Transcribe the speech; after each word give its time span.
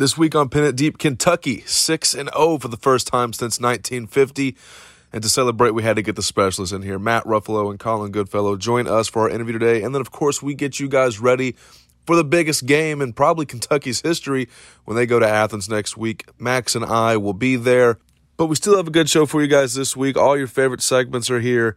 This 0.00 0.16
week 0.16 0.34
on 0.34 0.48
It 0.50 0.76
Deep, 0.76 0.96
Kentucky, 0.96 1.60
6 1.66 2.14
and 2.14 2.30
0 2.34 2.56
for 2.56 2.68
the 2.68 2.78
first 2.78 3.06
time 3.06 3.34
since 3.34 3.60
1950. 3.60 4.56
And 5.12 5.22
to 5.22 5.28
celebrate, 5.28 5.72
we 5.72 5.82
had 5.82 5.96
to 5.96 6.02
get 6.02 6.16
the 6.16 6.22
specialists 6.22 6.72
in 6.72 6.80
here. 6.80 6.98
Matt 6.98 7.24
Ruffolo 7.24 7.68
and 7.68 7.78
Colin 7.78 8.10
Goodfellow 8.10 8.56
join 8.56 8.88
us 8.88 9.08
for 9.08 9.20
our 9.20 9.28
interview 9.28 9.58
today. 9.58 9.82
And 9.82 9.94
then, 9.94 10.00
of 10.00 10.10
course, 10.10 10.42
we 10.42 10.54
get 10.54 10.80
you 10.80 10.88
guys 10.88 11.20
ready 11.20 11.54
for 12.06 12.16
the 12.16 12.24
biggest 12.24 12.64
game 12.64 13.02
in 13.02 13.12
probably 13.12 13.44
Kentucky's 13.44 14.00
history 14.00 14.48
when 14.86 14.96
they 14.96 15.04
go 15.04 15.18
to 15.18 15.28
Athens 15.28 15.68
next 15.68 15.98
week. 15.98 16.24
Max 16.38 16.74
and 16.74 16.86
I 16.86 17.18
will 17.18 17.34
be 17.34 17.56
there. 17.56 17.98
But 18.38 18.46
we 18.46 18.56
still 18.56 18.78
have 18.78 18.88
a 18.88 18.90
good 18.90 19.10
show 19.10 19.26
for 19.26 19.42
you 19.42 19.48
guys 19.48 19.74
this 19.74 19.94
week. 19.94 20.16
All 20.16 20.34
your 20.34 20.46
favorite 20.46 20.80
segments 20.80 21.28
are 21.30 21.40
here. 21.40 21.76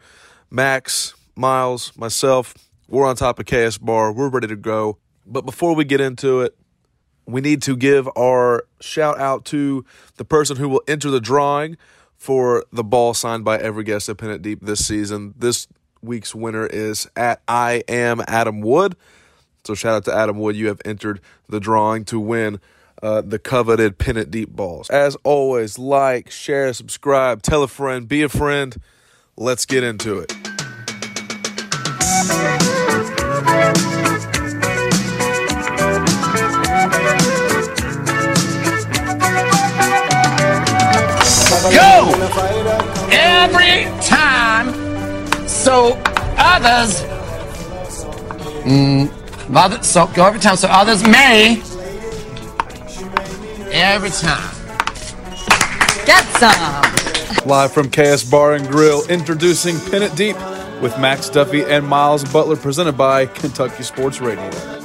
Max, 0.50 1.14
Miles, 1.36 1.92
myself, 1.98 2.54
we're 2.88 3.06
on 3.06 3.18
top 3.18 3.40
of 3.40 3.48
KS 3.48 3.80
Bar. 3.80 4.14
We're 4.14 4.30
ready 4.30 4.48
to 4.48 4.56
go. 4.56 4.98
But 5.26 5.46
before 5.46 5.76
we 5.76 5.84
get 5.84 6.00
into 6.00 6.40
it, 6.40 6.56
we 7.26 7.42
need 7.42 7.62
to 7.64 7.76
give 7.76 8.10
our 8.18 8.66
shout 8.80 9.20
out 9.20 9.46
to 9.46 9.86
the 10.18 10.26
person 10.26 10.58
who 10.58 10.70
will 10.70 10.84
enter 10.88 11.10
the 11.10 11.22
drawing 11.22 11.78
for 12.16 12.66
the 12.72 12.84
ball 12.84 13.14
signed 13.14 13.44
by 13.44 13.58
every 13.58 13.84
guest 13.84 14.10
at 14.10 14.22
It 14.22 14.42
Deep 14.42 14.62
this 14.62 14.86
season. 14.86 15.34
This 15.38 15.68
week's 16.02 16.34
winner 16.36 16.66
is 16.66 17.10
at 17.16 17.42
I 17.48 17.84
am 17.88 18.22
Adam 18.28 18.62
Wood. 18.62 18.96
So 19.64 19.76
shout 19.76 19.96
out 19.96 20.06
to 20.06 20.14
Adam 20.14 20.40
Wood. 20.40 20.56
You 20.56 20.68
have 20.68 20.82
entered 20.86 21.22
the 21.48 21.60
drawing 21.60 22.06
to 22.06 22.20
win 22.20 22.60
uh, 23.02 23.22
the 23.22 23.40
coveted 23.40 23.96
It 24.00 24.32
Deep 24.32 24.50
balls. 24.50 24.90
As 24.90 25.16
always, 25.24 25.78
like, 25.78 26.32
share, 26.32 26.74
subscribe, 26.74 27.42
tell 27.42 27.64
a 27.64 27.68
friend, 27.68 28.08
be 28.08 28.24
a 28.24 28.30
friend. 28.30 28.78
Let's 29.36 29.66
get 29.66 29.84
into 29.84 30.20
it. 30.20 30.34
Go 41.72 42.12
every 43.12 43.86
time 44.02 44.74
so 45.48 46.02
others 46.38 47.02
mm, 48.64 49.10
other, 49.56 49.82
so 49.84 50.08
go 50.08 50.26
every 50.26 50.40
time 50.40 50.56
so 50.58 50.68
others 50.70 51.04
may 51.08 51.62
every 53.72 54.10
time 54.10 54.54
Get 56.06 56.26
some. 56.36 57.48
Live 57.48 57.72
from 57.72 57.90
KS 57.90 58.30
Bar 58.30 58.56
and 58.56 58.68
Grill, 58.68 59.08
introducing 59.08 59.80
Pin 59.90 60.04
It 60.04 60.14
Deep 60.18 60.36
with 60.82 60.98
Max 61.00 61.30
Duffy 61.30 61.64
and 61.64 61.88
Miles 61.88 62.26
Butler, 62.26 62.58
presented 62.58 62.98
by 62.98 63.26
Kentucky 63.26 63.84
Sports 63.84 64.20
Radio. 64.20 64.83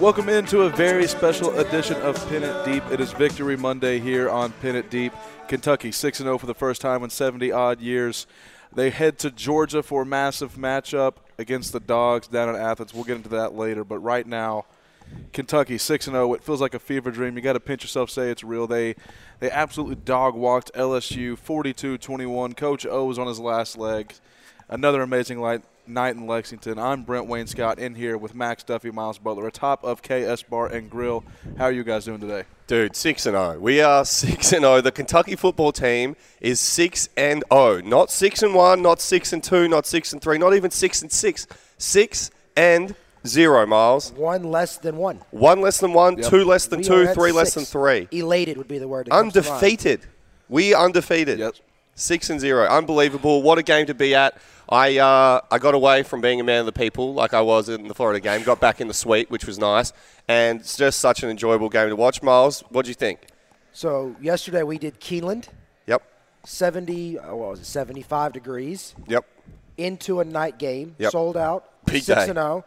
Welcome 0.00 0.30
into 0.30 0.62
a 0.62 0.70
very 0.70 1.06
special 1.06 1.58
edition 1.58 2.00
of 2.00 2.16
Pin 2.30 2.42
It 2.42 2.64
Deep. 2.64 2.82
It 2.90 3.00
is 3.00 3.12
Victory 3.12 3.54
Monday 3.54 3.98
here 3.98 4.30
on 4.30 4.50
Pin 4.52 4.74
It 4.74 4.88
Deep. 4.88 5.12
Kentucky 5.46 5.92
6 5.92 6.16
0 6.16 6.38
for 6.38 6.46
the 6.46 6.54
first 6.54 6.80
time 6.80 7.04
in 7.04 7.10
70 7.10 7.52
odd 7.52 7.82
years. 7.82 8.26
They 8.74 8.88
head 8.88 9.18
to 9.18 9.30
Georgia 9.30 9.82
for 9.82 10.00
a 10.00 10.06
massive 10.06 10.54
matchup 10.54 11.16
against 11.36 11.74
the 11.74 11.80
Dogs 11.80 12.28
down 12.28 12.48
in 12.48 12.56
Athens. 12.56 12.94
We'll 12.94 13.04
get 13.04 13.16
into 13.16 13.28
that 13.28 13.54
later, 13.54 13.84
but 13.84 13.98
right 13.98 14.26
now, 14.26 14.64
Kentucky 15.34 15.76
6 15.76 16.06
0. 16.06 16.32
It 16.32 16.42
feels 16.42 16.62
like 16.62 16.72
a 16.72 16.78
fever 16.78 17.10
dream. 17.10 17.36
You 17.36 17.42
got 17.42 17.52
to 17.52 17.60
pinch 17.60 17.82
yourself, 17.82 18.08
say 18.08 18.30
it's 18.30 18.42
real. 18.42 18.66
They 18.66 18.94
they 19.38 19.50
absolutely 19.50 19.96
dog 19.96 20.34
walked 20.34 20.72
LSU 20.72 21.36
42 21.36 21.98
21. 21.98 22.54
Coach 22.54 22.86
O 22.86 23.04
was 23.04 23.18
on 23.18 23.26
his 23.26 23.38
last 23.38 23.76
leg. 23.76 24.14
Another 24.66 25.02
amazing 25.02 25.40
light, 25.40 25.62
night 25.90 26.16
in 26.16 26.26
Lexington. 26.26 26.78
I'm 26.78 27.02
Brent 27.02 27.26
Wayne 27.26 27.46
Scott 27.46 27.78
in 27.78 27.94
here 27.94 28.16
with 28.16 28.34
Max 28.34 28.62
Duffy, 28.62 28.90
Miles 28.90 29.18
Butler, 29.18 29.46
atop 29.46 29.84
of 29.84 30.02
KS 30.02 30.42
Bar 30.44 30.68
and 30.68 30.88
Grill. 30.88 31.24
How 31.58 31.64
are 31.64 31.72
you 31.72 31.84
guys 31.84 32.04
doing 32.04 32.20
today? 32.20 32.44
Dude, 32.66 32.94
six 32.94 33.26
and 33.26 33.34
zero. 33.34 33.58
We 33.58 33.80
are 33.80 34.04
six 34.04 34.52
and 34.52 34.62
zero. 34.62 34.80
The 34.80 34.92
Kentucky 34.92 35.36
football 35.36 35.72
team 35.72 36.16
is 36.40 36.60
six 36.60 37.08
and 37.16 37.42
zero. 37.52 37.80
Not 37.80 38.10
six 38.10 38.42
and 38.42 38.54
one. 38.54 38.80
Not 38.82 39.00
six 39.00 39.32
and 39.32 39.42
two. 39.42 39.68
Not 39.68 39.86
six 39.86 40.12
and 40.12 40.22
three. 40.22 40.38
Not 40.38 40.54
even 40.54 40.70
six 40.70 41.02
and 41.02 41.10
six. 41.10 41.46
Six 41.78 42.30
and 42.56 42.94
zero. 43.26 43.66
Miles. 43.66 44.12
One 44.12 44.44
less 44.44 44.78
than 44.78 44.96
one. 44.96 45.20
One 45.30 45.60
less 45.60 45.78
than 45.78 45.92
one. 45.92 46.16
Two 46.16 46.44
less 46.44 46.66
than 46.66 46.78
We 46.80 46.84
two. 46.84 47.06
Three 47.08 47.32
less 47.32 47.54
than 47.54 47.64
three. 47.64 48.08
Elated 48.12 48.56
would 48.56 48.68
be 48.68 48.78
the 48.78 48.88
word. 48.88 49.06
that 49.06 49.10
comes 49.10 49.32
to 49.32 49.40
mind. 49.42 49.52
Undefeated. 49.52 50.00
We 50.48 50.74
undefeated. 50.74 51.38
Yep. 51.38 51.54
Six 51.96 52.30
and 52.30 52.40
zero. 52.40 52.66
Unbelievable. 52.66 53.42
What 53.42 53.58
a 53.58 53.62
game 53.62 53.86
to 53.86 53.94
be 53.94 54.14
at. 54.14 54.38
I 54.70 54.98
uh, 54.98 55.40
I 55.50 55.58
got 55.58 55.74
away 55.74 56.02
from 56.04 56.20
being 56.20 56.40
a 56.40 56.44
man 56.44 56.60
of 56.60 56.66
the 56.66 56.72
people 56.72 57.12
like 57.12 57.34
I 57.34 57.40
was 57.40 57.68
in 57.68 57.88
the 57.88 57.94
Florida 57.94 58.20
game. 58.20 58.42
Got 58.44 58.60
back 58.60 58.80
in 58.80 58.86
the 58.88 58.94
suite, 58.94 59.30
which 59.30 59.44
was 59.46 59.58
nice, 59.58 59.92
and 60.28 60.60
it's 60.60 60.76
just 60.76 61.00
such 61.00 61.22
an 61.24 61.30
enjoyable 61.30 61.68
game 61.68 61.88
to 61.88 61.96
watch. 61.96 62.22
Miles, 62.22 62.62
what 62.68 62.84
do 62.84 62.90
you 62.90 62.94
think? 62.94 63.18
So 63.72 64.14
yesterday 64.20 64.62
we 64.62 64.78
did 64.78 65.00
Keeneland, 65.00 65.48
Yep. 65.86 66.02
70, 66.44 67.18
uh, 67.18 67.34
what 67.34 67.50
was 67.50 67.60
it, 67.60 67.66
75 67.66 68.32
degrees, 68.32 68.94
Yep. 69.08 69.24
into 69.76 70.20
a 70.20 70.24
night 70.24 70.58
game, 70.58 70.94
Yep. 70.98 71.12
sold 71.12 71.36
out, 71.36 71.64
Big 71.84 72.02
6 72.02 72.06
day. 72.24 72.30
and 72.30 72.36
0. 72.38 72.64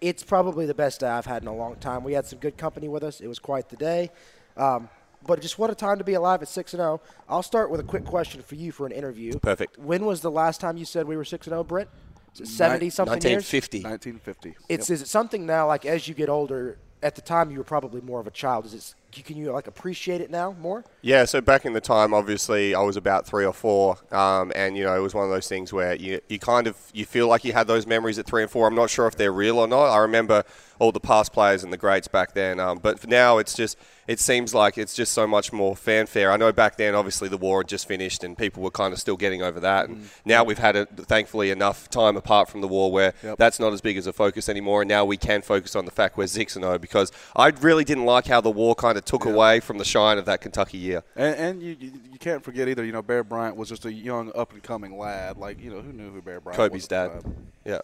It's 0.00 0.22
probably 0.22 0.66
the 0.66 0.74
best 0.74 1.00
day 1.00 1.08
I've 1.08 1.26
had 1.26 1.42
in 1.42 1.48
a 1.48 1.54
long 1.54 1.76
time. 1.76 2.02
We 2.04 2.14
had 2.14 2.26
some 2.26 2.38
good 2.38 2.56
company 2.56 2.88
with 2.88 3.02
us. 3.04 3.20
It 3.20 3.26
was 3.28 3.38
quite 3.38 3.68
the 3.68 3.76
day. 3.76 4.10
Um, 4.56 4.88
but 5.26 5.40
just 5.40 5.58
what 5.58 5.70
a 5.70 5.74
time 5.74 5.98
to 5.98 6.04
be 6.04 6.14
alive 6.14 6.42
at 6.42 6.48
6 6.48 6.74
and 6.74 6.80
0. 6.80 7.00
I'll 7.28 7.42
start 7.42 7.70
with 7.70 7.80
a 7.80 7.84
quick 7.84 8.04
question 8.04 8.42
for 8.42 8.54
you 8.54 8.72
for 8.72 8.86
an 8.86 8.92
interview. 8.92 9.38
Perfect. 9.38 9.78
When 9.78 10.04
was 10.04 10.20
the 10.20 10.30
last 10.30 10.60
time 10.60 10.76
you 10.76 10.84
said 10.84 11.06
we 11.06 11.16
were 11.16 11.24
6 11.24 11.46
and 11.46 11.52
0, 11.52 11.64
Brent? 11.64 11.88
Is 12.34 12.40
it 12.42 12.48
70 12.48 12.90
something 12.90 13.22
years? 13.22 13.52
1950. 13.52 13.82
1950. 13.82 14.56
It's 14.68 14.90
is 14.90 15.02
it 15.02 15.08
something 15.08 15.46
now 15.46 15.66
like 15.66 15.84
as 15.84 16.08
you 16.08 16.14
get 16.14 16.28
older? 16.28 16.78
At 17.02 17.14
the 17.14 17.22
time, 17.22 17.50
you 17.50 17.56
were 17.56 17.64
probably 17.64 18.02
more 18.02 18.20
of 18.20 18.26
a 18.26 18.30
child. 18.30 18.66
Is 18.66 18.74
it? 18.74 18.94
Can 19.24 19.38
you 19.38 19.50
like 19.52 19.66
appreciate 19.66 20.20
it 20.20 20.30
now 20.30 20.54
more? 20.60 20.84
Yeah, 21.00 21.24
so 21.24 21.40
back 21.40 21.64
in 21.64 21.72
the 21.72 21.80
time, 21.80 22.12
obviously, 22.12 22.74
I 22.74 22.82
was 22.82 22.98
about 22.98 23.26
three 23.26 23.46
or 23.46 23.54
four, 23.54 23.96
um, 24.12 24.52
and 24.54 24.76
you 24.76 24.84
know, 24.84 24.94
it 24.94 25.00
was 25.00 25.14
one 25.14 25.24
of 25.24 25.30
those 25.30 25.48
things 25.48 25.72
where 25.72 25.94
you 25.94 26.20
you 26.28 26.38
kind 26.38 26.66
of 26.66 26.76
you 26.92 27.06
feel 27.06 27.26
like 27.26 27.42
you 27.42 27.54
had 27.54 27.66
those 27.66 27.86
memories 27.86 28.18
at 28.18 28.26
three 28.26 28.42
and 28.42 28.50
four. 28.50 28.68
I'm 28.68 28.74
not 28.74 28.90
sure 28.90 29.06
if 29.06 29.16
they're 29.16 29.32
real 29.32 29.58
or 29.58 29.66
not. 29.66 29.86
I 29.86 29.96
remember 30.00 30.44
all 30.80 30.90
the 30.90 30.98
past 30.98 31.32
players 31.32 31.62
and 31.62 31.72
the 31.72 31.76
greats 31.76 32.08
back 32.08 32.32
then, 32.34 32.58
um, 32.58 32.78
but 32.78 33.06
now 33.06 33.38
it's 33.38 33.54
just 33.54 33.78
it 34.08 34.18
seems 34.18 34.52
like 34.52 34.76
it's 34.76 34.94
just 34.94 35.12
so 35.12 35.24
much 35.24 35.52
more 35.52 35.76
fanfare. 35.76 36.32
I 36.32 36.36
know 36.36 36.50
back 36.50 36.76
then, 36.76 36.96
obviously, 36.96 37.28
the 37.28 37.36
war 37.36 37.60
had 37.60 37.68
just 37.68 37.86
finished, 37.86 38.24
and 38.24 38.36
people 38.36 38.60
were 38.60 38.72
kind 38.72 38.92
of 38.92 38.98
still 38.98 39.16
getting 39.16 39.40
over 39.40 39.60
that, 39.60 39.88
and 39.88 40.08
now 40.24 40.42
we've 40.42 40.58
had, 40.58 40.74
a, 40.74 40.86
thankfully, 40.86 41.50
enough 41.50 41.88
time 41.90 42.16
apart 42.16 42.48
from 42.48 42.60
the 42.60 42.66
war 42.66 42.90
where 42.90 43.12
Yep. 43.22 43.38
that's 43.38 43.60
not 43.60 43.72
as 43.72 43.80
big 43.80 43.96
as 43.96 44.08
a 44.08 44.12
focus 44.12 44.48
anymore, 44.48 44.82
and 44.82 44.88
now 44.88 45.04
we 45.04 45.16
can 45.16 45.42
focus 45.42 45.76
on 45.76 45.84
the 45.84 45.90
fact 45.92 46.16
we're 46.16 46.26
six 46.26 46.56
and 46.56 46.64
zero 46.64 46.76
because 46.78 47.12
I 47.36 47.48
really 47.48 47.84
didn't 47.84 48.06
like 48.06 48.26
how 48.26 48.40
the 48.40 48.50
war 48.50 48.74
kind 48.74 48.98
of 48.98 49.04
took 49.04 49.26
away 49.26 49.60
from 49.60 49.78
the 49.78 49.84
shine 49.84 50.18
of 50.18 50.24
that 50.24 50.40
Kentucky 50.40 50.78
year. 50.78 51.04
And, 51.14 51.36
and 51.36 51.62
you, 51.62 51.76
you 51.78 51.92
you 52.12 52.18
can't 52.18 52.42
forget 52.42 52.68
either. 52.68 52.84
You 52.84 52.92
know, 52.92 53.02
Bear 53.02 53.22
Bryant 53.22 53.54
was 53.56 53.68
just 53.68 53.84
a 53.84 53.92
young, 53.92 54.32
up 54.34 54.52
and 54.52 54.62
coming 54.62 54.96
lad. 54.98 55.36
Like 55.36 55.62
you 55.62 55.70
know, 55.70 55.82
who 55.82 55.92
knew 55.92 56.10
who 56.10 56.22
Bear 56.22 56.40
Bryant 56.40 56.56
Kobe's 56.56 56.72
was? 56.82 56.88
dad. 56.88 57.10
the 57.18 57.22
time? 57.22 57.46
Yeah. 57.64 57.80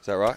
Is 0.00 0.06
that 0.06 0.16
right? 0.16 0.36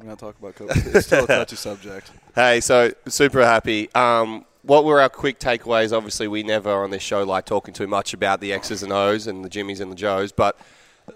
Can 0.00 0.06
going 0.06 0.16
to 0.16 0.24
talk 0.24 0.38
about 0.38 0.54
Kobe? 0.54 0.72
It's 0.96 1.06
still 1.06 1.24
a 1.24 1.26
touchy 1.26 1.56
subject. 1.56 2.10
Hey, 2.34 2.60
so 2.60 2.90
super 3.06 3.44
happy. 3.44 3.92
Um, 3.94 4.46
what 4.62 4.86
were 4.86 4.98
our 4.98 5.10
quick 5.10 5.38
takeaways? 5.38 5.94
Obviously, 5.94 6.26
we 6.26 6.42
never 6.42 6.70
on 6.70 6.90
this 6.90 7.02
show 7.02 7.22
like 7.22 7.44
talking 7.44 7.74
too 7.74 7.86
much 7.86 8.14
about 8.14 8.40
the 8.40 8.50
X's 8.54 8.82
and 8.82 8.92
O's 8.92 9.26
and 9.26 9.44
the 9.44 9.50
Jimmies 9.50 9.78
and 9.78 9.92
the 9.92 9.96
Joes, 9.96 10.32
but 10.32 10.58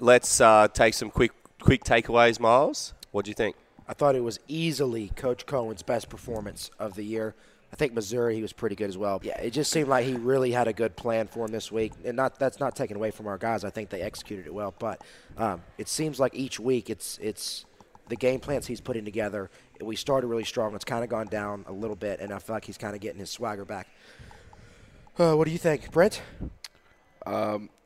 let's 0.01 0.39
uh, 0.39 0.69
take 0.69 0.93
some 0.93 1.11
quick 1.11 1.33
quick 1.61 1.83
takeaways. 1.83 2.39
Miles, 2.39 2.93
what 3.11 3.25
do 3.25 3.31
you 3.31 3.35
think? 3.35 3.57
I 3.89 3.95
thought 3.95 4.17
it 4.17 4.23
was 4.23 4.39
easily 4.49 5.09
Coach 5.17 5.47
Coen's 5.47 5.83
best 5.83 6.11
performance 6.11 6.71
of 6.79 6.95
the 6.95 7.05
year. 7.05 7.35
I 7.73 7.77
think 7.77 7.95
Missouri 7.95 8.37
he 8.37 8.43
was 8.43 8.53
pretty 8.53 8.77
good 8.77 8.89
as 8.89 8.99
well. 8.99 9.19
Yeah, 9.25 9.41
it 9.41 9.51
just 9.51 9.71
seemed 9.73 9.89
like 9.89 10.05
he 10.05 10.15
really 10.15 10.53
had 10.53 10.69
a 10.69 10.75
good 10.75 10.95
plan 10.95 11.27
for 11.27 11.47
him 11.47 11.53
this 11.53 11.73
week, 11.73 11.93
and 12.05 12.17
not 12.17 12.39
that's 12.39 12.61
not 12.61 12.77
taken 12.77 12.97
away 12.97 13.13
from 13.13 13.29
our 13.29 13.39
guys. 13.39 13.65
I 13.65 13.71
think 13.71 13.89
they 13.89 14.03
executed 14.03 14.47
it 14.47 14.53
well, 14.53 14.75
but 14.79 15.01
um, 15.39 15.63
it 15.79 15.89
seems 15.89 16.21
like 16.21 16.35
each 16.35 16.61
week 16.61 16.91
it's 16.91 17.19
it's 17.23 17.65
the 18.09 18.17
game 18.17 18.41
plans 18.41 18.67
he's 18.67 18.81
putting 18.81 19.05
together. 19.05 19.51
We 19.81 19.97
started 19.97 20.27
really 20.27 20.45
strong. 20.45 20.75
It's 20.75 20.85
kind 20.85 21.03
of 21.05 21.11
gone 21.11 21.27
down 21.27 21.65
a 21.69 21.73
little 21.73 21.97
bit, 21.97 22.21
and 22.21 22.33
I 22.33 22.39
feel 22.39 22.55
like 22.57 22.65
he's 22.65 22.79
kind 22.79 22.95
of 22.95 23.01
getting 23.01 23.19
his 23.19 23.31
swagger 23.31 23.65
back. 23.65 23.89
Uh, 25.19 25.35
what 25.35 25.45
do 25.47 25.51
you 25.53 25.59
think, 25.59 25.91
Brent? 25.93 26.23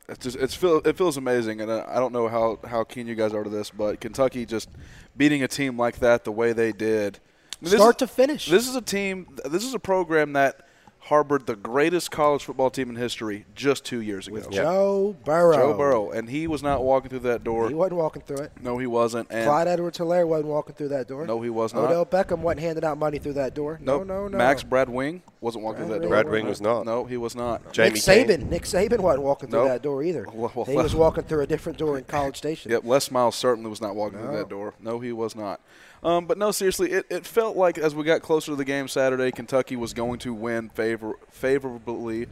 It's 0.09 0.19
just 0.23 0.37
it's 0.37 0.55
feel, 0.55 0.81
it 0.85 0.97
feels 0.97 1.17
amazing, 1.17 1.61
and 1.61 1.71
I 1.71 1.95
don't 1.95 2.11
know 2.11 2.27
how 2.27 2.59
how 2.67 2.83
keen 2.83 3.05
you 3.05 3.13
guys 3.15 3.33
are 3.33 3.43
to 3.43 3.49
this, 3.49 3.69
but 3.69 4.01
Kentucky 4.01 4.45
just 4.45 4.69
beating 5.15 5.43
a 5.43 5.47
team 5.47 5.77
like 5.77 5.99
that 5.99 6.23
the 6.23 6.31
way 6.31 6.51
they 6.51 6.71
did, 6.71 7.19
I 7.61 7.65
mean, 7.65 7.75
Start 7.75 7.95
is- 8.01 8.07
to 8.07 8.07
finish. 8.07 8.49
This 8.49 8.67
is 8.67 8.75
a 8.75 8.81
team. 8.81 9.27
This 9.45 9.63
is 9.63 9.73
a 9.75 9.79
program 9.79 10.33
that 10.33 10.67
harbored 11.09 11.47
the 11.47 11.55
greatest 11.55 12.11
college 12.11 12.43
football 12.43 12.69
team 12.69 12.87
in 12.89 12.95
history 12.95 13.45
just 13.55 13.83
two 13.83 13.99
years 13.99 14.27
ago. 14.27 14.35
With 14.35 14.51
Joe 14.51 15.15
Burrow. 15.25 15.55
Joe 15.55 15.73
Burrow, 15.77 16.11
and 16.11 16.29
he 16.29 16.45
was 16.45 16.61
not 16.61 16.83
walking 16.83 17.09
through 17.09 17.19
that 17.19 17.43
door. 17.43 17.67
He 17.67 17.73
wasn't 17.73 17.97
walking 17.97 18.21
through 18.21 18.37
it. 18.45 18.51
no, 18.61 18.77
he 18.77 18.85
wasn't. 18.85 19.27
And 19.31 19.45
Clyde 19.45 19.67
Edwards-Hilaire 19.67 20.27
wasn't 20.27 20.49
walking 20.49 20.75
through 20.75 20.89
that 20.89 21.07
door. 21.07 21.25
No, 21.25 21.41
he 21.41 21.49
was 21.49 21.73
not. 21.73 21.85
Odell 21.85 22.05
Beckham 22.05 22.39
wasn't 22.39 22.61
handing 22.61 22.83
out 22.85 22.97
money 22.99 23.17
through 23.17 23.33
that 23.33 23.55
door. 23.55 23.79
nope, 23.81 24.05
No, 24.05 24.21
no, 24.21 24.27
no. 24.27 24.37
Max 24.37 24.61
Brad 24.61 24.87
Wing 24.87 25.23
wasn't 25.41 25.63
walking 25.63 25.85
through 25.85 25.99
that 25.99 26.07
Brad 26.07 26.23
door. 26.25 26.31
Brad 26.31 26.43
Wing 26.43 26.47
was 26.47 26.61
not. 26.61 26.85
No, 26.85 27.05
he 27.05 27.17
was 27.17 27.35
not. 27.35 27.73
Jamie 27.73 27.93
Nick 27.95 28.03
King. 28.03 28.27
Saban. 28.27 28.49
Nick 28.49 28.63
Saban 28.63 28.99
wasn't 28.99 29.23
walking 29.23 29.49
through 29.49 29.61
Nope. 29.61 29.69
that 29.69 29.81
door 29.81 30.03
either. 30.03 30.27
Well, 30.31 30.51
well, 30.53 30.65
he 30.65 30.75
was 30.75 30.93
walking 30.93 31.23
through 31.23 31.41
a 31.41 31.47
different 31.47 31.79
door 31.79 31.97
in 31.97 32.03
College 32.03 32.37
Station. 32.37 32.71
Yep, 32.79 32.83
Les 32.85 33.09
Miles 33.09 33.35
certainly 33.35 33.69
was 33.69 33.81
not 33.81 33.95
walking 33.95 34.19
through 34.19 34.37
that 34.37 34.49
door. 34.49 34.75
No, 34.79 34.99
he 34.99 35.11
was 35.11 35.35
not. 35.35 35.59
Um, 36.03 36.25
but 36.25 36.37
no, 36.37 36.51
seriously, 36.51 36.91
it, 36.91 37.05
it 37.09 37.25
felt 37.25 37.57
like 37.57 37.77
as 37.77 37.93
we 37.93 38.03
got 38.03 38.21
closer 38.21 38.51
to 38.51 38.55
the 38.55 38.65
game 38.65 38.87
Saturday, 38.87 39.31
Kentucky 39.31 39.75
was 39.75 39.93
going 39.93 40.19
to 40.19 40.33
win 40.33 40.69
favor 40.69 41.13
favorably. 41.29 42.27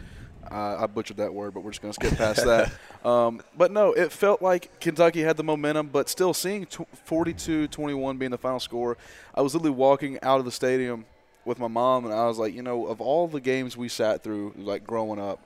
Uh, 0.50 0.78
I 0.80 0.88
butchered 0.88 1.18
that 1.18 1.34
word, 1.34 1.54
but 1.54 1.62
we're 1.62 1.72
just 1.72 1.82
going 1.82 1.94
to 1.94 2.06
skip 2.06 2.18
past 2.18 2.46
that. 2.46 2.72
Um, 3.06 3.42
but 3.56 3.72
no, 3.72 3.94
it 3.94 4.12
felt 4.12 4.42
like 4.42 4.82
Kentucky 4.82 5.22
had 5.22 5.38
the 5.38 5.44
momentum, 5.44 5.88
but 5.88 6.10
still 6.10 6.34
seeing 6.34 6.66
42-21 6.66 8.20
being 8.20 8.32
the 8.32 8.38
final 8.38 8.60
score, 8.60 8.98
I 9.34 9.42
was 9.42 9.54
literally 9.54 9.76
walking 9.76 10.20
out 10.22 10.40
of 10.40 10.46
the 10.46 10.52
stadium 10.52 11.06
with 11.46 11.58
my 11.58 11.70
mom, 11.70 12.04
and 12.04 12.14
I 12.14 12.26
was 12.26 12.38
like, 12.38 12.54
you 12.54 12.64
know, 12.64 12.88
of 12.88 13.00
all 13.00 13.30
the 13.30 13.40
games 13.40 13.78
we 13.78 13.88
sat 13.88 14.24
through, 14.24 14.56
like 14.58 14.86
growing 14.86 15.22
up, 15.22 15.40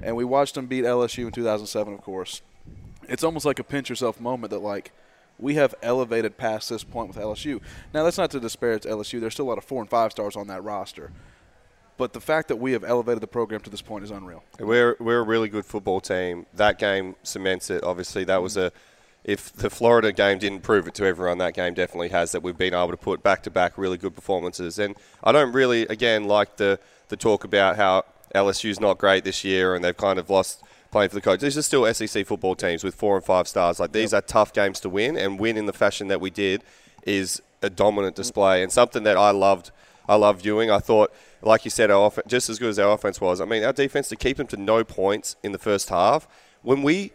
and 0.00 0.16
we 0.16 0.24
watched 0.24 0.54
them 0.54 0.68
beat 0.68 0.84
LSU 0.84 1.26
in 1.26 1.32
2007, 1.32 1.92
of 1.92 2.00
course 2.00 2.40
it's 3.08 3.24
almost 3.24 3.46
like 3.46 3.58
a 3.58 3.64
pinch 3.64 3.88
yourself 3.88 4.20
moment 4.20 4.50
that 4.50 4.60
like 4.60 4.92
we 5.38 5.54
have 5.54 5.74
elevated 5.82 6.36
past 6.36 6.68
this 6.68 6.84
point 6.84 7.08
with 7.08 7.16
LSU. 7.16 7.60
Now 7.92 8.04
that's 8.04 8.18
not 8.18 8.30
to 8.32 8.40
disparage 8.40 8.82
LSU. 8.82 9.20
There's 9.20 9.34
still 9.34 9.46
a 9.46 9.50
lot 9.50 9.58
of 9.58 9.64
four 9.64 9.80
and 9.80 9.90
five 9.90 10.12
stars 10.12 10.36
on 10.36 10.46
that 10.48 10.62
roster. 10.62 11.10
But 11.98 12.12
the 12.12 12.20
fact 12.20 12.48
that 12.48 12.56
we 12.56 12.72
have 12.72 12.84
elevated 12.84 13.22
the 13.22 13.26
program 13.26 13.60
to 13.62 13.70
this 13.70 13.80
point 13.80 14.04
is 14.04 14.10
unreal. 14.10 14.44
We're 14.58 14.96
we're 15.00 15.20
a 15.20 15.24
really 15.24 15.48
good 15.48 15.64
football 15.64 16.00
team. 16.00 16.46
That 16.54 16.78
game 16.78 17.16
cements 17.22 17.70
it. 17.70 17.82
Obviously, 17.82 18.24
that 18.24 18.42
was 18.42 18.56
a. 18.56 18.72
If 19.24 19.52
the 19.52 19.70
Florida 19.70 20.12
game 20.12 20.38
didn't 20.38 20.60
prove 20.60 20.86
it 20.86 20.94
to 20.94 21.04
everyone, 21.04 21.38
that 21.38 21.54
game 21.54 21.74
definitely 21.74 22.10
has. 22.10 22.32
That 22.32 22.42
we've 22.42 22.56
been 22.56 22.74
able 22.74 22.90
to 22.90 22.96
put 22.96 23.22
back 23.22 23.42
to 23.44 23.50
back 23.50 23.76
really 23.76 23.96
good 23.96 24.14
performances. 24.14 24.78
And 24.78 24.94
I 25.24 25.32
don't 25.32 25.52
really, 25.52 25.82
again, 25.82 26.24
like 26.24 26.58
the 26.58 26.78
the 27.08 27.16
talk 27.16 27.44
about 27.44 27.76
how 27.76 28.04
LSU's 28.34 28.78
not 28.78 28.98
great 28.98 29.24
this 29.24 29.44
year 29.44 29.74
and 29.74 29.84
they've 29.84 29.96
kind 29.96 30.18
of 30.18 30.28
lost 30.28 30.62
playing 30.96 31.10
for 31.10 31.16
the 31.16 31.20
coach. 31.20 31.40
These 31.40 31.58
are 31.58 31.62
still 31.62 31.92
SEC 31.92 32.24
football 32.24 32.54
teams 32.54 32.82
with 32.82 32.94
four 32.94 33.16
and 33.16 33.24
five 33.24 33.46
stars. 33.46 33.78
Like 33.78 33.92
these 33.92 34.14
are 34.14 34.22
tough 34.22 34.54
games 34.54 34.80
to 34.80 34.88
win, 34.88 35.18
and 35.18 35.38
win 35.38 35.58
in 35.58 35.66
the 35.66 35.74
fashion 35.74 36.08
that 36.08 36.22
we 36.22 36.30
did 36.30 36.64
is 37.04 37.42
a 37.60 37.68
dominant 37.68 38.14
mm. 38.14 38.16
display 38.16 38.62
and 38.62 38.72
something 38.72 39.02
that 39.02 39.18
I 39.18 39.30
loved. 39.30 39.72
I 40.08 40.14
loved 40.14 40.40
viewing. 40.40 40.70
I 40.70 40.78
thought, 40.78 41.12
like 41.42 41.66
you 41.66 41.70
said, 41.70 41.90
our 41.90 42.00
off- 42.00 42.18
just 42.26 42.48
as 42.48 42.58
good 42.58 42.70
as 42.70 42.78
our 42.78 42.92
offense 42.92 43.20
was. 43.20 43.42
I 43.42 43.44
mean, 43.44 43.62
our 43.62 43.74
defense 43.74 44.08
to 44.08 44.16
keep 44.16 44.38
them 44.38 44.46
to 44.46 44.56
no 44.56 44.84
points 44.84 45.36
in 45.42 45.52
the 45.52 45.58
first 45.58 45.90
half. 45.90 46.26
When 46.62 46.82
we, 46.82 47.12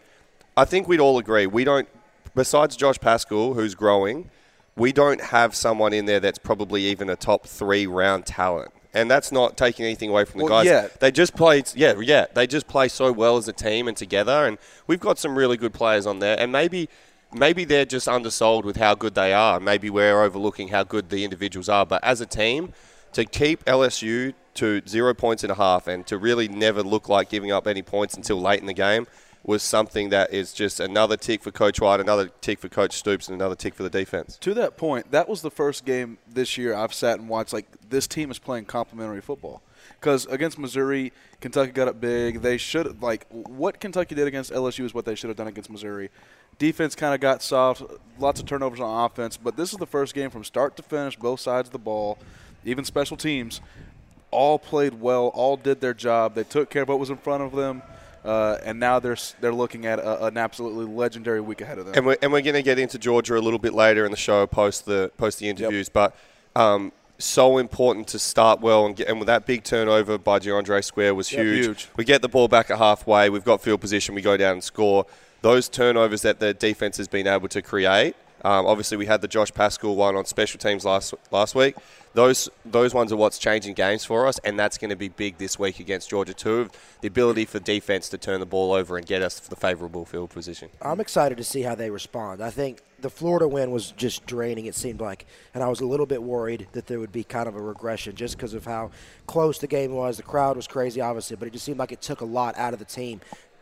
I 0.55 0.65
think 0.65 0.87
we'd 0.87 0.99
all 0.99 1.17
agree, 1.17 1.47
we 1.47 1.63
don't. 1.63 1.89
Besides 2.35 2.75
Josh 2.75 2.99
Paschal, 2.99 3.55
who's 3.55 3.73
growing, 3.73 4.29
we 4.75 4.91
don't 4.91 5.21
have 5.21 5.55
someone 5.55 5.91
in 5.91 6.05
there 6.05 6.19
that's 6.19 6.37
probably 6.37 6.83
even 6.83 7.09
a 7.09 7.15
top 7.15 7.47
three 7.47 7.87
round 7.87 8.27
talent. 8.27 8.71
And 8.93 9.09
that's 9.09 9.31
not 9.31 9.55
taking 9.55 9.85
anything 9.85 10.09
away 10.09 10.25
from 10.25 10.39
the 10.39 10.45
Well, 10.45 10.63
guys. 10.63 10.65
yeah. 10.65 10.87
They 10.99 11.11
just 11.11 11.33
played, 11.35 11.69
yeah, 11.75 11.97
yeah. 12.01 12.25
They 12.33 12.45
just 12.45 12.67
play 12.67 12.89
so 12.89 13.11
well 13.11 13.37
as 13.37 13.47
a 13.47 13.53
team 13.53 13.87
and 13.87 13.95
together. 13.95 14.45
And 14.45 14.57
we've 14.85 14.99
got 14.99 15.17
some 15.17 15.37
really 15.37 15.55
good 15.55 15.73
players 15.73 16.05
on 16.05 16.19
there. 16.19 16.37
And 16.37 16.51
maybe, 16.51 16.89
maybe 17.33 17.63
they're 17.63 17.85
just 17.85 18.07
undersold 18.07 18.65
with 18.65 18.75
how 18.75 18.95
good 18.95 19.15
they 19.15 19.33
are. 19.33 19.59
Maybe 19.61 19.89
we're 19.89 20.21
overlooking 20.21 20.69
how 20.69 20.83
good 20.83 21.09
the 21.09 21.23
individuals 21.23 21.69
are. 21.69 21.85
But 21.85 22.03
as 22.03 22.19
a 22.19 22.25
team, 22.25 22.73
to 23.13 23.23
keep 23.23 23.63
LSU 23.65 24.33
to 24.55 24.81
zero 24.87 25.13
points 25.13 25.43
and 25.43 25.51
a 25.51 25.55
half 25.55 25.87
and 25.87 26.05
to 26.07 26.17
really 26.17 26.49
never 26.49 26.83
look 26.83 27.07
like 27.07 27.29
giving 27.29 27.51
up 27.51 27.67
any 27.67 27.81
points 27.81 28.15
until 28.15 28.41
late 28.41 28.59
in 28.59 28.65
the 28.65 28.73
game 28.73 29.07
was 29.43 29.63
something 29.63 30.09
that 30.09 30.33
is 30.33 30.53
just 30.53 30.79
another 30.79 31.17
tick 31.17 31.41
for 31.41 31.51
Coach 31.51 31.81
White, 31.81 31.99
another 31.99 32.29
tick 32.41 32.59
for 32.59 32.69
Coach 32.69 32.95
Stoops, 32.95 33.27
and 33.27 33.35
another 33.35 33.55
tick 33.55 33.73
for 33.73 33.83
the 33.83 33.89
defense. 33.89 34.37
To 34.37 34.53
that 34.53 34.77
point, 34.77 35.11
that 35.11 35.27
was 35.27 35.41
the 35.41 35.49
first 35.49 35.83
game 35.83 36.19
this 36.27 36.57
year 36.57 36.75
I've 36.75 36.93
sat 36.93 37.19
and 37.19 37.27
watched 37.27 37.53
like 37.53 37.65
this 37.89 38.07
team 38.07 38.29
is 38.29 38.37
playing 38.37 38.65
complementary 38.65 39.21
football. 39.21 39.61
Because 39.99 40.25
against 40.27 40.59
Missouri, 40.59 41.11
Kentucky 41.39 41.71
got 41.71 41.87
up 41.87 41.99
big. 41.99 42.41
They 42.41 42.57
should 42.57 43.01
like 43.01 43.25
what 43.29 43.79
Kentucky 43.79 44.13
did 44.15 44.27
against 44.27 44.51
LSU 44.51 44.85
is 44.85 44.93
what 44.93 45.05
they 45.05 45.15
should 45.15 45.29
have 45.29 45.37
done 45.37 45.47
against 45.47 45.69
Missouri. 45.69 46.09
Defense 46.59 46.93
kind 46.93 47.15
of 47.15 47.19
got 47.19 47.41
soft, 47.41 47.81
lots 48.19 48.39
of 48.39 48.45
turnovers 48.45 48.79
on 48.79 49.05
offense. 49.05 49.37
But 49.37 49.57
this 49.57 49.71
is 49.71 49.79
the 49.79 49.87
first 49.87 50.13
game 50.13 50.29
from 50.29 50.43
start 50.43 50.75
to 50.77 50.83
finish, 50.83 51.15
both 51.15 51.39
sides 51.39 51.69
of 51.69 51.71
the 51.71 51.79
ball, 51.79 52.19
even 52.63 52.85
special 52.85 53.17
teams, 53.17 53.61
all 54.29 54.59
played 54.59 55.01
well, 55.01 55.27
all 55.29 55.57
did 55.57 55.81
their 55.81 55.95
job. 55.95 56.35
They 56.35 56.43
took 56.43 56.69
care 56.69 56.83
of 56.83 56.89
what 56.89 56.99
was 56.99 57.09
in 57.09 57.17
front 57.17 57.41
of 57.43 57.53
them. 57.53 57.81
Uh, 58.23 58.57
and 58.63 58.79
now 58.79 58.99
they're 58.99 59.17
they're 59.39 59.53
looking 59.53 59.85
at 59.85 59.97
a, 59.99 60.25
an 60.25 60.37
absolutely 60.37 60.85
legendary 60.85 61.41
week 61.41 61.61
ahead 61.61 61.79
of 61.79 61.85
them. 61.85 61.95
And 61.95 62.05
we're, 62.05 62.17
and 62.21 62.31
we're 62.31 62.41
going 62.41 62.55
to 62.55 62.61
get 62.61 62.77
into 62.77 62.99
Georgia 62.99 63.35
a 63.37 63.39
little 63.41 63.59
bit 63.59 63.73
later 63.73 64.05
in 64.05 64.11
the 64.11 64.17
show, 64.17 64.45
post 64.45 64.85
the 64.85 65.11
post 65.17 65.39
the 65.39 65.49
interviews. 65.49 65.89
But 65.89 66.15
um, 66.55 66.91
so 67.17 67.57
important 67.57 68.07
to 68.09 68.19
start 68.19 68.61
well 68.61 68.85
and 68.85 68.95
get, 68.95 69.07
and 69.07 69.19
with 69.19 69.27
that 69.27 69.45
big 69.45 69.63
turnover 69.63 70.17
by 70.17 70.39
DeAndre 70.39 70.83
Square 70.83 71.15
was 71.15 71.31
Yep, 71.31 71.41
huge. 71.45 71.65
huge. 71.65 71.87
We 71.95 72.03
get 72.03 72.21
the 72.21 72.29
ball 72.29 72.47
back 72.47 72.69
at 72.69 72.77
halfway. 72.77 73.29
We've 73.29 73.43
got 73.43 73.61
field 73.61 73.81
position. 73.81 74.13
We 74.15 74.21
go 74.21 74.37
down 74.37 74.53
and 74.53 74.63
score. 74.63 75.05
Those 75.41 75.67
turnovers 75.69 76.21
that 76.21 76.39
the 76.39 76.53
defense 76.53 76.97
has 76.97 77.07
been 77.07 77.25
able 77.25 77.47
to 77.47 77.61
create. 77.63 78.15
Um, 78.43 78.65
obviously, 78.65 78.97
we 78.97 79.05
had 79.07 79.21
the 79.21 79.27
Josh 79.27 79.51
Paschal 79.51 79.95
one 79.95 80.15
on 80.15 80.25
special 80.25 80.59
teams 80.59 80.85
last 80.85 81.13
last 81.31 81.55
week. 81.55 81.75
Those 82.13 82.49
those 82.65 82.93
ones 82.93 83.11
are 83.13 83.15
what's 83.15 83.37
changing 83.37 83.73
games 83.73 84.03
for 84.03 84.27
us, 84.27 84.37
and 84.39 84.59
that's 84.59 84.77
going 84.77 84.89
to 84.89 84.95
be 84.95 85.07
big 85.07 85.37
this 85.37 85.57
week 85.57 85.79
against 85.79 86.09
Georgia 86.09 86.33
too. 86.33 86.69
The 86.99 87.07
ability 87.07 87.45
for 87.45 87.59
defense 87.59 88.09
to 88.09 88.17
turn 88.17 88.39
the 88.39 88.45
ball 88.45 88.73
over 88.73 88.97
and 88.97 89.05
get 89.05 89.21
us 89.21 89.39
the 89.39 89.55
favourable 89.55 90.03
field 90.05 90.29
position. 90.29 90.69
I'm 90.81 90.99
excited 90.99 91.37
to 91.37 91.43
see 91.43 91.61
how 91.61 91.75
they 91.75 91.89
respond. 91.89 92.41
I 92.41 92.49
think 92.49 92.81
the 92.99 93.09
Florida 93.09 93.47
win 93.47 93.71
was 93.71 93.91
just 93.91 94.25
draining, 94.25 94.65
it 94.65 94.75
seemed 94.75 94.99
like. 94.99 95.25
And 95.53 95.63
I 95.63 95.69
was 95.69 95.79
a 95.79 95.85
little 95.85 96.05
bit 96.05 96.21
worried 96.21 96.67
that 96.73 96.87
there 96.87 96.99
would 96.99 97.11
be 97.11 97.23
kind 97.23 97.47
of 97.47 97.55
a 97.55 97.61
regression 97.61 98.15
just 98.15 98.35
because 98.35 98.53
of 98.53 98.65
how 98.65 98.91
close 99.25 99.59
the 99.59 99.67
game 99.67 99.93
was. 99.93 100.17
The 100.17 100.23
crowd 100.23 100.55
was 100.55 100.67
crazy, 100.67 101.01
obviously, 101.01 101.37
but 101.37 101.47
it 101.47 101.53
just 101.53 101.65
seemed 101.65 101.79
like 101.79 101.91
it 101.91 102.01
took 102.01 102.21
a 102.21 102.25
lot 102.25 102.57
out 102.57 102.73
of 102.73 102.79
the 102.79 102.85
team. 102.85 103.21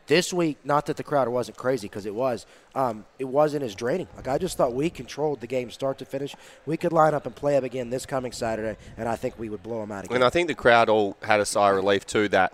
This 0.10 0.34
week, 0.34 0.58
not 0.64 0.88
that 0.88 0.98
the 0.98 1.04
crowd 1.04 1.28
wasn't 1.30 1.56
crazy 1.56 1.88
because 1.88 2.08
it 2.08 2.16
was, 2.16 2.48
um, 2.74 3.06
it 3.20 3.26
wasn't 3.26 3.64
as 3.64 3.76
draining. 3.76 4.08
Like 4.16 4.28
I 4.28 4.40
just 4.40 4.58
thought 4.58 4.74
we 4.74 4.90
controlled 4.90 5.40
the 5.40 5.46
game 5.48 5.70
start 5.70 6.00
to 6.00 6.06
finish. 6.06 6.36
We 6.66 6.78
could 6.78 6.92
line 6.92 7.14
up 7.14 7.28
and 7.28 7.36
play 7.36 7.54
them 7.54 7.64
again 7.64 7.92
this 7.92 8.08
coming 8.08 8.32
Saturday, 8.32 8.76
and 8.98 9.08
I 9.08 9.16
think 9.16 9.38
we 9.38 9.50
would 9.50 9.62
blow 9.62 9.82
them 9.82 9.92
out 9.92 10.06
again. 10.06 10.16
And 10.16 10.24
I 10.26 10.30
think 10.30 10.48
the 10.48 10.56
crowd 10.56 10.90
all 10.90 11.16
had 11.22 11.40
a 11.40 11.46
sigh 11.46 11.70
of 11.70 11.76
relief 11.76 12.08
too 12.08 12.28
that 12.30 12.54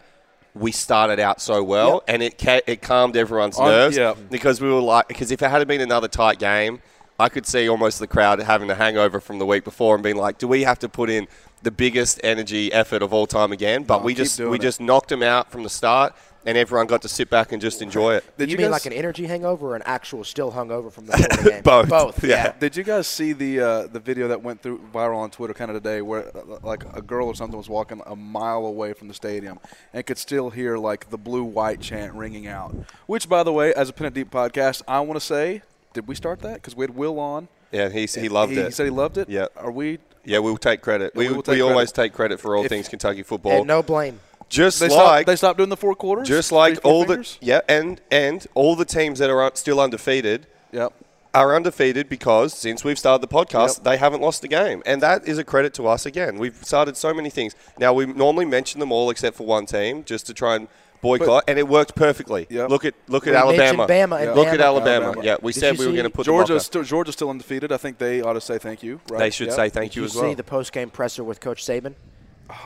we 0.54 0.74
started 0.74 1.18
out 1.20 1.40
so 1.42 1.64
well, 1.64 1.94
Yep. 1.94 2.04
and 2.10 2.24
it 2.24 2.38
ca- 2.38 2.62
it 2.68 2.82
calmed 2.82 3.16
everyone's 3.16 3.58
On- 3.58 3.68
nerves 3.70 3.96
yeah. 3.98 4.14
because 4.30 4.60
we 4.60 4.68
were 4.70 4.82
like 4.82 5.08
because 5.08 5.32
if 5.32 5.42
it 5.42 5.50
had 5.50 5.66
been 5.68 5.80
another 5.82 6.10
tight 6.10 6.40
game, 6.40 6.82
I 7.18 7.30
could 7.30 7.46
see 7.46 7.70
almost 7.70 8.00
the 8.00 8.08
crowd 8.08 8.40
having 8.42 8.70
a 8.70 8.76
hangover 8.76 9.22
from 9.22 9.40
the 9.40 9.46
week 9.46 9.64
before 9.64 9.96
and 9.96 10.04
being 10.04 10.18
like, 10.18 10.38
do 10.40 10.50
we 10.50 10.64
have 10.64 10.80
to 10.80 10.90
put 10.90 11.10
in 11.10 11.30
the 11.64 11.72
biggest 11.72 12.20
energy 12.22 12.72
effort 12.74 13.02
of 13.02 13.14
all 13.14 13.26
time 13.28 13.54
again? 13.54 13.84
But 13.84 14.00
No, 14.00 14.04
we 14.04 14.14
just 14.14 14.38
we 14.42 14.58
it. 14.58 14.62
just 14.62 14.82
knocked 14.82 15.08
them 15.08 15.24
out 15.24 15.50
from 15.52 15.64
the 15.64 15.70
start, 15.70 16.14
and 16.46 16.58
everyone 16.58 16.88
got 16.88 17.02
to 17.02 17.10
sit 17.10 17.30
back 17.30 17.52
and 17.52 17.62
just 17.62 17.82
enjoy 17.82 18.16
it. 18.16 18.24
Did 18.38 18.50
you, 18.50 18.54
you 18.54 18.58
mean 18.60 18.66
guys- 18.68 18.72
like 18.74 18.86
an 18.86 18.94
energy 18.94 19.26
hangover 19.26 19.70
or 19.72 19.76
an 19.76 19.82
actual 19.86 20.24
still 20.24 20.52
hungover 20.52 20.92
from 20.92 21.06
the 21.08 21.14
game? 21.50 21.64
Both. 21.64 21.90
Both. 21.90 22.24
Yeah. 22.24 22.30
Yeah. 22.46 22.54
Did 22.60 22.76
you 22.76 22.84
guys 22.84 23.08
see 23.08 23.34
the 23.34 23.60
uh, 23.60 23.88
the 23.88 24.00
video 24.00 24.28
that 24.28 24.42
went 24.42 24.62
through 24.62 24.80
viral 24.94 25.18
on 25.18 25.32
Twitter 25.32 25.54
kind 25.54 25.72
of 25.72 25.76
today, 25.76 26.02
where 26.02 26.26
uh, 26.38 26.60
like 26.64 26.84
a 26.96 27.02
girl 27.02 27.28
or 27.28 27.36
something 27.36 27.58
was 27.58 27.70
walking 27.70 28.02
a 28.06 28.16
mile 28.16 28.66
away 28.66 28.94
from 28.94 29.08
the 29.08 29.14
stadium 29.14 29.60
and 29.94 30.06
could 30.06 30.18
still 30.18 30.50
hear 30.50 30.78
like 30.78 31.10
the 31.10 31.18
blue 31.18 31.44
white 31.44 31.82
chant 31.82 32.14
ringing 32.14 32.48
out? 32.48 32.76
Which, 33.08 33.28
by 33.28 33.44
the 33.44 33.52
way, 33.54 33.74
as 33.74 33.90
a 33.90 33.94
Pin 33.94 34.08
It 34.08 34.14
Deep 34.14 34.30
podcast, 34.32 34.82
I 34.88 35.00
want 35.02 35.20
to 35.20 35.26
say, 35.26 35.62
did 35.94 36.08
we 36.08 36.16
start 36.16 36.42
that? 36.42 36.56
Because 36.56 36.76
we 36.76 36.84
had 36.84 36.96
Will 36.96 37.20
on. 37.20 37.48
Yeah, 37.72 37.90
he 37.90 38.06
he 38.06 38.30
loved 38.30 38.54
he, 38.54 38.60
it. 38.60 38.66
He 38.66 38.72
said 38.72 38.86
he 38.86 38.90
loved 38.92 39.18
it. 39.18 39.28
Yeah. 39.30 39.48
Are 39.58 39.72
we? 39.72 40.00
yeah, 40.24 40.40
we'll 40.40 40.58
take 40.58 40.82
credit. 40.82 41.12
Yeah, 41.14 41.20
we 41.20 41.26
we 41.28 41.30
will 41.34 41.38
we, 41.46 41.56
take 41.56 41.62
always 41.64 41.92
take 41.92 42.14
credit 42.14 42.40
for 42.40 42.56
all 42.56 42.64
If- 42.64 42.70
things 42.70 42.88
Kentucky 42.88 43.24
football. 43.24 43.52
And 43.60 43.68
no 43.68 43.82
blame. 43.84 44.20
Just 44.50 44.80
They 44.80 44.88
like 44.88 44.94
stopped. 44.94 45.26
They 45.28 45.36
stopped 45.36 45.58
doing 45.58 45.70
the 45.70 45.78
four 45.78 45.96
quarters. 45.96 46.28
just 46.28 46.52
like 46.52 46.82
four 46.82 46.92
all 46.92 47.06
fingers? 47.06 47.38
the 47.42 47.46
yeah, 47.48 47.62
and 47.68 48.00
and 48.12 48.46
all 48.54 48.76
the 48.76 48.86
teams 48.86 49.20
that 49.20 49.30
are 49.30 49.52
still 49.56 49.80
undefeated 49.80 50.48
Yep. 50.72 50.94
are 51.34 51.56
undefeated 51.56 52.08
because 52.10 52.54
since 52.54 52.84
we've 52.84 53.00
started 53.00 53.22
the 53.28 53.34
podcast, 53.34 53.78
Yep. 53.78 53.84
they 53.84 53.98
haven't 53.98 54.22
lost 54.22 54.44
a 54.44 54.48
game, 54.48 54.82
and 54.86 55.02
that 55.02 55.28
is 55.28 55.38
a 55.38 55.44
credit 55.44 55.74
to 55.76 55.88
us. 55.88 56.06
Again, 56.06 56.38
we've 56.38 56.56
started 56.64 56.96
so 56.98 57.14
many 57.14 57.30
things. 57.30 57.56
Now 57.80 57.94
we 57.94 58.06
normally 58.06 58.46
mention 58.46 58.80
them 58.80 58.92
all 58.92 59.10
except 59.10 59.36
for 59.38 59.46
one 59.46 59.66
team, 59.66 60.04
just 60.06 60.26
to 60.28 60.34
try 60.34 60.56
and 60.56 60.68
boycott, 61.02 61.44
and 61.48 61.60
it 61.60 61.68
worked 61.68 61.94
perfectly. 61.96 62.48
Yep. 62.50 62.70
Look 62.70 62.86
at 62.86 62.94
look 63.08 63.28
at 63.28 63.32
We 63.32 63.38
Alabama. 63.38 63.86
mentioned 63.88 64.12
Bama 64.12 64.22
and 64.28 64.36
Look 64.36 64.48
Bama. 64.48 64.54
at 64.54 64.62
Alabama. 64.62 65.06
Alabama. 65.08 65.26
Yeah, 65.26 65.36
we 65.42 65.52
Did 65.54 65.60
said 65.60 65.78
we 65.78 65.86
were 65.86 65.92
going 65.92 66.04
to 66.06 66.10
put 66.10 66.26
Georgia. 66.26 66.54
them 66.54 66.60
still, 66.62 66.84
Georgia's 66.84 67.16
still 67.16 67.30
undefeated. 67.30 67.72
I 67.72 67.78
think 67.78 67.98
they 67.98 68.22
ought 68.22 68.34
to 68.34 68.42
say 68.42 68.58
thank 68.58 68.82
you. 68.84 69.00
Right? 69.10 69.20
They 69.20 69.30
should 69.30 69.48
Yep. 69.48 69.56
say 69.56 69.70
thank 69.70 69.92
Did 69.92 69.96
you 69.98 70.02
you 70.04 70.06
as 70.08 70.14
see 70.14 70.34
the 70.34 70.44
post 70.44 70.72
game 70.72 70.90
presser 70.90 71.24
with 71.24 71.40
Coach 71.42 71.64
Saban? 71.64 71.96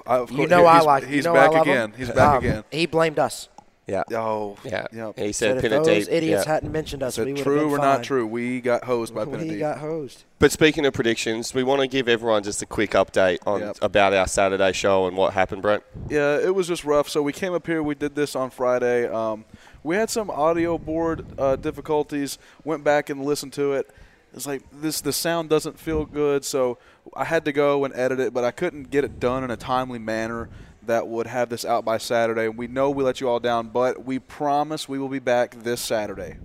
I, 0.06 0.18
of 0.18 0.32
You 0.32 0.38
course- 0.38 0.50
know 0.50 0.66
I 0.66 0.76
he's, 0.78 0.86
like. 0.86 1.04
He's 1.06 1.16
you 1.18 1.22
know 1.24 1.34
back 1.34 1.52
again. 1.62 1.92
him. 1.92 1.94
He's 1.98 2.10
back 2.10 2.38
Um, 2.38 2.38
again. 2.46 2.64
He 2.72 2.86
blamed 2.86 3.20
us. 3.20 3.50
yeah, 3.88 4.04
Oh. 4.14 4.56
yeah. 4.64 4.86
Yep. 4.94 5.18
He 5.18 5.32
Said 5.32 5.62
said 5.62 5.72
if 5.74 5.84
those 5.84 6.08
idiots 6.08 6.46
Yeah. 6.46 6.54
hadn't 6.54 6.72
mentioned 6.72 7.02
us, 7.02 7.18
we 7.18 7.24
Said 7.24 7.34
would 7.34 7.44
true 7.44 7.56
have 7.56 7.64
been 7.64 7.74
or 7.74 7.78
fine. 7.78 7.86
not 7.88 8.04
true? 8.04 8.28
We 8.28 8.62
got 8.62 8.84
hosed 8.84 9.16
by 9.16 9.24
We 9.24 9.32
Benedict. 9.32 9.60
got 9.60 9.78
hosed. 9.80 10.26
But 10.38 10.52
speaking 10.52 10.86
of 10.86 10.94
predictions, 10.94 11.54
we 11.56 11.64
want 11.64 11.82
to 11.82 11.88
give 11.88 12.08
everyone 12.08 12.44
just 12.44 12.62
a 12.62 12.66
quick 12.68 12.92
update 12.92 13.40
on 13.48 13.62
Yep. 13.62 13.78
about 13.82 14.14
our 14.14 14.28
Saturday 14.28 14.74
show 14.74 15.08
and 15.08 15.18
what 15.18 15.34
happened, 15.34 15.62
Brent. 15.64 15.84
Yeah, 16.08 16.38
it 16.38 16.54
was 16.54 16.68
just 16.68 16.84
rough. 16.86 17.10
So 17.10 17.22
we 17.24 17.34
came 17.34 17.54
up 17.54 17.66
here. 17.66 17.82
We 17.82 17.96
did 17.96 18.14
this 18.16 18.36
on 18.36 18.52
Friday. 18.52 19.08
Um, 19.08 19.46
we 19.84 19.96
had 19.96 20.10
some 20.12 20.30
audio 20.30 20.78
board 20.78 21.26
uh, 21.40 21.56
difficulties. 21.56 22.38
Went 22.64 22.84
back 22.84 23.10
and 23.10 23.26
listened 23.26 23.54
to 23.54 23.74
it. 23.74 23.90
It's 24.36 24.46
like 24.46 24.62
this. 24.72 25.02
The 25.02 25.12
sound 25.14 25.50
doesn't 25.50 25.80
feel 25.80 26.06
good. 26.06 26.46
So 26.46 26.78
I 27.16 27.26
had 27.26 27.46
to 27.46 27.52
go 27.52 27.86
and 27.86 27.96
edit 27.96 28.20
it, 28.20 28.34
but 28.34 28.44
I 28.44 28.52
couldn't 28.52 28.90
get 28.90 29.04
it 29.04 29.20
done 29.20 29.44
in 29.44 29.52
a 29.52 29.58
timely 29.58 30.00
manner 30.00 30.50
that 30.84 31.08
would 31.08 31.28
have 31.28 31.50
this 31.50 31.66
out 31.66 31.86
by 31.86 31.98
Saturday. 31.98 32.48
We 32.48 32.68
know 32.68 32.90
we 32.90 33.04
let 33.04 33.22
you 33.22 33.30
all 33.30 33.40
down, 33.40 33.70
but 33.70 34.06
we 34.06 34.20
promise 34.20 34.90
we 34.90 35.00
will 35.00 35.10
be 35.10 35.20
back 35.20 35.56
this 35.64 35.82
Saturday. 35.82 36.38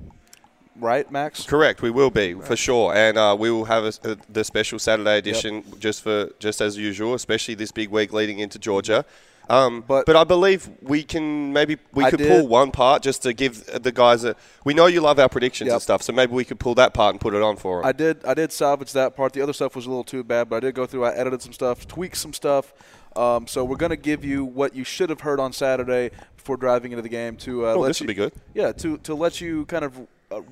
Right, 0.77 1.11
Max? 1.11 1.45
Correct, 1.45 1.83
we 1.83 1.91
will 1.91 2.11
be 2.11 2.35
for 2.35 2.57
sure, 2.57 2.95
and 2.95 3.17
uh, 3.17 3.37
we 3.39 3.51
will 3.51 3.65
have 3.65 3.85
a, 3.85 3.93
a, 4.11 4.17
the 4.29 4.43
special 4.43 4.81
Saturday 4.81 5.19
edition 5.19 5.63
just 5.79 6.03
for 6.03 6.31
just 6.41 6.61
as 6.61 6.77
usual, 6.77 7.15
especially 7.15 7.55
this 7.55 7.71
big 7.71 7.91
week 7.91 8.13
leading 8.13 8.41
into 8.41 8.59
Georgia. 8.59 9.05
Um, 9.51 9.85
But- 9.87 10.07
but, 10.07 10.17
I 10.17 10.25
believe 10.25 10.71
we 10.81 11.03
can 11.03 11.53
maybe 11.53 11.77
we 11.93 12.05
I 12.05 12.11
could 12.11 12.19
did- 12.19 12.29
pull 12.29 12.49
one 12.49 12.71
part 12.71 13.03
just 13.03 13.23
to 13.25 13.33
give 13.33 13.65
the 13.83 13.93
guys 13.93 14.25
a. 14.25 14.35
We 14.65 14.73
know 14.75 14.87
you 14.87 15.01
love 15.03 15.19
our 15.19 15.29
predictions 15.29 15.67
Yep. 15.69 15.75
and 15.75 15.83
stuff, 15.83 16.03
so 16.03 16.13
maybe 16.13 16.33
we 16.33 16.45
could 16.45 16.59
pull 16.59 16.75
that 16.77 16.95
part 16.95 17.13
and 17.15 17.21
put 17.21 17.35
it 17.35 17.43
on 17.43 17.57
for 17.57 17.79
them. 17.81 17.87
I 17.87 17.93
did. 17.93 18.25
I 18.25 18.35
did 18.35 18.53
salvage 18.53 18.93
that 18.93 19.15
part. 19.17 19.33
The 19.35 19.43
other 19.43 19.53
stuff 19.53 19.77
was 19.77 19.85
a 19.87 19.89
little 19.91 20.05
too 20.05 20.25
bad, 20.25 20.49
but 20.49 20.57
I 20.57 20.61
did 20.61 20.75
go 20.75 20.87
through. 20.87 21.05
I 21.05 21.13
edited 21.15 21.43
some 21.43 21.53
stuff, 21.53 21.87
tweaked 21.87 22.17
some 22.17 22.33
stuff. 22.33 22.73
Um, 23.17 23.47
so 23.47 23.65
we're 23.65 23.77
going 23.77 23.91
to 23.91 23.97
give 23.97 24.25
you 24.25 24.45
what 24.45 24.75
you 24.75 24.83
should 24.83 25.09
have 25.09 25.21
heard 25.21 25.39
on 25.39 25.53
Saturday 25.53 26.11
before 26.37 26.57
driving 26.57 26.91
into 26.93 27.03
the 27.03 27.09
game 27.09 27.37
to 27.37 27.65
uh, 27.67 27.75
Oh, 27.75 27.81
let 27.81 27.89
this 27.89 28.01
you, 28.01 28.07
be 28.09 28.15
good. 28.15 28.33
Yeah, 28.55 28.73
to 28.73 28.97
to 28.99 29.15
let 29.15 29.41
you 29.41 29.67
kind 29.67 29.85
of 29.85 29.93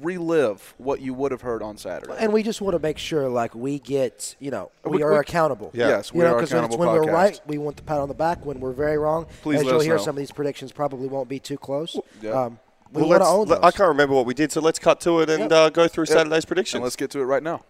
relive 0.01 0.75
what 0.79 1.01
you 1.01 1.15
would 1.15 1.33
have 1.33 1.41
heard 1.43 1.63
on 1.63 1.77
Saturday. 1.77 2.15
And 2.19 2.33
we 2.33 2.43
just 2.43 2.61
want 2.61 2.75
to 2.75 2.79
make 2.79 2.99
sure, 2.99 3.29
like, 3.29 3.55
we 3.55 3.79
get, 3.79 4.37
you 4.39 4.51
know, 4.51 4.71
we, 4.85 4.99
We- 4.99 5.03
are 5.03 5.13
we- 5.13 5.19
accountable. 5.19 5.71
Yeah. 5.75 5.89
Yes, 5.89 6.13
we 6.13 6.19
you 6.19 6.25
know, 6.25 6.33
are 6.33 6.37
because 6.37 6.53
accountable 6.53 6.79
when 6.79 6.89
we're 6.89 7.03
podcast. 7.05 7.13
right, 7.13 7.41
we 7.47 7.59
want 7.59 7.77
the 7.77 7.83
pat 7.83 7.99
on 7.99 8.09
the 8.09 8.15
back. 8.15 8.45
When 8.45 8.61
we're 8.61 8.73
very 8.73 8.99
wrong, 8.99 9.27
Please 9.43 9.59
as 9.61 9.65
let 9.65 9.71
you'll 9.71 9.79
us 9.81 9.85
hear, 9.85 9.97
know. 9.97 10.03
some 10.03 10.17
of 10.17 10.19
these 10.21 10.33
predictions 10.33 10.73
probably 10.73 11.09
won't 11.09 11.29
be 11.29 11.39
too 11.39 11.57
close. 11.59 11.99
Yeah. 12.21 12.31
Um, 12.33 12.59
we 12.93 13.03
Well, 13.03 13.11
want 13.11 13.21
to 13.23 13.25
let's- 13.25 13.33
own 13.35 13.49
those. 13.49 13.59
let- 13.59 13.65
I 13.65 13.71
can't 13.71 13.89
remember 13.89 14.15
what 14.15 14.27
we 14.27 14.35
did, 14.35 14.53
so 14.53 14.61
let's 14.61 14.79
cut 14.79 15.01
to 15.01 15.21
it 15.21 15.31
and 15.31 15.41
Yep. 15.45 15.53
uh, 15.53 15.69
go 15.71 15.89
through 15.89 16.03
Yep. 16.09 16.09
Saturday's 16.19 16.45
And 16.45 16.47
predictions. 16.49 16.83
let's 16.83 16.97
get 16.97 17.11
to 17.13 17.21
it 17.21 17.25
right 17.25 17.43
now. 17.43 17.63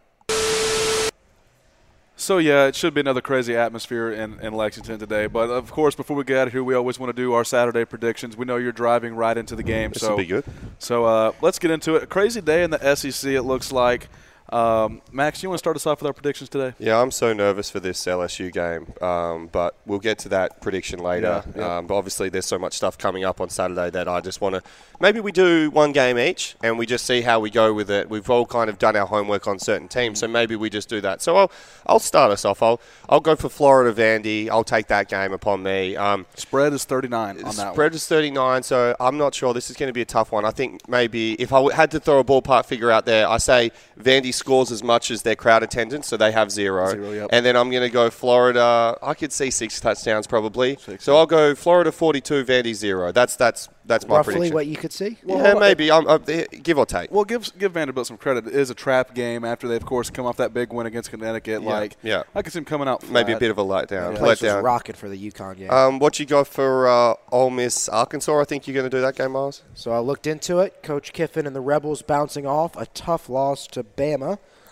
So 2.22 2.38
yeah, 2.38 2.66
it 2.66 2.76
should 2.76 2.94
be 2.94 3.00
another 3.00 3.20
crazy 3.20 3.56
atmosphere 3.56 4.12
in, 4.12 4.38
in 4.38 4.52
Lexington 4.52 4.96
today. 5.00 5.26
But 5.26 5.50
of 5.50 5.72
course, 5.72 5.96
before 5.96 6.16
we 6.16 6.22
get 6.22 6.38
out 6.38 6.46
of 6.46 6.52
here, 6.52 6.62
we 6.62 6.76
always 6.76 6.96
want 6.96 7.14
to 7.14 7.20
do 7.20 7.32
our 7.32 7.42
Saturday 7.44 7.84
predictions. 7.84 8.36
We 8.36 8.44
know 8.44 8.58
you're 8.58 8.70
driving 8.70 9.16
right 9.16 9.36
into 9.36 9.56
the 9.56 9.64
game, 9.64 9.90
This 9.90 10.02
so 10.02 10.16
be 10.16 10.24
good. 10.24 10.44
So 10.78 11.04
uh, 11.04 11.32
let's 11.40 11.58
get 11.58 11.72
into 11.72 11.96
it. 11.96 12.04
A 12.04 12.06
crazy 12.06 12.40
day 12.40 12.62
in 12.62 12.70
the 12.70 12.94
SEC. 12.94 13.32
It 13.32 13.42
looks 13.42 13.72
like. 13.72 14.08
Um, 14.52 15.00
Max, 15.10 15.42
you 15.42 15.48
want 15.48 15.58
to 15.58 15.62
start 15.62 15.76
us 15.76 15.86
off 15.86 16.02
with 16.02 16.06
our 16.06 16.12
predictions 16.12 16.50
today? 16.50 16.74
Yeah, 16.78 17.00
I'm 17.00 17.10
so 17.10 17.32
nervous 17.32 17.70
for 17.70 17.80
this 17.80 18.04
LSU 18.04 18.52
game, 18.52 18.92
um, 19.00 19.48
but 19.50 19.74
we'll 19.86 19.98
get 19.98 20.18
to 20.20 20.28
that 20.28 20.60
prediction 20.60 20.98
later. 20.98 21.42
Yeah, 21.46 21.52
yeah. 21.56 21.76
Um, 21.78 21.86
but 21.86 21.96
obviously, 21.96 22.28
there's 22.28 22.44
so 22.44 22.58
much 22.58 22.74
stuff 22.74 22.98
coming 22.98 23.24
up 23.24 23.40
on 23.40 23.48
Saturday 23.48 23.88
that 23.90 24.08
I 24.08 24.20
just 24.20 24.42
want 24.42 24.56
to. 24.56 24.62
Maybe 25.00 25.20
we 25.20 25.32
do 25.32 25.70
one 25.70 25.92
game 25.92 26.18
each, 26.18 26.54
and 26.62 26.78
we 26.78 26.84
just 26.84 27.06
see 27.06 27.22
how 27.22 27.40
we 27.40 27.48
go 27.48 27.72
with 27.72 27.90
it. 27.90 28.10
We've 28.10 28.28
all 28.28 28.44
kind 28.44 28.68
of 28.68 28.78
done 28.78 28.94
our 28.94 29.06
homework 29.06 29.46
on 29.48 29.58
certain 29.58 29.88
teams, 29.88 30.20
so 30.20 30.28
maybe 30.28 30.54
we 30.54 30.68
just 30.68 30.88
do 30.88 31.00
that. 31.00 31.22
So 31.22 31.36
I'll, 31.36 31.52
I'll 31.86 31.98
start 31.98 32.30
us 32.30 32.44
off. 32.44 32.62
I'll, 32.62 32.80
I'll 33.08 33.20
go 33.20 33.34
for 33.34 33.48
Florida 33.48 33.98
Vandy. 33.98 34.50
I'll 34.50 34.64
take 34.64 34.88
that 34.88 35.08
game 35.08 35.32
upon 35.32 35.62
me. 35.62 35.96
Um, 35.96 36.26
Spread 36.34 36.74
is 36.74 36.84
39 36.84 37.42
on 37.42 37.56
that 37.56 37.72
Spread 37.72 37.94
is 37.94 38.06
39, 38.06 38.62
so 38.64 38.94
I'm 39.00 39.16
not 39.16 39.34
sure. 39.34 39.54
This 39.54 39.70
is 39.70 39.76
going 39.76 39.88
to 39.88 39.94
be 39.94 40.02
a 40.02 40.06
tough 40.06 40.30
one. 40.30 40.44
I 40.44 40.50
think 40.50 40.86
maybe 40.88 41.34
if 41.40 41.54
I 41.54 41.72
had 41.72 41.90
to 41.92 42.00
throw 42.00 42.18
a 42.18 42.24
ballpark 42.24 42.66
figure 42.66 42.90
out 42.90 43.06
there, 43.06 43.26
I 43.26 43.38
say 43.38 43.72
Vandy 43.98 44.34
scores 44.42 44.72
as 44.72 44.82
much 44.82 45.12
as 45.12 45.22
their 45.22 45.36
crowd 45.36 45.62
attendance, 45.62 46.08
so 46.08 46.16
they 46.16 46.32
have 46.32 46.50
zero. 46.50 46.90
Zero, 46.90 47.12
yep. 47.12 47.30
And 47.32 47.46
then 47.46 47.56
I'm 47.56 47.70
going 47.70 47.84
to 47.84 47.90
go 47.90 48.10
Florida. 48.10 48.98
I 49.00 49.14
could 49.14 49.32
see 49.32 49.50
six 49.50 49.80
touchdowns 49.80 50.26
probably. 50.26 50.76
Six, 50.80 51.04
so 51.04 51.16
I'll 51.16 51.26
go 51.26 51.54
Florida 51.54 51.92
42, 51.92 52.44
Vandy 52.44 52.74
zero. 52.74 53.12
That's 53.12 53.36
that's 53.36 53.68
that's 53.84 54.06
my 54.06 54.16
Roughly 54.16 54.34
prediction. 54.34 54.54
what 54.54 54.66
you 54.66 54.76
could 54.76 54.92
see. 54.92 55.18
yeah, 55.24 55.54
maybe. 55.54 55.90
I'm, 55.90 56.06
I'm, 56.08 56.22
give 56.62 56.78
or 56.78 56.86
take. 56.86 57.10
Well, 57.10 57.24
give 57.24 57.56
give 57.58 57.72
Vanderbilt 57.72 58.06
some 58.06 58.16
credit. 58.16 58.46
It 58.46 58.54
is 58.54 58.70
a 58.70 58.74
trap 58.74 59.14
game 59.14 59.44
after 59.44 59.68
they, 59.68 59.76
of 59.76 59.84
course, 59.84 60.10
come 60.10 60.26
off 60.26 60.36
that 60.38 60.52
big 60.52 60.72
win 60.72 60.86
against 60.86 61.10
Connecticut. 61.10 61.62
Like, 61.62 61.96
yeah. 62.02 62.22
I 62.34 62.42
could 62.42 62.52
see 62.52 62.58
them 62.58 62.64
coming 62.64 62.88
out 62.88 63.02
flat. 63.02 63.12
Maybe 63.12 63.32
a 63.32 63.38
bit 63.38 63.50
of 63.50 63.58
a 63.58 63.64
letdown. 63.64 64.12
Yeah. 64.12 64.18
Place 64.18 64.42
was 64.42 64.52
letdown. 64.52 64.62
rocking 64.62 64.94
for 64.94 65.08
the 65.08 65.30
UConn 65.30 65.56
game. 65.56 65.70
Um, 65.70 65.98
what 65.98 66.18
you 66.18 66.26
got 66.26 66.48
for 66.48 66.88
uh, 66.88 67.14
Ole 67.30 67.50
Miss 67.50 67.88
Arkansas? 67.88 68.40
I 68.40 68.44
think 68.44 68.66
you're 68.66 68.74
going 68.74 68.88
to 68.88 68.96
do 68.96 69.00
that 69.00 69.16
game, 69.16 69.32
Miles. 69.32 69.62
So 69.74 69.92
I 69.92 69.98
looked 69.98 70.26
into 70.26 70.58
it. 70.58 70.82
Coach 70.82 71.12
Kiffin 71.12 71.46
and 71.46 71.54
the 71.54 71.60
Rebels 71.60 72.02
bouncing 72.02 72.46
off 72.46 72.76
a 72.76 72.86
tough 72.86 73.28
loss 73.28 73.66
to 73.68 73.82
Bama. 73.82 74.21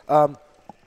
Um, 0.08 0.36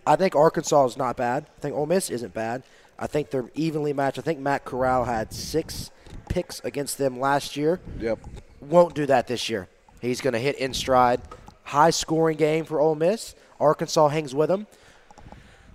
I 0.06 0.16
think 0.16 0.36
Arkansas 0.36 0.86
is 0.86 0.98
not 0.98 1.16
bad. 1.16 1.46
I 1.58 1.62
think 1.62 1.76
Ole 1.76 1.86
Miss 1.86 2.10
isn't 2.10 2.34
bad. 2.34 2.64
I 3.00 3.08
think 3.08 3.30
they're 3.30 3.50
evenly 3.56 3.94
matched. 3.94 4.20
I 4.20 4.22
think 4.22 4.40
Matt 4.40 4.66
Corral 4.66 5.06
had 5.06 5.34
six 5.34 5.92
picks 6.30 6.60
against 6.62 6.98
them 6.98 7.20
last 7.20 7.56
year. 7.56 7.80
Yep. 8.00 8.20
Won't 8.62 8.96
do 8.96 9.06
that 9.06 9.28
this 9.28 9.50
year. 9.50 9.68
He's 10.02 10.22
going 10.22 10.34
to 10.34 10.40
hit 10.40 10.58
in 10.58 10.74
stride. 10.74 11.22
High 11.64 11.92
scoring 11.92 12.38
game 12.38 12.66
for 12.66 12.80
Ole 12.80 12.96
Miss. 12.96 13.36
Arkansas 13.60 14.10
hangs 14.10 14.36
with 14.36 14.52
him. 14.52 14.68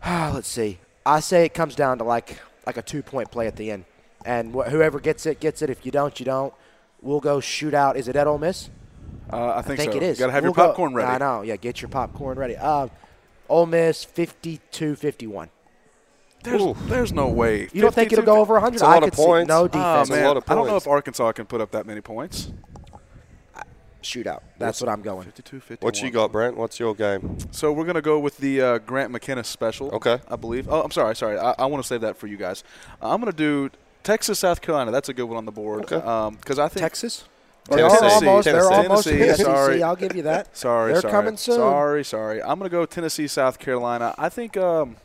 Let's 0.07 0.49
see. 0.49 0.79
I 1.05 1.21
say 1.21 1.45
it 1.45 1.55
comes 1.55 1.75
down 1.75 1.99
to 1.99 2.05
like 2.05 2.39
like 2.67 2.77
a 2.77 2.83
two 2.83 3.03
point 3.03 3.31
play 3.31 3.47
at 3.47 3.57
the 3.57 3.71
end, 3.71 3.87
and 4.27 4.55
wh- 4.55 4.69
whoever 4.69 5.01
gets 5.01 5.25
it 5.25 5.41
gets 5.41 5.63
it. 5.63 5.71
If 5.71 5.87
you 5.87 5.91
don't, 5.93 6.19
you 6.21 6.27
don't. 6.27 6.53
We'll 7.01 7.21
go 7.21 7.41
shoot 7.41 7.73
out. 7.73 7.97
Is 7.97 8.09
it 8.09 8.17
at 8.17 8.27
Ole 8.27 8.37
Miss? 8.39 8.69
Uh, 9.33 9.37
I 9.37 9.59
I 9.59 9.63
think, 9.63 9.79
think 9.81 9.93
so. 9.93 9.97
it 9.99 10.03
is. 10.03 10.19
Got 10.19 10.27
to 10.27 10.33
have 10.33 10.43
We'll 10.43 10.51
your 10.51 10.55
go- 10.55 10.67
popcorn 10.69 10.95
ready. 10.95 11.09
I 11.11 11.19
know. 11.19 11.43
Yeah, 11.43 11.57
get 11.57 11.81
your 11.83 11.89
popcorn 11.89 12.39
ready. 12.39 12.57
Uh, 12.57 12.89
Ole 13.49 13.67
Miss 13.67 14.05
52-51. 14.05 15.49
There's, 16.45 16.63
Ooh. 16.63 16.77
there's 16.87 17.13
no 17.13 17.29
way. 17.29 17.69
You 17.73 17.83
don't 17.83 17.95
think 17.95 18.13
it'll 18.13 18.25
go 18.25 18.37
over 18.41 18.55
100? 18.55 18.75
It's 18.75 18.83
a 18.83 18.87
I 18.87 18.95
lot 18.95 19.03
of 19.03 19.11
could 19.11 19.19
see 19.19 19.25
points. 19.25 19.49
no 19.49 19.61
Oh, 19.61 19.65
Oh, 19.65 19.69
defense. 19.69 20.09
a 20.09 20.13
man. 20.13 20.25
lot 20.27 20.37
of 20.37 20.45
I 20.49 20.55
don't 20.55 20.67
know 20.69 20.77
if 20.77 20.87
Arkansas 20.87 21.33
can 21.33 21.47
put 21.47 21.61
up 21.61 21.73
that 21.73 21.85
many 21.87 22.01
points. 22.01 22.53
Shootout. 24.03 24.41
That's 24.59 24.81
what 24.81 24.89
I'm 24.89 25.03
going. 25.03 25.25
52 25.25 25.59
51. 25.61 25.87
What 25.87 26.01
you 26.01 26.11
got, 26.13 26.31
Brent? 26.31 26.57
What's 26.57 26.79
your 26.79 26.95
game? 26.95 27.37
So 27.51 27.73
we're 27.73 27.85
going 27.85 27.97
to 27.97 28.01
go 28.03 28.19
with 28.21 28.39
the 28.39 28.61
uh, 28.61 28.79
Grant 28.79 29.11
McKenna 29.11 29.43
special. 29.43 29.91
Okay. 29.91 30.21
I 30.29 30.37
believe. 30.37 30.69
Oh, 30.71 30.83
I'm 30.83 30.93
sorry. 30.93 31.17
Sorry. 31.17 31.37
I, 31.37 31.55
I 31.59 31.67
want 31.67 31.83
to 31.83 31.87
save 31.87 32.03
that 32.03 32.17
for 32.17 32.29
you 32.29 32.37
guys. 32.37 32.63
Uh, 33.03 33.11
I'm 33.13 33.21
going 33.21 33.33
to 33.33 33.37
do 33.37 33.71
Texas, 34.05 34.39
South 34.39 34.61
Carolina. 34.61 34.93
That's 34.93 35.09
a 35.09 35.13
good 35.15 35.25
one 35.25 35.37
on 35.37 35.47
the 35.47 35.53
board. 35.53 35.93
Okay. 35.93 36.37
Because 36.37 36.61
I 36.61 36.69
think. 36.69 36.83
Texas? 36.83 37.25
Tennessee. 37.77 37.99
They're 37.99 38.29
almost, 38.29 38.45
they're 38.45 38.55
Tennessee. 38.55 38.75
almost 38.77 39.07
in 39.07 39.13
the 39.19 39.25
Tennessee, 39.25 39.37
SEC. 39.43 39.47
sorry. 39.47 39.83
I'll 39.83 39.97
give 39.97 40.17
you 40.17 40.23
that. 40.23 40.57
Sorry, 40.57 40.93
They're 40.93 41.03
sorry. 41.03 41.13
coming 41.13 41.37
soon. 41.37 41.57
Sorry, 41.57 42.05
sorry. 42.05 42.43
I'm 42.43 42.59
going 42.59 42.71
to 42.71 42.77
go 42.77 42.87
Tennessee, 42.87 43.27
South 43.27 43.59
Carolina. 43.59 44.15
I 44.19 44.29
think 44.29 44.57
um, 44.57 44.97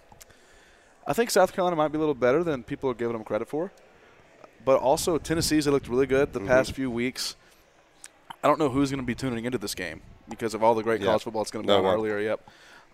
I 1.05 1.13
think 1.13 1.29
South 1.31 1.53
Carolina 1.53 1.75
might 1.75 1.89
be 1.91 1.97
a 1.97 1.99
little 1.99 2.13
better 2.15 2.43
than 2.43 2.63
people 2.63 2.89
are 2.89 2.93
giving 2.93 3.13
them 3.13 3.23
credit 3.23 3.47
for. 3.47 3.71
But 4.65 4.79
also 4.79 5.17
Tennessee's 5.17 5.65
they 5.65 5.71
looked 5.71 5.89
really 5.89 6.07
good 6.07 6.31
the 6.33 6.39
past 6.39 6.69
Mm-hmm. 6.71 6.75
few 6.75 6.91
weeks. 6.91 7.35
I 8.43 8.47
don't 8.47 8.59
know 8.59 8.69
who's 8.69 8.89
going 8.89 9.01
to 9.01 9.05
be 9.05 9.15
tuning 9.15 9.45
into 9.45 9.57
this 9.57 9.75
game 9.75 10.01
because 10.29 10.53
of 10.53 10.63
all 10.63 10.73
the 10.75 10.83
great 10.83 11.01
Yeah. 11.01 11.07
college 11.07 11.23
football 11.23 11.43
that's 11.43 11.51
going 11.51 11.65
to 11.65 11.67
No 11.67 11.75
go 11.81 11.85
on 11.85 11.85
one. 11.85 11.95
earlier. 11.95 12.19
Yep. 12.19 12.49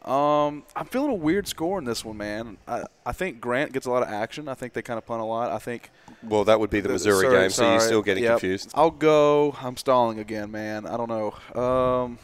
Um, 0.05 0.63
I'm 0.75 0.85
feeling 0.85 1.11
a 1.11 1.15
weird 1.15 1.47
score 1.47 1.77
in 1.77 1.83
this 1.85 2.05
one, 2.05 2.17
man. 2.17 2.57
I, 2.67 2.83
I 3.05 3.11
think 3.11 3.41
Grant 3.41 3.73
gets 3.73 3.85
a 3.85 3.91
lot 3.91 4.01
of 4.01 4.09
action. 4.09 4.47
I 4.47 4.53
think 4.53 4.73
they 4.73 4.81
kind 4.81 4.97
of 4.97 5.05
punt 5.05 5.21
a 5.21 5.25
lot. 5.25 5.51
I 5.51 5.59
think 5.59 5.91
Well, 6.23 6.45
that 6.45 6.59
would 6.59 6.69
be 6.69 6.79
the 6.79 6.89
Missouri 6.89 7.25
Sorry, 7.25 7.39
game, 7.41 7.49
so 7.49 7.69
you're 7.71 7.79
still 7.81 8.01
getting 8.01 8.23
Yep. 8.23 8.31
confused. 8.33 8.71
I'll 8.75 8.91
go. 8.91 9.55
I'm 9.61 9.75
stalling 9.77 10.17
again, 10.19 10.51
man. 10.51 10.85
I 10.85 10.95
don't 10.97 11.09
know. 11.09 11.61
Um, 11.61 12.17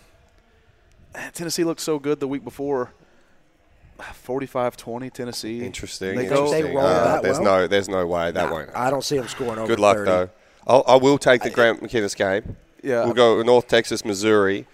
Tennessee 1.33 1.63
looked 1.65 1.81
so 1.81 1.99
good 1.99 2.19
the 2.19 2.27
week 2.27 2.43
before. 2.43 2.91
45-20 3.99 5.09
Tennessee. 5.13 5.63
Interesting. 5.65 6.15
They 6.15 6.25
go- 6.27 6.51
They 6.51 6.63
roll 6.63 6.79
Uh, 6.79 7.03
that 7.05 7.23
there's 7.23 7.39
well? 7.39 7.61
no, 7.61 7.67
there's 7.67 7.87
no 7.89 8.05
way 8.05 8.31
that 8.31 8.45
Nah, 8.49 8.51
won't. 8.51 8.69
I 8.75 8.89
don't 8.89 9.03
see 9.03 9.17
them 9.17 9.27
scoring 9.27 9.57
over 9.57 9.67
Good 9.67 9.79
luck 9.79 9.97
30. 9.97 10.09
though. 10.11 10.29
I'll, 10.67 10.83
I 10.87 10.95
will 10.95 11.17
take 11.17 11.43
the 11.43 11.49
Grant 11.49 11.81
McKinniss 11.81 12.15
game. 12.15 12.57
Yeah. 12.83 13.05
we'll 13.05 13.13
go 13.13 13.41
North 13.41 13.67
Texas, 13.67 14.03
Missouri. 14.03 14.65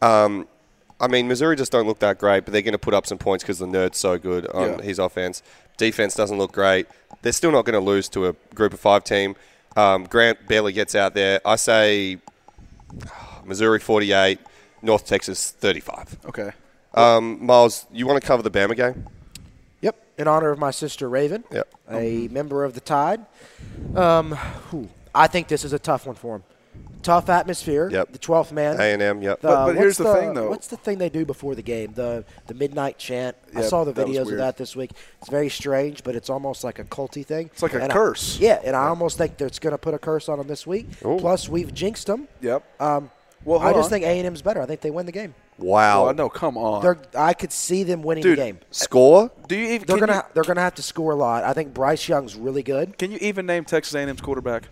Um, 0.00 0.46
I 1.00 1.06
mean, 1.08 1.28
Missouri 1.28 1.54
just 1.56 1.70
don't 1.72 1.86
look 1.86 2.00
that 2.00 2.18
great, 2.18 2.44
but 2.44 2.52
they're 2.52 2.62
going 2.62 2.72
to 2.72 2.78
put 2.78 2.94
up 2.94 3.06
some 3.06 3.18
points 3.18 3.44
because 3.44 3.58
the 3.58 3.66
nerd's 3.66 3.98
so 3.98 4.18
good 4.18 4.46
on 4.48 4.78
Yeah. 4.78 4.82
his 4.82 4.98
offense. 4.98 5.42
Defense 5.76 6.14
doesn't 6.14 6.38
look 6.38 6.50
great. 6.52 6.86
They're 7.22 7.32
still 7.32 7.52
not 7.52 7.64
going 7.64 7.74
to 7.74 7.84
lose 7.84 8.08
to 8.10 8.26
a 8.26 8.32
Group 8.54 8.72
of 8.72 8.80
Five 8.80 9.04
team. 9.04 9.36
Um, 9.76 10.04
Grant 10.04 10.48
barely 10.48 10.72
gets 10.72 10.94
out 10.96 11.14
there. 11.14 11.40
I 11.44 11.54
say 11.56 12.18
Missouri 13.44 13.78
48, 13.78 14.38
North 14.82 15.06
Texas 15.06 15.50
35. 15.52 16.18
Okay. 16.26 16.50
Um, 16.94 17.44
Miles, 17.44 17.86
you 17.92 18.06
want 18.06 18.20
to 18.20 18.26
cover 18.26 18.42
the 18.42 18.50
Bama 18.50 18.74
game? 18.76 19.06
Yep, 19.82 19.96
in 20.18 20.26
honor 20.26 20.50
of 20.50 20.58
my 20.58 20.70
sister 20.72 21.08
Raven, 21.08 21.44
Yep. 21.52 21.68
a 21.92 22.26
member 22.28 22.64
of 22.64 22.74
the 22.74 22.80
Tide. 22.80 23.24
Um, 23.94 24.32
whew, 24.70 24.88
I 25.14 25.28
think 25.28 25.46
this 25.48 25.64
is 25.64 25.72
a 25.72 25.78
tough 25.78 26.06
one 26.06 26.16
for 26.16 26.36
him. 26.36 26.42
Tough 27.02 27.28
atmosphere. 27.30 27.88
Yep. 27.90 28.12
The 28.12 28.18
12th 28.18 28.52
man. 28.52 28.78
A&M, 28.78 29.22
yep. 29.22 29.40
The- 29.40 29.48
But- 29.48 29.66
but 29.66 29.76
here's 29.76 29.98
what's 29.98 30.12
the 30.12 30.20
thing, 30.20 30.34
though. 30.34 30.50
What's 30.50 30.66
the 30.66 30.76
thing 30.76 30.98
they 30.98 31.08
do 31.08 31.24
before 31.24 31.54
the 31.54 31.62
game? 31.62 31.92
The 31.94 32.24
the 32.48 32.54
midnight 32.54 32.98
chant. 32.98 33.36
I 33.54 33.62
saw 33.62 33.84
the 33.84 33.92
that 33.92 34.06
videos 34.06 34.30
of 34.30 34.36
that 34.38 34.56
this 34.56 34.74
week. 34.76 34.90
It's 35.20 35.30
very 35.30 35.48
strange, 35.48 36.02
but 36.02 36.14
it's 36.16 36.28
almost 36.28 36.64
like 36.64 36.78
a 36.78 36.84
culty 36.84 37.24
thing. 37.24 37.50
It's 37.52 37.62
like 37.62 37.72
a 37.74 37.80
And 37.80 37.92
I- 37.92 37.94
curse. 37.94 38.38
yeah, 38.40 38.60
and 38.64 38.74
I 38.76 38.88
almost 38.88 39.16
think 39.16 39.36
that 39.38 39.46
it's 39.46 39.58
going 39.60 39.70
to 39.72 39.78
put 39.78 39.94
a 39.94 39.98
curse 39.98 40.28
on 40.28 40.38
them 40.38 40.48
this 40.48 40.66
week. 40.66 40.86
Ooh. 41.04 41.16
Plus, 41.18 41.48
we've 41.48 41.72
jinxed 41.72 42.08
them. 42.08 42.26
Yep. 42.42 42.62
Um, 42.80 43.10
Well, 43.44 43.60
I 43.60 43.72
just 43.72 43.84
on. 43.84 43.90
think 43.90 44.04
A 44.04 44.08
and 44.18 44.26
M's 44.26 44.42
better. 44.42 44.60
I 44.60 44.66
think 44.66 44.80
they 44.80 44.90
win 44.90 45.06
the 45.06 45.12
game. 45.12 45.34
Wow. 45.58 46.08
Oh, 46.08 46.12
no, 46.12 46.28
come 46.28 46.56
on. 46.58 46.82
They're, 46.82 46.98
I 47.16 47.32
could 47.32 47.52
see 47.52 47.84
them 47.84 48.02
winning 48.02 48.22
Dude, 48.22 48.38
the 48.38 48.42
game. 48.42 48.58
Score? 48.72 49.30
Do 49.46 49.56
you 49.56 49.68
even 49.74 49.86
They're 49.86 49.98
gonna 49.98 50.14
you, 50.16 50.22
they're 50.34 50.44
gonna 50.44 50.60
have 50.60 50.74
to 50.74 50.82
score 50.82 51.12
a 51.12 51.16
lot. 51.16 51.44
I 51.44 51.52
think 51.52 51.72
Bryce 51.72 52.08
Young's 52.08 52.34
really 52.36 52.62
good. 52.64 52.98
can 52.98 53.10
you 53.12 53.18
even 53.20 53.46
name 53.46 53.64
Texas 53.64 53.94
A&M's 53.94 54.20
quarterback? 54.20 54.64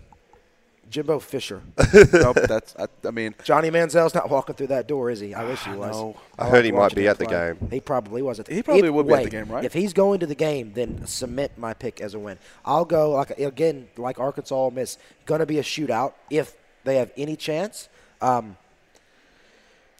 Jimbo 0.89 1.19
Fisher. 1.19 1.61
nope, 2.13 2.37
that's. 2.47 2.75
I, 2.77 2.87
I 3.05 3.11
mean, 3.11 3.35
Johnny 3.43 3.69
Manziel's 3.69 4.13
not 4.15 4.29
walking 4.29 4.55
through 4.55 4.67
that 4.67 4.87
door, 4.87 5.09
is 5.09 5.19
he? 5.19 5.33
I 5.33 5.43
wish 5.43 5.63
he 5.63 5.71
was. 5.71 5.91
know. 5.91 6.15
I 6.39 6.43
like 6.45 6.51
heard 6.51 6.65
he 6.65 6.71
might 6.71 6.95
be 6.95 7.07
at 7.07 7.17
the 7.17 7.25
play. 7.25 7.53
game. 7.59 7.69
He 7.71 7.79
probably 7.79 8.21
wasn't. 8.21 8.47
He 8.47 8.63
probably 8.63 8.87
If- 8.87 8.93
would 8.93 9.07
be 9.07 9.13
at 9.13 9.23
the 9.23 9.29
game, 9.29 9.47
right? 9.49 9.63
If 9.65 9.73
he's 9.73 9.93
going 9.93 10.19
to 10.21 10.25
the 10.25 10.35
game, 10.35 10.73
then 10.73 11.05
cement 11.05 11.57
my 11.57 11.73
pick 11.73 11.99
as 12.01 12.13
a 12.13 12.19
win. 12.19 12.37
I'll 12.65 12.85
go 12.85 13.11
like 13.11 13.31
again, 13.31 13.87
like 13.97 14.19
Arkansas, 14.19 14.55
Ole 14.55 14.71
Miss. 14.71 14.97
Going 15.25 15.39
to 15.39 15.45
be 15.45 15.59
a 15.59 15.63
shootout 15.63 16.13
if 16.29 16.55
they 16.83 16.95
have 16.97 17.11
any 17.17 17.35
chance. 17.35 17.89
Um, 18.21 18.55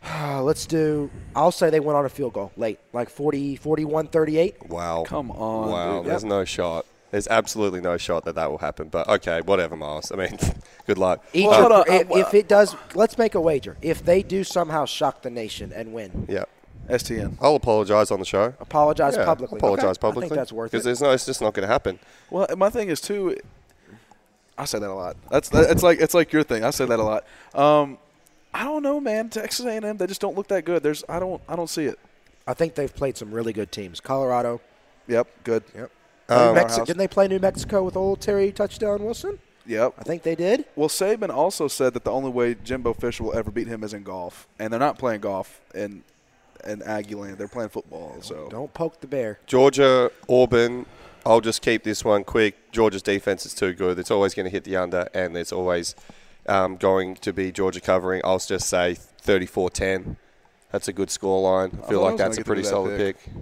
let's 0.41 0.65
do. 0.65 1.09
I'll 1.35 1.51
say 1.51 1.69
they 1.69 1.79
went 1.79 1.97
on 1.97 2.05
a 2.05 2.09
field 2.09 2.33
goal 2.33 2.51
late, 2.55 2.79
like 2.93 3.09
40, 3.09 3.55
41, 3.57 4.07
38. 4.07 4.69
Wow. 4.69 5.03
Come 5.05 5.31
on, 5.31 5.71
Wow. 5.71 5.97
dude. 6.01 6.11
There's 6.11 6.23
no 6.23 6.45
shot. 6.45 6.85
There's 7.11 7.27
absolutely 7.27 7.79
no 7.81 7.97
shot 7.97 8.25
that 8.25 8.35
that 8.35 8.51
will 8.51 8.57
happen. 8.57 8.89
But 8.89 9.07
okay, 9.07 9.41
whatever, 9.41 9.75
Miles. 9.77 10.11
I 10.11 10.15
mean, 10.15 10.37
good 10.87 10.97
luck. 10.97 11.23
Each 11.33 11.45
Well, 11.47 11.61
hold 11.61 11.71
on, 11.71 11.85
if, 11.87 12.11
uh, 12.11 12.15
if 12.17 12.33
it 12.33 12.47
does, 12.49 12.75
let's 12.95 13.17
make 13.17 13.35
a 13.35 13.41
wager. 13.41 13.77
If 13.81 14.03
they 14.03 14.21
do 14.23 14.43
somehow 14.43 14.85
shock 14.85 15.21
the 15.21 15.29
nation 15.29 15.71
and 15.73 15.93
win, 15.93 16.25
Yeah. 16.29 16.43
STN. 16.89 17.37
I'll 17.41 17.55
apologise 17.55 18.11
on 18.11 18.19
the 18.19 18.25
show. 18.25 18.53
apologize 18.61 19.15
Yeah, 19.17 19.25
publicly. 19.25 19.57
Apologise 19.57 19.83
Okay, 19.85 19.99
publicly. 19.99 20.25
I 20.25 20.29
think 20.29 20.37
that's 20.37 20.53
worth 20.53 20.71
Because 20.71 20.85
it. 20.85 20.89
there's 20.89 21.01
no, 21.01 21.11
it's 21.11 21.25
just 21.25 21.41
not 21.41 21.53
going 21.53 21.67
to 21.67 21.71
happen. 21.71 21.99
Well, 22.29 22.47
my 22.55 22.69
thing 22.69 22.87
is 22.89 23.01
too. 23.01 23.35
I 24.57 24.65
say 24.65 24.79
that 24.79 24.89
a 24.89 24.93
lot. 24.93 25.17
That's 25.29 25.49
that, 25.49 25.69
it's 25.69 25.83
like 25.83 25.99
it's 25.99 26.13
like 26.13 26.31
your 26.33 26.43
thing. 26.43 26.63
I 26.63 26.69
say 26.71 26.85
that 26.85 26.99
a 26.99 27.03
lot. 27.03 27.25
Um, 27.53 27.97
I 28.53 28.63
don't 28.63 28.81
know, 28.83 28.99
man. 29.01 29.29
Texas 29.29 29.65
A&M, 29.65 29.97
they 29.97 30.07
just 30.07 30.21
don't 30.21 30.35
look 30.35 30.47
that 30.47 30.63
good. 30.65 30.81
There's 30.81 31.03
I 31.09 31.19
don't 31.19 31.41
I 31.47 31.55
don't 31.55 31.69
see 31.69 31.85
it. 31.85 31.99
I 32.47 32.53
think 32.53 32.75
they've 32.75 32.93
played 32.93 33.17
some 33.17 33.31
really 33.31 33.53
good 33.53 33.71
teams. 33.71 33.99
Colorado. 33.99 34.61
Yep, 35.07 35.27
good. 35.43 35.63
Yep. 35.75 35.91
Um, 36.29 36.47
New 36.49 36.53
Mexico, 36.55 36.85
didn't 36.85 36.97
they 36.99 37.07
play 37.07 37.27
New 37.27 37.39
Mexico 37.39 37.83
with 37.83 37.95
old 37.95 38.21
Terry 38.21 38.51
touchdown 38.51 39.03
Wilson? 39.03 39.39
Yep. 39.65 39.93
I 39.99 40.03
think 40.03 40.23
they 40.23 40.35
did. 40.35 40.65
Well, 40.75 40.89
Saban 40.89 41.29
also 41.29 41.67
said 41.67 41.93
that 41.93 42.03
the 42.03 42.11
only 42.11 42.29
way 42.29 42.55
Jimbo 42.55 42.93
Fisher 42.93 43.23
will 43.23 43.35
ever 43.35 43.51
beat 43.51 43.67
him 43.67 43.83
is 43.83 43.93
in 43.93 44.03
golf, 44.03 44.47
and 44.59 44.71
they're 44.71 44.79
not 44.79 44.97
playing 44.97 45.21
golf 45.21 45.61
in 45.75 46.03
in 46.65 46.79
Aggieland. 46.79 47.37
They're 47.37 47.47
playing 47.47 47.69
football. 47.69 48.17
So 48.21 48.47
Don't 48.49 48.73
poke 48.73 48.99
the 49.01 49.07
bear. 49.07 49.39
Georgia, 49.45 50.11
Auburn. 50.29 50.85
I'll 51.25 51.41
just 51.41 51.61
keep 51.61 51.83
this 51.83 52.05
one 52.05 52.23
quick. 52.23 52.71
Georgia's 52.71 53.01
defense 53.01 53.45
is 53.45 53.53
too 53.53 53.73
good. 53.73 53.99
It's 53.99 54.11
always 54.11 54.33
going 54.33 54.45
to 54.45 54.49
hit 54.49 54.63
the 54.63 54.77
under, 54.77 55.09
and 55.13 55.35
it's 55.35 55.51
always 55.51 55.93
um, 56.47 56.77
going 56.77 57.15
to 57.15 57.33
be 57.33 57.51
Georgia 57.51 57.81
covering. 57.81 58.21
I'll 58.23 58.39
just 58.39 58.69
say 58.69 58.97
34-10. 59.25 60.15
That's 60.71 60.87
a 60.87 60.93
good 60.93 61.09
score 61.09 61.41
line. 61.41 61.77
I 61.83 61.89
feel 61.89 61.99
I 61.99 62.03
like 62.03 62.11
was 62.13 62.19
that's 62.19 62.37
a 62.37 62.43
pretty 62.45 62.61
through 62.61 62.69
that 62.69 62.75
solid 62.75 62.97
pick. 62.97 63.23
pick. 63.25 63.33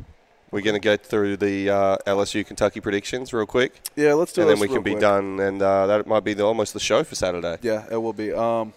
We're 0.56 0.62
going 0.62 0.76
to 0.76 0.80
go 0.80 0.96
through 0.96 1.36
the 1.36 1.70
uh, 1.70 1.98
LSU 2.08 2.48
Kentucky 2.48 2.80
predictions 2.80 3.34
real 3.34 3.46
quick, 3.46 3.74
yeah, 3.98 4.14
let's 4.14 4.32
do 4.32 4.40
it. 4.40 4.44
and 4.46 4.52
then 4.52 4.60
we 4.62 4.74
can 4.74 4.84
be 4.84 4.92
quick. 4.92 5.02
done. 5.02 5.42
And 5.42 5.62
uh, 5.62 5.86
that 5.88 6.08
might 6.08 6.24
be 6.24 6.34
the, 6.34 6.46
almost 6.46 6.72
the 6.72 6.80
show 6.80 7.04
for 7.04 7.14
Saturday. 7.14 7.58
Yeah, 7.62 7.86
it 7.92 7.98
will 7.98 8.14
be. 8.14 8.32
Um, 8.32 8.72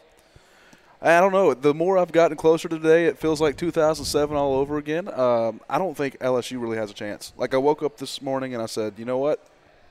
I 1.00 1.20
don't 1.20 1.30
know. 1.30 1.54
The 1.54 1.72
more 1.72 1.96
I've 1.96 2.10
gotten 2.10 2.36
closer 2.36 2.68
to 2.68 2.76
today, 2.80 3.06
it 3.06 3.16
feels 3.16 3.40
like 3.40 3.56
2007 3.56 4.36
all 4.36 4.54
over 4.54 4.76
again. 4.76 5.06
Um, 5.06 5.60
I 5.70 5.78
don't 5.78 5.96
think 5.96 6.18
LSU 6.18 6.60
really 6.60 6.78
has 6.78 6.90
a 6.90 6.94
chance. 6.94 7.32
Like 7.36 7.54
I 7.54 7.58
woke 7.58 7.84
up 7.84 7.98
this 7.98 8.20
morning 8.20 8.54
and 8.54 8.60
I 8.62 8.66
said, 8.66 8.94
you 8.96 9.04
know 9.04 9.18
what? 9.18 9.46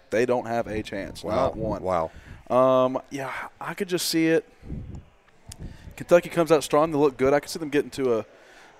They 0.09 0.25
don't 0.25 0.45
have 0.45 0.67
a 0.67 0.83
chance. 0.83 1.23
Not 1.23 1.55
one. 1.55 1.83
Wow. 1.83 2.11
Um, 2.49 3.01
yeah, 3.11 3.31
I 3.61 3.73
could 3.73 3.87
just 3.87 4.09
see 4.09 4.27
it. 4.27 4.43
Kentucky 5.95 6.27
comes 6.27 6.51
out 6.51 6.65
strong. 6.65 6.91
They 6.91 6.97
look 6.97 7.15
good. 7.15 7.33
I 7.33 7.39
could 7.39 7.49
see 7.49 7.59
them 7.59 7.69
getting 7.69 7.91
to 7.91 8.19
a 8.19 8.25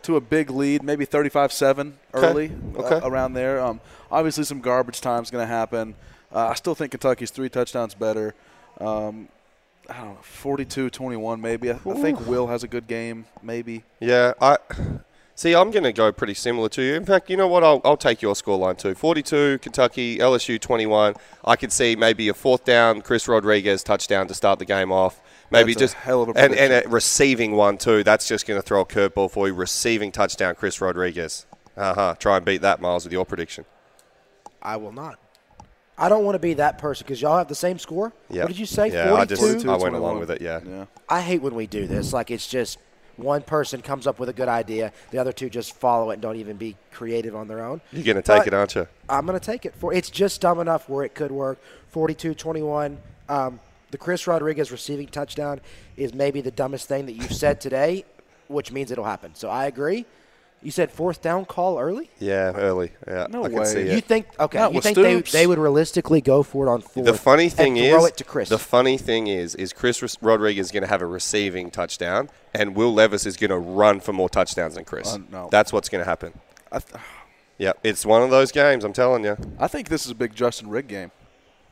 to 0.08 0.16
a 0.16 0.22
big 0.22 0.50
lead, 0.50 0.84
maybe 0.84 1.06
35-7 1.06 1.94
early, 2.14 2.52
uh, 2.78 2.82
Okay. 2.82 3.00
around 3.08 3.34
there. 3.34 3.60
Um, 3.64 3.80
obviously, 4.10 4.44
some 4.46 4.62
garbage 4.62 5.02
time 5.02 5.22
is 5.24 5.30
going 5.30 5.44
to 5.44 5.48
happen. 5.54 5.96
Uh, 6.34 6.48
I 6.48 6.54
still 6.56 6.76
think 6.76 6.92
Kentucky's 6.92 7.30
three 7.30 7.50
touchdowns 7.50 7.94
better. 7.94 8.34
Um, 8.80 9.28
I 9.90 9.94
don't 9.98 10.06
know, 10.16 10.18
42-21 10.44 11.40
maybe. 11.40 11.72
I, 11.72 11.76
I 11.76 11.94
think 12.02 12.26
Will 12.28 12.48
has 12.48 12.64
a 12.64 12.68
good 12.68 12.88
game, 12.88 13.26
maybe. 13.42 13.84
Yeah, 14.00 14.34
I 14.42 14.58
see. 15.36 15.56
I'm 15.56 15.72
going 15.72 15.84
to 15.84 15.94
go 15.94 16.12
pretty 16.12 16.34
similar 16.34 16.68
to 16.70 16.82
you. 16.82 16.96
In 16.96 17.06
fact, 17.06 17.30
you 17.30 17.38
know 17.38 17.48
what? 17.48 17.64
I'll, 17.64 17.82
I'll 17.86 17.98
take 17.98 18.22
your 18.22 18.34
scoreline 18.34 18.78
too. 18.78 18.96
42, 18.96 19.60
Kentucky, 19.60 20.18
LSU 20.18 20.60
21. 20.60 21.16
I 21.46 21.56
could 21.56 21.72
see 21.72 21.96
maybe 21.96 22.28
a 22.30 22.34
fourth 22.34 22.66
down, 22.66 23.02
Chris 23.02 23.28
Rodriguez 23.28 23.84
touchdown 23.84 24.28
to 24.28 24.34
start 24.34 24.60
the 24.60 24.66
game 24.66 24.92
off. 24.92 25.22
Maybe 25.50 25.74
That's 25.74 25.78
a 25.78 25.84
just 25.86 25.94
hell 25.96 26.24
of 26.24 26.30
a 26.30 26.38
and, 26.38 26.54
and 26.54 26.86
a 26.86 26.90
receiving 26.90 27.54
one 27.54 27.78
too. 27.78 28.04
That's 28.04 28.28
just 28.28 28.46
going 28.46 28.60
to 28.60 28.66
throw 28.66 28.82
a 28.82 28.86
curveball 28.86 29.32
for 29.32 29.48
you. 29.48 29.54
Receiving 29.54 30.12
touchdown, 30.12 30.56
Chris 30.56 30.82
Rodriguez. 30.82 31.46
Uh 31.76 31.94
huh. 31.94 32.16
Try 32.20 32.38
and 32.38 32.46
beat 32.46 32.62
that, 32.62 32.82
Miles, 32.82 33.06
with 33.06 33.14
your 33.14 33.26
prediction. 33.26 33.66
I 34.62 34.78
will 34.78 34.92
not. 34.92 35.20
I 35.98 36.10
don't 36.10 36.24
want 36.24 36.36
to 36.36 36.40
be 36.40 36.56
that 36.56 36.78
person 36.78 37.06
because 37.06 37.22
y'all 37.22 37.38
have 37.38 37.48
the 37.48 37.56
same 37.56 37.80
score. 37.80 38.14
Yeah. 38.30 38.42
What 38.44 38.50
did 38.50 38.60
you 38.60 38.66
say? 38.66 38.92
Yeah, 38.92 39.14
I 39.14 39.26
just 39.26 39.42
42? 39.42 39.68
I 39.68 39.72
went 39.72 39.82
21. 39.82 40.02
along 40.02 40.20
with 40.20 40.30
it. 40.30 40.42
Yeah. 40.42 40.60
Yeah. 40.68 40.86
I 41.10 41.22
hate 41.22 41.42
when 41.42 41.56
we 41.56 41.66
do 41.66 41.88
this. 41.88 42.14
Like 42.14 42.30
it's 42.30 42.48
just 42.48 42.78
one 43.18 43.42
person 43.42 43.82
comes 43.82 44.08
up 44.08 44.20
with 44.20 44.30
a 44.30 44.34
good 44.34 44.48
idea, 44.48 44.94
the 45.12 45.18
other 45.18 45.32
two 45.32 45.50
just 45.50 45.76
follow 45.76 46.12
it 46.12 46.14
and 46.14 46.22
don't 46.22 46.36
even 46.38 46.56
be 46.56 46.78
creative 46.92 47.36
on 47.36 47.48
their 47.48 47.66
own. 47.66 47.82
You're 47.92 48.04
going 48.04 48.16
to 48.16 48.22
take 48.22 48.42
But 48.42 48.48
it, 48.48 48.54
aren't 48.54 48.76
you? 48.76 48.88
I'm 49.10 49.26
going 49.26 49.40
to 49.40 49.46
take 49.46 49.66
it 49.66 49.76
for. 49.76 49.94
It's 49.94 50.10
just 50.10 50.42
dumb 50.42 50.60
enough 50.60 50.88
where 50.88 51.04
it 51.04 51.16
could 51.16 51.32
work. 51.32 51.60
42-21. 51.94 52.98
Um, 53.28 53.60
the 53.92 53.98
Chris 53.98 54.28
Rodriguez 54.28 54.72
receiving 54.72 55.08
touchdown 55.08 55.62
is 55.96 56.14
maybe 56.14 56.42
the 56.42 56.52
dumbest 56.52 56.88
thing 56.88 57.06
that 57.06 57.14
you've 57.14 57.34
said 57.34 57.62
today, 57.62 58.06
which 58.48 58.72
means 58.72 58.92
it'll 58.92 59.06
happen. 59.06 59.34
So 59.36 59.50
I 59.50 59.66
agree. 59.66 60.06
You 60.64 60.72
said 60.72 60.92
fourth 60.92 61.22
down 61.22 61.46
call 61.46 61.80
early. 61.80 62.10
Yeah, 62.20 62.52
early. 62.56 62.92
Yeah, 63.08 63.28
No 63.30 63.44
I 63.46 63.50
can 63.50 63.60
way. 63.60 63.66
see 63.66 63.82
You 63.84 63.98
it. 63.98 64.06
think 64.06 64.26
okay? 64.40 64.58
Not 64.58 64.74
you 64.74 64.82
think 64.82 64.96
they, 64.98 65.14
Stoops. 65.14 65.32
they 65.32 65.46
would 65.46 65.60
realistically 65.60 66.20
go 66.20 66.42
for 66.42 66.66
it 66.68 66.70
on 66.72 66.82
fourth? 66.82 67.06
The 67.06 67.14
funny 67.14 67.48
thing 67.48 67.78
and 67.78 67.86
is, 67.88 67.94
throw 67.94 68.06
it 68.06 68.18
to 68.18 68.24
Chris. 68.24 68.50
the 68.50 68.58
funny 68.58 68.98
thing 68.98 69.28
is, 69.28 69.54
is 69.54 69.72
Chris 69.72 70.02
Ros- 70.02 70.18
Rodriguez 70.20 70.66
is 70.66 70.72
going 70.72 70.82
to 70.82 70.90
have 70.90 71.04
a 71.04 71.06
receiving 71.06 71.70
touchdown, 71.70 72.30
and 72.56 72.76
Will 72.76 72.92
Levis 72.92 73.28
is 73.28 73.38
going 73.38 73.52
to 73.52 73.58
run 73.58 74.00
for 74.00 74.14
more 74.14 74.30
touchdowns 74.30 74.74
than 74.74 74.84
Chris. 74.84 75.14
Uh, 75.14 75.20
no. 75.32 75.48
That's 75.52 75.72
what's 75.72 75.90
going 75.90 76.04
to 76.04 76.10
happen. 76.10 76.34
I, 76.72 76.80
th- 76.80 77.04
Yeah, 77.60 77.74
it's 77.84 78.04
one 78.04 78.24
of 78.24 78.32
those 78.32 78.52
games. 78.52 78.84
I'm 78.84 78.94
telling 78.94 79.24
you. 79.24 79.38
I 79.60 79.68
think 79.68 79.90
this 79.90 80.06
is 80.06 80.12
a 80.12 80.16
big 80.16 80.34
Justin 80.36 80.70
Rigg 80.70 80.88
game. 80.88 81.12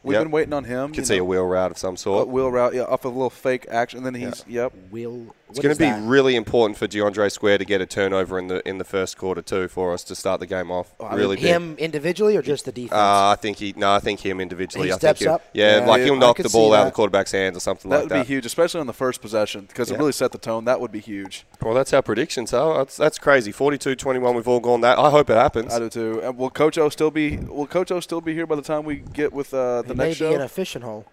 We've 0.05 0.13
Yep. 0.13 0.23
been 0.25 0.31
waiting 0.31 0.53
on 0.53 0.63
him. 0.65 0.89
Could 0.89 0.97
you 0.99 1.05
see 1.05 1.17
know, 1.17 1.23
a 1.23 1.25
wheel 1.25 1.45
route 1.45 1.71
of 1.71 1.77
some 1.77 1.97
sort. 1.97 2.27
wheel 2.27 2.51
route, 2.51 2.73
yeah, 2.75 2.83
off 2.83 3.03
of 3.05 3.11
a 3.13 3.15
little 3.15 3.29
fake 3.29 3.65
action, 3.69 3.97
and 3.97 4.05
then 4.05 4.13
he's 4.15 4.43
yep. 4.47 4.71
Will 4.91 5.33
It's 5.49 5.59
going 5.59 5.75
to 5.75 5.79
be 5.79 6.07
really 6.07 6.35
important 6.35 6.77
for 6.77 6.87
DeAndre 6.87 7.31
Square 7.31 7.59
to 7.59 7.65
get 7.65 7.79
a 7.81 7.85
turnover 7.85 8.37
in 8.39 8.47
the 8.47 8.67
in 8.67 8.77
the 8.77 8.83
first 8.83 9.17
quarter 9.17 9.41
too 9.41 9.67
for 9.67 9.93
us 9.93 10.03
to 10.05 10.15
start 10.15 10.39
the 10.39 10.45
game 10.47 10.69
off. 10.71 10.93
I 10.99 11.09
mean, 11.11 11.17
really 11.19 11.35
big. 11.37 11.45
him 11.45 11.75
individually 11.77 12.35
or 12.37 12.41
just 12.41 12.65
the 12.65 12.71
defense? 12.71 12.93
Uh, 12.93 13.29
I 13.29 13.35
think 13.35 13.57
he. 13.57 13.73
No, 13.75 13.91
I 13.91 13.99
think 13.99 14.19
him 14.19 14.39
individually. 14.39 14.87
He 14.87 14.93
I 14.93 14.97
steps 14.97 15.19
think 15.19 15.31
up? 15.31 15.41
Yeah, 15.53 15.79
Yeah, 15.79 15.85
like 15.87 16.01
he'll 16.03 16.15
knock 16.15 16.37
the 16.37 16.49
ball 16.49 16.71
see 16.71 16.75
out 16.75 16.81
of 16.81 16.85
the 16.87 16.91
quarterback's 16.95 17.31
hands 17.31 17.57
or 17.57 17.59
something 17.61 17.89
That 17.89 17.95
like 17.97 18.03
that. 18.05 18.09
that. 18.09 18.17
Would 18.19 18.27
be 18.27 18.33
huge, 18.33 18.45
especially 18.45 18.81
on 18.81 18.87
the 18.87 18.93
first 18.93 19.21
possession, 19.21 19.65
because 19.67 19.89
Yeah. 19.89 19.95
it 19.95 19.99
really 19.99 20.11
set 20.11 20.31
the 20.31 20.37
tone. 20.37 20.65
That 20.65 20.79
would 20.81 20.91
be 20.91 20.99
huge. 20.99 21.45
Well, 21.61 21.73
that's 21.73 21.93
our 21.93 22.01
predictions. 22.01 22.51
Huh? 22.51 22.77
That's 22.77 22.97
that's 22.97 23.17
crazy. 23.17 23.51
42-21, 23.51 24.35
We've 24.35 24.47
all 24.47 24.59
gone 24.59 24.81
that. 24.81 24.97
I 24.99 25.09
hope 25.09 25.29
it 25.29 25.35
happens. 25.35 25.73
I 25.73 25.79
do 25.79 25.89
too. 25.89 26.21
And 26.23 26.37
will 26.37 26.49
Coach 26.49 26.77
O 26.77 26.89
still 26.89 27.11
be? 27.11 27.37
Will 27.37 27.65
Coach 27.67 27.91
O 27.91 27.99
still 27.99 28.21
be 28.21 28.33
here 28.33 28.45
by 28.45 28.55
the 28.55 28.61
time 28.61 28.83
we 28.83 28.97
get 28.97 29.31
with 29.33 29.53
uh, 29.53 29.81
the 29.83 29.94
he 29.95 29.97
may 29.97 30.07
next 30.09 30.19
be 30.19 30.25
show? 30.25 30.33
in 30.35 30.41
a 30.41 30.47
fishing 30.49 30.81
hole. 30.81 31.05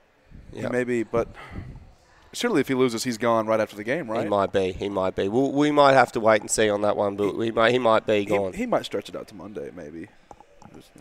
Yeah. 0.53 0.69
Maybe, 0.69 1.03
but 1.03 1.29
surely 2.33 2.61
if 2.61 2.69
he 2.69 2.75
loses, 2.75 3.05
he's 3.05 3.19
gone 3.19 3.47
right 3.47 3.61
after 3.61 3.77
the 3.77 3.85
game, 3.85 4.11
right? 4.11 4.25
He 4.25 4.29
might 4.29 4.53
be. 4.53 4.73
He 4.73 4.89
might 4.89 5.15
be. 5.17 5.29
We'll, 5.29 5.53
we 5.53 5.71
might 5.71 5.93
have 5.95 6.13
to 6.13 6.21
wait 6.21 6.41
and 6.41 6.51
see 6.51 6.69
on 6.69 6.83
that 6.83 6.97
one, 6.97 7.17
but 7.17 7.37
we 7.37 7.51
might, 7.51 7.73
he 7.73 7.79
might 7.79 8.07
be 8.07 8.21
He, 8.21 8.25
gone. 8.27 8.53
he 8.53 8.67
might 8.67 8.85
stretch 8.85 9.09
it 9.09 9.17
out 9.17 9.29
to 9.29 9.35
Monday, 9.35 9.71
maybe. 9.75 10.09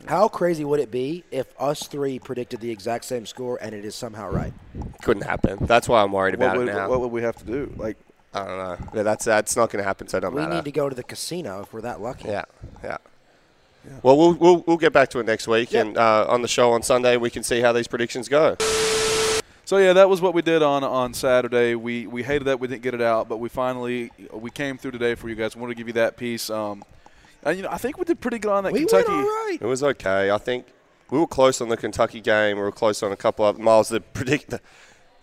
How 0.07 0.27
crazy 0.27 0.65
would 0.65 0.79
it 0.81 0.91
be 0.91 1.23
if 1.31 1.53
us 1.59 1.87
three 1.87 2.19
predicted 2.19 2.59
the 2.59 2.69
exact 2.71 3.05
same 3.05 3.25
score 3.25 3.57
and 3.61 3.73
it 3.73 3.85
is 3.85 3.95
somehow 3.95 4.29
right? 4.29 4.53
Couldn't 5.01 5.23
happen. 5.23 5.59
That's 5.65 5.87
why 5.87 6.01
I'm 6.01 6.11
worried 6.11 6.35
What 6.35 6.45
about 6.47 6.57
would, 6.57 6.67
it 6.67 6.73
now. 6.73 6.89
what 6.89 6.99
would 6.99 7.11
we 7.11 7.21
have 7.21 7.35
to 7.37 7.45
do? 7.45 7.73
Like, 7.77 7.97
I 8.33 8.45
don't 8.45 8.57
know. 8.57 8.77
But 8.93 9.03
that's 9.03 9.25
that's 9.25 9.55
not 9.55 9.69
going 9.69 9.81
to 9.81 9.87
happen. 9.87 10.07
So 10.07 10.17
it 10.17 10.21
don't 10.21 10.33
We 10.33 10.41
matter. 10.41 10.55
need 10.55 10.65
to 10.65 10.71
go 10.71 10.89
to 10.89 10.95
the 10.95 11.03
casino 11.03 11.61
if 11.61 11.73
we're 11.73 11.81
that 11.81 12.01
lucky. 12.01 12.27
Yeah, 12.29 12.43
yeah. 12.83 12.97
Well, 14.03 14.17
we'll 14.17 14.33
we'll 14.33 14.63
we'll 14.67 14.77
get 14.77 14.93
back 14.93 15.09
to 15.09 15.19
it 15.19 15.25
next 15.25 15.47
week, 15.47 15.73
and 15.73 15.97
uh, 15.97 16.25
on 16.29 16.41
the 16.41 16.47
show 16.47 16.71
on 16.71 16.83
Sunday 16.83 17.17
we 17.17 17.29
can 17.29 17.43
see 17.43 17.61
how 17.61 17.71
these 17.73 17.87
predictions 17.87 18.27
go. 18.29 18.55
so 19.65 19.77
yeah, 19.77 19.93
that 19.93 20.07
was 20.09 20.21
what 20.21 20.33
we 20.33 20.41
did 20.41 20.61
on 20.61 20.83
on 20.83 21.13
Saturday. 21.13 21.75
We 21.75 22.05
we 22.07 22.23
hated 22.23 22.45
that 22.45 22.59
we 22.59 22.67
didn't 22.67 22.83
get 22.83 22.93
it 22.93 23.01
out, 23.01 23.27
but 23.27 23.37
we 23.37 23.49
finally 23.49 24.11
we 24.31 24.51
came 24.51 24.77
through 24.77 24.91
today 24.91 25.15
for 25.15 25.29
you 25.29 25.35
guys. 25.35 25.55
We 25.55 25.61
wanted 25.61 25.73
to 25.75 25.77
give 25.77 25.87
you 25.87 25.93
that 25.93 26.15
piece. 26.17 26.49
Um, 26.49 26.83
and 27.43 27.57
you 27.57 27.63
know, 27.63 27.69
I 27.71 27.77
think 27.77 27.97
we 27.97 28.05
did 28.05 28.21
pretty 28.21 28.37
good 28.37 28.51
on 28.51 28.63
that 28.65 28.73
We 28.73 28.79
Kentucky. 28.79 29.11
went 29.11 29.23
all 29.23 29.25
right. 29.47 29.57
It 29.59 29.65
was 29.65 29.81
okay. 29.83 30.29
I 30.29 30.37
think 30.37 30.67
we 31.09 31.17
were 31.17 31.25
close 31.27 31.59
on 31.59 31.69
the 31.69 31.77
Kentucky 31.77 32.21
game. 32.21 32.57
We 32.57 32.63
were 32.63 32.71
close 32.71 33.01
on 33.01 33.11
a 33.11 33.15
couple 33.17 33.45
of 33.45 33.57
miles. 33.57 33.89
The 33.89 33.99
predict 33.99 34.51
the, 34.51 34.61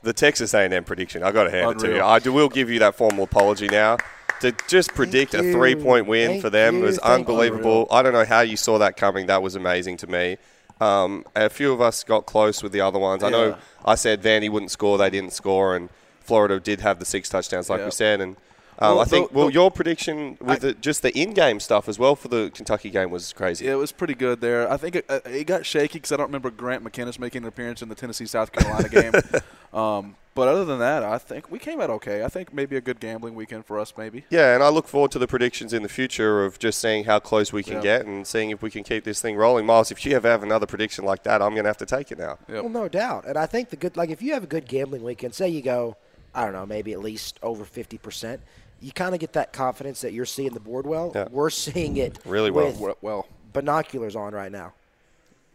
the 0.02 0.12
Texas 0.12 0.52
A&M 0.52 0.82
prediction. 0.84 1.22
I 1.22 1.30
got 1.30 1.44
to 1.44 1.50
hand 1.50 1.70
it 1.72 1.78
to 1.86 1.94
you. 1.94 2.02
I 2.02 2.18
do, 2.18 2.32
will 2.32 2.48
give 2.48 2.70
you 2.70 2.80
that 2.80 2.96
formal 2.96 3.24
apology 3.24 3.68
now. 3.68 3.98
To 4.40 4.52
just 4.68 4.94
predict 4.94 5.34
a 5.34 5.42
three-point 5.42 6.06
win 6.06 6.28
Thank 6.30 6.42
for 6.42 6.50
them 6.50 6.76
you. 6.78 6.82
was 6.84 6.98
Thank 6.98 7.08
you. 7.08 7.34
unbelievable. 7.34 7.88
I 7.90 8.02
don't 8.02 8.12
know 8.12 8.24
how 8.24 8.40
you 8.42 8.56
saw 8.56 8.78
that 8.78 8.96
coming. 8.96 9.26
That 9.26 9.42
was 9.42 9.56
amazing 9.56 9.96
to 9.98 10.06
me. 10.06 10.36
Um, 10.80 11.24
a 11.34 11.48
few 11.48 11.72
of 11.72 11.80
us 11.80 12.04
got 12.04 12.26
close 12.26 12.62
with 12.62 12.70
the 12.72 12.80
other 12.80 13.00
ones. 13.00 13.24
I 13.24 13.26
Yeah. 13.26 13.30
know 13.32 13.56
I 13.84 13.96
said 13.96 14.22
Vandy 14.22 14.48
wouldn't 14.48 14.70
score. 14.70 14.96
They 14.96 15.10
didn't 15.10 15.32
score, 15.32 15.74
and 15.74 15.88
Florida 16.20 16.60
did 16.60 16.80
have 16.82 17.00
the 17.00 17.04
six 17.04 17.28
touchdowns, 17.28 17.68
like 17.68 17.80
Yeah. 17.80 17.86
we 17.86 17.90
said. 17.90 18.20
And 18.20 18.36
um, 18.78 18.90
Well, 18.94 19.00
I 19.00 19.04
think, 19.06 19.32
the- 19.32 19.36
well, 19.36 19.46
the- 19.48 19.54
your 19.54 19.70
prediction 19.72 20.38
with 20.40 20.60
the, 20.60 20.72
just 20.74 21.02
the 21.02 21.10
in-game 21.18 21.58
stuff 21.58 21.88
as 21.88 21.98
well 21.98 22.14
for 22.14 22.28
the 22.28 22.52
Kentucky 22.54 22.90
game 22.90 23.10
was 23.10 23.32
crazy. 23.32 23.64
Yeah, 23.64 23.72
it 23.72 23.76
was 23.78 23.90
pretty 23.90 24.14
good 24.14 24.40
there. 24.40 24.70
I 24.70 24.76
think 24.76 24.94
it, 24.94 25.04
uh, 25.08 25.18
it 25.24 25.48
got 25.48 25.66
shaky 25.66 25.94
because 25.94 26.12
I 26.12 26.16
don't 26.16 26.26
remember 26.26 26.50
Grant 26.50 26.84
McKinniss 26.84 27.18
making 27.18 27.42
an 27.42 27.48
appearance 27.48 27.82
in 27.82 27.88
the 27.88 27.96
Tennessee 27.96 28.26
South 28.26 28.52
Carolina 28.52 28.88
game. 28.88 29.12
Um, 29.70 30.14
But 30.38 30.48
other 30.48 30.64
than 30.64 30.78
that, 30.78 31.02
I 31.02 31.18
think 31.18 31.50
we 31.50 31.58
came 31.58 31.80
out 31.80 31.90
okay. 31.90 32.22
I 32.22 32.28
think 32.28 32.54
maybe 32.54 32.76
a 32.76 32.80
good 32.80 33.00
gambling 33.00 33.34
weekend 33.34 33.66
for 33.66 33.78
us, 33.78 33.92
maybe. 33.98 34.24
Yeah, 34.30 34.54
and 34.54 34.62
I 34.62 34.68
look 34.68 34.86
forward 34.86 35.10
to 35.12 35.18
the 35.18 35.26
predictions 35.26 35.72
in 35.72 35.82
the 35.82 35.88
future 35.88 36.44
of 36.44 36.58
just 36.60 36.80
seeing 36.80 37.04
how 37.04 37.18
close 37.18 37.52
we 37.52 37.62
can 37.64 37.74
Yeah. 37.74 37.80
get 37.82 38.06
and 38.06 38.24
seeing 38.26 38.50
if 38.50 38.62
we 38.62 38.70
can 38.70 38.84
keep 38.84 39.02
this 39.02 39.20
thing 39.20 39.36
rolling. 39.36 39.66
Miles, 39.66 39.90
if 39.90 40.06
you 40.06 40.14
ever 40.14 40.28
have 40.28 40.44
another 40.44 40.64
prediction 40.66 41.04
like 41.04 41.24
that, 41.24 41.42
I'm 41.42 41.54
going 41.54 41.64
to 41.64 41.68
have 41.70 41.76
to 41.78 41.86
take 41.86 42.12
it 42.12 42.18
now. 42.18 42.38
Yep. 42.48 42.62
Well, 42.62 42.68
no 42.68 42.88
doubt. 42.88 43.24
And 43.26 43.36
I 43.36 43.46
think 43.46 43.70
the 43.70 43.76
good, 43.76 43.96
like, 43.96 44.10
if 44.10 44.22
you 44.22 44.32
have 44.34 44.44
a 44.44 44.46
good 44.46 44.66
gambling 44.68 45.02
weekend, 45.02 45.34
say 45.34 45.48
you 45.48 45.60
go, 45.60 45.96
I 46.34 46.44
don't 46.44 46.52
know, 46.52 46.66
maybe 46.66 46.92
at 46.92 47.00
least 47.00 47.38
over 47.42 47.64
50%, 47.64 48.38
you 48.80 48.92
kind 48.92 49.14
of 49.14 49.20
get 49.20 49.32
that 49.32 49.52
confidence 49.52 50.02
that 50.02 50.12
you're 50.12 50.24
seeing 50.24 50.52
the 50.54 50.60
board 50.60 50.86
well. 50.86 51.10
Yeah. 51.14 51.26
We're 51.32 51.50
seeing 51.50 51.96
it 51.96 52.18
Really 52.24 52.52
well. 52.52 52.66
with 52.68 52.78
Well, 52.80 52.96
well 53.02 53.26
binoculars 53.52 54.14
on 54.14 54.34
right 54.34 54.52
now. 54.52 54.72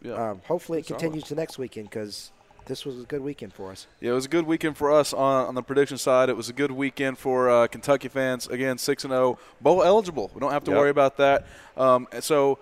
yeah. 0.02 0.12
Um, 0.32 0.42
hopefully 0.46 0.80
it 0.80 0.86
continues 0.86 1.24
to 1.24 1.34
next 1.34 1.56
weekend 1.56 1.88
because 1.88 2.32
this 2.66 2.84
was 2.84 3.00
a 3.00 3.04
good 3.04 3.20
weekend 3.22 3.52
for 3.52 3.70
us. 3.70 3.86
Yeah, 4.00 4.10
it 4.10 4.14
was 4.14 4.24
a 4.26 4.28
good 4.28 4.46
weekend 4.46 4.76
for 4.76 4.90
us 4.92 5.12
on, 5.12 5.46
on 5.46 5.54
the 5.54 5.62
prediction 5.62 5.98
side. 5.98 6.28
It 6.28 6.36
was 6.36 6.48
a 6.48 6.52
good 6.52 6.70
weekend 6.70 7.18
for 7.18 7.48
uh, 7.50 7.66
Kentucky 7.66 8.08
fans. 8.08 8.46
Again, 8.46 8.78
six 8.78 9.04
and 9.04 9.12
zero, 9.12 9.38
bowl 9.60 9.82
eligible. 9.82 10.30
We 10.34 10.40
don't 10.40 10.52
have 10.52 10.64
to 10.64 10.70
Yep. 10.70 10.78
worry 10.80 10.90
about 10.90 11.16
that. 11.18 11.46
Um, 11.76 12.08
so, 12.20 12.58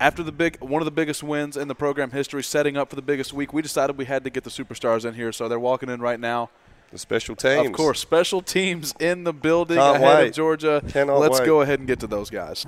after 0.00 0.22
the 0.22 0.32
big 0.32 0.60
one 0.60 0.80
of 0.80 0.84
the 0.86 0.92
biggest 0.92 1.22
wins 1.22 1.56
in 1.56 1.66
the 1.68 1.74
program 1.74 2.10
history, 2.12 2.42
setting 2.42 2.76
up 2.76 2.88
for 2.90 2.96
the 2.96 3.02
biggest 3.02 3.32
week, 3.32 3.52
we 3.52 3.62
decided 3.62 3.96
we 3.98 4.04
had 4.04 4.22
to 4.24 4.30
get 4.30 4.44
the 4.44 4.50
superstars 4.50 5.04
in 5.04 5.14
here. 5.14 5.32
So 5.32 5.48
they're 5.48 5.58
walking 5.58 5.88
in 5.88 6.00
right 6.00 6.20
now. 6.20 6.50
The 6.92 6.98
special 6.98 7.36
teams. 7.36 7.66
Of 7.66 7.72
course, 7.74 8.00
special 8.00 8.40
teams 8.40 8.94
in 8.98 9.24
the 9.24 9.32
building 9.34 9.76
Can't 9.76 9.96
ahead 9.96 10.18
wait. 10.20 10.28
of 10.28 10.34
Georgia. 10.34 10.82
Cannot 10.88 11.18
Let's 11.18 11.40
wait. 11.40 11.46
go 11.46 11.60
ahead 11.60 11.80
and 11.80 11.86
get 11.88 12.00
to 12.00 12.06
those 12.06 12.30
guys. 12.30 12.64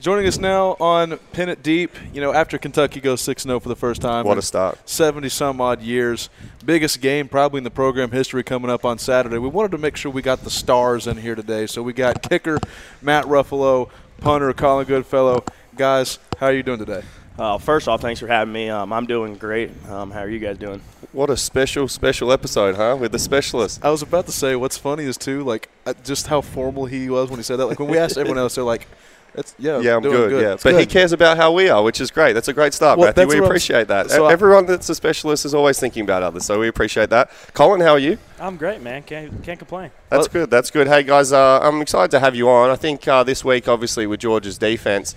Joining 0.00 0.26
us 0.26 0.38
now 0.38 0.76
on 0.80 1.16
Pin 1.32 1.48
It 1.48 1.62
Deep, 1.62 1.90
you 2.12 2.20
know, 2.20 2.34
after 2.34 2.58
Kentucky 2.58 3.00
goes 3.00 3.22
6 3.22 3.44
0 3.44 3.58
for 3.60 3.70
the 3.70 3.76
first 3.76 4.02
time. 4.02 4.26
What 4.26 4.36
a 4.36 4.42
stop. 4.42 4.76
70 4.86 5.30
some 5.30 5.60
odd 5.62 5.80
years. 5.80 6.28
Biggest 6.64 7.00
game 7.00 7.26
probably 7.26 7.58
in 7.58 7.64
the 7.64 7.70
program 7.70 8.10
history 8.10 8.42
coming 8.42 8.70
up 8.70 8.84
on 8.84 8.98
Saturday. 8.98 9.38
We 9.38 9.48
wanted 9.48 9.70
to 9.70 9.78
make 9.78 9.96
sure 9.96 10.12
we 10.12 10.20
got 10.20 10.40
the 10.44 10.50
stars 10.50 11.06
in 11.06 11.16
here 11.16 11.34
today. 11.34 11.66
So 11.66 11.82
we 11.82 11.94
got 11.94 12.20
kicker 12.22 12.58
Matt 13.00 13.24
Ruffolo, 13.24 13.88
punter 14.18 14.52
Colin 14.52 14.86
Goodfellow. 14.86 15.42
Guys, 15.74 16.18
how 16.38 16.46
are 16.48 16.52
you 16.52 16.62
doing 16.62 16.80
today? 16.80 17.02
Uh, 17.38 17.56
first 17.58 17.88
off, 17.88 18.00
thanks 18.02 18.20
for 18.20 18.26
having 18.26 18.52
me. 18.52 18.68
Um, 18.68 18.92
I'm 18.92 19.06
doing 19.06 19.36
great. 19.36 19.70
Um, 19.88 20.10
how 20.10 20.20
are 20.20 20.28
you 20.28 20.38
guys 20.38 20.58
doing? 20.58 20.82
What 21.12 21.30
a 21.30 21.36
special, 21.36 21.88
special 21.88 22.30
episode, 22.30 22.76
huh? 22.76 22.96
With 23.00 23.12
the 23.12 23.18
specialist. 23.18 23.82
I 23.84 23.90
was 23.90 24.02
about 24.02 24.26
to 24.26 24.32
say, 24.32 24.54
what's 24.54 24.76
funny 24.76 25.04
is 25.04 25.16
too, 25.16 25.42
like, 25.44 25.68
uh, 25.86 25.94
just 26.04 26.26
how 26.26 26.42
formal 26.42 26.84
he 26.86 27.08
was 27.08 27.30
when 27.30 27.38
he 27.38 27.42
said 27.42 27.56
that. 27.56 27.66
Like, 27.66 27.80
when 27.80 27.88
we 27.88 27.98
asked 27.98 28.16
everyone 28.18 28.38
else, 28.38 28.54
they're 28.54 28.62
like, 28.62 28.86
it's, 29.34 29.54
yeah, 29.58 29.80
Yeah, 29.80 29.96
I'm 29.96 30.02
doing 30.02 30.28
good. 30.28 30.42
Yeah, 30.42 30.52
It's 30.54 30.62
but 30.62 30.78
he 30.78 30.86
cares 30.86 31.12
about 31.12 31.36
how 31.36 31.52
we 31.52 31.68
are, 31.68 31.82
which 31.82 32.00
is 32.00 32.10
great. 32.10 32.32
That's 32.34 32.48
a 32.48 32.52
great 32.52 32.72
start, 32.74 32.98
Well, 32.98 33.08
Matthew. 33.08 33.26
We 33.26 33.44
appreciate 33.44 33.88
that. 33.88 34.10
so 34.10 34.26
I- 34.26 34.32
Everyone 34.32 34.66
that's 34.66 34.88
a 34.88 34.94
specialist 34.94 35.44
is 35.44 35.54
always 35.54 35.78
thinking 35.80 36.02
about 36.04 36.22
others, 36.22 36.44
so 36.44 36.58
we 36.58 36.68
appreciate 36.68 37.10
that. 37.10 37.30
Colin, 37.52 37.80
how 37.80 37.92
are 37.92 37.98
you? 37.98 38.18
I'm 38.40 38.56
great, 38.56 38.82
man. 38.82 39.02
Can't 39.02 39.42
can't 39.42 39.58
complain. 39.58 39.90
That's 40.10 40.28
good. 40.28 40.50
That's 40.50 40.70
good. 40.70 40.86
Hey 40.88 41.02
guys, 41.02 41.32
uh, 41.32 41.60
I'm 41.62 41.80
excited 41.82 42.10
to 42.12 42.20
have 42.20 42.34
you 42.34 42.48
on. 42.48 42.70
I 42.70 42.76
think 42.76 43.06
uh, 43.08 43.22
this 43.24 43.44
week, 43.44 43.68
obviously, 43.68 44.06
with 44.06 44.20
Georgia's 44.20 44.58
defense, 44.58 45.14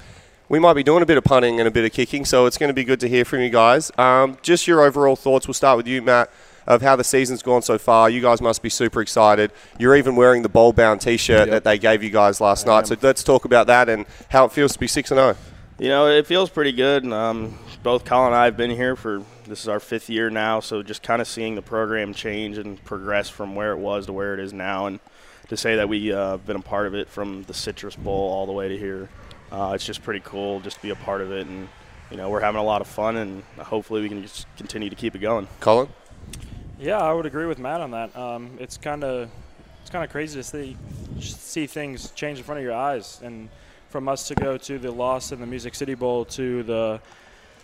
we 0.50 0.60
might 0.60 0.74
be 0.74 0.84
doing 0.84 1.04
a 1.04 1.06
bit 1.06 1.18
of 1.18 1.24
punting 1.24 1.60
and 1.60 1.68
a 1.68 1.72
bit 1.72 1.84
of 1.86 1.92
kicking, 1.92 2.24
so 2.26 2.46
it's 2.46 2.58
going 2.58 2.70
to 2.70 2.74
be 2.74 2.84
good 2.84 3.00
to 3.02 3.10
hear 3.10 3.26
from 3.26 3.42
you 3.42 3.50
guys. 3.50 3.92
Um, 3.98 4.38
just 4.42 4.68
your 4.68 4.82
overall 4.82 5.16
thoughts. 5.16 5.48
We'll 5.48 5.54
start 5.54 5.78
with 5.78 5.88
you, 5.88 6.02
Matt, 6.02 6.30
of 6.68 6.82
how 6.82 6.96
the 6.96 7.04
season's 7.04 7.42
gone 7.42 7.62
so 7.62 7.78
far. 7.78 8.10
You 8.10 8.22
guys 8.22 8.42
must 8.42 8.62
be 8.62 8.70
super 8.70 9.02
excited. 9.02 9.52
You're 9.80 9.96
even 9.96 10.16
wearing 10.16 10.42
the 10.44 10.50
bowl-bound 10.50 11.02
T-shirt 11.02 11.48
Yep. 11.48 11.50
that 11.50 11.64
they 11.64 11.78
gave 11.78 12.04
you 12.04 12.10
guys 12.10 12.42
last 12.42 12.66
night. 12.68 12.88
So 12.88 12.98
let's 13.02 13.24
talk 13.24 13.46
about 13.46 13.68
that 13.68 13.90
and 13.90 14.06
how 14.30 14.46
it 14.46 14.52
feels 14.52 14.74
to 14.74 14.80
be 14.80 14.88
six 14.88 15.10
and 15.12 15.20
oh. 15.20 15.34
zero. 15.34 15.38
You 15.80 15.90
know, 15.90 16.08
it 16.08 16.26
feels 16.26 16.50
pretty 16.50 16.72
good. 16.72 17.06
Um, 17.12 17.58
both 17.84 18.04
Colin 18.04 18.28
and 18.28 18.36
I 18.36 18.46
have 18.46 18.58
been 18.58 18.72
here 18.72 18.96
for 18.96 19.24
this 19.46 19.62
is 19.62 19.68
our 19.68 19.80
fifth 19.80 20.10
year 20.10 20.30
now, 20.30 20.60
so 20.60 20.82
just 20.82 21.04
kind 21.04 21.22
of 21.22 21.28
seeing 21.28 21.54
the 21.56 21.62
program 21.62 22.14
change 22.14 22.58
and 22.58 22.84
progress 22.84 23.30
from 23.30 23.56
where 23.56 23.72
it 23.74 23.78
was 23.78 24.08
to 24.08 24.14
where 24.14 24.34
it 24.34 24.40
is 24.40 24.54
now, 24.54 24.88
and 24.88 25.00
to 25.50 25.56
say 25.56 25.76
that 25.76 25.88
we 25.88 26.12
uh, 26.12 26.38
been 26.38 26.56
a 26.56 26.62
part 26.62 26.88
of 26.88 26.96
it 26.96 27.08
from 27.08 27.44
the 27.44 27.54
Citrus 27.54 27.96
Bowl 27.96 28.32
all 28.32 28.46
the 28.48 28.52
way 28.52 28.68
to 28.68 28.78
here, 28.78 29.08
uh, 29.52 29.72
it's 29.76 29.86
just 29.86 30.04
pretty 30.04 30.20
cool 30.26 30.60
just 30.60 30.78
to 30.78 30.82
be 30.82 30.90
a 30.90 30.96
part 30.96 31.22
of 31.22 31.32
it, 31.32 31.46
and 31.46 31.70
you 32.10 32.18
know 32.18 32.30
we're 32.30 32.42
having 32.42 32.60
a 32.60 32.64
lot 32.64 32.82
of 32.82 32.88
fun, 32.88 33.16
and 33.16 33.44
hopefully 33.60 34.02
we 34.02 34.10
can 34.10 34.24
just 34.24 34.48
continue 34.58 34.90
to 34.90 34.96
keep 34.96 35.16
it 35.16 35.20
going. 35.20 35.48
Colin. 35.60 35.88
Yeah, 36.80 37.00
I 37.00 37.12
would 37.12 37.26
agree 37.26 37.48
with 37.48 37.58
Matt 37.58 37.82
on 37.82 37.92
that. 37.92 38.16
Um, 38.16 38.52
it's 38.60 38.78
kind 38.78 39.04
of 39.04 39.30
it's 39.82 39.90
kind 39.90 40.06
of 40.06 40.12
crazy 40.12 40.40
to 40.40 40.44
see 40.44 40.78
see 41.20 41.66
things 41.66 42.12
change 42.12 42.38
in 42.38 42.44
front 42.44 42.60
of 42.60 42.64
your 42.64 42.76
eyes, 42.76 43.20
and 43.24 43.50
from 43.90 44.08
us 44.08 44.28
to 44.28 44.36
go 44.36 44.58
to 44.58 44.78
the 44.78 44.92
loss 44.92 45.32
in 45.32 45.40
the 45.40 45.48
Music 45.48 45.74
City 45.74 45.96
Bowl 45.96 46.26
to 46.26 46.62
the 46.62 47.02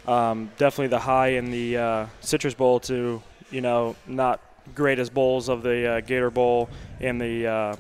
um, 0.07 0.49
definitely 0.57 0.87
the 0.87 0.99
high 0.99 1.29
in 1.29 1.51
the 1.51 1.77
uh, 1.77 2.05
Citrus 2.21 2.55
Bowl 2.55 2.79
to 2.81 3.21
you 3.51 3.61
know 3.61 3.95
not 4.07 4.41
greatest 4.73 5.13
bowls 5.13 5.47
of 5.47 5.61
the 5.61 5.87
uh, 5.87 5.99
Gator 6.01 6.31
Bowl 6.31 6.67
and 6.99 7.21
the 7.21 7.45
uh, 7.45 7.75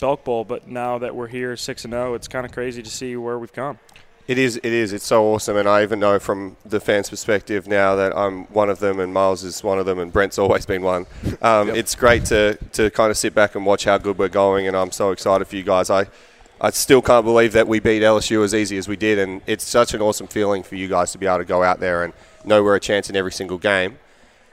Belk 0.00 0.24
Bowl, 0.24 0.44
but 0.44 0.66
now 0.66 0.98
that 0.98 1.14
we're 1.14 1.28
here 1.28 1.56
six 1.56 1.84
and 1.84 1.92
zero, 1.92 2.14
it's 2.14 2.26
kind 2.26 2.44
of 2.44 2.50
crazy 2.50 2.82
to 2.82 2.90
see 2.90 3.16
where 3.16 3.38
we've 3.38 3.52
come. 3.52 3.78
It 4.26 4.38
is. 4.38 4.56
It 4.56 4.64
is. 4.64 4.94
It's 4.94 5.04
so 5.06 5.24
awesome, 5.26 5.56
and 5.58 5.68
I 5.68 5.82
even 5.82 6.00
know 6.00 6.18
from 6.18 6.56
the 6.64 6.80
fans' 6.80 7.10
perspective 7.10 7.68
now 7.68 7.94
that 7.96 8.16
I'm 8.16 8.44
one 8.46 8.70
of 8.70 8.78
them, 8.78 8.98
and 8.98 9.12
Miles 9.12 9.44
is 9.44 9.62
one 9.62 9.78
of 9.78 9.84
them, 9.84 9.98
and 9.98 10.10
Brent's 10.10 10.38
always 10.38 10.64
been 10.64 10.82
one. 10.82 11.06
Um, 11.42 11.68
It's 11.68 11.94
great 11.94 12.24
to 12.26 12.56
to 12.72 12.90
kind 12.90 13.10
of 13.10 13.18
sit 13.18 13.34
back 13.34 13.54
and 13.54 13.66
watch 13.66 13.84
how 13.84 13.98
good 13.98 14.18
we're 14.18 14.28
going, 14.28 14.66
and 14.66 14.74
I'm 14.74 14.92
so 14.92 15.10
excited 15.10 15.46
for 15.46 15.56
you 15.56 15.62
guys. 15.62 15.90
I 15.90 16.06
I 16.58 16.70
still 16.70 17.02
can't 17.02 17.24
believe 17.26 17.52
that 17.52 17.68
we 17.68 17.80
beat 17.80 18.02
LSU 18.02 18.42
as 18.44 18.54
easy 18.54 18.78
as 18.78 18.88
we 18.88 18.96
did, 18.96 19.18
and 19.18 19.42
it's 19.46 19.64
such 19.64 19.92
an 19.92 20.00
awesome 20.00 20.26
feeling 20.26 20.62
for 20.62 20.76
you 20.76 20.88
guys 20.88 21.12
to 21.12 21.18
be 21.18 21.26
able 21.26 21.38
to 21.38 21.44
go 21.44 21.62
out 21.62 21.80
there 21.80 22.02
and 22.02 22.14
know 22.46 22.62
we're 22.62 22.76
a 22.76 22.80
chance 22.80 23.10
in 23.10 23.16
every 23.16 23.32
single 23.32 23.58
game. 23.58 23.98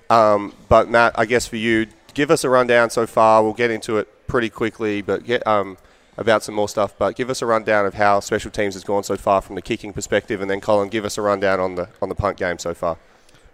Um, 0.09 0.53
but 0.67 0.89
Matt, 0.89 1.17
I 1.17 1.25
guess 1.25 1.47
for 1.47 1.55
you, 1.55 1.87
give 2.13 2.29
us 2.29 2.43
a 2.43 2.49
rundown 2.49 2.89
so 2.89 3.07
far. 3.07 3.41
We'll 3.41 3.53
get 3.53 3.71
into 3.71 3.97
it 3.99 4.27
pretty 4.27 4.49
quickly, 4.49 5.01
but 5.01 5.23
get 5.23 5.45
um, 5.47 5.77
about 6.17 6.43
some 6.43 6.55
more 6.55 6.69
stuff. 6.69 6.93
But 6.97 7.15
give 7.15 7.29
us 7.29 7.41
a 7.41 7.45
rundown 7.45 7.85
of 7.85 7.95
how 7.95 8.19
special 8.19 8.51
teams 8.51 8.75
has 8.75 8.83
gone 8.83 9.03
so 9.03 9.17
far 9.17 9.41
from 9.41 9.55
the 9.55 9.61
kicking 9.61 9.93
perspective, 9.93 10.41
and 10.41 10.49
then 10.49 10.61
Colin, 10.61 10.89
give 10.89 11.05
us 11.05 11.17
a 11.17 11.21
rundown 11.21 11.59
on 11.59 11.75
the 11.75 11.89
on 12.01 12.09
the 12.09 12.15
punt 12.15 12.37
game 12.37 12.59
so 12.59 12.73
far. 12.73 12.97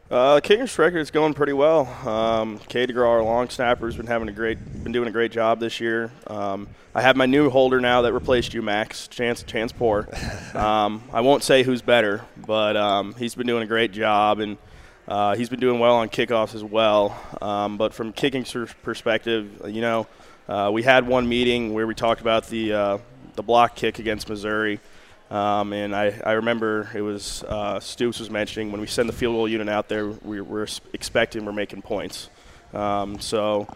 Uh, 0.10 0.39
Kingers 0.39 0.80
record 0.80 1.00
is 1.00 1.12
going 1.12 1.34
pretty 1.34 1.52
well. 1.52 1.86
Um, 2.08 2.60
Cade 2.70 2.89
DeGraw, 2.89 3.10
our 3.10 3.24
long 3.24 3.50
snapper, 3.50 3.88
has 3.88 3.98
been 3.98 4.08
having 4.08 4.30
a 4.30 4.32
great, 4.32 4.58
been 4.82 4.93
doing 4.93 5.10
a 5.10 5.12
great 5.12 5.34
job 5.34 5.60
this 5.60 5.82
year. 5.82 6.12
Um, 6.28 6.70
I 6.96 7.02
have 7.02 7.17
my 7.17 7.26
new 7.26 7.50
holder 7.50 7.82
now 7.82 8.04
that 8.04 8.13
replaced 8.13 8.54
you, 8.54 8.62
Max. 8.62 9.10
Chance, 9.10 9.43
Chance 9.43 9.74
Poore. 9.74 10.08
Um, 10.58 11.04
I 11.13 11.22
won't 11.22 11.43
say 11.43 11.62
who's 11.62 11.84
better, 11.84 12.26
but 12.36 12.76
um, 12.76 13.13
he's 13.13 13.36
been 13.36 13.46
doing 13.46 13.62
a 13.62 13.67
great 13.67 13.91
job, 13.91 14.39
and 14.39 14.58
uh, 15.08 15.36
he's 15.36 15.50
been 15.50 15.60
doing 15.60 15.78
well 15.80 15.96
on 15.98 16.10
kickoffs 16.10 16.56
as 16.56 16.63
well. 16.63 17.15
Um, 17.41 17.78
but 17.78 17.93
from 17.93 18.12
kicking 18.12 18.43
perspective, 18.82 19.62
you 19.67 19.82
know, 19.82 20.08
uh, 20.47 20.69
we 20.73 20.83
had 20.83 21.07
one 21.07 21.27
meeting 21.27 21.73
where 21.73 21.86
we 21.88 21.93
talked 21.93 22.21
about 22.21 22.47
the 22.47 22.73
uh, 22.73 22.97
the 23.36 23.43
block 23.43 23.75
kick 23.75 23.99
against 23.99 24.29
Missouri. 24.29 24.79
Um, 25.29 25.73
and 25.73 25.93
I, 25.93 26.19
I 26.25 26.33
remember 26.33 26.89
it 26.95 27.01
was 27.01 27.43
uh, 27.43 27.79
Stoops 27.79 28.19
was 28.19 28.29
mentioning 28.29 28.71
when 28.71 28.79
we 28.79 28.88
send 28.88 29.10
the 29.10 29.13
field 29.13 29.36
goal 29.36 29.47
unit 29.47 29.67
out 29.67 29.89
there, 29.89 30.07
we, 30.07 30.39
we're 30.39 30.67
expecting 30.93 31.45
we're 31.45 31.51
making 31.51 31.81
points. 31.81 32.29
Um, 32.73 33.19
so 33.19 33.67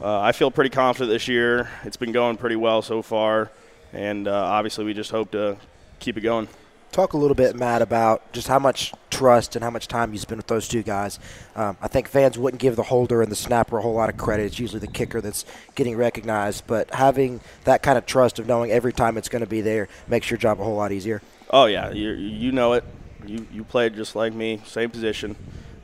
uh, 0.00 0.20
I 0.20 0.32
feel 0.32 0.50
pretty 0.50 0.70
confident 0.70 1.10
this 1.10 1.26
year. 1.26 1.68
It's 1.84 1.96
been 1.96 2.12
going 2.12 2.36
pretty 2.36 2.56
well 2.56 2.80
so 2.80 3.02
far, 3.02 3.50
and 3.92 4.28
uh, 4.28 4.32
obviously 4.32 4.84
we 4.84 4.94
just 4.94 5.10
hope 5.10 5.32
to 5.32 5.56
keep 5.98 6.16
it 6.16 6.20
going. 6.20 6.48
Talk 6.92 7.12
a 7.12 7.16
little 7.16 7.36
bit, 7.36 7.54
Matt, 7.54 7.82
about 7.82 8.32
just 8.32 8.48
how 8.48 8.58
much 8.58 8.92
trust 9.10 9.54
and 9.54 9.62
how 9.62 9.70
much 9.70 9.86
time 9.86 10.12
you 10.12 10.18
spend 10.18 10.38
with 10.38 10.48
those 10.48 10.66
two 10.66 10.82
guys. 10.82 11.20
Um, 11.54 11.76
I 11.80 11.86
think 11.86 12.08
fans 12.08 12.36
wouldn't 12.36 12.60
give 12.60 12.74
the 12.74 12.82
holder 12.82 13.22
and 13.22 13.30
the 13.30 13.36
snapper 13.36 13.78
a 13.78 13.82
whole 13.82 13.94
lot 13.94 14.08
of 14.08 14.16
credit. 14.16 14.46
It's 14.46 14.58
usually 14.58 14.80
the 14.80 14.88
kicker 14.88 15.20
that's 15.20 15.44
getting 15.76 15.96
recognized, 15.96 16.66
but 16.66 16.92
having 16.92 17.42
that 17.62 17.84
kind 17.84 17.96
of 17.96 18.06
trust 18.06 18.40
of 18.40 18.48
knowing 18.48 18.72
every 18.72 18.92
time 18.92 19.16
it's 19.16 19.28
going 19.28 19.44
to 19.44 19.48
be 19.48 19.60
there 19.60 19.88
makes 20.08 20.30
your 20.32 20.38
job 20.38 20.60
a 20.60 20.64
whole 20.64 20.74
lot 20.74 20.90
easier. 20.90 21.22
Oh 21.50 21.66
yeah, 21.66 21.92
you 21.92 22.10
you 22.10 22.50
know 22.50 22.72
it. 22.72 22.82
You 23.24 23.46
you 23.52 23.62
played 23.62 23.94
just 23.94 24.16
like 24.16 24.32
me, 24.32 24.60
same 24.66 24.90
position, 24.90 25.36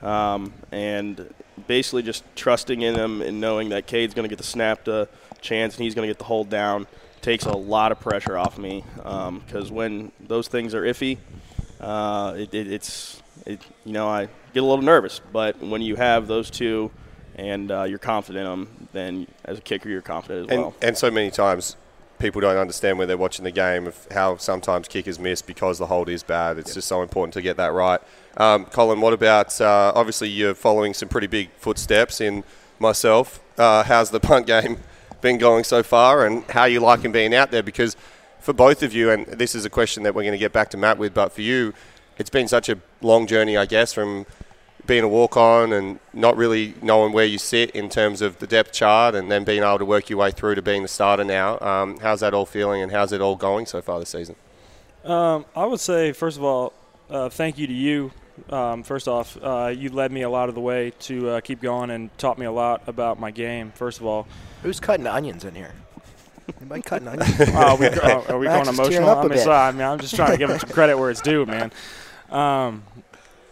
um, 0.02 0.52
and 0.72 1.32
basically 1.68 2.02
just 2.02 2.24
trusting 2.34 2.82
in 2.82 2.94
them 2.94 3.22
and 3.22 3.40
knowing 3.40 3.68
that 3.68 3.86
Cade's 3.86 4.12
going 4.12 4.24
to 4.24 4.28
get 4.28 4.38
the 4.38 4.44
snap 4.44 4.84
to 4.84 5.08
chance 5.40 5.76
and 5.76 5.84
he's 5.84 5.94
going 5.94 6.06
to 6.06 6.10
get 6.10 6.18
the 6.18 6.24
hold 6.24 6.50
down 6.50 6.86
takes 7.26 7.44
a 7.44 7.56
lot 7.56 7.90
of 7.90 7.98
pressure 7.98 8.38
off 8.38 8.56
me 8.56 8.84
because 8.96 9.68
when 9.68 10.12
those 10.28 10.46
things 10.46 10.74
are 10.76 10.82
iffy, 10.82 11.18
uh, 11.80 12.34
it, 12.36 12.54
it, 12.54 12.72
it's 12.72 13.20
it, 13.44 13.60
you 13.84 13.92
know 13.92 14.06
I 14.08 14.28
get 14.54 14.62
a 14.62 14.66
little 14.66 14.84
nervous. 14.84 15.20
But 15.32 15.58
when 15.60 15.82
you 15.82 15.96
have 15.96 16.28
those 16.28 16.50
two 16.50 16.92
and 17.34 17.70
uh, 17.72 17.82
you're 17.82 17.98
confident 17.98 18.44
in 18.46 18.50
them, 18.50 18.88
then 18.92 19.26
as 19.44 19.58
a 19.58 19.60
kicker 19.60 19.88
you're 19.88 20.02
confident 20.02 20.46
as 20.46 20.52
And 20.54 20.62
well. 20.62 20.74
and 20.80 20.96
so 20.96 21.10
many 21.10 21.30
times. 21.30 21.76
People 22.18 22.40
don't 22.40 22.56
understand 22.56 22.98
when 22.98 23.08
they're 23.08 23.18
watching 23.18 23.44
the 23.44 23.50
game 23.50 23.86
of 23.86 24.06
how 24.10 24.38
sometimes 24.38 24.88
kickers 24.88 25.18
miss 25.18 25.42
because 25.42 25.76
the 25.78 25.84
hold 25.84 26.08
is 26.08 26.22
bad. 26.22 26.56
It's 26.56 26.72
just 26.72 26.88
so 26.88 27.02
important 27.02 27.34
to 27.34 27.42
get 27.42 27.58
that 27.58 27.74
right. 27.74 28.00
Um, 28.38 28.64
Colin, 28.64 29.02
what 29.02 29.12
about 29.12 29.60
uh, 29.60 29.92
obviously 29.94 30.30
you're 30.30 30.54
following 30.54 30.94
some 30.94 31.10
pretty 31.10 31.26
big 31.26 31.50
footsteps 31.58 32.22
in 32.22 32.42
myself. 32.78 33.38
Uh, 33.58 33.82
how's 33.82 34.08
the 34.12 34.18
punt 34.20 34.46
game 34.54 34.78
been 35.20 35.38
going 35.38 35.64
so 35.64 35.82
far, 35.82 36.26
and 36.26 36.44
how 36.44 36.64
you 36.64 36.80
liking 36.80 37.12
being 37.12 37.34
out 37.34 37.50
there? 37.50 37.62
Because 37.62 37.96
for 38.40 38.52
both 38.52 38.82
of 38.82 38.92
you, 38.92 39.10
and 39.10 39.26
this 39.26 39.54
is 39.54 39.64
a 39.64 39.70
question 39.70 40.02
that 40.04 40.14
we're 40.14 40.22
going 40.22 40.32
to 40.32 40.38
get 40.38 40.52
back 40.52 40.70
to 40.70 40.76
Matt 40.76 40.98
with, 40.98 41.14
but 41.14 41.32
for 41.32 41.42
you, 41.42 41.74
it's 42.18 42.30
been 42.30 42.48
such 42.48 42.68
a 42.68 42.78
long 43.00 43.26
journey, 43.26 43.56
I 43.56 43.66
guess, 43.66 43.92
from 43.92 44.26
being 44.86 45.02
a 45.02 45.08
walk 45.08 45.36
on 45.36 45.72
and 45.72 45.98
not 46.12 46.36
really 46.36 46.74
knowing 46.80 47.12
where 47.12 47.24
you 47.24 47.38
sit 47.38 47.70
in 47.70 47.88
terms 47.88 48.22
of 48.22 48.38
the 48.38 48.46
depth 48.46 48.72
chart, 48.72 49.14
and 49.14 49.30
then 49.30 49.44
being 49.44 49.62
able 49.62 49.78
to 49.78 49.84
work 49.84 50.08
your 50.08 50.18
way 50.18 50.30
through 50.30 50.54
to 50.54 50.62
being 50.62 50.82
the 50.82 50.88
starter 50.88 51.24
now. 51.24 51.58
Um, 51.60 51.98
how's 51.98 52.20
that 52.20 52.34
all 52.34 52.46
feeling, 52.46 52.82
and 52.82 52.92
how's 52.92 53.12
it 53.12 53.20
all 53.20 53.36
going 53.36 53.66
so 53.66 53.82
far 53.82 53.98
this 53.98 54.10
season? 54.10 54.36
Um, 55.04 55.44
I 55.54 55.66
would 55.66 55.80
say, 55.80 56.12
first 56.12 56.36
of 56.36 56.44
all, 56.44 56.72
uh, 57.10 57.28
thank 57.28 57.58
you 57.58 57.66
to 57.66 57.72
you. 57.72 58.12
Um, 58.50 58.82
first 58.82 59.08
off, 59.08 59.36
uh, 59.42 59.72
you 59.76 59.90
led 59.90 60.12
me 60.12 60.22
a 60.22 60.30
lot 60.30 60.48
of 60.48 60.54
the 60.54 60.60
way 60.60 60.92
to 61.00 61.30
uh, 61.30 61.40
keep 61.40 61.60
going 61.60 61.90
and 61.90 62.16
taught 62.18 62.38
me 62.38 62.46
a 62.46 62.52
lot 62.52 62.82
about 62.86 63.18
my 63.18 63.30
game. 63.30 63.72
First 63.72 64.00
of 64.00 64.06
all, 64.06 64.26
Who's 64.62 64.80
cutting 64.80 65.06
onions 65.06 65.44
in 65.44 65.54
here? 65.54 65.74
Anybody 66.60 66.82
cutting 66.82 67.08
onions? 67.08 67.40
uh, 67.40 67.76
we, 67.78 67.86
uh, 67.86 68.22
are 68.28 68.38
we 68.38 68.46
going 68.46 68.68
emotional? 68.68 69.08
up 69.08 69.18
a 69.18 69.20
I 69.20 69.22
mean, 69.22 69.30
bit. 69.30 69.40
so, 69.40 69.52
I 69.52 69.72
mean, 69.72 69.82
I'm 69.82 69.98
just 69.98 70.14
trying 70.14 70.32
to 70.32 70.36
give 70.36 70.50
him 70.50 70.58
some 70.58 70.70
credit 70.70 70.98
where 70.98 71.10
it's 71.10 71.20
due, 71.20 71.44
man. 71.46 71.72
Um, 72.30 72.84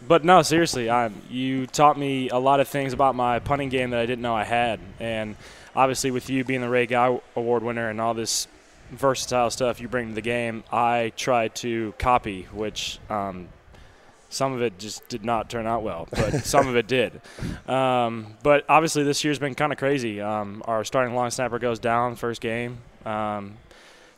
but 0.07 0.23
no, 0.23 0.41
seriously, 0.41 0.89
i 0.89 1.09
you 1.29 1.67
taught 1.67 1.97
me 1.97 2.29
a 2.29 2.37
lot 2.37 2.59
of 2.59 2.67
things 2.67 2.93
about 2.93 3.15
my 3.15 3.39
punting 3.39 3.69
game 3.69 3.89
that 3.89 3.99
I 3.99 4.05
didn't 4.05 4.21
know 4.21 4.35
I 4.35 4.43
had, 4.43 4.79
and 4.99 5.35
obviously 5.75 6.11
with 6.11 6.29
you 6.29 6.43
being 6.43 6.61
the 6.61 6.69
Ray 6.69 6.85
Guy 6.85 7.19
Award 7.35 7.63
winner 7.63 7.89
and 7.89 7.99
all 7.99 8.13
this 8.13 8.47
versatile 8.91 9.49
stuff 9.49 9.81
you 9.81 9.87
bring 9.87 10.09
to 10.09 10.15
the 10.15 10.21
game, 10.21 10.63
I 10.71 11.11
tried 11.17 11.55
to 11.55 11.93
copy, 11.97 12.43
which 12.51 12.99
um, 13.09 13.47
some 14.35 14.53
of 14.53 14.61
it 14.61 14.77
just 14.77 15.07
did 15.07 15.23
not 15.23 15.49
turn 15.49 15.65
out 15.65 15.83
well, 15.83 16.07
but 16.11 16.31
some 16.45 16.67
of 16.67 16.75
it 16.75 16.87
did. 16.87 17.21
Um, 17.67 18.35
but 18.43 18.65
obviously, 18.67 19.03
this 19.03 19.23
year's 19.23 19.39
been 19.39 19.55
kind 19.55 19.71
of 19.71 19.79
crazy. 19.79 20.21
Um, 20.21 20.61
our 20.65 20.83
starting 20.83 21.15
long 21.15 21.31
snapper 21.31 21.57
goes 21.57 21.79
down 21.79 22.15
first 22.15 22.41
game. 22.41 22.79
Um, 23.05 23.57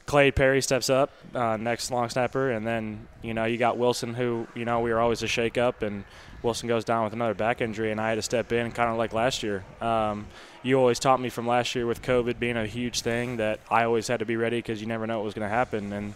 Clay 0.07 0.31
Perry 0.31 0.61
steps 0.61 0.89
up, 0.89 1.11
uh, 1.35 1.57
next 1.57 1.91
long 1.91 2.09
snapper, 2.09 2.51
and 2.51 2.65
then 2.65 3.07
you 3.21 3.33
know 3.33 3.43
you 3.45 3.57
got 3.57 3.77
Wilson, 3.77 4.13
who 4.13 4.47
you 4.55 4.65
know 4.65 4.79
we 4.79 4.91
were 4.91 4.99
always 4.99 5.21
a 5.21 5.27
shake-up, 5.27 5.81
and 5.81 6.05
Wilson 6.41 6.67
goes 6.67 6.85
down 6.85 7.03
with 7.03 7.13
another 7.13 7.33
back 7.33 7.59
injury, 7.61 7.91
and 7.91 7.99
I 7.99 8.09
had 8.09 8.15
to 8.15 8.21
step 8.21 8.51
in, 8.53 8.71
kind 8.71 8.89
of 8.89 8.97
like 8.97 9.11
last 9.11 9.43
year. 9.43 9.65
Um, 9.81 10.27
you 10.63 10.79
always 10.79 10.97
taught 10.97 11.19
me 11.19 11.29
from 11.29 11.45
last 11.45 11.75
year 11.75 11.85
with 11.85 12.01
COVID 12.01 12.39
being 12.39 12.57
a 12.57 12.65
huge 12.65 13.01
thing 13.01 13.37
that 13.37 13.59
I 13.69 13.83
always 13.83 14.07
had 14.07 14.19
to 14.19 14.25
be 14.25 14.37
ready 14.37 14.57
because 14.59 14.81
you 14.81 14.87
never 14.87 15.05
know 15.07 15.17
what 15.17 15.25
was 15.25 15.33
going 15.33 15.47
to 15.47 15.53
happen, 15.53 15.91
and 15.91 16.13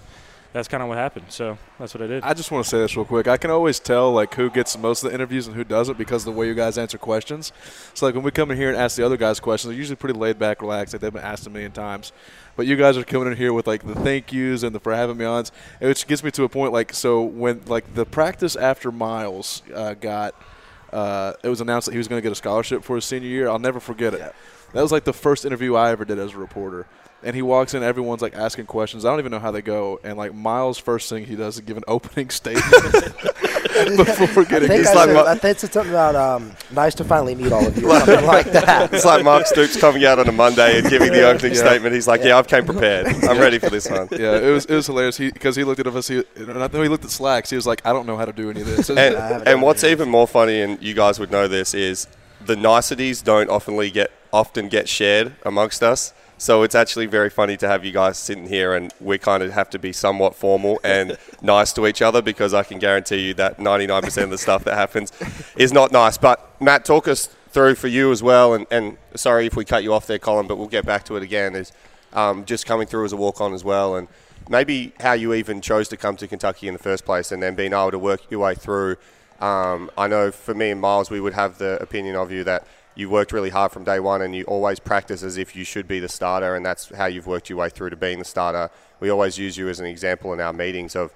that's 0.54 0.68
kind 0.68 0.84
of 0.84 0.90
what 0.90 0.98
happened. 0.98 1.26
So 1.30 1.58
that's 1.80 1.94
what 1.94 2.04
I 2.04 2.08
did. 2.08 2.24
I 2.24 2.34
just 2.34 2.52
want 2.52 2.66
to 2.66 2.70
say 2.70 2.80
this 2.80 2.96
real 2.96 3.06
quick. 3.06 3.28
I 3.28 3.38
can 3.38 3.52
always 3.52 3.80
tell 3.80 4.12
like 4.12 4.34
who 4.34 4.50
gets 4.50 4.78
most 4.78 5.04
of 5.04 5.10
the 5.10 5.16
interviews 5.16 5.48
and 5.48 5.56
who 5.56 5.64
doesn't 5.64 5.98
because 5.98 6.26
of 6.28 6.34
the 6.34 6.40
way 6.40 6.48
you 6.48 6.54
guys 6.54 6.78
answer 6.78 6.98
questions. 6.98 7.54
So 7.94 8.06
like 8.06 8.16
when 8.16 8.24
we 8.24 8.32
come 8.32 8.52
in 8.52 8.58
here 8.58 8.70
and 8.70 8.78
ask 8.78 8.98
the 8.98 9.06
other 9.06 9.18
guys 9.18 9.40
questions, 9.40 9.70
they're 9.70 9.78
usually 9.78 9.96
pretty 9.96 10.20
laid 10.20 10.38
back, 10.38 10.62
relaxed. 10.62 10.94
Like 10.94 11.02
they've 11.02 11.14
been 11.14 11.24
asked 11.24 11.48
a 11.48 11.50
million 11.50 11.72
times. 11.72 12.12
But 12.56 12.68
you 12.68 12.76
guys 12.76 12.98
are 12.98 13.04
coming 13.04 13.32
in 13.32 13.38
here 13.38 13.54
with 13.54 13.66
like 13.66 13.86
the 13.88 13.96
thank 13.96 14.34
yous 14.34 14.64
and 14.64 14.76
the 14.76 14.80
for 14.80 14.94
having 14.94 15.18
me 15.18 15.26
on, 15.26 15.46
which 15.80 16.06
gets 16.06 16.24
me 16.24 16.32
to 16.32 16.44
a 16.44 16.50
point 16.50 16.74
like 16.74 16.94
so 16.94 17.22
when 17.22 17.62
like 17.66 17.94
the 17.96 18.06
practice 18.06 18.56
after 18.56 18.92
Miles 18.92 19.64
uh, 19.74 19.94
got. 19.94 20.36
Uh, 20.92 21.32
it 21.42 21.48
was 21.48 21.62
announced 21.62 21.86
that 21.86 21.94
he 21.94 21.98
was 21.98 22.10
going 22.10 22.18
to 22.18 22.22
get 22.22 22.34
a 22.34 22.36
scholarship 22.36 22.84
for 22.84 22.96
his 22.98 23.06
senior 23.06 23.30
year. 23.30 23.48
I'll 23.48 23.60
never 23.60 23.80
forget 23.80 24.14
it. 24.14 24.20
That 24.74 24.82
was 24.82 24.92
like 24.92 25.06
the 25.06 25.14
first 25.14 25.46
interview 25.46 25.76
I 25.76 25.92
ever 25.92 26.04
did 26.04 26.20
as 26.20 26.34
a 26.34 26.38
reporter. 26.38 26.86
And 27.24 27.36
he 27.36 27.42
walks 27.42 27.74
in, 27.74 27.84
everyone's 27.84 28.22
like 28.22 28.36
asking 28.36 28.66
questions. 28.66 29.06
I 29.06 29.10
don't 29.12 29.20
even 29.20 29.32
know 29.32 29.40
how 29.40 29.52
they 29.52 29.62
go. 29.62 30.00
And 30.04 30.18
like 30.18 30.34
Miles' 30.34 30.78
first 30.78 31.10
thing 31.10 31.26
he 31.26 31.36
does 31.36 31.56
is 31.56 31.62
give 31.62 31.78
an 31.78 31.84
opening 31.88 32.30
statement 32.42 32.66
before 33.98 34.44
I 34.44 34.46
getting 34.46 34.68
think 34.68 34.80
his 34.80 34.88
I, 34.88 34.94
like 34.94 35.10
said, 35.10 35.18
I 35.18 35.36
think 35.36 35.64
it's 35.64 35.74
something 35.74 35.92
about 35.92 36.16
um, 36.16 36.52
nice 36.72 36.96
to 36.96 37.04
finally 37.04 37.36
meet 37.36 37.52
all 37.52 37.66
of 37.66 37.78
you, 37.78 37.90
or 37.92 38.00
something 38.00 38.26
like 38.26 38.52
that. 38.52 38.94
It's 38.94 39.06
like 39.06 39.24
Mark 39.24 39.46
Stoops 39.46 39.80
coming 39.80 40.06
out 40.06 40.20
on 40.20 40.28
a 40.28 40.32
Monday 40.32 40.80
and 40.80 40.90
giving 40.90 41.12
the 41.12 41.24
opening 41.28 41.54
Yeah. 41.54 41.60
statement. 41.60 41.94
He's 41.94 42.08
like, 42.08 42.24
"Yeah, 42.24 42.38
I've 42.38 42.48
came 42.48 42.66
prepared. 42.66 43.08
I'm 43.24 43.40
ready 43.40 43.60
for 43.60 43.70
this 43.70 43.90
one." 43.90 44.08
yeah, 44.12 44.38
it 44.38 44.52
was 44.52 44.66
it 44.66 44.76
was 44.76 44.88
hilarious. 44.88 45.18
Because 45.18 45.56
he 45.56 45.64
looked 45.64 45.80
at 45.80 45.88
us. 45.88 46.08
He 46.08 46.24
and 46.36 46.52
I 46.52 46.68
know 46.68 46.82
he 46.82 46.90
looked 46.90 47.06
at 47.06 47.12
slacks. 47.12 47.50
He 47.50 47.56
was 47.56 47.66
like, 47.68 47.86
I 47.86 47.94
don't 47.94 48.06
know 48.06 48.18
how 48.18 48.26
to 48.26 48.34
do 48.34 48.50
any 48.50 48.62
of 48.62 48.68
this. 48.68 48.90
And, 48.90 49.00
and 49.48 49.62
what's 49.62 49.84
even 49.84 50.10
more 50.10 50.28
funny, 50.28 50.62
and 50.62 50.82
you 50.82 50.94
guys 50.94 51.20
would 51.20 51.32
know 51.32 51.48
this, 51.48 51.74
is 51.74 52.08
the 52.46 52.56
niceties 52.56 53.22
don't 53.22 53.50
oftenly 53.50 53.92
get 53.92 54.12
often 54.34 54.68
get 54.68 54.88
shared 54.90 55.36
amongst 55.46 55.84
us. 55.84 56.14
So 56.42 56.64
it's 56.64 56.74
actually 56.74 57.06
very 57.06 57.30
funny 57.30 57.56
to 57.58 57.68
have 57.68 57.86
you 57.86 57.92
guys 57.92 58.18
sitting 58.18 58.48
here, 58.48 58.74
and 58.74 58.92
we 59.00 59.20
kind 59.20 59.44
of 59.44 59.52
have 59.52 59.70
to 59.70 59.78
be 59.78 59.94
somewhat 59.94 60.34
formal 60.34 60.80
and 60.84 61.16
nice 61.44 61.72
to 61.74 61.86
each 61.86 62.02
other 62.02 62.20
because 62.24 62.52
I 62.52 62.64
can 62.64 62.80
guarantee 62.80 63.28
you 63.28 63.36
that 63.36 63.60
99% 63.60 64.24
of 64.24 64.32
the 64.32 64.40
stuff 64.40 64.64
that 64.64 64.74
happens 64.74 65.12
is 65.56 65.72
not 65.72 65.92
nice. 65.92 66.18
But 66.18 66.60
Matt, 66.60 66.84
talk 66.84 67.08
us 67.08 67.28
through 67.50 67.76
for 67.76 67.90
you 67.90 68.12
as 68.12 68.24
well, 68.24 68.56
and, 68.56 68.66
and 68.72 68.98
sorry 69.14 69.46
if 69.46 69.56
we 69.56 69.66
cut 69.66 69.84
you 69.84 69.94
off 69.94 70.08
there, 70.08 70.18
Colin, 70.18 70.48
but 70.48 70.58
we'll 70.58 70.68
get 70.68 70.84
back 70.84 71.06
to 71.06 71.16
it 71.16 71.22
again. 71.22 71.54
Is 71.54 71.72
um, 72.12 72.44
just 72.46 72.66
coming 72.66 72.88
through 72.88 73.06
as 73.06 73.14
a 73.14 73.18
walk-on 73.18 73.54
as 73.54 73.64
well, 73.64 73.96
and 73.96 74.08
maybe 74.50 74.94
how 75.00 75.14
you 75.14 75.36
even 75.36 75.62
chose 75.62 75.90
to 75.90 75.96
come 75.96 76.18
to 76.18 76.28
Kentucky 76.28 76.68
in 76.68 76.74
the 76.74 76.80
first 76.80 77.06
place, 77.06 77.32
and 77.32 77.44
then 77.44 77.54
being 77.54 77.72
able 77.72 77.92
to 77.92 78.00
work 78.00 78.32
your 78.32 78.40
way 78.40 78.56
through. 78.56 78.96
Um, 79.40 79.92
I 79.96 80.08
know 80.08 80.32
for 80.32 80.56
me 80.56 80.72
and 80.72 80.82
Miles, 80.82 81.12
we 81.12 81.22
would 81.22 81.34
have 81.34 81.60
the 81.60 81.80
opinion 81.80 82.16
of 82.16 82.32
you 82.32 82.44
that 82.46 82.66
you 82.96 83.10
worked 83.10 83.32
really 83.32 83.50
hard 83.50 83.72
from 83.72 83.84
day 83.84 84.00
one, 84.00 84.22
and 84.22 84.36
you 84.36 84.44
always 84.46 84.80
practice 84.80 85.24
as 85.24 85.38
if 85.38 85.56
you 85.56 85.64
should 85.64 85.88
be 85.88 86.00
the 86.00 86.10
starter, 86.10 86.56
and 86.56 86.66
that's 86.66 86.94
how 86.96 87.06
you've 87.06 87.28
worked 87.28 87.50
your 87.50 87.60
way 87.60 87.70
through 87.70 87.90
to 87.92 87.96
being 87.96 88.20
the 88.20 88.26
starter. 88.26 88.70
We 89.00 89.10
always 89.10 89.38
use 89.38 89.58
you 89.58 89.70
as 89.70 89.80
an 89.80 89.86
example 89.86 90.34
in 90.34 90.40
our 90.40 90.54
meetings 90.54 90.96
of. 90.96 91.14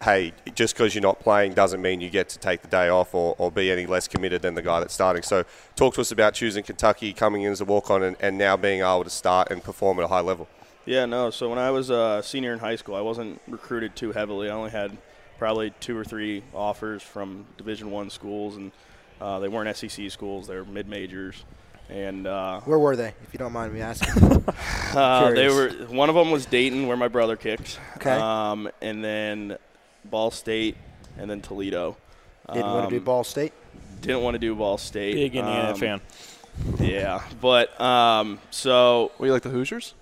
Hey, 0.00 0.32
just 0.54 0.76
because 0.76 0.94
you're 0.94 1.02
not 1.02 1.18
playing 1.18 1.54
doesn't 1.54 1.82
mean 1.82 2.00
you 2.00 2.08
get 2.08 2.28
to 2.28 2.38
take 2.38 2.62
the 2.62 2.68
day 2.68 2.88
off 2.88 3.16
or, 3.16 3.34
or 3.36 3.50
be 3.50 3.68
any 3.68 3.84
less 3.84 4.06
committed 4.06 4.42
than 4.42 4.54
the 4.54 4.62
guy 4.62 4.78
that's 4.78 4.94
starting. 4.94 5.24
So, 5.24 5.42
talk 5.74 5.94
to 5.94 6.02
us 6.02 6.12
about 6.12 6.34
choosing 6.34 6.62
Kentucky, 6.62 7.12
coming 7.12 7.42
in 7.42 7.50
as 7.50 7.60
a 7.60 7.64
walk 7.64 7.90
on, 7.90 8.04
and, 8.04 8.16
and 8.20 8.38
now 8.38 8.56
being 8.56 8.80
able 8.80 9.02
to 9.02 9.10
start 9.10 9.50
and 9.50 9.60
perform 9.60 9.98
at 9.98 10.04
a 10.04 10.06
high 10.06 10.20
level. 10.20 10.46
Yeah, 10.88 11.04
no. 11.04 11.28
So 11.28 11.50
when 11.50 11.58
I 11.58 11.70
was 11.70 11.90
a 11.90 12.22
senior 12.24 12.54
in 12.54 12.60
high 12.60 12.76
school, 12.76 12.94
I 12.94 13.02
wasn't 13.02 13.42
recruited 13.46 13.94
too 13.94 14.10
heavily. 14.12 14.48
I 14.48 14.54
only 14.54 14.70
had 14.70 14.96
probably 15.38 15.70
two 15.80 15.94
or 15.94 16.02
three 16.02 16.42
offers 16.54 17.02
from 17.02 17.44
Division 17.58 17.90
One 17.90 18.08
schools, 18.08 18.56
and 18.56 18.72
uh, 19.20 19.38
they 19.40 19.48
weren't 19.48 19.74
SEC 19.76 20.10
schools; 20.10 20.46
they 20.46 20.56
were 20.56 20.64
mid 20.64 20.88
majors. 20.88 21.44
And 21.90 22.26
uh, 22.26 22.60
Where 22.60 22.78
were 22.78 22.96
they, 22.96 23.14
if 23.22 23.32
you 23.32 23.38
don't 23.38 23.52
mind 23.52 23.72
me 23.72 23.80
asking? 23.80 24.44
uh, 24.94 25.30
they 25.30 25.48
were 25.48 25.70
one 25.88 26.10
of 26.10 26.14
them 26.14 26.30
was 26.30 26.44
Dayton, 26.44 26.86
where 26.86 26.96
my 26.98 27.08
brother 27.08 27.34
kicked. 27.36 27.78
Okay. 27.96 28.10
Um, 28.12 28.68
and 28.82 29.02
then 29.02 29.56
Ball 30.04 30.30
State, 30.30 30.76
and 31.16 31.30
then 31.30 31.40
Toledo. 31.40 31.96
Didn't 32.52 32.66
want 32.66 32.88
to 32.88 32.94
do 32.94 32.98
Um, 32.98 33.04
Ball 33.04 33.24
State. 33.24 33.52
Didn't 34.02 34.22
want 34.22 34.34
to 34.34 34.38
do 34.38 34.54
Ball 34.54 34.76
State. 34.78 35.14
Big 35.14 35.34
Indiana 35.36 35.70
Um, 35.70 35.76
fan. 35.76 36.00
Yeah, 36.78 37.22
but 37.40 37.78
um, 37.80 38.38
so 38.50 39.12
Were 39.18 39.26
you 39.26 39.32
like 39.32 39.42
the 39.42 39.48
Hoosiers? 39.50 39.94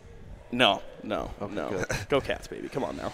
No, 0.51 0.83
no, 1.03 1.31
Okay, 1.41 1.55
no. 1.55 1.69
good. 1.71 1.87
Go 2.09 2.21
Cats, 2.21 2.47
baby! 2.49 2.69
Come 2.69 2.83
on 2.83 2.97
now. 2.97 3.13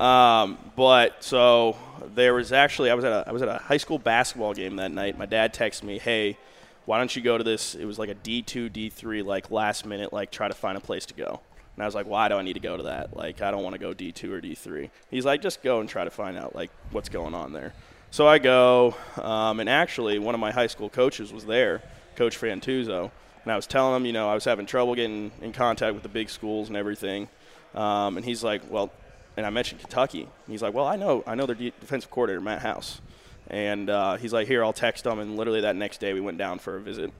Um, 0.00 0.58
but 0.76 1.22
so 1.22 1.76
there 2.14 2.34
was 2.34 2.52
actually 2.52 2.90
I 2.90 2.94
was 2.94 3.04
at 3.04 3.12
a 3.12 3.28
I 3.28 3.32
was 3.32 3.42
at 3.42 3.48
a 3.48 3.58
high 3.58 3.76
school 3.76 3.98
basketball 3.98 4.54
game 4.54 4.76
that 4.76 4.90
night. 4.90 5.18
My 5.18 5.26
dad 5.26 5.54
texted 5.54 5.84
me, 5.84 5.98
"Hey, 5.98 6.36
why 6.84 6.98
don't 6.98 7.14
you 7.14 7.22
go 7.22 7.38
to 7.38 7.44
this?" 7.44 7.74
It 7.74 7.84
was 7.84 7.98
like 7.98 8.08
a 8.08 8.14
D 8.14 8.42
two 8.42 8.68
D 8.68 8.90
three 8.90 9.22
like 9.22 9.50
last 9.50 9.86
minute 9.86 10.12
like 10.12 10.30
try 10.30 10.48
to 10.48 10.54
find 10.54 10.76
a 10.76 10.80
place 10.80 11.06
to 11.06 11.14
go. 11.14 11.40
And 11.76 11.82
I 11.82 11.86
was 11.86 11.94
like, 11.94 12.06
"Why 12.06 12.28
do 12.28 12.36
I 12.36 12.42
need 12.42 12.54
to 12.54 12.60
go 12.60 12.76
to 12.76 12.84
that? 12.84 13.16
Like 13.16 13.40
I 13.40 13.50
don't 13.50 13.62
want 13.62 13.74
to 13.74 13.80
go 13.80 13.94
D 13.94 14.12
two 14.12 14.32
or 14.32 14.40
D 14.40 14.54
three. 14.54 14.90
He's 15.10 15.24
like, 15.24 15.42
"Just 15.42 15.62
go 15.62 15.80
and 15.80 15.88
try 15.88 16.04
to 16.04 16.10
find 16.10 16.36
out 16.36 16.54
like 16.54 16.70
what's 16.90 17.08
going 17.08 17.34
on 17.34 17.52
there." 17.52 17.72
So 18.10 18.28
I 18.28 18.38
go, 18.38 18.94
um, 19.16 19.58
and 19.58 19.68
actually 19.68 20.20
one 20.20 20.34
of 20.34 20.40
my 20.40 20.52
high 20.52 20.68
school 20.68 20.88
coaches 20.88 21.32
was 21.32 21.46
there, 21.46 21.82
Coach 22.14 22.38
Fantuzzo, 22.40 23.10
and 23.42 23.52
I 23.52 23.56
was 23.56 23.66
telling 23.66 23.96
him, 23.96 24.06
you 24.06 24.12
know, 24.12 24.28
I 24.28 24.34
was 24.34 24.44
having 24.44 24.66
trouble 24.66 24.94
getting 24.94 25.32
in 25.42 25.52
contact 25.52 25.94
with 25.94 26.04
the 26.04 26.08
big 26.08 26.30
schools 26.30 26.68
and 26.68 26.76
everything. 26.76 27.28
Um, 27.74 28.16
and 28.16 28.24
he's 28.24 28.44
like, 28.44 28.62
well, 28.70 28.92
and 29.36 29.44
I 29.46 29.50
mentioned 29.50 29.80
Kentucky. 29.80 30.28
He's 30.46 30.62
like, 30.62 30.74
well, 30.74 30.86
I 30.86 30.96
know, 30.96 31.22
I 31.26 31.34
know 31.34 31.46
their 31.46 31.54
defensive 31.54 32.10
coordinator, 32.10 32.40
Matt 32.40 32.62
House. 32.62 33.00
And 33.48 33.90
uh, 33.90 34.16
he's 34.16 34.32
like, 34.32 34.48
here, 34.48 34.64
I'll 34.64 34.72
text 34.72 35.04
him. 35.04 35.18
And 35.18 35.36
literally 35.36 35.60
that 35.62 35.76
next 35.76 36.00
day, 36.00 36.14
we 36.14 36.20
went 36.20 36.38
down 36.38 36.58
for 36.58 36.76
a 36.76 36.80
visit. 36.80 37.12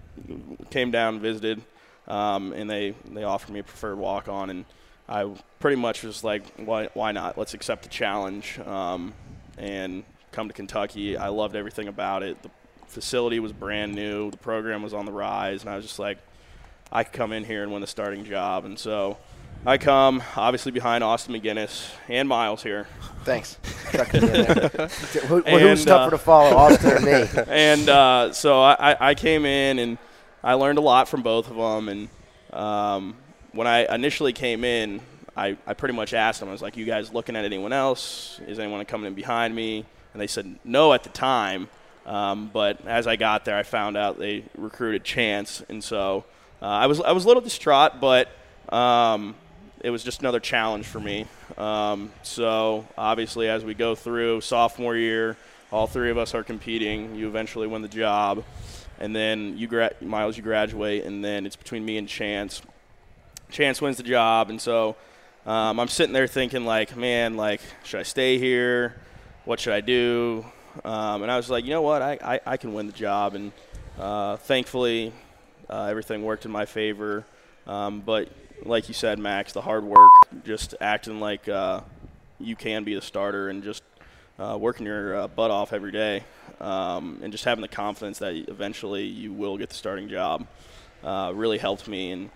Came 0.71 0.91
down, 0.91 1.21
visited, 1.21 1.61
um, 2.07 2.53
and 2.53 2.71
they 2.71 2.95
they 3.11 3.25
offered 3.25 3.53
me 3.53 3.59
a 3.59 3.65
preferred 3.65 3.99
walk 3.99 4.29
on, 4.29 4.49
and 4.49 4.65
I 5.09 5.29
pretty 5.59 5.77
much 5.77 6.05
was 6.05 6.23
like, 6.23 6.47
why 6.57 6.89
why 6.95 7.11
not? 7.11 7.37
Let's 7.37 7.53
accept 7.53 7.83
the 7.83 7.89
challenge 7.89 8.61
um, 8.61 9.13
and 9.59 10.05
come 10.31 10.47
to 10.47 10.55
Kentucky. 10.55 11.17
I 11.17 11.29
loved 11.29 11.57
everything 11.57 11.89
about 11.89 12.23
it. 12.23 12.41
The 12.45 12.51
facility 12.87 13.41
was 13.41 13.53
brand 13.53 13.95
new. 13.95 14.31
The 14.31 14.37
program 14.37 14.83
was 14.83 14.95
on 14.95 15.05
the 15.05 15.13
rise, 15.13 15.63
and 15.63 15.71
I 15.71 15.77
was 15.77 15.85
just 15.85 15.99
like, 15.99 16.19
I 16.93 17.03
could 17.03 17.13
come 17.13 17.33
in 17.33 17.45
here 17.45 17.65
and 17.65 17.73
win 17.73 17.81
the 17.81 17.89
starting 17.89 18.25
job. 18.25 18.65
And 18.65 18.79
so 18.79 19.19
I 19.67 19.79
come, 19.79 20.23
obviously 20.37 20.73
behind 20.73 21.03
Austin 21.03 21.35
MacGinnis 21.35 21.91
and 22.09 22.29
Miles 22.29 22.63
here. 22.63 22.87
Thanks. 23.25 23.57
Who, 23.93 25.43
And, 25.45 25.61
who's 25.63 25.85
tougher 25.87 26.09
uh, 26.09 26.11
to 26.11 26.19
follow, 26.19 26.55
Austin 26.55 26.93
or 26.93 27.01
me? 27.01 27.27
and 27.49 27.89
uh, 27.89 28.33
so 28.33 28.61
I, 28.61 28.93
I- 28.93 29.11
I 29.11 29.15
came 29.15 29.47
in 29.47 29.79
and 29.79 29.99
I 30.43 30.55
learned 30.55 30.77
a 30.79 30.83
lot 30.83 31.09
from 31.09 31.23
both 31.23 31.51
of 31.51 31.57
them. 31.57 31.89
And 31.89 32.09
um, 32.53 33.17
when 33.53 33.67
I 33.67 33.93
initially 33.95 34.35
came 34.35 34.65
in, 34.65 35.01
I, 35.35 35.57
I 35.67 35.73
pretty 35.73 35.95
much 35.95 36.13
asked 36.13 36.41
them, 36.41 36.51
I 36.51 36.53
was 36.53 36.61
like, 36.61 36.77
you 36.77 36.85
guys 36.85 37.13
looking 37.15 37.35
at 37.35 37.45
anyone 37.47 37.73
else? 37.73 38.41
Is 38.47 38.59
anyone 38.59 38.85
coming 38.85 39.07
in 39.07 39.15
behind 39.15 39.55
me? 39.55 39.87
And 40.13 40.21
they 40.21 40.27
said 40.27 40.59
no 40.63 40.93
at 40.93 41.05
the 41.05 41.09
time. 41.11 41.69
Um, 42.05 42.51
but 42.53 42.87
as 42.87 43.07
I 43.07 43.17
got 43.17 43.47
there, 43.47 43.57
I 43.57 43.63
found 43.63 43.97
out 43.97 44.19
they 44.19 44.45
recruited 44.59 45.05
Chance. 45.05 45.63
And 45.71 45.83
so 45.83 46.27
uh, 46.61 46.67
I, 46.67 46.87
was, 46.87 47.01
I 47.01 47.13
was 47.13 47.25
a 47.25 47.29
little 47.29 47.43
distraught, 47.43 47.99
but 48.01 48.29
um, 48.69 49.35
it 49.85 49.91
was 49.91 50.03
just 50.03 50.21
another 50.21 50.41
challenge 50.41 50.87
for 50.87 50.99
me. 50.99 51.27
Um, 51.59 52.11
so 52.23 52.87
obviously, 52.97 53.49
as 53.49 53.65
we 53.65 53.75
go 53.75 53.95
through 53.95 54.41
sophomore 54.41 54.97
year, 54.97 55.37
All 55.75 55.89
three 55.89 56.11
of 56.11 56.19
us 56.19 56.37
are 56.37 56.45
competing. 56.45 57.17
You 57.17 57.27
eventually 57.27 57.67
win 57.67 57.83
the 57.83 57.89
job, 57.89 58.45
and 59.01 59.15
then 59.15 59.59
you 59.59 59.67
gra- 59.67 59.91
Miles, 60.01 60.37
you 60.37 60.43
graduate, 60.45 61.05
and 61.05 61.25
then 61.25 61.47
it's 61.47 61.57
between 61.57 61.85
me 61.85 61.99
and 61.99 62.09
Chance. 62.09 62.63
Chance 63.51 63.83
wins 63.83 63.97
the 63.97 64.05
job, 64.05 64.51
and 64.51 64.61
so 64.61 64.95
um, 65.45 65.81
I'm 65.81 65.89
sitting 65.89 66.13
there 66.13 66.29
thinking, 66.29 66.65
like, 66.65 66.97
man, 66.97 67.37
like, 67.37 67.61
should 67.83 67.99
I 67.99 68.05
stay 68.05 68.39
here? 68.39 68.95
What 69.47 69.59
should 69.59 69.73
I 69.73 69.81
do? 69.81 70.45
Um, 70.85 71.23
and 71.23 71.33
I 71.33 71.37
was 71.37 71.51
like, 71.51 71.65
you 71.65 71.71
know 71.71 71.83
what, 71.83 72.03
I, 72.03 72.19
I, 72.23 72.41
I 72.47 72.57
can 72.57 72.73
win 72.73 72.87
the 72.87 72.93
job, 72.93 73.35
and 73.35 73.51
uh, 73.99 74.37
thankfully, 74.37 75.13
uh, 75.69 75.87
everything 75.91 76.23
worked 76.23 76.45
in 76.45 76.53
my 76.53 76.67
favor. 76.67 77.25
Um, 77.67 78.01
but 78.01 78.29
like 78.65 78.89
you 78.89 78.95
said, 78.95 79.19
Max, 79.19 79.53
the 79.53 79.61
hard 79.61 79.85
work, 79.85 80.11
just 80.45 80.75
acting 80.81 81.21
like 81.21 81.49
uh, 81.49 81.81
you 82.41 82.57
can 82.57 82.85
be 82.85 82.95
the 82.95 83.03
starter, 83.03 83.49
and 83.49 83.63
just 83.63 83.83
uh, 84.39 84.57
working 84.59 84.87
your 84.87 85.17
uh, 85.17 85.29
butt 85.29 85.51
off 85.51 85.73
every 85.73 85.93
day, 85.93 86.25
um, 86.61 87.21
and 87.23 87.33
just 87.33 87.45
having 87.45 87.63
the 87.63 87.69
confidence 87.69 88.19
that 88.19 88.35
eventually 88.49 89.05
you 89.05 89.33
will 89.33 89.57
get 89.57 89.69
the 89.69 89.75
starting 89.75 90.09
job, 90.09 90.47
uh, 91.03 91.33
really 91.35 91.59
helped 91.59 91.89
me, 91.89 92.13
and 92.13 92.31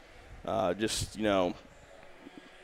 uh, 0.44 0.74
just 0.74 1.16
you 1.16 1.22
know, 1.22 1.54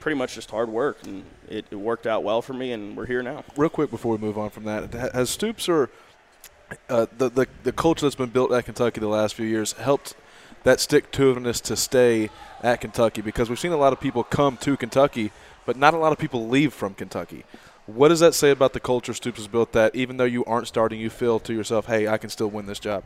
pretty 0.01 0.17
much 0.17 0.35
just 0.35 0.51
hard 0.51 0.69
work, 0.69 0.99
and 1.05 1.25
it, 1.49 1.67
it 1.71 1.77
worked 1.77 2.07
out 2.07 2.23
well 2.23 2.43
for 2.43 2.53
me, 2.53 2.73
and 2.73 2.97
we're 2.97 3.07
here 3.07 3.23
now. 3.23 3.45
Real 3.57 3.71
quick 3.71 3.91
before 3.91 4.13
we 4.13 4.19
move 4.19 4.39
on 4.39 4.51
from 4.51 4.65
that, 4.65 4.93
has 4.93 5.31
Stoops 5.31 5.69
or 5.69 5.91
uh, 6.89 7.07
the, 7.17 7.29
the 7.29 7.47
the 7.63 7.73
culture 7.73 8.07
that's 8.07 8.15
been 8.15 8.31
built 8.31 8.53
at 8.53 8.65
Kentucky 8.65 9.01
the 9.01 9.09
last 9.09 9.35
few 9.35 9.47
years 9.47 9.73
helped 9.73 10.15
that 10.65 10.81
stick 10.81 11.11
to 11.13 11.35
itiveness 11.35 11.63
to 11.63 11.77
stay 11.77 12.31
at 12.63 12.81
Kentucky? 12.81 13.23
Because 13.23 13.49
we've 13.49 13.59
seen 13.59 13.73
a 13.73 13.77
lot 13.77 13.93
of 13.93 14.01
people 14.01 14.25
come 14.25 14.57
to 14.59 14.77
Kentucky, 14.77 15.31
but 15.65 15.77
not 15.77 15.95
a 15.95 15.99
lot 15.99 16.13
of 16.13 16.19
people 16.19 16.49
leave 16.49 16.75
from 16.75 16.95
Kentucky. 16.95 17.45
What 17.87 18.09
does 18.09 18.21
that 18.21 18.35
say 18.35 18.51
about 18.51 18.73
the 18.73 18.81
culture 18.81 19.13
Stoops 19.13 19.39
has 19.39 19.47
built? 19.47 19.73
That 19.73 19.95
even 19.95 20.17
though 20.17 20.25
you 20.25 20.45
aren't 20.47 20.67
starting, 20.67 20.99
you 20.99 21.11
feel 21.11 21.39
to 21.41 21.53
yourself, 21.53 21.87
"Hey, 21.87 22.09
I 22.09 22.19
can 22.19 22.31
still 22.31 22.49
win 22.49 22.67
this 22.67 22.79
job." 22.79 23.05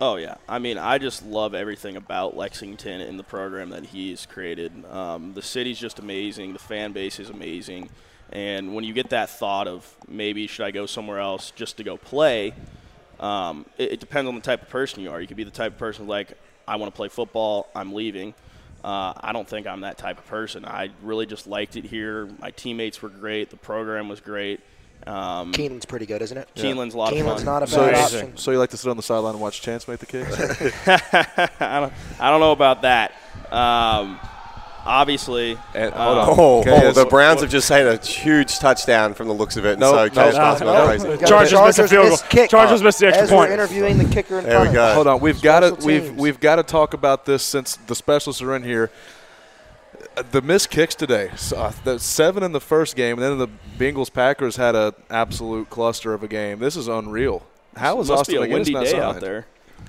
Oh 0.00 0.16
yeah, 0.16 0.36
I 0.48 0.58
mean, 0.58 0.78
I 0.78 0.98
just 0.98 1.24
love 1.24 1.54
everything 1.54 1.96
about 1.96 2.36
Lexington 2.36 3.00
and 3.00 3.18
the 3.18 3.24
program 3.24 3.70
that 3.70 3.86
he's 3.86 4.26
created. 4.26 4.72
Um, 4.90 5.34
the 5.34 5.42
city's 5.42 5.78
just 5.78 5.98
amazing. 5.98 6.52
The 6.52 6.58
fan 6.58 6.92
base 6.92 7.18
is 7.18 7.30
amazing, 7.30 7.90
and 8.32 8.74
when 8.74 8.84
you 8.84 8.92
get 8.92 9.10
that 9.10 9.30
thought 9.30 9.66
of 9.66 9.96
maybe 10.06 10.46
should 10.46 10.66
I 10.66 10.70
go 10.72 10.86
somewhere 10.86 11.18
else 11.18 11.52
just 11.52 11.76
to 11.78 11.84
go 11.84 11.96
play, 11.96 12.54
um, 13.20 13.66
it, 13.76 13.92
it 13.92 14.00
depends 14.00 14.28
on 14.28 14.34
the 14.34 14.40
type 14.40 14.62
of 14.62 14.68
person 14.68 15.02
you 15.02 15.10
are. 15.10 15.20
You 15.20 15.26
could 15.26 15.36
be 15.36 15.44
the 15.44 15.50
type 15.50 15.72
of 15.72 15.78
person 15.78 16.06
like 16.06 16.36
I 16.68 16.76
want 16.76 16.92
to 16.92 16.96
play 16.96 17.08
football. 17.08 17.68
I'm 17.74 17.92
leaving. 17.94 18.34
Uh, 18.84 19.12
I 19.16 19.32
don't 19.32 19.48
think 19.48 19.66
I'm 19.66 19.80
that 19.80 19.98
type 19.98 20.18
of 20.18 20.26
person. 20.26 20.64
I 20.64 20.90
really 21.02 21.26
just 21.26 21.46
liked 21.48 21.76
it 21.76 21.84
here. 21.84 22.28
My 22.40 22.50
teammates 22.52 23.02
were 23.02 23.08
great. 23.08 23.50
The 23.50 23.56
program 23.56 24.08
was 24.08 24.20
great. 24.20 24.60
Um, 25.06 25.52
Keeneland's 25.52 25.86
pretty 25.86 26.06
good, 26.06 26.22
isn't 26.22 26.36
it? 26.36 26.48
Keeneland's 26.54 26.94
a 26.94 26.98
lot 26.98 27.12
of 27.12 27.18
Keeneland's 27.18 27.42
fun. 27.44 27.54
not 27.54 27.62
a 27.62 27.66
So, 27.66 27.78
bad 27.78 27.94
option. 27.94 28.36
so 28.36 28.50
you 28.50 28.58
like 28.58 28.70
to 28.70 28.76
sit 28.76 28.90
on 28.90 28.96
the 28.96 29.02
sideline 29.02 29.32
and 29.34 29.40
watch 29.40 29.62
Chance 29.62 29.88
make 29.88 29.98
the 30.00 30.06
kicks? 30.06 30.32
I 31.60 31.80
don't, 31.80 31.92
I 32.20 32.30
don't 32.30 32.40
know 32.40 32.52
about 32.52 32.82
that. 32.82 33.12
Um, 33.50 34.18
obviously, 34.88 35.58
And- 35.74 35.92
um, 35.94 36.00
hold 36.00 36.18
on. 36.18 36.28
Oh, 36.38 36.60
Okay, 36.60 36.70
oh, 36.88 36.92
the 36.92 37.02
so- 37.02 37.04
Browns 37.08 37.40
have 37.42 37.50
just 37.50 37.68
had 37.68 37.86
a 37.86 37.96
huge 38.04 38.58
touchdown 38.58 39.14
from 39.14 39.28
the 39.28 39.34
looks 39.34 39.56
of 39.56 39.64
it. 39.66 39.72
And 39.72 39.80
No, 39.80 39.90
so 39.92 39.96
no, 39.96 40.08
Case 40.08 40.34
no, 40.34 40.38
Bosman 40.40 40.66
no. 40.74 40.86
crazy. 40.86 41.08
We've 41.08 41.24
Chargers 41.26 41.60
missed 41.60 41.76
the 41.78 41.88
field 41.88 42.02
goal. 42.02 42.10
missed 42.10 42.28
kick. 42.30 42.50
Chargers 42.50 42.82
missed 42.82 42.98
the 43.00 43.06
extra 43.08 43.24
As 43.24 43.30
we're 43.30 43.36
point. 43.36 43.52
interviewing 43.52 43.98
the 43.98 44.04
kicker 44.06 44.38
in 44.38 44.44
There 44.46 44.60
we 44.66 44.72
go. 44.72 44.94
Hold 44.94 45.06
on, 45.06 45.20
we've 45.20 45.40
got 45.42 45.60
to 45.60 45.86
we've 45.86 46.14
we've 46.16 46.40
got 46.40 46.56
to 46.56 46.62
talk 46.62 46.94
about 46.94 47.26
this 47.26 47.42
since 47.42 47.76
the 47.86 47.94
specialists 47.94 48.42
are 48.42 48.56
in 48.56 48.62
here. 48.64 48.90
Uh, 50.16 50.22
The 50.30 50.42
missed 50.42 50.70
kicks 50.70 50.94
today, 50.94 51.30
so, 51.36 51.56
uh, 51.56 51.72
the 51.84 51.98
seven 51.98 52.42
in 52.42 52.52
the 52.52 52.60
first 52.60 52.96
game, 52.96 53.18
and 53.20 53.22
then 53.22 53.38
the 53.38 53.48
Bengals 53.78 54.12
Packers 54.12 54.56
had 54.56 54.74
an 54.74 54.92
absolute 55.10 55.70
cluster 55.70 56.12
of 56.14 56.22
a 56.22 56.28
game. 56.28 56.58
This 56.58 56.76
is 56.76 56.88
unreal. 56.88 57.42
How 57.76 58.00
is 58.00 58.08
must 58.08 58.20
Austin 58.22 58.42
be 58.42 58.50
a 58.50 58.52
windy 58.54 58.72
not 58.72 58.84
day 58.84 58.90
signed? 58.92 59.02
out 59.02 59.20
there. 59.20 59.46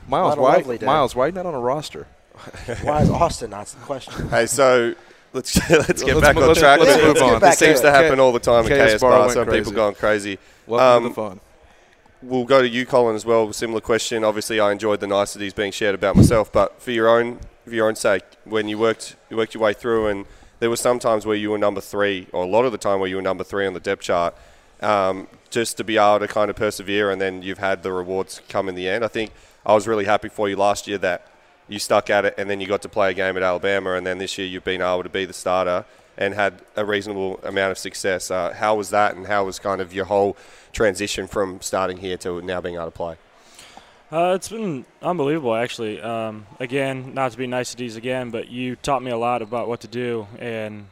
Miles, 0.08 0.30
Not 0.32 0.38
a 0.38 0.42
why? 0.42 0.56
lovely 0.58 0.78
day. 0.78 0.86
Miles, 0.86 1.16
why 1.16 1.32
not 1.32 1.46
on 1.48 1.54
a 1.56 1.60
roster? 1.60 2.06
Why 2.84 3.02
is 3.02 3.10
Austin? 3.10 3.50
That's 3.52 3.74
the 3.74 3.82
question. 3.82 4.30
Hey, 4.30 4.46
so 4.46 4.96
let's 5.34 5.58
let's 5.70 6.04
get 6.04 6.16
Let's 6.16 6.22
back 6.28 6.36
mo- 6.36 6.42
on 6.44 6.48
let's- 6.50 6.60
track. 6.60 6.80
let's 6.80 6.96
This- 6.96 7.04
move 7.04 7.22
on. 7.34 7.40
This 7.42 7.58
seems 7.58 7.80
to 7.82 7.88
back- 7.88 8.04
happen 8.04 8.20
all 8.20 8.32
the 8.32 8.40
time 8.40 8.66
in 8.66 8.72
KS 8.72 8.94
KS 8.96 9.02
Bar 9.02 9.12
Bar. 9.12 9.30
Some 9.32 9.46
crazy. 9.46 9.60
people 9.60 9.72
going 9.74 9.96
crazy. 9.96 10.40
Welcome 10.68 10.88
Um, 10.88 11.04
to 11.04 11.10
the 11.10 11.16
fun. 11.30 11.40
We'll 12.22 12.44
go 12.46 12.62
to 12.62 12.68
you, 12.68 12.86
Colin, 12.86 13.16
as 13.16 13.26
well. 13.26 13.52
Similar 13.54 13.80
question. 13.82 14.24
Obviously, 14.26 14.60
I 14.60 14.72
enjoyed 14.74 15.00
the 15.00 15.08
niceties 15.08 15.54
being 15.54 15.72
shared 15.72 15.96
about 15.96 16.16
myself, 16.18 16.52
but 16.52 16.82
for 16.82 16.92
your 16.92 17.08
own 17.08 17.40
for 17.66 17.74
your 17.76 17.88
own 17.88 17.96
sake, 17.96 18.24
when 18.46 18.68
you 18.68 18.78
worked 18.78 19.16
you 19.30 19.38
worked 19.38 19.54
your 19.54 19.64
way 19.64 19.74
through, 19.74 20.08
and 20.08 20.26
there 20.60 20.70
were 20.70 20.76
some 20.76 21.00
times 21.00 21.26
where 21.26 21.36
you 21.38 21.52
were 21.52 21.58
number 21.58 21.80
three, 21.82 22.28
or 22.34 22.44
a 22.44 22.48
lot 22.48 22.66
of 22.66 22.72
the 22.72 22.78
time 22.78 23.00
where 23.00 23.08
you 23.08 23.16
were 23.16 23.22
number 23.22 23.44
three 23.44 23.66
on 23.66 23.74
the 23.74 23.80
depth 23.80 24.02
chart. 24.02 24.36
Um, 24.82 25.28
just 25.50 25.78
to 25.78 25.84
be 25.84 25.98
able 25.98 26.20
to 26.20 26.28
kind 26.28 26.50
of 26.50 26.56
persevere, 26.56 27.10
and 27.12 27.20
then 27.22 27.42
you've 27.42 27.58
had 27.58 27.84
the 27.84 27.92
rewards 27.92 28.42
come 28.50 28.70
in 28.70 28.76
the 28.76 28.88
end. 28.88 29.04
I 29.04 29.08
think 29.08 29.32
I 29.66 29.74
was 29.74 29.88
really 29.88 30.06
happy 30.06 30.30
for 30.30 30.48
you 30.50 30.56
last 30.56 30.88
year 30.88 30.98
that 31.00 31.26
you 31.70 31.80
stuck 31.80 32.10
at 32.10 32.26
it, 32.26 32.36
and 32.38 32.50
then 32.50 32.60
you 32.60 32.68
got 32.68 32.82
to 32.82 32.90
play 32.90 33.12
a 33.12 33.14
game 33.14 33.38
at 33.38 33.44
Alabama, 33.44 33.94
and 33.94 34.06
then 34.06 34.18
this 34.18 34.38
year 34.38 34.48
you've 34.48 34.64
been 34.64 34.82
able 34.82 35.04
to 35.04 35.10
be 35.10 35.26
the 35.26 35.34
starter 35.34 35.86
and 36.18 36.34
had 36.34 36.62
a 36.76 36.84
reasonable 36.84 37.40
amount 37.44 37.72
of 37.72 37.78
success. 37.78 38.30
Uh, 38.30 38.54
how 38.54 38.76
was 38.76 38.90
that, 38.90 39.16
and 39.16 39.28
how 39.28 39.46
was 39.46 39.60
kind 39.60 39.80
of 39.80 39.94
your 39.94 40.06
whole 40.06 40.36
transition 40.74 41.28
from 41.28 41.62
starting 41.62 41.98
here 41.98 42.18
to 42.18 42.42
now 42.42 42.60
being 42.60 42.76
able 42.76 42.86
to 42.86 42.92
play? 42.92 43.16
Uh, 44.12 44.34
it's 44.36 44.50
been 44.50 44.86
unbelievable, 45.02 45.56
actually. 45.56 46.02
Um, 46.02 46.48
again, 46.60 47.14
not 47.14 47.32
to 47.32 47.38
be 47.38 47.46
niceties 47.46 47.96
again, 47.96 48.32
but 48.32 48.50
you 48.50 48.76
taught 48.76 49.04
me 49.04 49.12
a 49.12 49.18
lot 49.18 49.42
about 49.42 49.68
what 49.68 49.82
to 49.82 49.88
do, 49.88 50.28
and 50.40 50.88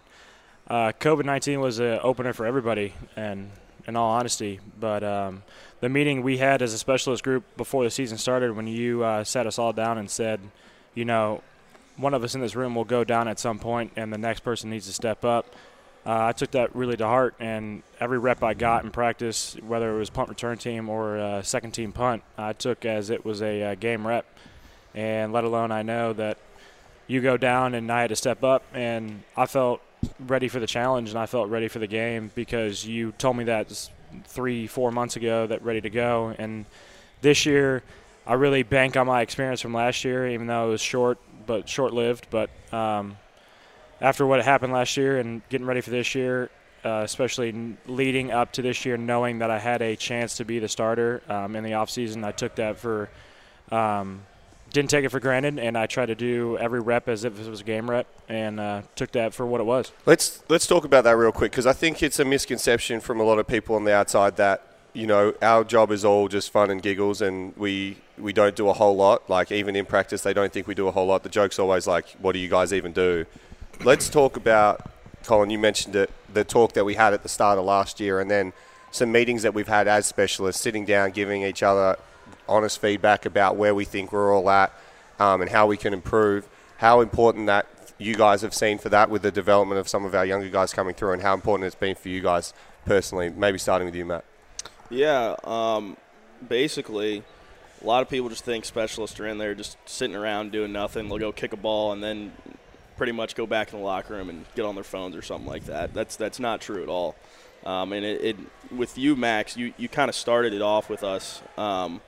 uh, 0.69 0.91
COVID 0.99 1.25
nineteen 1.25 1.59
was 1.59 1.79
an 1.79 1.99
opener 2.03 2.31
for 2.31 2.45
everybody, 2.45 2.93
and 3.15 3.49
in 3.87 3.95
all 3.95 4.11
honesty. 4.11 4.59
But 4.79 5.03
um, 5.03 5.43
the 5.79 5.89
meeting 5.89 6.21
we 6.21 6.37
had 6.37 6.61
as 6.61 6.73
a 6.73 6.77
specialist 6.77 7.23
group 7.23 7.43
before 7.57 7.83
the 7.83 7.89
season 7.89 8.17
started, 8.17 8.55
when 8.55 8.67
you 8.67 9.03
uh, 9.03 9.23
sat 9.23 9.47
us 9.47 9.57
all 9.57 9.73
down 9.73 9.97
and 9.97 10.09
said, 10.09 10.39
you 10.97 11.05
know, 11.05 11.43
one 11.95 12.15
of 12.15 12.23
us 12.23 12.33
in 12.33 12.41
this 12.41 12.55
room 12.55 12.73
will 12.73 12.83
go 12.83 13.03
down 13.03 13.27
at 13.27 13.37
some 13.37 13.59
point, 13.59 13.91
and 13.95 14.11
the 14.11 14.17
next 14.17 14.39
person 14.39 14.71
needs 14.71 14.87
to 14.87 14.93
step 14.93 15.23
up. 15.23 15.45
Uh, 16.03 16.25
I 16.25 16.31
took 16.31 16.51
that 16.51 16.75
really 16.75 16.97
to 16.97 17.05
heart, 17.05 17.35
and 17.39 17.83
every 17.99 18.17
rep 18.17 18.41
I 18.41 18.55
got 18.55 18.83
in 18.83 18.89
practice, 18.89 19.55
whether 19.61 19.95
it 19.95 19.99
was 19.99 20.09
punt 20.09 20.29
return 20.29 20.57
team 20.57 20.89
or 20.89 21.19
uh, 21.19 21.41
second 21.43 21.71
team 21.71 21.91
punt, 21.91 22.23
I 22.35 22.53
took 22.53 22.83
as 22.83 23.11
it 23.11 23.23
was 23.23 23.43
a 23.43 23.61
uh, 23.61 23.75
game 23.75 24.07
rep. 24.07 24.25
And 24.95 25.31
let 25.31 25.43
alone 25.43 25.71
I 25.71 25.83
know 25.83 26.13
that 26.13 26.39
you 27.05 27.21
go 27.21 27.37
down 27.37 27.75
and 27.75 27.91
I 27.91 28.01
had 28.01 28.09
to 28.09 28.15
step 28.15 28.43
up, 28.43 28.63
and 28.73 29.21
I 29.35 29.45
felt 29.45 29.81
ready 30.19 30.47
for 30.47 30.59
the 30.59 30.67
challenge 30.67 31.09
and 31.09 31.19
I 31.19 31.27
felt 31.27 31.49
ready 31.49 31.67
for 31.67 31.79
the 31.79 31.87
game 31.87 32.31
because 32.33 32.85
you 32.85 33.11
told 33.13 33.37
me 33.37 33.43
that 33.45 33.89
three, 34.25 34.65
four 34.65 34.91
months 34.91 35.15
ago 35.15 35.45
that 35.45 35.63
ready 35.63 35.81
to 35.81 35.89
go. 35.91 36.33
And 36.39 36.65
this 37.21 37.45
year, 37.45 37.83
I 38.27 38.33
really 38.33 38.63
bank 38.63 38.97
on 38.97 39.07
my 39.07 39.21
experience 39.21 39.61
from 39.61 39.73
last 39.73 40.03
year, 40.03 40.27
even 40.27 40.47
though 40.47 40.67
it 40.67 40.71
was 40.71 40.81
short, 40.81 41.17
but 41.45 41.69
short 41.69 41.93
lived. 41.93 42.27
But 42.29 42.49
um, 42.73 43.17
after 44.01 44.27
what 44.27 44.43
happened 44.43 44.73
last 44.73 44.97
year 44.97 45.17
and 45.17 45.41
getting 45.47 45.65
ready 45.65 45.79
for 45.79 45.91
this 45.91 46.13
year, 46.13 46.49
uh, 46.83 47.03
especially 47.05 47.77
leading 47.87 48.31
up 48.31 48.51
to 48.53 48.61
this 48.61 48.85
year, 48.85 48.97
knowing 48.97 49.39
that 49.39 49.49
I 49.49 49.59
had 49.59 49.81
a 49.81 49.95
chance 49.95 50.37
to 50.37 50.45
be 50.45 50.59
the 50.59 50.67
starter 50.67 51.21
um, 51.29 51.55
in 51.55 51.63
the 51.63 51.71
offseason, 51.71 52.25
I 52.25 52.33
took 52.33 52.55
that 52.55 52.77
for, 52.77 53.09
um, 53.71 54.23
didn't 54.73 54.89
take 54.89 55.05
it 55.05 55.09
for 55.09 55.21
granted, 55.21 55.57
and 55.57 55.77
I 55.77 55.87
tried 55.87 56.07
to 56.07 56.15
do 56.15 56.57
every 56.57 56.81
rep 56.81 57.07
as 57.07 57.23
if 57.23 57.39
it 57.39 57.49
was 57.49 57.61
a 57.61 57.63
game 57.63 57.89
rep, 57.89 58.07
and 58.27 58.59
uh, 58.59 58.81
took 58.95 59.13
that 59.13 59.33
for 59.33 59.45
what 59.45 59.61
it 59.61 59.65
was. 59.65 59.93
Let's 60.05 60.43
let's 60.49 60.67
talk 60.67 60.83
about 60.83 61.05
that 61.05 61.15
real 61.15 61.31
quick 61.31 61.51
because 61.51 61.65
I 61.65 61.73
think 61.73 62.03
it's 62.03 62.19
a 62.19 62.25
misconception 62.25 62.99
from 62.99 63.21
a 63.21 63.23
lot 63.23 63.39
of 63.39 63.47
people 63.47 63.77
on 63.77 63.85
the 63.85 63.93
outside 63.93 64.35
that 64.35 64.63
you 64.91 65.07
know 65.07 65.33
our 65.41 65.63
job 65.63 65.91
is 65.91 66.03
all 66.03 66.27
just 66.27 66.51
fun 66.51 66.69
and 66.69 66.81
giggles 66.81 67.21
and 67.21 67.55
we 67.55 67.97
we 68.17 68.33
don't 68.33 68.55
do 68.55 68.69
a 68.69 68.73
whole 68.73 68.95
lot. 68.95 69.29
Like 69.29 69.51
even 69.51 69.75
in 69.75 69.85
practice, 69.85 70.21
they 70.21 70.33
don't 70.33 70.51
think 70.51 70.67
we 70.67 70.75
do 70.75 70.87
a 70.87 70.91
whole 70.91 71.07
lot. 71.07 71.23
The 71.23 71.29
joke's 71.29 71.59
always 71.59 71.87
like, 71.87 72.09
"What 72.19 72.33
do 72.33 72.39
you 72.39 72.49
guys 72.49 72.73
even 72.73 72.91
do?" 72.91 73.25
Let's 73.83 74.09
talk 74.09 74.37
about 74.37 74.89
Colin. 75.23 75.49
You 75.49 75.59
mentioned 75.59 75.95
it, 75.95 76.09
the 76.33 76.43
talk 76.43 76.73
that 76.73 76.85
we 76.85 76.95
had 76.95 77.13
at 77.13 77.23
the 77.23 77.29
start 77.29 77.59
of 77.59 77.65
last 77.65 77.99
year, 77.99 78.19
and 78.19 78.29
then 78.29 78.53
some 78.91 79.11
meetings 79.11 79.43
that 79.43 79.53
we've 79.53 79.67
had 79.67 79.87
as 79.87 80.05
specialists, 80.05 80.61
sitting 80.61 80.85
down, 80.85 81.11
giving 81.11 81.43
each 81.43 81.61
other 81.61 81.97
honest 82.47 82.79
feedback 82.81 83.25
about 83.25 83.55
where 83.55 83.75
we 83.75 83.85
think 83.85 84.11
we're 84.11 84.33
all 84.33 84.49
at 84.49 84.73
um, 85.19 85.41
and 85.41 85.51
how 85.51 85.67
we 85.67 85.77
can 85.77 85.93
improve. 85.93 86.47
How 86.77 87.01
important 87.01 87.47
that 87.47 87.67
you 87.97 88.15
guys 88.15 88.41
have 88.41 88.53
seen 88.53 88.77
for 88.77 88.89
that 88.89 89.09
with 89.09 89.23
the 89.23 89.31
development 89.31 89.79
of 89.79 89.87
some 89.87 90.05
of 90.05 90.13
our 90.13 90.25
younger 90.25 90.49
guys 90.49 90.73
coming 90.73 90.93
through, 90.93 91.13
and 91.13 91.21
how 91.21 91.33
important 91.33 91.67
it's 91.67 91.75
been 91.75 91.95
for 91.95 92.09
you 92.09 92.21
guys 92.21 92.53
personally. 92.85 93.29
Maybe 93.29 93.57
starting 93.57 93.87
with 93.87 93.95
you, 93.95 94.05
Matt. 94.05 94.23
Yeah, 94.89 95.35
um, 95.43 95.97
basically, 96.47 97.23
a 97.81 97.85
lot 97.85 98.01
of 98.01 98.09
people 98.09 98.29
just 98.29 98.43
think 98.43 98.65
specialists 98.65 99.19
are 99.19 99.27
in 99.27 99.37
there 99.37 99.53
just 99.55 99.77
sitting 99.85 100.15
around 100.15 100.51
doing 100.51 100.71
nothing. 100.71 101.09
They'll 101.09 101.19
go 101.19 101.31
kick 101.31 101.53
a 101.53 101.57
ball 101.57 101.91
and 101.91 102.03
then 102.03 102.31
pretty 102.97 103.11
much 103.11 103.35
go 103.35 103.45
back 103.45 103.71
in 103.71 103.79
the 103.79 103.85
locker 103.85 104.15
room 104.15 104.29
and 104.29 104.45
get 104.55 104.65
on 104.65 104.75
their 104.75 104.83
phones 104.83 105.15
or 105.15 105.21
something 105.21 105.47
like 105.47 105.65
that. 105.65 105.93
That's 105.93 106.15
that's 106.15 106.39
not 106.39 106.61
true 106.61 106.81
at 106.83 106.89
all. 106.89 107.15
Um, 107.65 107.93
and 107.93 108.05
it, 108.05 108.23
it 108.23 108.37
with 108.71 108.97
you, 108.97 109.15
Max, 109.15 109.57
you, 109.57 109.73
you 109.77 109.89
kind 109.89 110.09
of 110.09 110.15
started 110.15 110.53
it 110.53 110.61
off 110.61 110.89
with 110.89 111.03
us. 111.03 111.41
Um, 111.57 112.01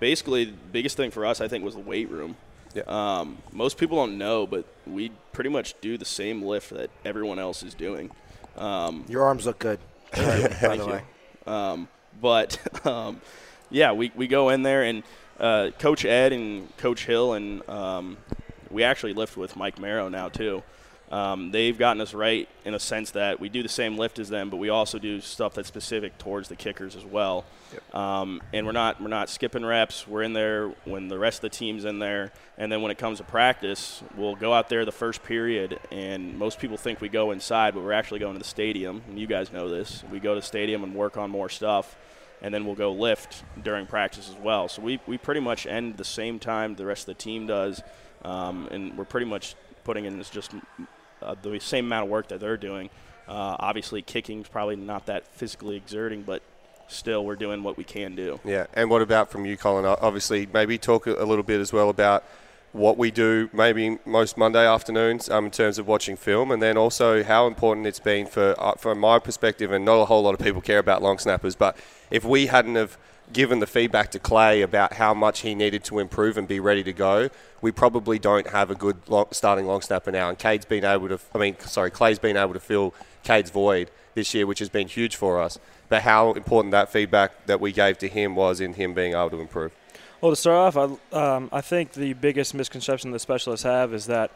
basically, 0.00 0.46
the 0.46 0.52
biggest 0.72 0.96
thing 0.96 1.10
for 1.10 1.26
us, 1.26 1.40
I 1.40 1.48
think, 1.48 1.64
was 1.64 1.74
the 1.74 1.80
weight 1.80 2.10
room. 2.10 2.36
Yeah. 2.74 2.82
Um, 2.86 3.38
most 3.52 3.76
people 3.76 3.98
don't 3.98 4.18
know, 4.18 4.46
but 4.46 4.64
we 4.86 5.12
pretty 5.32 5.50
much 5.50 5.74
do 5.80 5.96
the 5.98 6.04
same 6.04 6.42
lift 6.42 6.70
that 6.70 6.90
everyone 7.04 7.38
else 7.38 7.62
is 7.62 7.74
doing. 7.74 8.10
Um, 8.56 9.04
Your 9.08 9.24
arms 9.24 9.46
look 9.46 9.58
good. 9.58 9.78
by 10.12 10.18
Thank 10.18 10.80
the 10.80 10.86
you. 10.86 10.92
way. 10.92 11.02
Um, 11.46 11.88
but 12.20 12.86
um, 12.86 13.20
yeah, 13.70 13.92
we, 13.92 14.12
we 14.14 14.26
go 14.26 14.48
in 14.50 14.62
there 14.62 14.82
and 14.82 15.02
uh, 15.38 15.70
Coach 15.78 16.04
Ed 16.04 16.32
and 16.32 16.74
Coach 16.76 17.06
Hill 17.06 17.34
and 17.34 17.68
um, 17.68 18.16
we 18.70 18.82
actually 18.82 19.14
lift 19.14 19.36
with 19.36 19.56
Mike 19.56 19.78
Marrow 19.78 20.08
now 20.08 20.28
too. 20.28 20.62
Um, 21.10 21.52
they've 21.52 21.78
gotten 21.78 22.00
us 22.00 22.14
right 22.14 22.48
in 22.64 22.74
a 22.74 22.80
sense 22.80 23.12
that 23.12 23.38
we 23.38 23.48
do 23.48 23.62
the 23.62 23.68
same 23.68 23.96
lift 23.96 24.18
as 24.18 24.28
them, 24.28 24.50
but 24.50 24.56
we 24.56 24.70
also 24.70 24.98
do 24.98 25.20
stuff 25.20 25.54
that's 25.54 25.68
specific 25.68 26.18
towards 26.18 26.48
the 26.48 26.56
kickers 26.56 26.96
as 26.96 27.04
well. 27.04 27.44
Um, 27.92 28.40
and 28.52 28.66
we're 28.66 28.72
not 28.72 29.00
we're 29.00 29.08
not 29.08 29.28
skipping 29.28 29.64
reps. 29.64 30.08
We're 30.08 30.22
in 30.22 30.32
there 30.32 30.68
when 30.84 31.08
the 31.08 31.18
rest 31.18 31.38
of 31.38 31.42
the 31.42 31.56
team's 31.56 31.84
in 31.84 31.98
there, 31.98 32.32
and 32.58 32.72
then 32.72 32.82
when 32.82 32.90
it 32.90 32.98
comes 32.98 33.18
to 33.18 33.24
practice, 33.24 34.02
we'll 34.16 34.34
go 34.34 34.52
out 34.52 34.68
there 34.68 34.84
the 34.84 34.92
first 34.92 35.22
period. 35.22 35.78
And 35.92 36.38
most 36.38 36.58
people 36.58 36.76
think 36.76 37.00
we 37.00 37.08
go 37.08 37.30
inside, 37.30 37.74
but 37.74 37.84
we're 37.84 37.92
actually 37.92 38.20
going 38.20 38.32
to 38.32 38.38
the 38.40 38.44
stadium. 38.44 39.02
And 39.08 39.18
you 39.18 39.26
guys 39.26 39.52
know 39.52 39.68
this. 39.68 40.02
We 40.10 40.20
go 40.20 40.34
to 40.34 40.40
the 40.40 40.46
stadium 40.46 40.82
and 40.82 40.94
work 40.94 41.16
on 41.16 41.30
more 41.30 41.48
stuff, 41.48 41.96
and 42.44 42.52
then 42.52 42.66
we'll 42.66 42.74
go 42.74 42.92
lift 42.92 43.42
during 43.62 43.86
practice 43.86 44.28
as 44.28 44.36
well. 44.36 44.68
So 44.68 44.82
we 44.82 45.00
we 45.06 45.16
pretty 45.16 45.40
much 45.40 45.66
end 45.66 45.96
the 45.96 46.04
same 46.04 46.38
time 46.38 46.76
the 46.76 46.84
rest 46.84 47.08
of 47.08 47.16
the 47.16 47.22
team 47.22 47.46
does, 47.46 47.82
um, 48.22 48.68
and 48.70 48.98
we're 48.98 49.06
pretty 49.06 49.26
much 49.26 49.54
putting 49.82 50.04
in 50.04 50.18
this 50.18 50.28
just 50.28 50.52
uh, 51.22 51.34
the 51.40 51.58
same 51.58 51.86
amount 51.86 52.04
of 52.04 52.10
work 52.10 52.28
that 52.28 52.40
they're 52.40 52.58
doing. 52.58 52.90
Uh, 53.26 53.56
obviously, 53.58 54.02
kicking's 54.02 54.46
probably 54.46 54.76
not 54.76 55.06
that 55.06 55.26
physically 55.34 55.76
exerting, 55.76 56.22
but 56.22 56.42
still, 56.86 57.24
we're 57.24 57.34
doing 57.34 57.62
what 57.62 57.78
we 57.78 57.84
can 57.84 58.14
do. 58.14 58.38
Yeah, 58.44 58.66
and 58.74 58.90
what 58.90 59.00
about 59.00 59.30
from 59.30 59.46
you, 59.46 59.56
Colin? 59.56 59.86
Obviously, 59.86 60.46
maybe 60.52 60.76
talk 60.76 61.06
a 61.06 61.24
little 61.24 61.42
bit 61.44 61.60
as 61.62 61.72
well 61.72 61.88
about 61.88 62.24
what 62.74 62.98
we 62.98 63.10
do 63.10 63.48
maybe 63.52 63.98
most 64.04 64.36
Monday 64.36 64.66
afternoons 64.66 65.30
um, 65.30 65.46
in 65.46 65.50
terms 65.52 65.78
of 65.78 65.86
watching 65.86 66.16
film, 66.16 66.50
and 66.50 66.60
then 66.60 66.76
also 66.76 67.22
how 67.22 67.46
important 67.46 67.86
it's 67.86 68.00
been 68.00 68.26
for, 68.26 68.54
uh, 68.58 68.74
from 68.74 68.98
my 68.98 69.18
perspective, 69.20 69.70
and 69.70 69.84
not 69.84 70.00
a 70.00 70.04
whole 70.06 70.22
lot 70.24 70.34
of 70.34 70.40
people 70.40 70.60
care 70.60 70.80
about 70.80 71.00
long 71.00 71.18
snappers, 71.18 71.54
but 71.54 71.76
if 72.10 72.24
we 72.24 72.46
hadn't 72.46 72.74
have 72.74 72.98
given 73.32 73.60
the 73.60 73.66
feedback 73.66 74.10
to 74.10 74.18
Clay 74.18 74.60
about 74.60 74.94
how 74.94 75.14
much 75.14 75.40
he 75.40 75.54
needed 75.54 75.84
to 75.84 76.00
improve 76.00 76.36
and 76.36 76.46
be 76.48 76.60
ready 76.60 76.82
to 76.82 76.92
go, 76.92 77.30
we 77.62 77.70
probably 77.70 78.18
don't 78.18 78.48
have 78.48 78.70
a 78.70 78.74
good 78.74 78.96
long, 79.08 79.26
starting 79.30 79.66
long 79.66 79.80
snapper 79.80 80.10
now. 80.10 80.28
And 80.28 80.38
Cade's 80.38 80.66
been 80.66 80.84
able 80.84 81.08
to, 81.08 81.18
I 81.34 81.38
mean, 81.38 81.58
sorry, 81.60 81.90
Clay's 81.90 82.18
been 82.18 82.36
able 82.36 82.54
to 82.54 82.60
fill 82.60 82.92
Cade's 83.22 83.50
void 83.50 83.90
this 84.14 84.34
year, 84.34 84.46
which 84.46 84.58
has 84.58 84.68
been 84.68 84.88
huge 84.88 85.16
for 85.16 85.40
us. 85.40 85.58
But 85.88 86.02
how 86.02 86.32
important 86.34 86.72
that 86.72 86.90
feedback 86.90 87.46
that 87.46 87.60
we 87.60 87.72
gave 87.72 87.98
to 87.98 88.08
him 88.08 88.36
was 88.36 88.60
in 88.60 88.74
him 88.74 88.94
being 88.94 89.12
able 89.12 89.30
to 89.30 89.40
improve. 89.40 89.72
Well, 90.24 90.32
to 90.32 90.36
start 90.36 90.74
off, 90.74 90.98
I, 91.12 91.14
um, 91.36 91.50
I 91.52 91.60
think 91.60 91.92
the 91.92 92.14
biggest 92.14 92.54
misconception 92.54 93.10
the 93.10 93.18
specialists 93.18 93.62
have 93.64 93.92
is 93.92 94.06
that, 94.06 94.30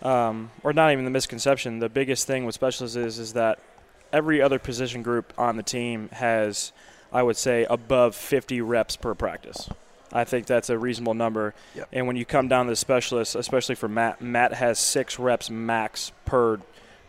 um, 0.00 0.52
or 0.62 0.72
not 0.72 0.92
even 0.92 1.04
the 1.04 1.10
misconception, 1.10 1.80
the 1.80 1.88
biggest 1.88 2.28
thing 2.28 2.44
with 2.44 2.54
specialists 2.54 2.96
is 2.96 3.18
is 3.18 3.32
that 3.32 3.58
every 4.12 4.40
other 4.40 4.60
position 4.60 5.02
group 5.02 5.32
on 5.36 5.56
the 5.56 5.64
team 5.64 6.08
has, 6.12 6.70
I 7.12 7.24
would 7.24 7.36
say, 7.36 7.66
above 7.68 8.14
50 8.14 8.60
reps 8.60 8.94
per 8.94 9.12
practice. 9.16 9.68
I 10.12 10.22
think 10.22 10.46
that's 10.46 10.70
a 10.70 10.78
reasonable 10.78 11.14
number. 11.14 11.52
Yep. 11.74 11.88
And 11.92 12.06
when 12.06 12.14
you 12.14 12.24
come 12.24 12.46
down 12.46 12.66
to 12.66 12.70
the 12.70 12.76
specialists, 12.76 13.34
especially 13.34 13.74
for 13.74 13.88
Matt, 13.88 14.22
Matt 14.22 14.52
has 14.52 14.78
six 14.78 15.18
reps 15.18 15.50
max 15.50 16.12
per 16.26 16.60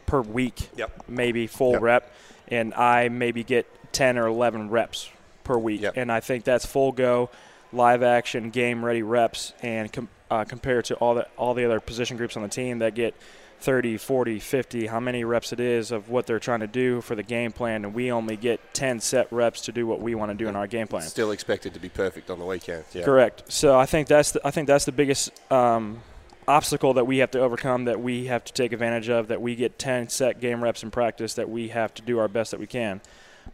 per 0.08 0.22
week, 0.22 0.70
Yep. 0.76 1.04
maybe 1.08 1.46
full 1.46 1.74
Yep. 1.74 1.82
rep, 1.84 2.12
and 2.48 2.74
I 2.74 3.08
maybe 3.08 3.44
get 3.44 3.68
10 3.94 4.18
or 4.18 4.26
11 4.26 4.72
reps 4.72 5.12
per 5.44 5.60
week. 5.60 5.86
And 5.96 6.12
I 6.12 6.22
think 6.22 6.44
that's 6.44 6.66
full 6.66 6.92
go, 6.92 7.30
live 7.76 8.04
action, 8.04 8.50
game 8.50 8.84
ready 8.84 9.04
reps, 9.04 9.54
and 9.62 9.92
com- 9.92 10.10
uh, 10.32 10.44
compared 10.44 10.86
to 10.86 10.96
all 10.96 11.14
the 11.14 11.28
all 11.38 11.54
the 11.54 11.66
other 11.66 11.80
position 11.80 12.18
groups 12.18 12.36
on 12.36 12.44
the 12.44 12.50
team 12.50 12.80
that 12.80 12.96
get 12.96 13.14
30, 13.60 13.98
40, 13.98 14.40
50, 14.40 14.88
how 14.88 15.00
many 15.00 15.24
reps 15.24 15.54
it 15.54 15.60
is 15.60 15.92
of 15.92 16.10
what 16.10 16.28
they're 16.28 16.40
trying 16.40 16.60
to 16.60 16.68
do 16.68 17.02
for 17.02 17.16
the 17.16 17.24
game 17.24 17.52
plan, 17.52 17.86
and 17.86 17.94
we 17.94 18.12
only 18.12 18.36
get 18.36 18.60
10 18.74 19.00
set 19.00 19.32
reps 19.32 19.62
to 19.62 19.72
do 19.72 19.88
what 19.88 20.02
we 20.02 20.14
want 20.14 20.30
to 20.30 20.36
do 20.38 20.48
in 20.48 20.56
our 20.56 20.68
game 20.68 20.88
plan. 20.88 21.04
Still 21.04 21.32
expected 21.32 21.74
to 21.74 21.80
be 21.80 21.90
perfect 21.90 22.30
on 22.30 22.38
the 22.38 22.46
weekend. 22.46 22.84
Yeah. 22.94 23.04
Correct. 23.04 23.52
So 23.52 23.78
I 23.78 23.86
think 23.86 24.08
that's 24.08 24.32
the, 24.32 24.46
I 24.46 24.52
think 24.52 24.68
that's 24.68 24.86
the 24.86 24.92
biggest 24.92 25.32
um, 25.52 26.02
obstacle 26.48 26.94
that 26.96 27.06
we 27.06 27.20
have 27.20 27.32
to 27.32 27.40
overcome, 27.40 27.86
that 27.86 28.00
we 28.02 28.26
have 28.26 28.44
to 28.46 28.54
take 28.54 28.74
advantage 28.74 29.10
of, 29.10 29.30
that 29.30 29.42
we 29.42 29.56
get 29.56 29.80
10 29.80 30.10
set 30.10 30.40
game 30.40 30.64
reps 30.64 30.84
in 30.84 30.92
practice, 30.92 31.34
that 31.36 31.50
we 31.50 31.70
have 31.70 31.94
to 31.96 32.02
do 32.02 32.20
our 32.20 32.28
best 32.28 32.52
that 32.52 32.60
we 32.60 32.68
can. 32.68 33.02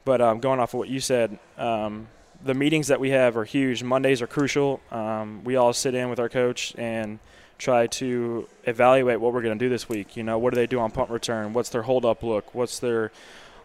But 0.03 0.19
um, 0.19 0.39
going 0.39 0.59
off 0.59 0.73
of 0.73 0.79
what 0.79 0.89
you 0.89 0.99
said, 0.99 1.37
um, 1.57 2.07
the 2.43 2.53
meetings 2.53 2.87
that 2.87 2.99
we 2.99 3.11
have 3.11 3.37
are 3.37 3.43
huge. 3.43 3.83
Mondays 3.83 4.21
are 4.21 4.27
crucial. 4.27 4.79
Um, 4.91 5.43
we 5.43 5.55
all 5.55 5.73
sit 5.73 5.95
in 5.95 6.09
with 6.09 6.19
our 6.19 6.29
coach 6.29 6.73
and 6.77 7.19
try 7.57 7.85
to 7.85 8.47
evaluate 8.63 9.19
what 9.21 9.33
we're 9.33 9.41
going 9.41 9.57
to 9.57 9.63
do 9.63 9.69
this 9.69 9.87
week. 9.87 10.17
You 10.17 10.23
know, 10.23 10.37
what 10.39 10.53
do 10.53 10.55
they 10.55 10.67
do 10.67 10.79
on 10.79 10.91
punt 10.91 11.09
return? 11.09 11.53
What's 11.53 11.69
their 11.69 11.83
hold 11.83 12.05
up 12.05 12.23
look? 12.23 12.53
What's 12.55 12.79
their 12.79 13.11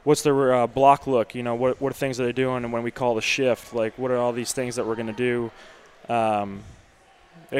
what's 0.05 0.22
their 0.22 0.55
uh, 0.55 0.66
block 0.66 1.07
look? 1.07 1.35
You 1.35 1.43
know, 1.43 1.55
what 1.55 1.81
what 1.81 1.91
are 1.91 1.95
things 1.95 2.18
that 2.18 2.24
they're 2.24 2.33
doing? 2.33 2.64
And 2.64 2.72
when 2.72 2.83
we 2.83 2.91
call 2.91 3.14
the 3.14 3.22
shift, 3.22 3.74
like 3.74 3.99
what 3.99 4.11
are 4.11 4.18
all 4.18 4.33
these 4.33 4.53
things 4.53 4.77
that 4.77 4.87
we're 4.87 4.95
going 4.95 5.14
to 5.14 5.51
do? 6.09 6.12
Um, 6.12 6.62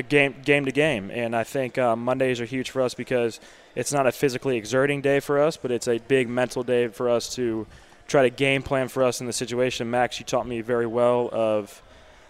game 0.09 0.37
game 0.45 0.65
to 0.67 0.73
game, 0.73 1.11
and 1.11 1.35
I 1.35 1.45
think 1.45 1.79
uh, 1.79 1.97
Mondays 1.97 2.41
are 2.41 2.45
huge 2.45 2.71
for 2.71 2.83
us 2.83 2.95
because 2.95 3.41
it's 3.75 3.93
not 3.93 4.07
a 4.07 4.13
physically 4.13 4.57
exerting 4.57 5.01
day 5.01 5.21
for 5.21 5.41
us, 5.41 5.57
but 5.57 5.71
it's 5.71 5.89
a 5.89 5.99
big 5.99 6.29
mental 6.29 6.63
day 6.63 6.89
for 6.89 7.09
us 7.09 7.35
to 7.37 7.67
try 8.07 8.23
to 8.23 8.31
game 8.31 8.63
plan 8.63 8.89
for 8.89 9.03
us 9.03 9.21
in 9.21 9.27
the 9.27 9.33
situation. 9.33 9.91
Max, 9.91 10.19
you 10.19 10.25
taught 10.25 10.47
me 10.47 10.61
very 10.61 10.87
well 10.87 11.29
of 11.33 11.83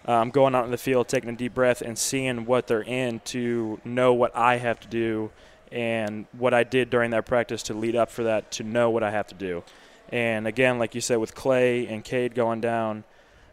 um, 0.05 0.29
going 0.31 0.55
out 0.55 0.65
in 0.65 0.71
the 0.71 0.77
field, 0.77 1.07
taking 1.07 1.29
a 1.29 1.35
deep 1.35 1.53
breath, 1.53 1.81
and 1.81 1.97
seeing 1.97 2.45
what 2.45 2.67
they're 2.67 2.81
in 2.81 3.19
to 3.25 3.79
know 3.83 4.13
what 4.13 4.35
I 4.35 4.57
have 4.57 4.79
to 4.81 4.87
do 4.87 5.31
and 5.71 6.25
what 6.31 6.53
I 6.53 6.63
did 6.63 6.89
during 6.89 7.11
that 7.11 7.25
practice 7.25 7.63
to 7.63 7.73
lead 7.73 7.95
up 7.95 8.09
for 8.09 8.23
that 8.23 8.51
to 8.51 8.63
know 8.63 8.89
what 8.89 9.03
I 9.03 9.11
have 9.11 9.27
to 9.27 9.35
do. 9.35 9.63
And 10.09 10.47
again, 10.47 10.79
like 10.79 10.95
you 10.95 11.01
said, 11.01 11.17
with 11.17 11.35
Clay 11.35 11.87
and 11.87 12.03
Cade 12.03 12.33
going 12.33 12.61
down, 12.61 13.03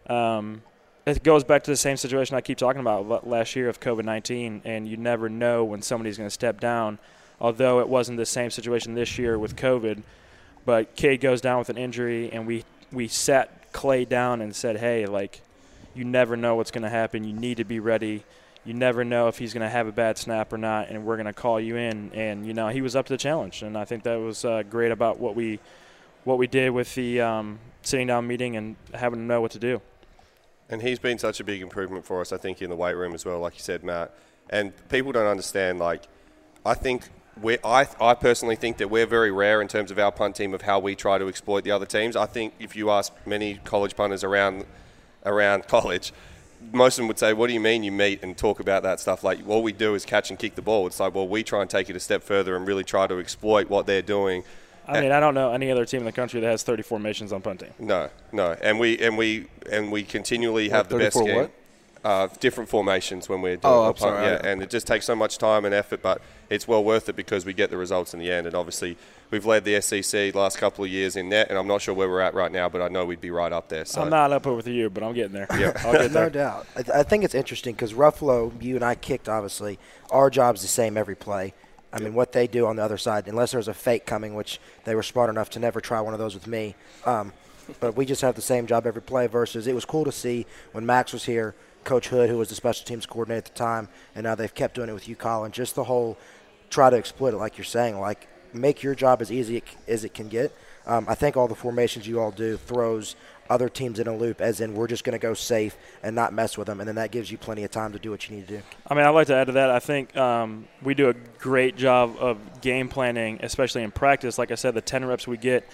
um, 0.09 0.63
it 1.07 1.23
goes 1.23 1.45
back 1.45 1.65
to 1.65 1.71
the 1.71 1.77
same 1.77 1.97
situation 1.97 2.37
I 2.37 2.41
keep 2.41 2.57
talking 2.57 2.81
about 2.81 3.27
last 3.27 3.57
year 3.57 3.69
of 3.69 3.81
COVID 3.81 4.05
19, 4.05 4.63
and 4.65 4.89
you 4.89 4.97
never 4.97 5.29
know 5.29 5.65
when 5.65 5.83
somebody's 5.83 6.17
going 6.17 6.29
to 6.29 6.35
step 6.35 6.61
down. 6.61 6.99
Although 7.41 7.81
it 7.81 7.89
wasn't 7.89 8.17
the 8.17 8.27
same 8.27 8.51
situation 8.51 8.95
this 8.95 9.19
year 9.19 9.39
with 9.39 9.57
COVID, 9.57 10.03
but 10.65 10.97
Cade 10.97 11.21
goes 11.21 11.41
down 11.41 11.59
with 11.59 11.69
an 11.69 11.79
injury, 11.79 12.31
and 12.33 12.47
we 12.47 12.65
we 12.93 13.09
sat 13.09 13.73
Clay 13.73 14.05
down 14.05 14.41
and 14.41 14.55
said, 14.55 14.79
"Hey, 14.79 15.07
like, 15.07 15.43
you 15.95 16.05
never 16.05 16.37
know 16.37 16.55
what's 16.55 16.71
going 16.71 16.83
to 16.83 16.91
happen. 16.91 17.25
You 17.25 17.33
need 17.33 17.59
to 17.59 17.65
be 17.65 17.81
ready. 17.81 18.25
You 18.65 18.73
never 18.73 19.05
know 19.05 19.29
if 19.29 19.39
he's 19.39 19.53
going 19.53 19.63
to 19.63 19.69
have 19.69 19.87
a 19.87 19.93
bad 19.93 20.17
snap 20.17 20.53
or 20.53 20.59
not, 20.59 20.89
and 20.89 21.05
we're 21.05 21.17
going 21.17 21.27
to 21.27 21.33
call 21.33 21.61
you 21.61 21.77
in." 21.77 22.13
And 22.15 22.47
you 22.47 22.55
know, 22.55 22.69
he 22.69 22.81
was 22.81 22.97
up 22.97 23.07
to 23.07 23.13
the 23.13 23.19
challenge, 23.19 23.63
and 23.63 23.77
I 23.77 23.85
think 23.85 24.05
that 24.05 24.17
was 24.17 24.45
uh, 24.45 24.63
great 24.63 24.93
about 24.93 25.19
what 25.19 25.35
we 25.35 25.61
what 26.25 26.39
we 26.39 26.47
did 26.47 26.71
with 26.71 26.95
the 26.95 27.21
um, 27.21 27.59
sitting 27.83 28.07
down 28.07 28.27
meeting 28.27 28.57
and 28.57 28.77
having 28.95 29.19
to 29.21 29.25
know 29.25 29.41
what 29.41 29.51
to 29.53 29.59
do. 29.59 29.81
And 30.71 30.81
he's 30.81 30.99
been 30.99 31.19
such 31.19 31.41
a 31.41 31.45
big 31.45 31.61
improvement 31.61 32.07
for 32.07 32.21
us, 32.23 32.33
I 32.33 32.39
think, 32.39 32.63
in 32.63 32.71
the 32.71 32.77
weight 32.77 32.95
room 32.95 33.13
as 33.15 33.25
well, 33.25 33.39
like 33.39 33.55
you 33.55 33.61
said, 33.61 33.85
Matt. 33.85 34.15
And 34.49 34.73
people 34.89 35.13
don't 35.13 35.27
understand, 35.27 35.79
like, 35.79 36.05
I 36.65 36.75
think 36.75 37.09
we're, 37.41 37.59
I, 37.65 37.89
I 38.01 38.15
personally 38.15 38.57
think 38.57 38.79
that 38.79 38.89
we're 38.89 39.07
very 39.07 39.31
rare 39.31 39.61
in 39.61 39.69
terms 39.69 39.91
of 39.91 39.99
our 39.99 40.13
punt 40.13 40.37
team 40.37 40.55
of 40.55 40.63
how 40.63 40.79
we 40.79 40.95
try 40.95 41.19
to 41.19 41.29
exploit 41.29 41.65
the 41.65 41.71
other 41.71 41.87
teams. 41.87 42.17
I 42.17 42.27
think 42.27 42.55
if 42.59 42.77
you 42.77 42.91
ask 42.91 43.13
many 43.27 43.61
college 43.65 43.97
punters 43.97 44.23
around 44.23 44.65
around 45.25 45.67
college, 45.69 46.13
most 46.73 46.95
of 46.95 47.03
them 47.03 47.09
would 47.09 47.19
say, 47.19 47.33
"What 47.33 47.49
do 47.49 47.53
you 47.53 47.61
mean 47.61 47.83
you 47.83 47.93
meet 47.93 48.23
and 48.23 48.37
talk 48.37 48.61
about 48.61 48.83
that 48.85 49.01
stuff?" 49.01 49.25
Like 49.25 49.41
all 49.49 49.63
we 49.63 49.73
do 49.73 49.95
is 49.95 50.05
catch 50.05 50.31
and 50.31 50.39
kick 50.39 50.55
the 50.55 50.63
ball. 50.63 50.87
It's 50.87 51.01
like, 51.01 51.15
well, 51.15 51.29
we 51.29 51.43
try 51.43 51.61
and 51.61 51.69
take 51.69 51.91
it 51.91 51.97
a 51.97 52.01
step 52.01 52.23
further 52.23 52.57
and 52.57 52.67
really 52.67 52.85
try 52.85 53.07
to 53.07 53.19
exploit 53.19 53.69
what 53.69 53.87
they're 53.87 54.03
doing. 54.03 54.45
I 54.87 55.01
mean, 55.01 55.13
I 55.13 55.21
don't 55.21 55.35
know 55.35 55.51
any 55.51 55.71
other 55.71 55.87
team 55.87 56.01
in 56.01 56.07
the 56.07 56.13
country 56.13 56.41
that 56.41 56.47
has 56.47 56.63
30 56.63 56.83
formations 56.83 57.33
on 57.33 57.41
punting. 57.41 57.73
No, 57.79 58.11
no, 58.33 58.55
and 58.61 58.79
we 58.79 58.99
and 58.99 59.17
we 59.17 59.47
and 59.71 59.91
we 59.91 60.03
continually 60.03 60.69
have 60.69 60.89
the 60.89 60.99
best 60.99 61.17
game. 61.17 61.37
what? 61.37 61.51
Uh, 62.05 62.29
different 62.39 62.69
formations 62.69 63.31
when 63.31 63.41
we're 63.41 63.57
doing 63.57 63.61
Oh, 63.73 63.85
our 63.85 63.91
I'm 63.91 63.97
sorry, 63.97 64.27
yeah, 64.27 64.41
and 64.45 64.63
it 64.63 64.69
just 64.69 64.87
takes 64.87 65.07
so 65.07 65.17
much 65.17 65.39
time 65.39 65.65
and 65.65 65.75
effort, 65.75 66.03
but 66.03 66.21
it's 66.51 66.69
well 66.69 66.85
worth 66.85 67.09
it 67.09 67.17
because 67.17 67.47
we 67.47 67.55
get 67.55 67.71
the 67.71 67.79
results 67.79 68.13
in 68.13 68.21
the 68.21 68.31
end. 68.31 68.47
And 68.47 68.55
obviously, 68.55 68.99
we've 69.31 69.47
led 69.47 69.65
the 69.65 69.81
SEC 69.81 70.11
the 70.11 70.39
last 70.39 70.59
couple 70.59 70.85
of 70.85 70.91
years 70.91 71.17
in 71.17 71.31
net, 71.31 71.47
and 71.49 71.59
I'm 71.59 71.67
not 71.67 71.81
sure 71.81 71.95
where 71.95 72.07
we're 72.11 72.21
at 72.21 72.35
right 72.35 72.53
now, 72.53 72.69
but 72.69 72.83
I 72.83 72.89
know 72.89 73.07
we'd 73.07 73.23
be 73.23 73.31
right 73.31 73.51
up 73.51 73.71
there. 73.71 73.87
So 73.87 74.03
I'm 74.03 74.11
not 74.11 74.31
up 74.33 74.45
with 74.45 74.67
you, 74.69 74.91
but 74.91 75.03
I'm 75.03 75.15
getting 75.15 75.33
there. 75.33 75.47
Yeah. 75.59 75.73
I'll 75.79 75.93
get 75.95 76.13
No 76.13 76.29
doubt. 76.29 76.67
I, 76.77 76.83
th- 76.83 76.95
I 76.95 77.03
think 77.05 77.25
it's 77.25 77.35
interesting 77.35 77.75
because 77.75 77.95
Ruffolo, 77.95 78.53
you 78.63 78.75
and 78.77 78.85
I 78.85 78.97
kicked, 78.97 79.31
obviously. 79.31 79.79
Our 80.11 80.29
job's 80.29 80.61
the 80.61 80.69
same 80.69 80.99
every 80.99 81.17
play. 81.17 81.55
I 81.91 82.01
mean, 82.01 82.13
what 82.13 82.33
they 82.33 82.47
do 82.47 82.67
on 82.67 82.77
the 82.77 82.83
other 82.83 82.99
side, 82.99 83.29
unless 83.29 83.53
there's 83.53 83.69
a 83.69 83.73
fake 83.73 84.05
coming, 84.05 84.35
which 84.35 84.61
they 84.85 84.95
were 84.95 85.03
smart 85.03 85.31
enough 85.31 85.49
to 85.51 85.59
never 85.59 85.81
try 85.81 86.03
one 86.03 86.13
of 86.13 86.19
those 86.19 86.35
with 86.35 86.47
me. 86.47 86.75
Um, 87.07 87.33
but 87.81 87.97
we 87.97 88.05
just 88.05 88.21
have 88.21 88.35
the 88.35 88.43
same 88.43 88.67
job 88.67 88.87
every 88.87 89.01
play 89.01 89.27
versus 89.27 89.67
it 89.67 89.75
was 89.75 89.87
cool 89.87 90.05
to 90.05 90.13
see 90.13 90.45
when 90.73 90.85
Max 90.85 91.15
was 91.15 91.25
here, 91.25 91.55
Coach 91.85 92.09
Hood, 92.09 92.31
who 92.31 92.39
was 92.39 92.49
the 92.49 92.55
special 92.55 92.85
teams 92.85 93.07
coordinator 93.07 93.39
at 93.39 93.45
the 93.45 93.53
time, 93.53 93.89
and 94.15 94.25
now 94.25 94.35
they've 94.35 94.55
kept 94.55 94.75
doing 94.75 94.89
it 94.89 94.93
with 94.95 95.09
you, 95.09 95.17
Colin. 95.17 95.53
Just 95.53 95.75
the 95.75 95.85
whole 95.85 96.19
try 96.71 96.91
to 96.91 96.97
exploit 96.97 97.35
it, 97.35 97.37
like 97.37 97.57
you're 97.57 97.65
saying, 97.65 97.99
like 98.01 98.29
make 98.53 98.83
your 98.83 98.95
job 98.95 99.21
as 99.21 99.33
easy 99.33 99.63
as 99.89 100.05
it 100.05 100.15
can 100.15 100.29
get. 100.29 100.55
Um, 100.87 101.07
I 101.09 101.15
think 101.15 101.37
all 101.37 101.49
the 101.49 101.55
formations 101.55 102.07
you 102.07 102.21
all 102.21 102.31
do 102.31 102.57
throws 102.57 103.17
other 103.49 103.69
teams 103.69 103.99
in 103.99 104.07
a 104.07 104.17
loop, 104.17 104.41
as 104.41 104.61
in 104.61 104.75
we're 104.75 104.87
just 104.87 105.05
going 105.05 105.19
to 105.19 105.19
go 105.19 105.35
safe 105.35 105.77
and 106.03 106.15
not 106.15 106.33
mess 106.33 106.57
with 106.57 106.67
them, 106.67 106.81
and 106.81 106.89
then 106.89 106.97
that 106.97 107.11
gives 107.11 107.31
you 107.31 107.39
plenty 107.39 107.65
of 107.65 107.71
time 107.71 107.93
to 107.93 107.99
do 107.99 108.11
what 108.11 108.29
you 108.29 108.37
need 108.37 108.49
to 108.49 108.59
do. 108.59 108.63
I 108.87 108.95
mean, 108.95 109.05
I'd 109.05 109.11
like 109.11 109.27
to 109.29 109.35
add 109.35 109.47
to 109.47 109.53
that. 109.53 109.71
I 109.71 109.79
think 109.79 110.17
um, 110.17 110.67
we 110.83 110.95
do 110.95 111.09
a 111.09 111.15
great 111.39 111.77
job 111.77 112.17
of 112.19 112.39
game 112.61 112.89
planning, 112.89 113.41
especially 113.43 113.83
in 113.83 113.91
practice. 113.91 114.39
Like 114.39 114.51
I 114.51 114.55
said, 114.55 114.75
the 114.75 114.81
10 114.81 115.05
reps 115.05 115.27
we 115.27 115.37
get, 115.37 115.69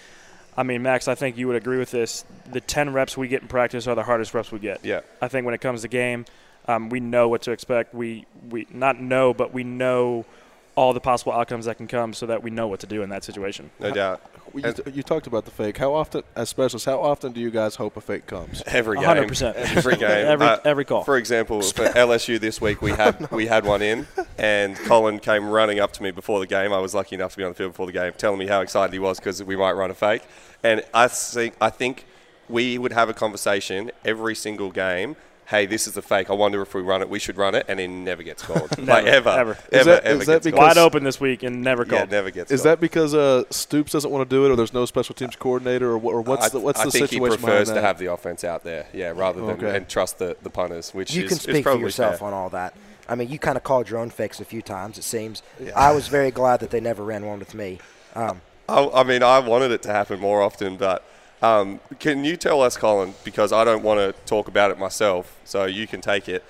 I 0.61 0.63
mean, 0.63 0.83
Max, 0.83 1.09
I 1.09 1.15
think 1.15 1.39
you 1.39 1.47
would 1.47 1.57
agree 1.57 1.79
with 1.79 1.91
this. 1.91 2.23
The 2.53 2.61
10 2.61 2.93
reps 2.93 3.17
we 3.17 3.29
get 3.29 3.41
in 3.41 3.49
practice 3.49 3.87
are 3.87 3.95
the 3.95 4.03
hardest 4.03 4.35
reps 4.35 4.53
we 4.53 4.59
get. 4.59 4.85
Yeah. 4.85 5.01
I 5.23 5.29
think 5.29 5.47
when 5.47 5.55
it 5.55 5.63
comes 5.63 5.81
to 5.81 5.89
game, 5.89 6.27
um, 6.69 6.91
we 6.91 7.01
know 7.01 7.29
what 7.29 7.41
to 7.43 7.53
expect. 7.53 7.95
We, 7.95 8.27
we 8.51 8.67
not 8.71 9.01
know, 9.01 9.33
but 9.33 9.55
we 9.55 9.65
know 9.65 10.27
all 10.75 10.93
the 10.93 11.01
possible 11.01 11.33
outcomes 11.33 11.65
that 11.65 11.79
can 11.79 11.89
come 11.89 12.13
so 12.13 12.27
that 12.27 12.43
we 12.43 12.51
know 12.51 12.69
what 12.69 12.81
to 12.81 12.87
do 12.87 13.03
in 13.03 13.09
that 13.09 13.25
situation. 13.25 13.71
No 13.81 13.91
doubt. 13.91 14.21
You, 14.55 14.63
And 14.65 14.97
you 14.97 15.03
talked 15.03 15.27
about 15.27 15.45
the 15.45 15.51
fake. 15.51 15.79
How 15.79 15.95
often, 15.95 16.23
as 16.35 16.49
specialists, 16.49 16.87
how 16.87 17.01
often 17.01 17.33
do 17.33 17.41
you 17.41 17.51
guys 17.51 17.77
hope 17.77 17.97
a 17.97 18.01
fake 18.01 18.27
comes? 18.27 18.63
Every 18.67 18.97
game, 18.99 19.05
100%. 19.07 19.55
every 19.77 19.97
game, 19.97 20.27
Every- 20.27 20.47
Uh, 20.47 20.59
every 20.65 20.85
call. 20.85 21.05
For 21.05 21.17
example, 21.17 21.63
for 21.79 21.85
LSU 21.87 22.39
this 22.41 22.61
week, 22.61 22.83
we 22.83 22.91
had 22.93 23.31
we 23.31 23.47
had 23.47 23.65
one 23.65 23.83
in, 23.83 24.07
and 24.39 24.77
Colin 24.77 25.19
came 25.21 25.49
running 25.49 25.79
up 25.81 25.93
to 25.95 26.03
me 26.03 26.11
before 26.11 26.41
the 26.41 26.47
game. 26.47 26.73
I 26.73 26.79
was 26.79 26.95
lucky 26.95 27.15
enough 27.15 27.33
to 27.33 27.37
be 27.39 27.45
on 27.45 27.51
the 27.51 27.55
field 27.55 27.73
before 27.73 27.87
the 27.87 27.93
game, 27.93 28.13
telling 28.19 28.39
me 28.39 28.47
how 28.47 28.61
excited 28.61 28.93
he 28.93 28.99
was 28.99 29.19
because 29.19 29.43
we 29.43 29.57
might 29.57 29.73
run 29.73 29.91
a 29.91 29.95
fake. 29.95 30.23
And 30.63 30.83
I 30.93 31.09
think 31.09 31.55
I 31.61 31.71
think 31.71 32.05
we 32.49 32.77
would 32.79 32.93
have 32.93 33.09
a 33.09 33.15
conversation 33.15 33.91
every 34.05 34.35
single 34.35 34.71
game. 34.71 35.17
Hey, 35.51 35.67
this 35.67 35.89
is 35.89 35.97
a 35.97 36.03
fake. 36.03 36.31
I 36.31 36.35
wonder 36.35 36.63
if 36.63 36.75
we 36.75 36.81
run 36.81 37.03
it. 37.03 37.09
We 37.11 37.19
should 37.19 37.37
run 37.37 37.57
it, 37.57 37.67
and 37.69 37.81
it 37.81 37.89
never 37.89 38.23
gets 38.23 38.41
called. 38.41 38.79
like 38.87 39.05
ever, 39.05 39.29
ever. 39.31 39.51
ever, 39.51 39.59
Is 39.73 39.85
that- 39.87 40.05
ever 40.05 40.21
is 40.21 40.27
that 40.27 40.33
gets 40.35 40.45
because- 40.45 40.59
called. 40.59 40.69
Wide 40.77 40.79
open 40.79 41.03
this 41.03 41.21
week 41.21 41.43
and 41.43 41.61
never 41.63 41.83
Yeah, 41.83 41.89
called. 41.91 42.03
it 42.05 42.11
never 42.13 42.31
gets. 42.31 42.53
Is 42.53 42.61
called. 42.63 42.73
that 42.75 42.81
because 42.81 43.15
uh, 43.15 43.43
Stoops 43.51 43.91
doesn't 43.91 44.11
want 44.13 44.31
to 44.31 44.35
do 44.37 44.47
it, 44.47 44.51
or 44.51 44.57
there's 44.57 44.73
no 44.73 44.85
special 44.87 45.15
teams 45.17 45.35
coordinator, 45.35 45.91
or, 45.91 45.99
or 46.01 46.21
what's 46.21 46.47
I, 46.47 46.49
the 46.51 46.61
what's 46.61 46.79
I 46.81 46.85
the 46.85 46.91
think 46.93 47.09
situation 47.09 47.39
he 47.39 47.45
prefers 47.45 47.69
to 47.73 47.81
have 47.81 47.99
the 47.99 48.07
offense 48.13 48.45
out 48.45 48.63
there, 48.63 48.87
yeah, 48.93 49.09
rather 49.15 49.41
than 49.41 49.51
Okay. 49.57 49.77
and 49.77 49.89
trust 49.89 50.19
the, 50.21 50.37
the 50.43 50.51
punters, 50.51 50.93
which 50.95 51.15
You 51.15 51.25
is, 51.25 51.29
can 51.31 51.37
is 51.39 51.43
speak 51.43 51.65
for 51.65 51.77
yourself 51.77 52.21
fair. 52.21 52.29
on 52.29 52.33
all 52.33 52.49
that. 52.51 52.75
I 53.09 53.17
mean, 53.17 53.29
you 53.29 53.41
kind 53.41 53.57
of 53.57 53.65
called 53.65 53.91
your 53.91 53.99
own 53.99 54.11
fakes 54.11 54.39
a 54.39 54.45
few 54.45 54.63
times. 54.63 54.99
It 54.99 55.03
seems. 55.03 55.43
I 55.75 55.91
was 55.91 56.07
very 56.07 56.31
glad 56.31 56.61
that 56.61 56.71
they 56.71 56.79
never 56.81 57.03
ran 57.03 57.27
one 57.27 57.41
with 57.41 57.55
me. 57.55 57.81
Um, 58.15 58.41
I, 58.69 58.87
I 58.89 59.03
mean, 59.03 59.25
I 59.25 59.41
wanted 59.41 59.73
it 59.73 59.83
to 59.83 59.89
happen 59.89 60.21
more 60.21 60.43
often, 60.43 60.77
but 60.77 61.05
um, 61.43 61.81
can 61.99 62.25
you 62.25 62.37
tell 62.37 62.61
us, 62.63 62.77
Colin, 62.77 63.15
because 63.25 63.53
I 63.53 63.65
don't 63.65 63.83
want 63.83 63.99
to 64.01 64.21
talk 64.25 64.49
about 64.49 64.71
it 64.71 64.79
myself, 64.79 65.39
so 65.45 65.65
you 65.65 65.87
can 65.87 66.01
take 66.01 66.29
it. 66.29 66.45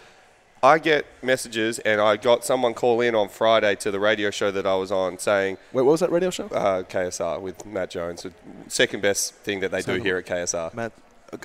I 0.62 0.78
get 0.78 1.06
messages, 1.22 1.78
and 1.80 2.00
I 2.00 2.16
got 2.16 2.44
someone 2.44 2.74
call 2.74 3.00
in 3.00 3.14
on 3.14 3.30
Friday 3.30 3.76
to 3.76 3.90
the 3.90 3.98
radio 3.98 4.30
show 4.30 4.50
that 4.50 4.66
I 4.66 4.74
was 4.74 4.92
on 4.92 5.18
saying, 5.18 5.56
Wait, 5.72 5.82
what 5.82 5.92
was 5.92 6.00
that 6.00 6.10
radio 6.10 6.28
show? 6.30 6.46
uh, 6.48 6.82
KSR 6.82 7.40
with 7.40 7.64
Matt 7.64 7.90
Jones, 7.90 8.26
second 8.68 9.00
best 9.00 9.34
thing 9.36 9.60
that 9.60 9.70
they 9.70 9.80
do 9.80 9.94
here 9.94 10.18
at 10.18 10.26
KSR. 10.26 10.74
Matt. 10.74 10.92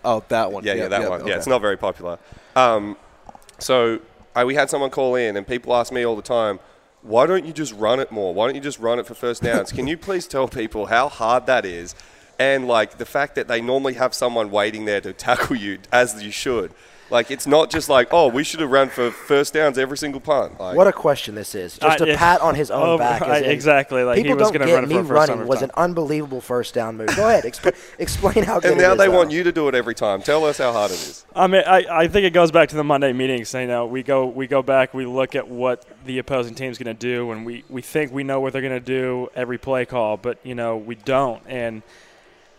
Oh, 0.03 0.23
that 0.29 0.51
one. 0.51 0.63
Yeah, 0.63 0.73
yeah, 0.73 0.87
that 0.87 1.09
one. 1.09 1.21
okay. 1.21 1.29
Yeah, 1.29 1.37
it's 1.37 1.47
not 1.47 1.61
very 1.61 1.77
popular. 1.77 2.17
Um, 2.55 2.97
so 3.59 3.99
uh, 4.35 4.43
we 4.45 4.55
had 4.55 4.69
someone 4.69 4.89
call 4.89 5.15
in, 5.15 5.37
and 5.37 5.47
people 5.47 5.73
ask 5.75 5.93
me 5.93 6.05
all 6.05 6.15
the 6.15 6.21
time, 6.21 6.59
why 7.01 7.27
don't 7.27 7.45
you 7.45 7.53
just 7.53 7.73
run 7.75 7.99
it 7.99 8.11
more? 8.11 8.33
Why 8.33 8.47
don't 8.47 8.55
you 8.55 8.61
just 8.61 8.79
run 8.79 8.97
it 8.99 9.05
for 9.05 9.13
first 9.13 9.43
downs? 9.43 9.71
Can 9.71 9.85
you 9.87 9.95
please 9.95 10.27
tell 10.27 10.47
people 10.47 10.87
how 10.87 11.07
hard 11.07 11.45
that 11.45 11.63
is? 11.63 11.93
And 12.39 12.67
like 12.67 12.97
the 12.97 13.05
fact 13.05 13.35
that 13.35 13.47
they 13.47 13.61
normally 13.61 13.93
have 13.93 14.13
someone 14.13 14.51
waiting 14.51 14.85
there 14.85 15.01
to 15.01 15.13
tackle 15.27 15.55
you 15.55 15.79
as 15.91 16.21
you 16.23 16.31
should. 16.31 16.71
Like 17.11 17.29
it's 17.29 17.45
not 17.45 17.69
just 17.69 17.87
like, 17.87 18.07
oh, 18.11 18.29
we 18.29 18.43
should 18.43 18.61
have 18.61 18.71
run 18.71 18.89
for 18.89 19.11
first 19.11 19.53
downs 19.53 19.77
every 19.77 19.95
single 19.95 20.19
punt. 20.19 20.59
Like, 20.59 20.75
what 20.75 20.87
a 20.87 20.91
question 20.91 21.35
this 21.35 21.53
is. 21.53 21.77
Just 21.77 22.01
I- 22.01 22.07
a 22.07 22.17
pat 22.17 22.41
on 22.41 22.55
his 22.55 22.71
own 22.71 22.81
Oh, 22.89 22.97
back. 22.97 23.21
I- 23.21 23.41
exactly, 23.41 24.01
like 24.03 24.17
he 24.17 24.23
people 24.23 24.37
was 24.39 24.47
don't 24.47 24.53
gonna 24.53 24.65
get 24.65 24.73
run 24.73 24.87
me 24.89 24.95
for 24.95 25.01
first 25.03 25.11
running 25.11 25.37
time 25.37 25.47
was 25.47 25.57
every 25.57 25.65
an 25.65 25.71
unbelievable 25.77 26.41
first 26.41 26.73
down 26.73 26.97
move. 26.97 27.15
Go 27.15 27.29
ahead, 27.29 27.43
expl- 27.43 27.75
explain 27.99 28.43
how 28.43 28.59
good 28.59 28.71
and 28.71 28.81
now 28.81 28.93
is, 28.93 28.97
they 28.97 29.05
though. 29.05 29.15
want 29.17 29.29
you 29.29 29.43
to 29.43 29.51
do 29.51 29.67
it 29.67 29.75
every 29.75 29.93
time. 29.93 30.23
Tell 30.23 30.45
us 30.45 30.57
how 30.57 30.71
hard 30.71 30.89
it 30.89 30.95
is. 30.95 31.27
I 31.35 31.45
mean, 31.45 31.61
I, 31.67 31.85
I 31.91 32.07
think 32.07 32.25
it 32.25 32.31
goes 32.33 32.49
back 32.49 32.69
to 32.69 32.75
the 32.75 32.83
Monday 32.83 33.13
meetings. 33.13 33.53
You 33.53 33.67
know, 33.67 33.85
we 33.85 34.01
go 34.01 34.25
we 34.25 34.47
go 34.47 34.63
back, 34.63 34.95
we 34.95 35.05
look 35.05 35.35
at 35.35 35.47
what 35.47 35.85
the 36.07 36.17
opposing 36.17 36.55
team's 36.55 36.79
going 36.79 36.87
to 36.95 36.99
do, 36.99 37.29
and 37.31 37.45
we, 37.45 37.63
we 37.69 37.83
think 37.83 38.13
we 38.13 38.23
know 38.23 38.39
what 38.39 38.51
they're 38.51 38.63
going 38.63 38.73
to 38.73 38.79
do 38.79 39.29
every 39.35 39.59
play 39.59 39.85
call, 39.85 40.17
but 40.17 40.39
you 40.43 40.55
know 40.55 40.75
we 40.77 40.95
don't. 40.95 41.43
And 41.45 41.83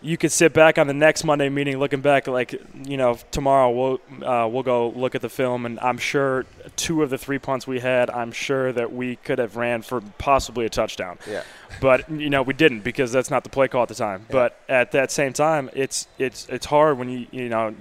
you 0.06 0.16
could 0.16 0.30
sit 0.30 0.52
back 0.52 0.78
on 0.78 0.86
the 0.86 0.94
next 0.94 1.24
Monday 1.24 1.48
meeting, 1.48 1.78
looking 1.78 2.00
back, 2.00 2.28
like 2.28 2.52
you 2.84 2.96
know, 2.96 3.18
tomorrow 3.32 3.70
we'll 3.70 4.00
uh, 4.24 4.46
we'll 4.46 4.62
go 4.62 4.90
look 4.90 5.16
at 5.16 5.20
the 5.20 5.28
film, 5.28 5.66
and 5.66 5.80
I'm 5.80 5.98
sure 5.98 6.46
two 6.76 7.02
of 7.02 7.10
the 7.10 7.18
three 7.18 7.40
punts 7.40 7.66
we 7.66 7.80
had, 7.80 8.08
I'm 8.10 8.30
sure 8.30 8.72
that 8.72 8.92
we 8.92 9.16
could 9.16 9.40
have 9.40 9.56
ran 9.56 9.82
for 9.82 10.00
possibly 10.18 10.64
a 10.64 10.68
touchdown. 10.68 11.18
Yeah. 11.28 11.42
But 11.80 12.08
you 12.08 12.30
know 12.30 12.42
we 12.42 12.54
didn't 12.54 12.80
because 12.80 13.10
that's 13.10 13.30
not 13.30 13.42
the 13.42 13.50
play 13.50 13.66
call 13.66 13.82
at 13.82 13.88
the 13.88 13.96
time. 13.96 14.26
But 14.30 14.58
at 14.68 14.92
that 14.92 15.10
same 15.10 15.32
time, 15.32 15.70
it's 15.72 16.06
it's 16.18 16.46
it's 16.48 16.66
hard 16.66 16.98
when 16.98 17.08
you 17.08 17.26
you 17.32 17.48
know 17.48 17.74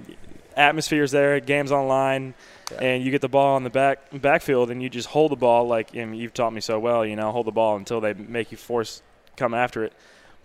atmosphere's 0.56 1.12
there, 1.12 1.38
games 1.38 1.70
online, 1.70 2.34
and 2.80 3.04
you 3.04 3.12
get 3.12 3.20
the 3.20 3.28
ball 3.28 3.54
on 3.54 3.62
the 3.62 3.70
back 3.70 4.00
backfield 4.12 4.72
and 4.72 4.82
you 4.82 4.90
just 4.90 5.08
hold 5.08 5.30
the 5.30 5.36
ball 5.36 5.68
like 5.68 5.94
and 5.94 6.18
you've 6.18 6.34
taught 6.34 6.52
me 6.52 6.60
so 6.60 6.80
well. 6.80 7.06
You 7.06 7.14
know, 7.14 7.30
hold 7.30 7.46
the 7.46 7.52
ball 7.52 7.76
until 7.76 8.00
they 8.00 8.14
make 8.14 8.50
you 8.50 8.58
force 8.58 9.00
come 9.36 9.54
after 9.54 9.84
it. 9.84 9.92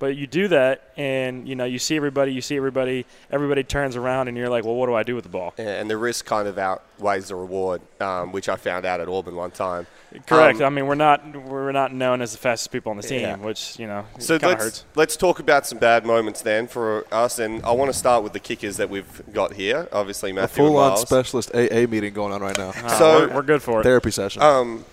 But 0.02 0.16
you 0.16 0.26
do 0.26 0.48
that, 0.48 0.82
and 0.98 1.48
you 1.48 1.54
know 1.54 1.64
you 1.66 1.78
see 1.78 1.96
everybody, 1.96 2.34
you 2.34 2.42
see 2.42 2.58
everybody, 2.58 3.06
everybody 3.30 3.64
turns 3.64 3.96
around, 3.96 4.30
and 4.30 4.36
you're 4.36 4.50
like, 4.50 4.66
well, 4.66 4.74
what 4.74 4.88
do 4.88 4.96
I 4.96 5.04
do 5.04 5.14
with 5.14 5.22
the 5.26 5.30
ball? 5.30 5.54
And 5.60 5.92
the 5.92 5.96
risk 5.96 6.26
kind 6.26 6.48
of 6.48 6.58
outweighs 6.58 7.28
the 7.28 7.36
reward, 7.36 7.82
um, 8.02 8.32
which 8.32 8.50
I 8.50 8.56
found 8.56 8.84
out 8.84 9.00
at 9.00 9.08
Auburn 9.08 9.36
one 9.36 9.52
time. 9.52 9.86
Correct. 10.26 10.60
Um, 10.60 10.66
I 10.66 10.70
mean, 10.76 10.88
we're 10.88 10.96
not 10.96 11.36
we're 11.46 11.72
not 11.72 11.94
known 11.94 12.24
as 12.24 12.32
the 12.32 12.40
fastest 12.40 12.72
people 12.72 12.90
on 12.90 12.98
the 12.98 13.04
team, 13.04 13.22
Yeah. 13.22 13.36
which 13.38 13.78
you 13.78 13.86
know 13.86 14.04
So 14.18 14.40
kind 14.40 14.54
of 14.54 14.60
let's 14.60 14.64
hurts. 14.64 14.86
let's 14.96 15.16
talk 15.16 15.40
about 15.40 15.68
some 15.68 15.78
bad 15.78 16.04
moments 16.04 16.42
then 16.42 16.68
for 16.68 17.06
us, 17.12 17.38
and 17.38 17.64
I 17.64 17.72
want 17.74 17.92
to 17.94 17.98
start 17.98 18.24
with 18.24 18.34
the 18.34 18.40
kickers 18.40 18.78
that 18.78 18.90
we've 18.90 19.22
got 19.32 19.54
here. 19.54 19.88
Obviously, 19.92 20.32
A 20.32 20.34
Matthew 20.34 20.64
and 20.64 20.72
full-on 20.74 20.98
specialist 20.98 21.52
AA 21.54 21.86
meeting 21.88 22.12
going 22.16 22.34
on 22.34 22.42
right 22.42 22.58
now. 22.58 22.70
Uh, 22.70 22.98
So- 22.98 23.20
we're, 23.28 23.36
we're 23.36 23.42
good 23.44 23.62
for 23.62 23.82
it. 23.82 23.84
Therapy 23.84 24.10
session. 24.10 24.42
Um, 24.42 24.84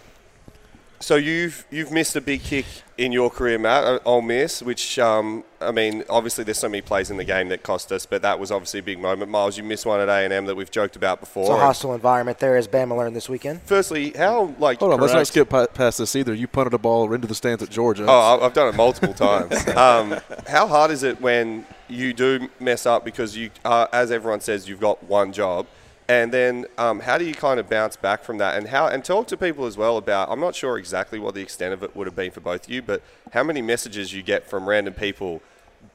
so 1.01 1.17
you've 1.17 1.65
you've 1.71 1.93
missed 1.93 2.17
a 2.17 2.21
big 2.21 2.43
kick 2.43 2.67
in 2.97 3.13
your 3.13 3.31
career, 3.31 3.59
Matt. 3.59 3.85
uh, 3.85 3.99
Ole 4.05 4.23
Miss, 4.23 4.61
which 4.63 4.99
um, 4.99 5.45
I 5.61 5.71
mean, 5.71 6.03
obviously 6.11 6.43
there's 6.45 6.59
so 6.59 6.69
many 6.69 6.81
plays 6.83 7.11
in 7.11 7.17
the 7.17 7.25
game 7.25 7.49
that 7.51 7.63
cost 7.63 7.93
us, 7.93 8.05
but 8.07 8.23
that 8.23 8.41
was 8.41 8.51
obviously 8.51 8.81
a 8.81 8.83
big 8.83 8.99
moment. 8.99 9.31
Miles, 9.31 9.57
you 9.57 9.63
missed 9.63 9.87
one 9.87 10.01
at 10.01 10.09
A 10.09 10.25
and 10.25 10.33
M 10.33 10.47
that 10.47 10.57
we've 10.57 10.71
joked 10.71 10.97
about 10.97 11.21
before. 11.21 11.45
It's 11.45 11.51
a 11.51 11.57
hostile 11.57 11.95
environment 11.95 12.39
there, 12.41 12.57
as 12.57 12.67
Bama 12.67 12.97
learned 12.97 13.15
this 13.15 13.29
weekend. 13.29 13.63
Firstly, 13.63 14.11
how 14.17 14.55
like 14.59 14.81
Hold 14.81 14.95
on, 14.95 15.01
let's 15.01 15.13
not 15.13 15.27
skip 15.27 15.49
past 15.75 15.99
this 15.99 16.17
either. 16.17 16.35
You 16.35 16.49
punted 16.49 16.75
a 16.75 16.79
ball 16.79 17.13
into 17.13 17.29
the 17.29 17.35
stands 17.35 17.63
at 17.63 17.71
Georgia. 17.71 18.05
Oh, 18.09 18.39
I- 18.41 18.45
I've 18.47 18.53
done 18.55 18.69
it 18.69 18.77
multiple 18.77 19.15
times. 19.15 19.67
Um, 19.79 20.17
how 20.49 20.67
hard 20.67 20.91
is 20.91 21.03
it 21.05 21.21
when 21.21 21.65
you 21.89 22.13
do 22.13 22.49
mess 22.59 22.85
up 22.85 23.05
because 23.05 23.37
you, 23.37 23.51
uh, 23.65 23.87
as 23.93 24.11
everyone 24.11 24.41
says, 24.41 24.69
you've 24.69 24.81
got 24.81 25.03
one 25.05 25.33
job, 25.33 25.67
and 26.09 26.33
then 26.33 26.65
um, 26.79 27.01
how 27.01 27.19
do 27.19 27.25
you 27.27 27.35
kind 27.35 27.61
of 27.61 27.69
bounce 27.69 27.97
back 27.97 28.25
from 28.25 28.39
that? 28.39 28.57
And 28.57 28.69
how 28.69 28.87
and 28.87 29.05
talk 29.05 29.27
to 29.29 29.37
people 29.37 29.67
as 29.67 29.77
well 29.77 29.99
about. 29.99 30.31
I'm 30.31 30.41
not 30.41 30.55
sure 30.55 30.79
exactly 30.79 31.19
what 31.19 31.35
the 31.35 31.43
extent 31.43 31.75
of 31.75 31.83
it 31.83 31.95
would 31.95 32.07
have 32.07 32.17
been 32.17 32.31
for 32.31 32.41
both 32.41 32.65
of 32.65 32.71
you, 32.71 32.81
but 32.81 33.03
how 33.33 33.43
many 33.43 33.61
messages 33.61 34.15
you 34.15 34.23
get 34.23 34.49
from 34.49 34.67
random 34.67 34.95
people, 34.95 35.43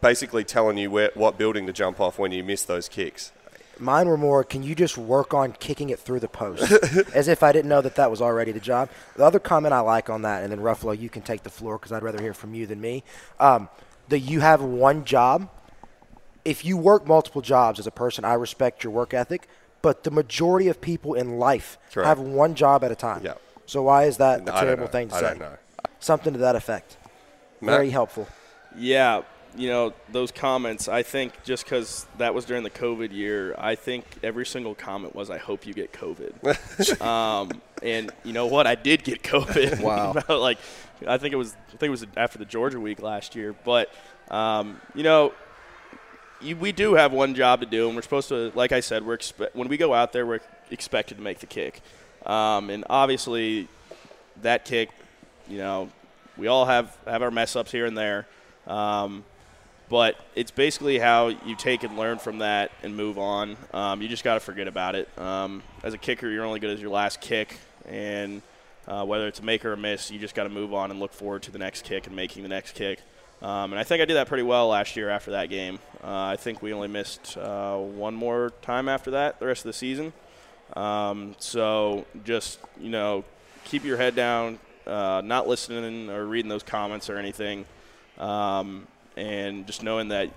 basically 0.02 0.44
telling 0.44 0.78
you 0.78 0.92
where, 0.92 1.12
what 1.16 1.38
building 1.38 1.66
to 1.66 1.74
jump 1.74 2.00
off 2.00 2.20
when 2.20 2.32
you 2.32 2.44
miss 2.44 2.64
those 2.64 2.88
kicks. 2.88 3.32
Mine 3.80 4.08
were 4.08 4.18
more, 4.18 4.44
can 4.44 4.62
you 4.62 4.76
just 4.76 5.00
work 5.00 5.34
on 5.34 5.52
kicking 5.54 5.90
it 5.90 5.98
through 5.98 6.20
the 6.20 6.28
post? 6.28 6.72
As 7.16 7.28
if 7.28 7.42
I 7.42 7.52
didn't 7.52 7.70
know 7.70 7.82
that 7.82 7.96
that 7.96 8.12
was 8.12 8.22
already 8.22 8.52
the 8.52 8.60
job. 8.60 8.90
The 9.16 9.26
other 9.26 9.40
comment 9.40 9.74
I 9.74 9.80
like 9.80 10.12
on 10.12 10.22
that, 10.22 10.44
and 10.44 10.52
then 10.52 10.60
Ruffolo, 10.60 10.98
you 10.98 11.10
can 11.10 11.24
take 11.24 11.42
the 11.42 11.50
floor 11.50 11.80
because 11.80 11.92
I'd 11.92 12.04
rather 12.04 12.22
hear 12.22 12.36
from 12.36 12.54
you 12.54 12.68
than 12.68 12.80
me. 12.80 13.04
Um, 13.40 13.68
that 14.10 14.20
you 14.20 14.42
have 14.42 14.62
one 14.62 15.06
job. 15.06 15.50
If 16.46 16.64
you 16.64 16.78
work 16.78 17.08
multiple 17.08 17.42
jobs 17.42 17.80
as 17.80 17.88
a 17.88 17.92
person, 17.92 18.24
I 18.26 18.36
respect 18.36 18.84
your 18.84 18.94
work 18.94 19.14
ethic, 19.14 19.48
but 19.84 20.04
the 20.04 20.10
majority 20.10 20.70
of 20.70 20.82
people 20.82 21.14
in 21.14 21.38
life 21.38 21.78
Correct. 21.92 22.08
have 22.08 22.20
one 22.20 22.56
job 22.56 22.84
at 22.84 22.92
a 22.92 22.96
time. 22.96 23.22
Yeah. 23.24 23.36
So 23.68 23.84
why 23.84 24.06
is 24.06 24.18
that 24.18 24.40
I 24.40 24.42
a 24.42 24.46
don't 24.46 24.56
terrible 24.56 24.88
thing 24.88 25.10
to 25.10 25.16
I 25.16 25.20
say? 25.20 25.28
don't 25.28 25.40
know. 25.40 25.58
Something 26.00 26.34
to 26.34 26.40
that 26.40 26.56
effect. 26.56 26.98
Matt? 27.62 27.76
Very 27.76 27.90
helpful. 27.92 28.28
Yeah, 28.76 29.22
you 29.56 29.70
know 29.70 29.94
those 30.12 30.32
comments. 30.32 30.88
I 30.88 31.04
think 31.04 31.44
just 31.44 31.64
because 31.66 32.08
that 32.18 32.34
was 32.34 32.46
during 32.46 32.64
the 32.64 32.70
COVID 32.70 33.12
year, 33.12 33.56
I 33.58 33.76
think 33.76 34.06
every 34.24 34.46
single 34.46 34.74
comment 34.74 35.16
was, 35.16 35.30
"I 35.30 35.38
hope 35.38 35.68
you 35.68 35.74
get 35.74 35.94
COVID." 35.94 37.02
um, 37.02 37.62
and 37.82 38.12
you 38.24 38.34
know 38.34 38.48
what? 38.48 38.66
I 38.66 38.76
did 38.76 39.04
get 39.04 39.22
COVID. 39.22 39.80
Wow. 39.84 40.16
like, 40.30 40.58
I 41.06 41.18
think 41.18 41.34
it 41.34 41.38
was. 41.38 41.56
I 41.68 41.78
think 41.78 41.84
it 41.84 41.90
was 41.90 42.06
after 42.18 42.38
the 42.38 42.46
Georgia 42.46 42.80
week 42.80 43.02
last 43.02 43.36
year. 43.36 43.54
But 43.64 43.94
um, 44.30 44.82
you 44.96 45.04
know, 45.04 45.34
you, 46.44 46.56
we 46.56 46.72
do 46.72 46.96
have 46.96 47.12
one 47.12 47.36
job 47.36 47.62
to 47.62 47.66
do, 47.66 47.88
and 47.88 47.96
we're 47.96 48.02
supposed 48.02 48.30
to. 48.30 48.52
Like 48.56 48.72
I 48.72 48.80
said, 48.80 49.06
we're 49.06 49.18
expe- 49.18 49.54
when 49.54 49.68
we 49.68 49.78
go 49.78 49.94
out 49.94 50.14
there, 50.14 50.26
we're 50.26 50.42
expected 50.70 51.16
to 51.16 51.22
make 51.22 51.40
the 51.40 51.46
kick. 51.46 51.82
Um, 52.26 52.70
and 52.70 52.86
obviously, 52.90 53.68
that 54.42 54.66
kick, 54.66 54.90
you 55.48 55.58
know, 55.58 55.90
we 56.38 56.48
all 56.48 56.66
have 56.66 56.98
have 57.06 57.22
our 57.22 57.32
mess 57.32 57.56
ups 57.56 57.72
here 57.72 57.86
and 57.86 57.98
there. 57.98 58.28
Um, 58.68 59.24
but 59.90 60.16
it's 60.34 60.52
basically 60.52 60.98
how 60.98 61.28
you 61.28 61.56
take 61.56 61.84
and 61.84 61.98
learn 61.98 62.18
from 62.18 62.40
that 62.40 62.72
and 62.82 62.96
move 62.96 63.20
on. 63.20 63.58
Um, 63.74 64.02
you 64.02 64.08
just 64.08 64.24
got 64.24 64.36
to 64.36 64.40
forget 64.40 64.68
about 64.68 64.96
it. 64.96 65.08
Um, 65.20 65.62
as 65.84 65.94
a 65.94 65.98
kicker, 65.98 66.30
you're 66.30 66.46
only 66.46 66.60
good 66.60 66.72
as 66.72 66.82
your 66.82 66.90
last 66.90 67.22
kick, 67.22 67.60
and 67.88 68.42
uh, 68.88 69.06
whether 69.06 69.28
it's 69.28 69.40
a 69.40 69.44
make 69.44 69.64
or 69.66 69.74
a 69.74 69.78
miss, 69.78 70.10
you 70.10 70.20
just 70.20 70.36
got 70.36 70.44
to 70.44 70.50
move 70.50 70.74
on 70.74 70.90
and 70.90 71.00
look 71.00 71.14
forward 71.14 71.44
to 71.44 71.52
the 71.52 71.60
next 71.60 71.84
kick 71.84 72.08
and 72.08 72.16
making 72.16 72.44
the 72.44 72.50
next 72.50 72.76
kick. 72.76 73.00
Um, 73.44 73.74
and 73.74 73.80
I 73.80 73.84
think 73.84 74.02
I 74.02 74.06
did 74.06 74.14
that 74.14 74.28
pretty 74.28 74.44
well 74.44 74.70
last 74.70 74.96
year 74.96 75.10
after 75.10 75.32
that 75.32 75.50
game. 75.50 75.80
Uh, 76.02 76.08
I 76.08 76.38
think 76.38 76.62
we 76.62 76.72
only 76.72 76.88
missed 76.88 77.38
uh, 77.38 77.76
one 77.76 78.16
more 78.16 78.54
time 78.62 78.88
after 78.88 79.12
that 79.12 79.40
the 79.40 79.48
rest 79.48 79.62
of 79.62 79.70
the 79.70 79.74
season. 79.74 80.14
Um, 80.78 81.36
so 81.40 82.06
just 82.24 82.60
you 82.80 82.90
know, 82.90 83.26
keep 83.66 83.84
your 83.84 83.98
head 83.98 84.16
down, 84.16 84.60
uh, 84.88 85.22
not 85.24 85.48
listening 85.48 86.10
or 86.10 86.26
reading 86.26 86.48
those 86.48 86.64
comments 86.64 87.10
or 87.10 87.18
anything, 87.18 87.66
um, 88.18 88.88
and 89.18 89.68
just 89.68 89.84
knowing 89.84 90.08
that 90.08 90.30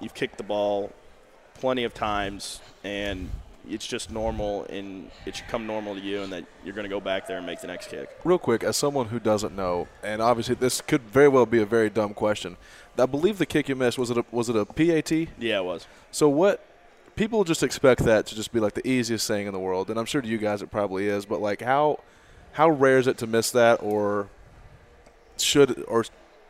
you've 0.00 0.14
kicked 0.14 0.38
the 0.38 0.42
ball 0.42 0.90
plenty 1.54 1.84
of 1.84 1.92
times, 1.92 2.60
and 2.82 3.28
it's 3.68 3.86
just 3.86 4.10
normal, 4.10 4.64
and 4.66 5.10
it 5.24 5.36
should 5.36 5.48
come 5.48 5.66
normal 5.66 5.94
to 5.94 6.00
you, 6.00 6.22
and 6.22 6.32
that 6.32 6.44
you're 6.64 6.74
going 6.74 6.84
to 6.84 6.90
go 6.90 7.00
back 7.00 7.26
there 7.26 7.36
and 7.38 7.46
make 7.46 7.60
the 7.60 7.66
next 7.66 7.88
kick. 7.88 8.08
Real 8.24 8.38
quick, 8.38 8.62
as 8.62 8.76
someone 8.76 9.06
who 9.08 9.18
doesn't 9.18 9.54
know, 9.54 9.88
and 10.02 10.22
obviously 10.22 10.54
this 10.54 10.80
could 10.80 11.02
very 11.02 11.28
well 11.28 11.46
be 11.46 11.60
a 11.60 11.66
very 11.66 11.90
dumb 11.90 12.14
question. 12.14 12.56
I 12.98 13.06
believe 13.06 13.38
the 13.38 13.46
kick 13.46 13.68
you 13.68 13.76
missed 13.76 13.98
was 13.98 14.10
it 14.10 14.18
a, 14.18 14.24
was 14.30 14.48
it 14.48 14.56
a 14.56 14.64
PAT? 14.64 15.12
Yeah, 15.38 15.58
it 15.58 15.64
was. 15.64 15.86
So 16.10 16.28
what? 16.28 16.64
People 17.14 17.44
just 17.44 17.62
expect 17.62 18.04
that 18.04 18.26
to 18.26 18.34
just 18.34 18.52
be 18.52 18.60
like 18.60 18.74
the 18.74 18.86
easiest 18.86 19.26
thing 19.26 19.46
in 19.46 19.52
the 19.52 19.58
world, 19.58 19.88
and 19.90 19.98
I'm 19.98 20.04
sure 20.04 20.20
to 20.20 20.28
you 20.28 20.38
guys 20.38 20.60
it 20.62 20.70
probably 20.70 21.08
is. 21.08 21.24
But 21.24 21.40
like, 21.40 21.62
how 21.62 22.00
how 22.52 22.68
rare 22.68 22.98
is 22.98 23.06
it 23.06 23.18
to 23.18 23.26
miss 23.26 23.50
that, 23.52 23.82
or 23.82 24.28
should 25.38 25.82
or 25.88 26.04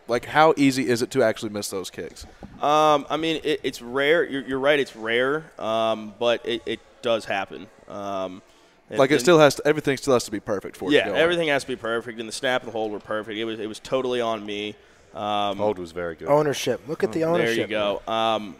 like 0.08 0.24
how 0.24 0.54
easy 0.56 0.88
is 0.88 1.02
it 1.02 1.10
to 1.12 1.22
actually 1.22 1.50
miss 1.50 1.68
those 1.70 1.90
kicks? 1.90 2.26
Um, 2.60 3.06
I 3.08 3.16
mean, 3.16 3.40
it, 3.44 3.60
it's 3.62 3.82
rare. 3.82 4.24
You're, 4.24 4.42
you're 4.42 4.58
right. 4.58 4.78
It's 4.78 4.96
rare, 4.96 5.44
um, 5.58 6.14
but 6.18 6.46
it, 6.46 6.62
it 6.66 6.80
does 7.06 7.24
happen. 7.24 7.66
Um, 7.88 8.42
and- 8.90 8.98
Like 8.98 9.10
it 9.10 9.14
and- 9.14 9.20
still 9.22 9.38
has 9.38 9.54
to, 9.54 9.66
everything 9.66 9.96
still 9.96 10.12
has 10.12 10.24
to 10.24 10.30
be 10.30 10.40
perfect 10.40 10.76
for 10.76 10.90
it. 10.90 10.94
Yeah, 10.94 11.04
to 11.04 11.10
go 11.10 11.16
everything 11.16 11.48
has 11.48 11.62
to 11.62 11.68
be 11.68 11.76
perfect, 11.76 12.18
and 12.20 12.28
the 12.28 12.32
snap 12.32 12.62
and 12.62 12.68
the 12.68 12.72
hold 12.72 12.92
were 12.92 12.98
perfect. 13.00 13.38
It 13.38 13.44
was 13.44 13.58
it 13.58 13.66
was 13.68 13.78
totally 13.80 14.20
on 14.20 14.44
me. 14.44 14.74
Um, 15.14 15.56
Hold 15.56 15.78
was 15.78 15.92
very 15.92 16.14
good. 16.14 16.28
Ownership. 16.28 16.82
Look 16.88 17.02
at 17.02 17.12
the 17.12 17.24
ownership. 17.24 17.54
there 17.56 17.62
you 17.62 17.66
go. 17.68 18.02
Um, 18.06 18.54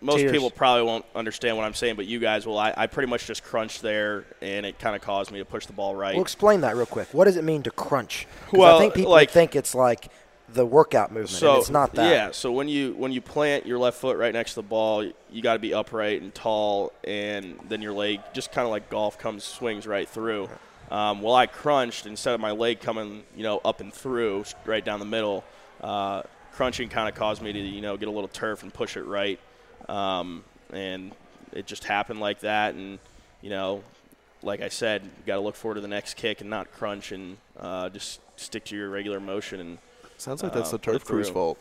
most 0.00 0.18
Tears. 0.18 0.32
people 0.32 0.50
probably 0.50 0.82
won't 0.82 1.04
understand 1.14 1.56
what 1.56 1.64
I'm 1.64 1.74
saying, 1.74 1.94
but 1.94 2.06
you 2.06 2.18
guys 2.18 2.44
will. 2.46 2.58
I, 2.58 2.74
I 2.76 2.88
pretty 2.88 3.08
much 3.08 3.26
just 3.28 3.44
crunched 3.44 3.80
there, 3.80 4.24
and 4.42 4.66
it 4.66 4.80
kind 4.80 4.96
of 4.96 5.02
caused 5.02 5.30
me 5.30 5.38
to 5.38 5.44
push 5.44 5.66
the 5.66 5.72
ball 5.72 5.94
right. 5.94 6.14
Well, 6.14 6.22
explain 6.22 6.62
that 6.62 6.74
real 6.74 6.84
quick. 6.86 7.06
What 7.12 7.26
does 7.26 7.36
it 7.36 7.44
mean 7.44 7.62
to 7.62 7.70
crunch? 7.70 8.26
Well, 8.52 8.76
I 8.76 8.80
think 8.80 8.94
people 8.94 9.12
like- 9.12 9.30
think 9.30 9.54
it's 9.54 9.72
like 9.74 10.08
the 10.52 10.64
workout 10.64 11.10
movement. 11.10 11.30
So 11.30 11.52
and 11.52 11.60
it's 11.60 11.70
not 11.70 11.94
that. 11.94 12.10
Yeah. 12.10 12.30
So 12.32 12.52
when 12.52 12.68
you 12.68 12.94
when 12.94 13.12
you 13.12 13.20
plant 13.20 13.66
your 13.66 13.78
left 13.78 13.98
foot 13.98 14.16
right 14.16 14.32
next 14.32 14.52
to 14.54 14.56
the 14.56 14.68
ball, 14.68 15.04
you 15.04 15.42
got 15.42 15.54
to 15.54 15.58
be 15.58 15.74
upright 15.74 16.22
and 16.22 16.34
tall, 16.34 16.92
and 17.04 17.58
then 17.68 17.82
your 17.82 17.92
leg 17.92 18.20
just 18.32 18.52
kind 18.52 18.64
of 18.64 18.70
like 18.70 18.88
golf 18.88 19.18
comes 19.18 19.44
swings 19.44 19.86
right 19.86 20.08
through. 20.08 20.48
Um, 20.90 21.20
well, 21.20 21.34
I 21.34 21.46
crunched 21.46 22.06
instead 22.06 22.34
of 22.34 22.40
my 22.40 22.52
leg 22.52 22.80
coming, 22.80 23.24
you 23.36 23.42
know, 23.42 23.60
up 23.64 23.80
and 23.80 23.92
through 23.92 24.44
right 24.64 24.84
down 24.84 25.00
the 25.00 25.06
middle. 25.06 25.44
Uh, 25.82 26.22
crunching 26.52 26.88
kind 26.88 27.08
of 27.08 27.14
caused 27.14 27.42
me 27.42 27.52
to, 27.52 27.58
you 27.58 27.82
know, 27.82 27.96
get 27.96 28.08
a 28.08 28.10
little 28.10 28.28
turf 28.28 28.62
and 28.62 28.72
push 28.72 28.96
it 28.96 29.02
right, 29.02 29.38
um, 29.88 30.42
and 30.72 31.12
it 31.52 31.66
just 31.66 31.84
happened 31.84 32.20
like 32.20 32.40
that. 32.40 32.74
And 32.74 32.98
you 33.42 33.50
know, 33.50 33.82
like 34.42 34.62
I 34.62 34.68
said, 34.68 35.02
you 35.04 35.10
got 35.26 35.34
to 35.34 35.40
look 35.40 35.56
forward 35.56 35.76
to 35.76 35.80
the 35.80 35.88
next 35.88 36.14
kick 36.14 36.40
and 36.40 36.48
not 36.48 36.72
crunch 36.72 37.12
and 37.12 37.36
uh, 37.58 37.90
just 37.90 38.20
stick 38.36 38.64
to 38.66 38.76
your 38.76 38.88
regular 38.88 39.20
motion 39.20 39.60
and 39.60 39.78
Sounds 40.18 40.42
like 40.42 40.52
that's 40.52 40.68
uh, 40.68 40.72
the 40.72 40.78
turf 40.78 41.04
crew's 41.04 41.26
through. 41.28 41.34
fault. 41.34 41.58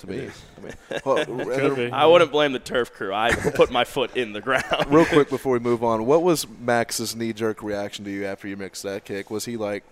To 0.00 0.06
me, 0.06 0.28
I 0.58 0.60
mean, 0.60 0.72
well, 1.06 1.16
and 1.16 1.26
Could 1.42 1.48
then- 1.48 1.74
be. 1.74 1.90
I 1.90 2.04
wouldn't 2.04 2.30
blame 2.30 2.52
the 2.52 2.58
turf 2.58 2.92
crew. 2.92 3.14
I 3.14 3.32
put 3.32 3.70
my 3.70 3.84
foot 3.84 4.14
in 4.16 4.32
the 4.34 4.40
ground. 4.42 4.64
real 4.88 5.06
quick 5.06 5.30
before 5.30 5.54
we 5.54 5.58
move 5.58 5.82
on, 5.82 6.04
what 6.04 6.22
was 6.22 6.46
Max's 6.48 7.16
knee 7.16 7.32
jerk 7.32 7.62
reaction 7.62 8.04
to 8.04 8.10
you 8.10 8.26
after 8.26 8.46
you 8.46 8.56
mixed 8.56 8.82
that 8.82 9.04
kick? 9.04 9.30
Was 9.30 9.46
he 9.46 9.56
like? 9.56 9.84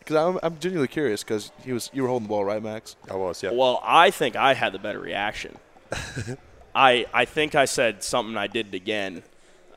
Because 0.00 0.16
I'm, 0.16 0.40
I'm 0.42 0.58
genuinely 0.58 0.88
curious 0.88 1.22
because 1.22 1.52
he 1.64 1.72
was 1.72 1.90
you 1.92 2.02
were 2.02 2.08
holding 2.08 2.26
the 2.26 2.30
ball 2.30 2.44
right, 2.44 2.60
Max. 2.60 2.96
I 3.08 3.14
was, 3.14 3.40
yeah. 3.40 3.52
Well, 3.52 3.80
I 3.84 4.10
think 4.10 4.34
I 4.34 4.54
had 4.54 4.72
the 4.72 4.80
better 4.80 4.98
reaction. 4.98 5.56
I 6.74 7.06
I 7.14 7.24
think 7.24 7.54
I 7.54 7.66
said 7.66 8.02
something 8.02 8.36
I 8.36 8.48
did 8.48 8.68
it 8.68 8.74
again 8.74 9.22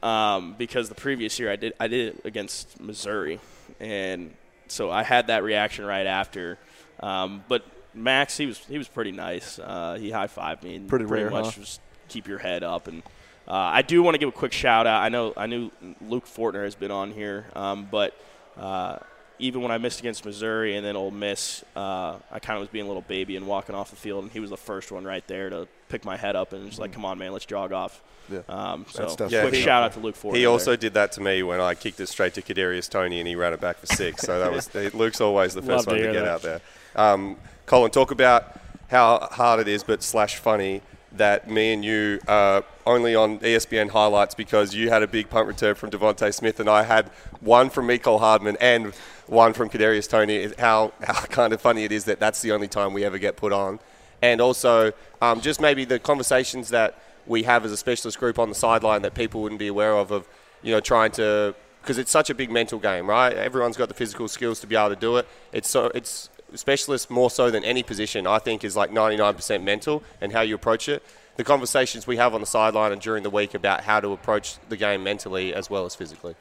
um, 0.01 0.55
because 0.57 0.89
the 0.89 0.95
previous 0.95 1.39
year 1.39 1.51
I 1.51 1.57
did 1.57 1.73
I 1.79 1.87
did 1.87 2.15
it 2.15 2.25
against 2.25 2.79
Missouri, 2.81 3.39
and 3.79 4.33
so 4.67 4.89
I 4.89 5.03
had 5.03 5.27
that 5.27 5.43
reaction 5.43 5.85
right 5.85 6.07
after. 6.07 6.57
Um, 6.99 7.43
but 7.47 7.65
Max, 7.93 8.37
he 8.37 8.45
was 8.45 8.59
he 8.59 8.77
was 8.77 8.87
pretty 8.87 9.11
nice. 9.11 9.59
Uh, 9.59 9.97
he 9.99 10.11
high 10.11 10.27
fived 10.27 10.63
me 10.63 10.75
and 10.75 10.87
Pretty 10.89 11.05
pretty 11.05 11.23
rare, 11.23 11.31
much 11.31 11.55
huh? 11.55 11.61
just 11.61 11.81
keep 12.07 12.27
your 12.27 12.39
head 12.39 12.63
up 12.63 12.87
and. 12.87 13.03
Uh, 13.47 13.51
I 13.73 13.83
do 13.83 14.01
want 14.01 14.15
to 14.15 14.17
give 14.17 14.29
a 14.29 14.31
quick 14.31 14.51
shout 14.51 14.87
out. 14.87 15.03
I 15.03 15.09
know 15.09 15.31
I 15.37 15.45
knew 15.45 15.69
Luke 16.01 16.25
Fortner 16.25 16.63
has 16.63 16.73
been 16.73 16.89
on 16.89 17.11
here, 17.11 17.45
um, 17.55 17.87
but 17.91 18.15
uh, 18.57 18.97
even 19.39 19.61
when 19.61 19.71
I 19.71 19.77
missed 19.77 19.99
against 19.99 20.25
Missouri 20.25 20.75
and 20.75 20.85
then 20.85 20.95
Ole 20.95 21.11
Miss, 21.11 21.63
uh, 21.75 22.15
I 22.31 22.39
kind 22.39 22.57
of 22.57 22.61
was 22.61 22.69
being 22.69 22.85
a 22.85 22.87
little 22.87 23.01
baby 23.03 23.35
and 23.35 23.47
walking 23.47 23.75
off 23.75 23.89
the 23.89 23.95
field, 23.95 24.23
and 24.23 24.31
he 24.31 24.39
was 24.39 24.49
the 24.49 24.57
first 24.57 24.91
one 24.91 25.03
right 25.03 25.25
there 25.27 25.49
to 25.49 25.67
pick 25.89 26.05
my 26.05 26.17
head 26.17 26.35
up 26.35 26.53
and 26.53 26.67
just 26.67 26.79
like, 26.79 26.91
"Come 26.93 27.05
on, 27.05 27.17
man, 27.17 27.31
let's 27.33 27.45
jog 27.45 27.71
off." 27.71 28.01
Yeah. 28.31 28.39
Um, 28.49 28.85
so 28.89 29.03
That's 29.03 29.15
tough. 29.15 29.31
Yeah, 29.31 29.41
quick 29.41 29.53
he- 29.55 29.61
shout 29.61 29.83
out 29.83 29.93
to 29.93 29.99
Luke 29.99 30.15
Ford. 30.15 30.35
He 30.35 30.41
there. 30.41 30.49
also 30.49 30.75
did 30.75 30.93
that 30.95 31.11
to 31.13 31.21
me 31.21 31.43
when 31.43 31.61
I 31.61 31.75
kicked 31.75 31.99
it 31.99 32.07
straight 32.07 32.33
to 32.35 32.41
Kadarius 32.41 32.89
Toney 32.89 33.19
and 33.19 33.27
he 33.27 33.35
ran 33.35 33.53
it 33.53 33.61
back 33.61 33.77
for 33.77 33.85
six. 33.85 34.23
So 34.23 34.39
that 34.39 34.51
was 34.51 34.73
Luke's 34.95 35.21
always 35.21 35.53
the 35.53 35.61
first 35.61 35.83
to 35.83 35.91
one 35.91 35.97
to 35.99 36.03
hear 36.03 36.13
get 36.13 36.23
that. 36.25 36.31
out 36.31 36.41
there. 36.41 36.61
Um, 36.95 37.37
Colin, 37.67 37.91
talk 37.91 38.11
about 38.11 38.59
how 38.89 39.27
hard 39.31 39.59
it 39.59 39.67
is, 39.67 39.83
but 39.83 40.01
slash 40.01 40.37
funny 40.37 40.81
that 41.11 41.49
me 41.49 41.71
and 41.73 41.85
you 41.85 42.19
are 42.27 42.63
only 42.85 43.15
on 43.15 43.39
ESPN 43.39 43.89
highlights 43.89 44.35
because 44.35 44.73
you 44.75 44.89
had 44.89 45.01
a 45.01 45.07
big 45.07 45.29
punt 45.29 45.47
return 45.47 45.75
from 45.75 45.89
DeVonta 45.89 46.33
Smith 46.33 46.59
and 46.59 46.69
I 46.69 46.83
had 46.83 47.07
one 47.39 47.69
from 47.69 47.87
Mecole 47.87 48.19
Hardman 48.19 48.57
and 48.59 48.93
one 49.27 49.53
from 49.53 49.69
Kadarius 49.69 50.09
Toney. 50.09 50.51
How 50.59 50.93
how 51.01 51.13
kind 51.29 51.53
of 51.53 51.61
funny 51.61 51.83
it 51.83 51.91
is 51.91 52.05
that 52.05 52.19
that's 52.19 52.41
the 52.41 52.51
only 52.51 52.67
time 52.67 52.93
we 52.93 53.03
ever 53.03 53.17
get 53.17 53.35
put 53.35 53.53
on, 53.53 53.79
and 54.21 54.41
also 54.41 54.91
um, 55.21 55.41
just 55.41 55.61
maybe 55.61 55.85
the 55.85 55.99
conversations 55.99 56.69
that 56.69 56.99
we 57.27 57.43
have 57.43 57.65
as 57.65 57.71
a 57.71 57.77
specialist 57.77 58.19
group 58.19 58.37
on 58.37 58.49
the 58.49 58.55
sideline 58.55 59.01
that 59.01 59.13
people 59.13 59.41
wouldn't 59.41 59.59
be 59.59 59.67
aware 59.67 59.93
of 59.93 60.11
of 60.11 60.27
you 60.61 60.71
know 60.71 60.79
trying 60.79 61.11
to 61.11 61.55
because 61.81 61.97
it's 61.99 62.11
such 62.11 62.31
a 62.31 62.35
big 62.35 62.49
mental 62.49 62.79
game, 62.79 63.07
right? 63.07 63.33
Everyone's 63.33 63.77
got 63.77 63.89
the 63.89 63.93
physical 63.93 64.27
skills 64.27 64.59
to 64.61 64.67
be 64.67 64.75
able 64.75 64.89
to 64.89 64.95
do 64.95 65.17
it. 65.17 65.27
It's 65.53 65.69
so 65.69 65.91
it's 65.93 66.29
specialist 66.55 67.09
more 67.09 67.29
so 67.29 67.51
than 67.51 67.63
any 67.63 67.83
position. 67.83 68.25
I 68.25 68.39
think 68.39 68.63
is 68.63 68.75
like 68.75 68.91
99% 68.91 69.63
mental 69.63 70.03
and 70.21 70.31
how 70.31 70.41
you 70.41 70.55
approach 70.55 70.89
it. 70.89 71.03
The 71.37 71.43
conversations 71.43 72.07
we 72.07 72.17
have 72.17 72.33
on 72.33 72.41
the 72.41 72.47
sideline 72.47 72.91
and 72.91 73.01
during 73.01 73.23
the 73.23 73.29
week 73.29 73.53
about 73.53 73.83
how 73.83 73.99
to 73.99 74.13
approach 74.13 74.57
the 74.69 74.77
game 74.77 75.03
mentally 75.03 75.53
as 75.53 75.69
well 75.69 75.85
as 75.85 75.93
physically. 75.93 76.35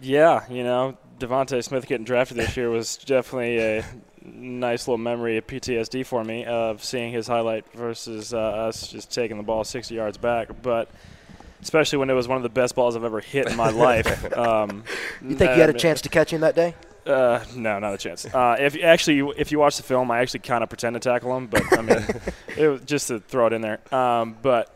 Yeah, 0.00 0.44
you 0.50 0.62
know, 0.62 0.96
DeVonta 1.18 1.62
Smith 1.62 1.86
getting 1.86 2.04
drafted 2.04 2.36
this 2.36 2.56
year 2.56 2.70
was 2.70 2.96
definitely 2.96 3.58
a 3.58 3.84
nice 4.24 4.88
little 4.88 4.98
memory 4.98 5.36
of 5.36 5.46
PTSD 5.46 6.04
for 6.06 6.24
me 6.24 6.44
of 6.44 6.82
seeing 6.82 7.12
his 7.12 7.26
highlight 7.26 7.70
versus 7.72 8.32
uh, 8.34 8.38
us 8.38 8.88
just 8.88 9.12
taking 9.12 9.36
the 9.36 9.42
ball 9.42 9.64
60 9.64 9.94
yards 9.94 10.18
back. 10.18 10.48
But 10.62 10.88
especially 11.62 11.98
when 11.98 12.10
it 12.10 12.14
was 12.14 12.26
one 12.28 12.36
of 12.36 12.42
the 12.42 12.48
best 12.48 12.74
balls 12.74 12.96
I've 12.96 13.04
ever 13.04 13.20
hit 13.20 13.48
in 13.48 13.56
my 13.56 13.70
life. 13.70 14.36
Um, 14.36 14.84
You 15.22 15.34
think 15.36 15.54
you 15.54 15.60
had 15.60 15.70
a 15.70 15.74
chance 15.74 16.00
to 16.02 16.08
catch 16.08 16.32
him 16.32 16.40
that 16.40 16.54
day? 16.54 16.74
Uh, 17.06 17.44
no, 17.54 17.78
not 17.78 17.92
a 17.94 17.98
chance. 17.98 18.24
Uh, 18.26 18.56
if 18.58 18.82
actually, 18.82 19.20
if 19.36 19.52
you 19.52 19.58
watch 19.58 19.76
the 19.76 19.82
film, 19.82 20.10
I 20.10 20.20
actually 20.20 20.40
kind 20.40 20.62
of 20.62 20.70
pretend 20.70 20.94
to 20.94 21.00
tackle 21.00 21.36
him, 21.36 21.46
but 21.48 21.62
I 21.78 21.82
mean, 21.82 22.04
it 22.56 22.68
was 22.68 22.80
just 22.82 23.08
to 23.08 23.20
throw 23.20 23.46
it 23.46 23.52
in 23.52 23.60
there. 23.60 23.78
Um, 23.94 24.36
but 24.40 24.74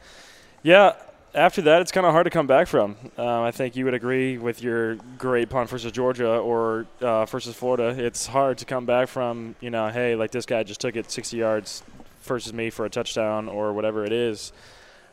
yeah, 0.62 0.93
after 1.34 1.62
that, 1.62 1.82
it's 1.82 1.92
kind 1.92 2.06
of 2.06 2.12
hard 2.12 2.24
to 2.24 2.30
come 2.30 2.46
back 2.46 2.68
from. 2.68 2.96
Um, 3.16 3.26
I 3.26 3.50
think 3.50 3.76
you 3.76 3.84
would 3.84 3.94
agree 3.94 4.38
with 4.38 4.62
your 4.62 4.96
great 5.18 5.50
punt 5.50 5.68
versus 5.70 5.92
Georgia 5.92 6.38
or 6.38 6.86
uh, 7.00 7.24
versus 7.26 7.54
Florida. 7.54 7.88
It's 7.88 8.26
hard 8.26 8.58
to 8.58 8.64
come 8.64 8.86
back 8.86 9.08
from. 9.08 9.54
You 9.60 9.70
know, 9.70 9.88
hey, 9.88 10.14
like 10.14 10.30
this 10.30 10.46
guy 10.46 10.62
just 10.62 10.80
took 10.80 10.96
it 10.96 11.10
60 11.10 11.36
yards 11.36 11.82
versus 12.22 12.52
me 12.52 12.70
for 12.70 12.84
a 12.84 12.90
touchdown 12.90 13.48
or 13.48 13.72
whatever 13.72 14.04
it 14.04 14.12
is. 14.12 14.52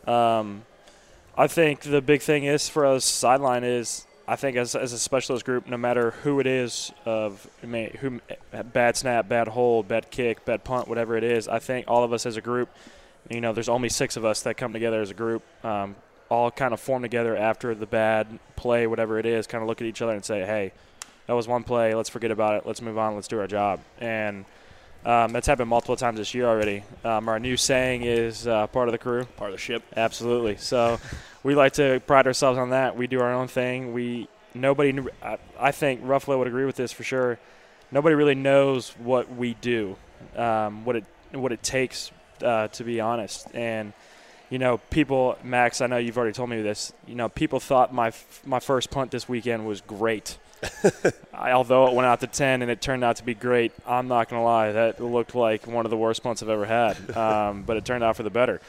Um, 0.08 0.64
I 1.38 1.48
think 1.48 1.82
the 1.82 2.02
big 2.02 2.22
thing 2.22 2.46
is 2.46 2.70
for 2.70 2.86
us 2.86 3.04
sideline 3.04 3.64
is 3.64 4.06
I 4.28 4.36
think 4.36 4.58
as, 4.58 4.76
as 4.76 4.92
a 4.92 5.00
specialist 5.00 5.46
group, 5.46 5.68
no 5.68 5.78
matter 5.78 6.12
who 6.12 6.40
it 6.40 6.48
is 6.48 6.92
of 7.06 7.48
who 7.62 8.22
bad 8.74 8.98
snap, 8.98 9.30
bad 9.30 9.50
hold, 9.50 9.88
bad 9.88 10.10
kick, 10.10 10.46
bad 10.46 10.64
punt, 10.64 10.88
whatever 10.88 11.16
it 11.16 11.24
is, 11.24 11.48
I 11.48 11.60
think 11.60 11.86
all 11.88 12.04
of 12.04 12.12
us 12.12 12.26
as 12.26 12.36
a 12.36 12.42
group, 12.42 12.70
you 13.30 13.42
know, 13.42 13.54
there's 13.54 13.70
only 13.70 13.90
six 13.90 14.18
of 14.18 14.26
us 14.26 14.42
that 14.44 14.56
come 14.56 14.74
together 14.74 15.02
as 15.02 15.12
a 15.12 15.14
group, 15.14 15.44
um, 15.64 15.96
all 16.30 16.52
kind 16.52 16.74
of 16.74 16.80
form 16.80 17.02
together 17.02 17.36
after 17.36 17.74
the 17.74 17.86
bad 17.86 18.40
play, 18.56 18.88
whatever 18.88 19.20
it 19.20 19.26
is, 19.26 19.48
kind 19.48 19.62
of 19.62 19.68
look 19.68 19.82
at 19.82 19.88
each 19.88 20.02
other 20.02 20.14
and 20.14 20.24
say, 20.24 20.46
hey, 20.46 20.72
that 21.28 21.34
was 21.34 21.48
one 21.48 21.64
play. 21.64 21.96
Let's 21.96 22.10
forget 22.10 22.32
about 22.32 22.56
it. 22.56 22.68
Let's 22.68 22.82
move 22.82 22.98
on. 22.98 23.16
Let's 23.16 23.28
do 23.28 23.40
our 23.40 23.48
job. 23.48 23.80
And 24.00 24.46
um, 25.06 25.32
that's 25.34 25.48
happened 25.48 25.70
multiple 25.70 25.96
times 25.96 26.18
this 26.18 26.34
year 26.34 26.46
already. 26.46 26.84
Um, 27.04 27.30
our 27.30 27.40
new 27.40 27.58
saying 27.58 28.04
is 28.04 28.48
uh, 28.48 28.68
part 28.68 28.88
of 28.88 28.92
the 28.92 28.98
crew. 28.98 29.26
part 29.38 29.52
of 29.52 29.56
the 29.56 29.62
ship. 29.62 29.84
Absolutely. 29.96 30.58
So 30.58 31.00
we 31.44 31.56
like 31.56 31.74
to 31.74 32.00
pride 32.08 32.28
ourselves 32.28 32.58
on 32.58 32.72
that. 32.72 32.96
We 32.96 33.08
do 33.08 33.22
our 33.22 33.34
own 33.34 33.48
thing. 33.48 33.94
We 33.94 34.28
nobody. 34.54 35.00
I, 35.22 35.38
I 35.60 35.72
think 35.72 36.04
Ruffolo 36.04 36.38
would 36.40 36.48
agree 36.48 36.66
with 36.66 36.76
this 36.76 36.92
for 36.92 37.04
sure. 37.04 37.40
Nobody 37.92 38.16
really 38.16 38.36
knows 38.36 38.90
what 38.98 39.34
we 39.34 39.54
do, 39.54 39.96
um, 40.36 40.86
what 40.86 40.96
it 40.96 41.06
what 41.34 41.52
it 41.52 41.62
takes 41.62 42.12
uh, 42.44 42.68
to 42.70 42.84
be 42.84 43.00
honest. 43.00 43.48
And 43.54 43.94
you 44.50 44.60
know, 44.60 44.78
people, 44.90 45.38
Max. 45.44 45.82
I 45.82 45.88
know 45.88 45.98
you've 45.98 46.18
already 46.18 46.34
told 46.34 46.50
me 46.50 46.62
this. 46.62 46.94
You 47.08 47.16
know, 47.16 47.30
people 47.30 47.60
thought 47.60 47.94
my 47.94 48.08
f- 48.08 48.42
my 48.46 48.60
first 48.60 48.92
punt 48.92 49.12
this 49.12 49.28
weekend 49.28 49.66
was 49.66 49.82
great. 49.82 50.38
I, 51.34 51.52
although 51.52 51.88
it 51.88 51.94
went 51.94 52.06
out 52.06 52.22
to 52.22 52.28
10 52.28 52.62
and 52.62 52.72
it 52.72 52.82
turned 52.82 53.04
out 53.04 53.18
to 53.18 53.24
be 53.24 53.34
great, 53.34 53.72
I'm 53.86 54.08
not 54.08 54.30
going 54.30 54.40
to 54.40 54.44
lie. 54.44 54.72
That 54.72 55.02
looked 55.04 55.36
like 55.36 55.68
one 55.68 55.86
of 55.86 55.90
the 55.90 55.98
worst 55.98 56.24
punts 56.24 56.42
I've 56.42 56.50
ever 56.50 56.66
had. 56.66 56.98
Um, 57.16 57.64
but 57.64 57.78
it 57.78 57.86
turned 57.86 58.04
out 58.04 58.18
for 58.18 58.24
the 58.24 58.30
better. 58.30 58.62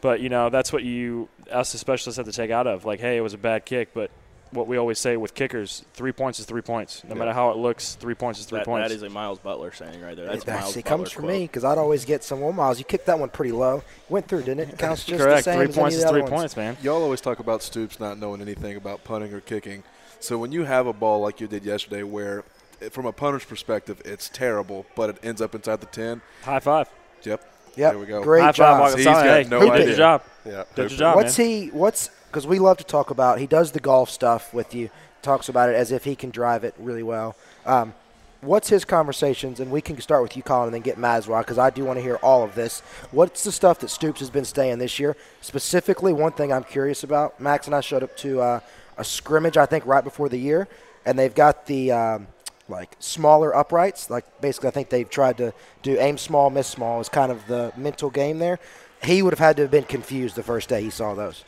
But, 0.00 0.20
you 0.20 0.28
know, 0.28 0.50
that's 0.50 0.72
what 0.72 0.84
you, 0.84 1.28
us 1.50 1.74
as 1.74 1.80
specialists, 1.80 2.16
have 2.16 2.26
to 2.26 2.32
take 2.32 2.50
out 2.50 2.66
of. 2.66 2.84
Like, 2.84 3.00
hey, 3.00 3.16
it 3.16 3.20
was 3.20 3.34
a 3.34 3.38
bad 3.38 3.64
kick, 3.64 3.92
but 3.92 4.10
what 4.50 4.66
we 4.66 4.76
always 4.76 4.98
say 4.98 5.16
with 5.16 5.34
kickers: 5.34 5.84
three 5.94 6.12
points 6.12 6.38
is 6.40 6.46
three 6.46 6.62
points. 6.62 7.02
No 7.04 7.10
Yeah. 7.14 7.18
matter 7.18 7.32
how 7.32 7.50
it 7.50 7.56
looks, 7.56 7.94
three 7.94 8.14
points 8.14 8.40
is 8.40 8.46
three 8.46 8.58
That, 8.60 8.64
points. 8.66 8.88
that 8.88 8.94
is 8.94 9.02
a 9.02 9.10
Miles 9.10 9.38
Butler 9.38 9.72
saying 9.72 10.00
right 10.00 10.16
there. 10.16 10.26
That's 10.26 10.42
a 10.42 10.46
That's- 10.46 10.62
Miles 10.64 10.76
it 10.76 10.84
Butler 10.84 10.96
comes 10.98 11.12
from 11.12 11.22
quote. 11.24 11.32
me 11.34 11.40
because 11.42 11.64
I'd 11.64 11.78
always 11.78 12.04
get 12.04 12.24
some. 12.24 12.40
Well, 12.40 12.52
Miles, 12.52 12.78
you 12.78 12.84
kicked 12.84 13.06
that 13.06 13.18
one 13.18 13.28
pretty 13.28 13.52
low. 13.52 13.82
Went 14.08 14.28
through, 14.28 14.42
didn't 14.42 14.68
it? 14.70 14.78
Counts 14.78 15.04
just 15.04 15.22
Correct. 15.22 15.44
the 15.44 15.50
same 15.52 15.58
Three 15.60 15.68
as 15.68 15.76
points 15.76 15.94
any 15.94 15.98
is 16.02 16.04
of 16.08 16.14
the 16.14 16.20
three 16.20 16.30
points, 16.30 16.56
man. 16.56 16.76
Y'all 16.82 17.02
always 17.02 17.20
talk 17.20 17.38
about 17.38 17.62
Stoops 17.62 18.00
not 18.00 18.18
knowing 18.18 18.40
anything 18.40 18.76
about 18.76 19.04
punting 19.04 19.32
or 19.34 19.40
kicking. 19.40 19.82
So 20.20 20.36
when 20.38 20.50
you 20.52 20.64
have 20.64 20.86
a 20.86 20.92
ball 20.92 21.20
like 21.20 21.40
you 21.40 21.46
did 21.46 21.64
yesterday, 21.64 22.02
where 22.02 22.42
eh, 22.82 22.88
from 22.88 23.06
a 23.06 23.12
punter's 23.12 23.44
perspective 23.44 24.00
it's 24.04 24.28
terrible, 24.28 24.86
but 24.96 25.10
it 25.10 25.16
ends 25.22 25.40
up 25.40 25.54
inside 25.54 25.80
the 25.80 25.86
ten. 25.86 26.22
High 26.42 26.60
five. 26.60 26.88
Yep. 27.22 27.42
Yep. 27.76 27.92
There 27.92 27.98
we 28.00 28.06
go. 28.06 28.22
Great 28.24 28.42
High 28.42 28.52
job. 28.52 28.80
Walk 28.80 28.96
He's 28.96 29.06
outside. 29.06 29.24
got 29.24 29.42
Hey, 29.44 29.48
no 29.48 29.58
you 29.60 29.64
did 29.66 29.72
idea. 29.74 29.86
your 29.88 29.96
job. 29.96 30.22
Yeah. 30.44 30.50
Did 30.50 30.56
Hooper. 30.66 30.80
your 30.82 30.88
job, 30.98 31.16
What's 31.16 31.38
man. 31.38 31.46
he? 31.46 31.66
What's 31.68 32.10
because 32.28 32.46
we 32.46 32.58
love 32.58 32.76
to 32.78 32.84
talk 32.84 33.10
about. 33.10 33.38
He 33.38 33.46
does 33.46 33.72
the 33.72 33.80
golf 33.80 34.10
stuff 34.10 34.54
with 34.54 34.74
you. 34.74 34.90
Talks 35.22 35.48
about 35.48 35.68
it 35.68 35.74
as 35.74 35.90
if 35.90 36.04
he 36.04 36.14
can 36.14 36.30
drive 36.30 36.62
it 36.64 36.74
really 36.78 37.02
well. 37.02 37.34
Um, 37.66 37.94
what's 38.40 38.68
his 38.68 38.84
conversations? 38.84 39.60
And 39.60 39.70
we 39.70 39.80
can 39.80 40.00
start 40.00 40.22
with 40.22 40.36
you, 40.36 40.42
Colin, 40.42 40.66
and 40.66 40.74
then 40.74 40.82
get 40.82 40.98
well, 40.98 41.40
because 41.40 41.58
I 41.58 41.70
do 41.70 41.84
want 41.84 41.98
to 41.98 42.02
hear 42.02 42.16
all 42.16 42.44
of 42.44 42.54
this. 42.54 42.80
What's 43.10 43.44
the 43.44 43.52
stuff 43.52 43.80
that 43.80 43.88
Stoops 43.88 44.20
has 44.20 44.30
been 44.30 44.44
staying 44.44 44.78
this 44.78 44.98
year? 44.98 45.16
Specifically, 45.40 46.12
one 46.12 46.32
thing 46.32 46.52
I'm 46.52 46.64
curious 46.64 47.02
about. 47.02 47.40
Max 47.40 47.66
and 47.66 47.74
I 47.74 47.80
showed 47.80 48.02
up 48.02 48.16
to 48.18 48.40
uh, 48.40 48.60
a 48.96 49.04
scrimmage, 49.04 49.56
I 49.56 49.66
think, 49.66 49.84
right 49.86 50.04
before 50.04 50.28
the 50.28 50.38
year, 50.38 50.68
and 51.04 51.18
they've 51.18 51.34
got 51.34 51.66
the. 51.66 51.92
Um, 51.92 52.26
like 52.70 52.94
smaller 52.98 53.56
uprights, 53.56 54.10
like 54.10 54.42
basically, 54.42 54.68
I 54.68 54.72
think 54.72 54.90
they've 54.90 55.08
tried 55.08 55.38
to 55.38 55.54
do 55.82 55.98
aim 55.98 56.18
small, 56.18 56.50
miss 56.50 56.66
small 56.66 57.00
is 57.00 57.08
kind 57.08 57.32
of 57.32 57.46
the 57.46 57.72
mental 57.78 58.10
game 58.10 58.38
there. 58.38 58.58
He 59.02 59.22
would 59.22 59.32
have 59.32 59.38
had 59.38 59.56
to 59.56 59.62
have 59.62 59.70
been 59.70 59.84
confused 59.84 60.36
the 60.36 60.42
first 60.42 60.68
day 60.68 60.82
he 60.82 60.90
saw 60.90 61.14
those. 61.14 61.44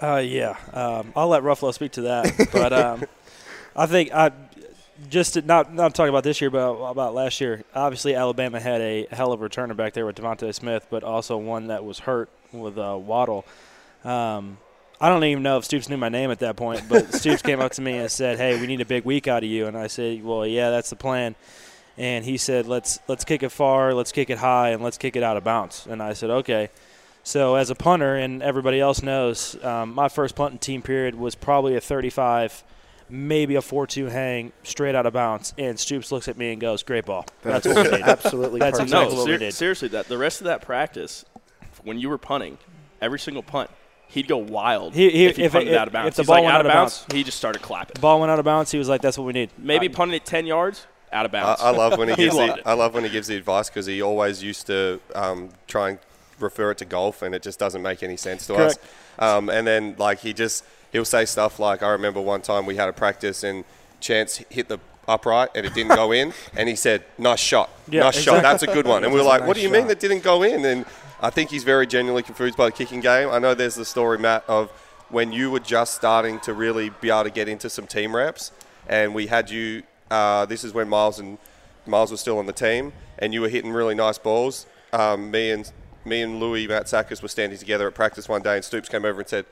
Uh, 0.00 0.16
yeah, 0.16 0.56
um, 0.72 1.12
I'll 1.16 1.28
let 1.28 1.42
Ruffolo 1.42 1.72
speak 1.72 1.92
to 1.92 2.02
that. 2.02 2.48
But 2.52 2.72
um, 2.72 3.04
I 3.74 3.86
think 3.86 4.12
I 4.12 4.30
just 5.10 5.34
to 5.34 5.42
not 5.42 5.72
not 5.74 5.94
talking 5.94 6.08
about 6.10 6.24
this 6.24 6.40
year, 6.40 6.50
but 6.50 6.72
about 6.72 7.14
last 7.14 7.40
year. 7.40 7.64
Obviously, 7.74 8.14
Alabama 8.14 8.60
had 8.60 8.80
a 8.80 9.06
hell 9.10 9.32
of 9.32 9.42
a 9.42 9.48
returner 9.48 9.76
back 9.76 9.92
there 9.92 10.06
with 10.06 10.16
DeVonta 10.16 10.52
Smith, 10.54 10.86
but 10.90 11.02
also 11.02 11.36
one 11.36 11.68
that 11.68 11.84
was 11.84 12.00
hurt 12.00 12.28
with 12.52 12.78
uh, 12.78 12.96
Waddle. 12.98 13.44
Um, 14.04 14.58
I 15.00 15.08
don't 15.08 15.22
even 15.24 15.42
know 15.42 15.58
if 15.58 15.64
Stoops 15.64 15.88
knew 15.88 15.96
my 15.96 16.08
name 16.08 16.30
at 16.30 16.38
that 16.38 16.56
point, 16.56 16.82
but 16.88 17.12
Stoops 17.14 17.42
came 17.42 17.60
up 17.60 17.72
to 17.72 17.82
me 17.82 17.98
and 17.98 18.10
said, 18.10 18.38
"Hey, 18.38 18.60
we 18.60 18.66
need 18.66 18.80
a 18.80 18.86
big 18.86 19.04
week 19.04 19.28
out 19.28 19.42
of 19.42 19.48
you." 19.48 19.66
And 19.66 19.76
I 19.76 19.86
said, 19.86 20.24
"Well, 20.24 20.46
yeah, 20.46 20.70
that's 20.70 20.90
the 20.90 20.96
plan." 20.96 21.34
And 21.98 22.24
he 22.24 22.36
said, 22.36 22.66
"Let's 22.66 22.98
let's 23.08 23.24
kick 23.24 23.42
it 23.42 23.50
far, 23.50 23.94
let's 23.94 24.12
kick 24.12 24.30
it 24.30 24.38
high, 24.38 24.70
and 24.70 24.82
let's 24.82 24.98
kick 24.98 25.16
it 25.16 25.22
out 25.22 25.36
of 25.36 25.44
bounds." 25.44 25.86
And 25.88 26.02
I 26.02 26.12
said, 26.14 26.30
"Okay." 26.30 26.70
So 27.26 27.56
as 27.56 27.70
a 27.70 27.74
punter, 27.74 28.14
and 28.14 28.40
everybody 28.40 28.78
else 28.80 29.02
knows, 29.02 29.56
um, 29.64 29.92
my 29.96 30.08
first 30.08 30.36
punting 30.36 30.60
team 30.60 30.80
period 30.80 31.16
was 31.16 31.34
probably 31.34 31.74
a 31.74 31.80
35, 31.80 32.62
maybe 33.10 33.56
a 33.56 33.60
4-2 33.60 34.08
hang 34.12 34.52
straight 34.62 34.94
out 34.94 35.06
of 35.06 35.12
bounds. 35.12 35.52
And 35.58 35.76
Stoops 35.76 36.12
looks 36.12 36.28
at 36.28 36.36
me 36.38 36.52
and 36.52 36.60
goes, 36.60 36.84
"Great 36.84 37.04
ball." 37.04 37.26
That's 37.42 37.66
what 37.66 37.78
we 37.78 37.82
did. 37.82 38.02
Absolutely 38.02 38.60
That's 38.60 38.78
perfect. 38.78 38.92
No, 38.92 39.00
exactly 39.00 39.18
what 39.18 39.28
we 39.28 39.36
did. 39.38 39.54
seriously, 39.54 39.88
that 39.88 40.06
the 40.06 40.16
rest 40.16 40.40
of 40.40 40.44
that 40.44 40.62
practice, 40.62 41.24
when 41.82 41.98
you 41.98 42.08
were 42.10 42.16
punting, 42.18 42.58
every 43.02 43.18
single 43.18 43.42
punt, 43.42 43.70
he'd 44.06 44.28
go 44.28 44.36
wild. 44.36 44.94
He- 44.94 45.10
he- 45.10 45.26
if 45.26 45.36
he 45.36 45.42
if 45.42 45.52
punted 45.52 45.72
it- 45.72 45.76
out 45.76 45.88
of 45.88 45.92
bounds. 45.92 46.10
if 46.10 46.14
the 46.14 46.22
He's 46.22 46.26
ball 46.28 46.36
like, 46.36 46.44
went 46.44 46.54
out 46.54 46.60
out 46.60 46.66
of 46.66 46.70
of 46.70 46.72
bounds, 46.74 46.98
bounds- 47.00 47.12
he 47.16 47.24
just 47.24 47.38
started 47.38 47.60
clapping. 47.60 48.00
Ball 48.00 48.20
went 48.20 48.30
out 48.30 48.38
of 48.38 48.44
bounds. 48.44 48.70
He 48.70 48.78
was 48.78 48.88
like, 48.88 49.02
"That's 49.02 49.18
what 49.18 49.24
we 49.24 49.32
need." 49.32 49.50
Maybe 49.58 49.88
punting 49.88 50.14
it 50.14 50.24
ten 50.24 50.46
yards, 50.46 50.86
out 51.12 51.26
of 51.26 51.34
I, 51.34 51.40
bounds. 51.42 51.60
I 51.60 51.70
love 51.70 51.98
when 51.98 52.06
he 52.06 52.14
He 52.18 52.22
gives 52.26 52.36
loved 52.36 52.52
the, 52.52 52.56
it. 52.58 52.62
I 52.66 52.74
love 52.74 52.94
when 52.94 53.02
he 53.02 53.10
gives 53.10 53.26
the 53.26 53.34
advice 53.36 53.68
because 53.68 53.86
he 53.86 54.00
always 54.00 54.44
used 54.44 54.68
to 54.68 55.00
um, 55.16 55.48
try 55.66 55.88
and 55.90 55.98
refer 56.38 56.70
it 56.72 56.78
to 56.78 56.84
golf, 56.84 57.22
and 57.22 57.34
it 57.34 57.42
just 57.42 57.58
doesn't 57.58 57.82
make 57.82 58.02
any 58.02 58.16
sense 58.16 58.46
to 58.46 58.54
Correct. 58.54 58.78
us. 58.78 58.78
Um, 59.18 59.48
and 59.48 59.66
then 59.66 59.94
like 59.98 60.20
he 60.20 60.32
just 60.32 60.64
he'll 60.92 61.04
say 61.04 61.24
stuff 61.24 61.58
like, 61.58 61.82
I 61.82 61.90
remember 61.90 62.20
one 62.20 62.42
time 62.42 62.66
we 62.66 62.76
had 62.76 62.88
a 62.88 62.92
practice 62.92 63.42
and 63.42 63.64
Chance 64.00 64.38
hit 64.50 64.68
the 64.68 64.78
upright 65.08 65.50
and 65.54 65.64
it 65.64 65.72
didn't 65.74 65.94
go 65.94 66.12
in, 66.12 66.32
and 66.56 66.68
he 66.68 66.76
said, 66.76 67.04
"Nice 67.18 67.40
shot, 67.40 67.70
Yeah, 67.88 68.02
nice 68.02 68.20
shot, 68.20 68.42
that's 68.42 68.62
a 68.62 68.66
good 68.66 68.86
one." 68.86 69.04
And 69.04 69.12
we 69.12 69.20
are 69.20 69.24
like, 69.24 69.46
"What 69.46 69.56
do 69.56 69.62
you 69.62 69.70
mean 69.70 69.86
that 69.86 70.00
didn't 70.00 70.22
go 70.22 70.42
in?" 70.42 70.64
And 70.64 70.84
I 71.20 71.30
think 71.30 71.50
he's 71.50 71.64
very 71.64 71.86
genuinely 71.86 72.22
confused 72.22 72.56
by 72.56 72.66
the 72.66 72.72
kicking 72.72 73.00
game. 73.00 73.30
I 73.30 73.38
know 73.38 73.54
there's 73.54 73.74
the 73.74 73.84
story, 73.86 74.18
Matt, 74.18 74.44
of 74.48 74.70
when 75.08 75.32
you 75.32 75.50
were 75.50 75.60
just 75.60 75.94
starting 75.94 76.40
to 76.40 76.52
really 76.52 76.90
be 77.00 77.08
able 77.10 77.24
to 77.24 77.30
get 77.30 77.48
into 77.48 77.70
some 77.70 77.86
team 77.86 78.14
reps, 78.14 78.52
and 78.86 79.14
we 79.14 79.26
had 79.28 79.50
you. 79.50 79.82
Uh, 80.10 80.44
this 80.46 80.62
is 80.62 80.72
when 80.74 80.88
Miles 80.88 81.18
and 81.18 81.38
Miles 81.86 82.10
was 82.10 82.20
still 82.20 82.38
on 82.38 82.46
the 82.46 82.52
team, 82.52 82.92
and 83.18 83.32
you 83.32 83.40
were 83.40 83.48
hitting 83.48 83.72
really 83.72 83.94
nice 83.94 84.18
balls. 84.18 84.66
Um, 84.92 85.30
me 85.30 85.50
and 85.50 85.70
me 86.06 86.22
and 86.22 86.40
Louis 86.40 86.66
Matt 86.66 86.84
Sackers 86.86 87.22
were 87.22 87.28
standing 87.28 87.58
together 87.58 87.86
at 87.88 87.94
practice 87.94 88.28
one 88.28 88.42
day, 88.42 88.56
and 88.56 88.64
Stoops 88.64 88.88
came 88.88 89.04
over 89.04 89.20
and 89.20 89.28
said, 89.28 89.46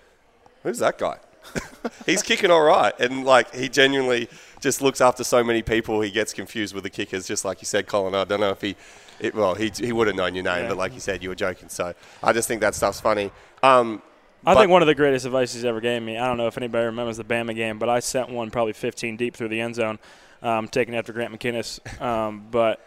"Who's 0.62 0.78
that 0.78 0.98
guy?" 0.98 1.18
He's 2.07 2.22
kicking 2.22 2.50
all 2.50 2.62
right, 2.62 2.98
and 2.98 3.24
like 3.24 3.55
he 3.55 3.68
genuinely 3.68 4.28
just 4.61 4.80
looks 4.80 5.00
after 5.00 5.24
so 5.24 5.44
many 5.44 5.62
people. 5.62 6.00
He 6.00 6.11
gets 6.11 6.32
confused 6.32 6.74
with 6.74 6.84
the 6.84 6.90
kickers, 6.90 7.26
just 7.26 7.44
like 7.44 7.61
you 7.61 7.66
said, 7.66 7.86
Colin. 7.86 8.14
I 8.14 8.24
don't 8.24 8.40
know 8.40 8.50
if 8.50 8.62
he, 8.62 8.76
it, 9.20 9.34
well, 9.34 9.55
he 9.55 9.70
he 9.76 9.92
would 9.92 10.07
have 10.07 10.16
known 10.16 10.34
your 10.34 10.44
name, 10.44 10.68
but 10.68 10.78
like 10.78 10.94
you 10.94 11.00
said, 11.00 11.22
you 11.22 11.28
were 11.28 11.34
joking. 11.34 11.68
So 11.68 11.92
I 12.22 12.32
just 12.32 12.48
think 12.48 12.61
that 12.62 12.74
stuff's 12.74 13.00
funny. 13.00 13.30
Um, 13.62 14.00
I 14.46 14.55
but- 14.55 14.61
think 14.61 14.70
one 14.70 14.82
of 14.82 14.86
the 14.86 14.94
greatest 14.94 15.26
advice 15.26 15.52
he's 15.55 15.64
ever 15.64 15.80
gave 15.80 16.02
me. 16.02 16.18
I 16.18 16.26
don't 16.26 16.36
know 16.36 16.46
if 16.46 16.57
anybody 16.57 16.86
remembers 16.86 17.16
the 17.16 17.24
Bama 17.24 17.55
game, 17.55 17.78
but 17.78 17.88
I 17.88 18.00
sent 18.00 18.30
one 18.30 18.50
probably 18.50 18.74
15 18.74 19.16
deep 19.16 19.34
through 19.36 19.48
the 19.48 19.61
end 19.61 19.74
zone, 19.74 19.98
um, 20.42 20.68
taking 20.68 20.94
after 20.94 21.12
Grant 21.12 21.32
McKinniss. 21.38 22.00
Um, 22.00 22.46
but 22.50 22.80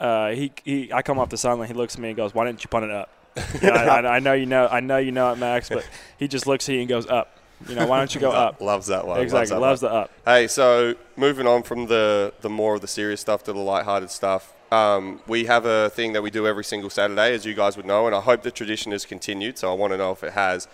uh, 0.00 0.30
he, 0.30 0.52
he, 0.64 0.92
I 0.92 1.02
come 1.02 1.18
off 1.18 1.28
the 1.28 1.36
sideline. 1.36 1.68
He 1.68 1.74
looks 1.74 1.94
at 1.94 2.00
me 2.00 2.08
and 2.08 2.16
goes, 2.16 2.34
"Why 2.34 2.46
didn't 2.46 2.64
you 2.64 2.68
punt 2.68 2.86
it 2.86 2.90
up?" 2.90 3.10
I, 3.62 3.68
I, 3.68 4.16
I 4.16 4.18
know 4.18 4.32
you 4.32 4.46
know. 4.46 4.66
I 4.66 4.80
know 4.80 4.96
you 4.96 5.12
know 5.12 5.32
it, 5.32 5.36
Max. 5.36 5.68
But 5.68 5.86
he 6.18 6.26
just 6.26 6.46
looks 6.46 6.68
at 6.68 6.74
you 6.74 6.80
and 6.80 6.88
goes, 6.88 7.06
"Up." 7.06 7.36
You 7.68 7.74
know, 7.74 7.86
why 7.86 7.98
don't 7.98 8.14
you 8.14 8.20
go 8.20 8.30
up? 8.46 8.60
Loves 8.60 8.86
that 8.86 9.06
one. 9.06 9.20
Exactly. 9.20 9.54
Loves, 9.56 9.60
Loves 9.60 9.80
that 9.82 9.88
the 9.88 9.94
up. 9.94 10.10
Hey, 10.24 10.46
so 10.46 10.94
moving 11.16 11.46
on 11.46 11.62
from 11.62 11.86
the 11.86 12.32
the 12.40 12.48
more 12.48 12.74
of 12.74 12.80
the 12.80 12.88
serious 12.88 13.20
stuff 13.20 13.44
to 13.44 13.52
the 13.52 13.58
lighthearted 13.58 14.10
stuff. 14.10 14.54
Um, 14.72 15.20
we 15.26 15.46
have 15.46 15.66
a 15.66 15.90
thing 15.90 16.12
that 16.12 16.22
we 16.22 16.30
do 16.30 16.46
every 16.46 16.64
single 16.64 16.90
Saturday, 16.90 17.34
as 17.34 17.44
you 17.44 17.54
guys 17.54 17.76
would 17.76 17.86
know, 17.86 18.06
and 18.06 18.14
I 18.14 18.20
hope 18.20 18.42
the 18.42 18.52
tradition 18.52 18.92
has 18.92 19.04
continued. 19.04 19.58
So 19.58 19.70
I 19.70 19.74
want 19.74 19.92
to 19.92 19.96
know 19.98 20.12
if 20.12 20.22
it 20.22 20.32
has. 20.32 20.68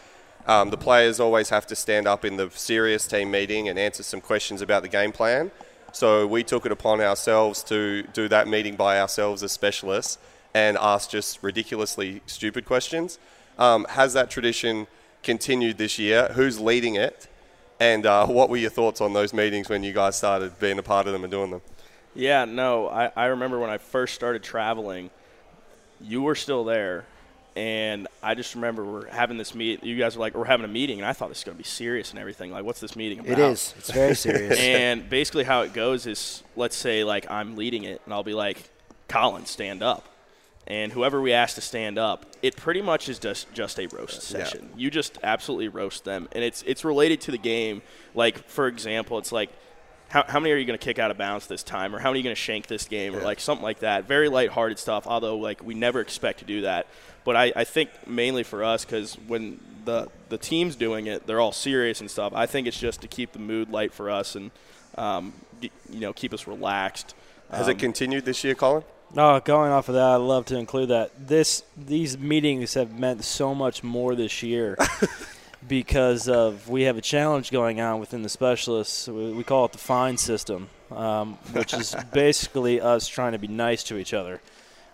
Um, 0.47 0.71
the 0.71 0.77
players 0.77 1.19
always 1.19 1.49
have 1.49 1.67
to 1.67 1.75
stand 1.75 2.07
up 2.07 2.25
in 2.25 2.37
the 2.37 2.51
serious 2.51 3.07
team 3.09 3.33
meeting 3.33 3.69
and 3.69 3.79
answer 3.79 4.05
some 4.05 4.21
questions 4.21 4.63
about 4.63 4.83
the 4.83 4.89
game 4.89 5.11
plan. 5.11 5.51
So 5.97 6.27
we 6.27 6.45
took 6.45 6.67
it 6.67 6.73
upon 6.73 7.01
ourselves 7.01 7.63
to 7.63 8.03
do 8.13 8.29
that 8.29 8.49
meeting 8.49 8.77
by 8.77 9.01
ourselves 9.01 9.43
as 9.43 9.53
specialists 9.53 10.19
and 10.53 10.77
ask 10.77 11.09
just 11.09 11.43
ridiculously 11.43 12.21
stupid 12.27 12.67
questions. 12.67 13.19
Um, 13.59 13.87
has 13.89 14.13
that 14.13 14.29
tradition 14.29 14.89
continued 15.23 15.79
this 15.79 15.99
year? 15.99 16.29
Who's 16.35 16.61
leading 16.61 16.97
it? 16.97 17.29
And 17.81 18.05
uh, 18.05 18.27
what 18.27 18.51
were 18.51 18.59
your 18.59 18.69
thoughts 18.69 19.01
on 19.01 19.15
those 19.15 19.33
meetings 19.33 19.71
when 19.71 19.83
you 19.83 19.95
guys 19.95 20.17
started 20.17 20.59
being 20.59 20.79
a 20.79 20.83
part 20.83 21.07
of 21.07 21.15
them 21.15 21.25
and 21.25 21.31
doing 21.31 21.51
them? 21.51 21.63
Yeah, 22.15 22.45
no, 22.45 22.89
I, 22.89 23.11
I 23.17 23.25
remember 23.29 23.59
when 23.59 23.71
I 23.71 23.79
first 23.79 24.15
started 24.15 24.43
traveling, 24.43 25.09
you 26.03 26.21
were 26.21 26.35
still 26.35 26.65
there, 26.65 27.07
and 27.57 28.07
I 28.23 28.35
just 28.35 28.55
remember 28.55 28.85
we're 28.85 29.09
having 29.09 29.39
this 29.39 29.55
meet. 29.55 29.83
You 29.83 29.97
guys 29.97 30.17
were 30.17 30.21
like, 30.21 30.35
we're 30.35 30.45
having 30.45 30.65
a 30.65 30.69
meeting, 30.69 30.99
and 30.99 31.07
I 31.07 31.13
thought 31.15 31.29
this 31.31 31.39
is 31.39 31.45
going 31.45 31.57
to 31.57 31.63
be 31.63 31.67
serious 31.69 32.11
and 32.11 32.19
everything. 32.19 32.51
Like, 32.53 32.65
what's 32.65 32.81
this 32.81 32.95
meeting 32.95 33.21
about? 33.21 33.33
It 33.33 33.39
is. 33.39 33.75
It's 33.79 33.91
very 33.91 34.15
serious. 34.27 34.59
and 34.59 35.09
basically, 35.09 35.45
how 35.45 35.63
it 35.63 35.73
goes 35.73 36.07
is, 36.07 36.43
let's 36.55 36.77
say 36.77 37.03
like 37.05 37.31
I'm 37.31 37.57
leading 37.57 37.85
it, 37.85 38.03
and 38.05 38.13
I'll 38.15 38.23
be 38.23 38.35
like, 38.35 38.69
Colin, 39.09 39.47
stand 39.47 39.83
up. 39.83 40.07
And 40.69 40.93
whoever 40.93 41.21
we 41.21 41.33
ask 41.33 41.55
to 41.55 41.61
stand 41.61 41.97
up, 41.97 42.27
it 42.43 42.57
pretty 42.57 42.83
much 42.83 43.09
is 43.09 43.19
just 43.21 43.53
just 43.55 43.79
a 43.79 43.87
roast 43.87 44.31
Yeah. 44.33 44.45
session. 44.45 44.69
You 44.77 44.91
just 44.91 45.17
absolutely 45.23 45.69
roast 45.69 46.05
them, 46.05 46.29
and 46.33 46.43
it's 46.45 46.63
it's 46.67 46.85
related 46.85 47.21
to 47.23 47.31
the 47.31 47.39
game. 47.39 47.83
Like 48.15 48.47
for 48.49 48.67
example, 48.67 49.17
it's 49.19 49.31
like 49.33 49.51
how, 50.09 50.25
how 50.27 50.41
many 50.41 50.53
are 50.53 50.57
you 50.57 50.65
going 50.65 50.79
to 50.79 50.85
kick 50.85 50.99
out 50.99 51.11
of 51.13 51.19
bounds 51.19 51.47
this 51.47 51.63
time, 51.63 51.95
or 51.95 51.99
how 52.01 52.11
many 52.11 52.19
are 52.19 52.21
you 52.21 52.25
going 52.25 52.35
to 52.37 52.41
shank 52.41 52.67
this 52.67 52.87
game, 52.87 53.15
or 53.15 53.21
like 53.21 53.39
something 53.41 53.63
like 53.65 53.79
that. 53.81 54.07
Very 54.09 54.29
lighthearted 54.29 54.79
stuff. 54.81 55.07
Although 55.07 55.39
like 55.39 55.63
we 55.65 55.75
never 55.75 56.01
expect 56.01 56.41
to 56.41 56.45
do 56.45 56.63
that, 56.63 56.89
but 57.27 57.37
I, 57.37 57.53
I 57.55 57.65
think 57.65 57.91
mainly 58.07 58.43
for 58.43 58.65
us 58.65 58.87
because 58.87 59.19
when 59.27 59.61
the 59.85 60.09
the 60.31 60.39
team's 60.39 60.77
doing 60.77 61.07
it, 61.07 61.27
they're 61.27 61.41
all 61.41 61.53
serious 61.53 62.01
and 62.01 62.11
stuff. 62.11 62.33
I 62.35 62.47
think 62.47 62.67
it's 62.67 62.81
just 62.81 63.03
to 63.03 63.09
keep 63.09 63.33
the 63.33 63.39
mood 63.39 63.69
light 63.71 63.93
for 63.93 64.09
us 64.11 64.35
and 64.35 64.51
um, 64.97 65.35
you 65.61 65.71
know 66.01 66.15
keep 66.15 66.33
us 66.33 66.47
relaxed. 66.47 67.15
Has 67.51 67.67
Um, 67.67 67.73
it 67.73 67.79
continued 67.79 68.25
this 68.25 68.43
year, 68.43 68.55
Colin? 68.55 68.83
No, 69.15 69.39
going 69.41 69.71
off 69.71 69.89
of 69.89 69.95
that, 69.95 70.03
I'd 70.03 70.17
love 70.17 70.47
to 70.47 70.57
include 70.59 70.89
that. 70.89 71.29
This 71.29 71.63
these 71.77 72.17
meetings 72.19 72.75
have 72.75 72.99
meant 72.99 73.23
so 73.25 73.55
much 73.55 73.85
more 73.85 74.15
this 74.17 74.43
year 74.43 74.77
because 75.69 76.29
of 76.29 76.69
we 76.69 76.83
have 76.83 76.97
a 76.97 77.01
challenge 77.01 77.51
going 77.51 77.81
on 77.81 78.01
within 78.01 78.23
the 78.23 78.29
specialists. 78.29 79.09
We, 79.09 79.33
we 79.33 79.45
call 79.45 79.65
it 79.67 79.73
the 79.73 79.79
fine 79.79 80.17
system, 80.17 80.69
um, 80.91 81.35
which 81.53 81.73
is 81.75 81.95
basically 82.13 82.81
us 82.81 83.07
trying 83.09 83.33
to 83.33 83.39
be 83.39 83.49
nice 83.49 83.83
to 83.85 83.97
each 83.97 84.13
other, 84.13 84.41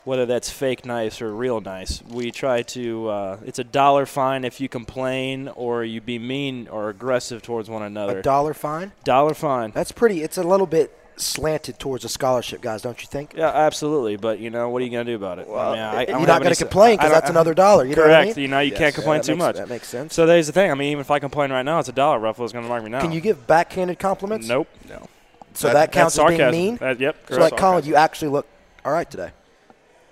whether 0.05 0.26
that's 0.26 0.50
fake 0.50 0.84
nice 0.84 1.22
or 1.22 1.32
real 1.34 1.61
nice. 1.61 2.03
We 2.09 2.30
try 2.30 2.62
to. 2.62 3.09
Uh, 3.09 3.36
it's 3.44 3.59
a 3.59 3.64
dollar 3.64 4.07
fine 4.07 4.44
if 4.44 4.61
you 4.61 4.68
complain 4.68 5.48
or 5.48 5.84
you 5.84 6.00
be 6.00 6.18
mean 6.18 6.68
or 6.68 6.88
aggressive 6.88 7.42
towards 7.42 7.68
one 7.70 7.82
another. 7.82 8.18
a 8.18 8.22
dollar 8.22 8.55
fine. 8.55 8.92
dollar 9.05 9.34
fine. 9.34 9.70
That's 9.72 9.92
pretty. 9.92 10.22
It's 10.22 10.38
a 10.38 10.42
little 10.42 10.66
bit 10.66 10.96
slanted 11.16 11.78
towards 11.78 12.03
the 12.03 12.09
scholarship 12.09 12.61
guys, 12.62 12.80
don't 12.82 13.00
you 13.00 13.07
think? 13.07 13.34
Yeah, 13.36 13.48
absolutely. 13.48 14.16
But 14.16 14.40
you 14.40 14.48
know, 14.50 14.70
what 14.70 14.80
are 14.82 14.84
you 14.86 14.90
going 14.90 15.05
to 15.07 15.12
do 15.12 15.16
about 15.16 15.38
it? 15.38 15.46
I 15.46 15.70
mean, 15.70 15.78
I, 15.78 15.94
I 15.94 16.00
You're 16.00 16.07
don't 16.07 16.26
gonna 16.26 16.26
complain 16.26 16.50
s- 16.50 16.59
complain 16.59 16.96
'cause 16.98 17.05
I 17.07 17.09
don't- 17.11 17.12
that's 17.20 17.30
another 17.30 17.55
dollar, 17.55 17.84
you 17.84 17.90
know 17.94 18.03
correct. 18.03 18.26
what 18.28 18.32
I 18.32 18.36
mean? 18.36 18.42
You 18.42 18.48
know, 18.48 18.61
you 18.61 18.70
Yes. 18.70 18.78
can't 18.78 18.94
complain 18.94 19.18
that 19.20 19.26
too 19.26 19.32
makes- 19.32 19.38
much. 19.44 19.57
that 19.57 19.68
makes 19.68 19.88
sense. 19.88 20.14
So 20.14 20.24
there's 20.26 20.46
the 20.46 20.53
thing. 20.55 20.70
I 20.70 20.74
mean, 20.74 20.88
even 20.90 21.03
if 21.03 21.11
I 21.11 21.18
complain 21.18 21.53
right 21.53 21.62
now, 21.62 21.78
it's 21.78 21.88
a 21.90 21.92
dollar. 21.92 22.18
Ruffolo's 22.18 22.53
going 22.53 22.64
to 22.64 22.68
mark 22.68 22.82
me 22.82 22.90
now. 22.90 23.00
Can 23.03 23.12
you 23.12 23.20
give 23.20 23.46
backhanded 23.46 23.98
compliments? 23.98 24.48
Nope. 24.48 24.68
No. 24.88 25.07
So 25.55 25.70
that, 25.72 25.92
counts 25.92 26.16
that's 26.16 26.32
as 26.32 26.38
being 26.38 26.50
mean. 26.50 26.76
That- 26.78 26.98
yep, 26.98 27.16
So 27.28 27.36
correct. 27.36 27.53
like 27.53 27.61
Colin, 27.61 27.84
you 27.84 27.94
actually 27.94 28.28
look 28.28 28.46
all 28.84 28.92
right 28.92 29.09
today. 29.09 29.30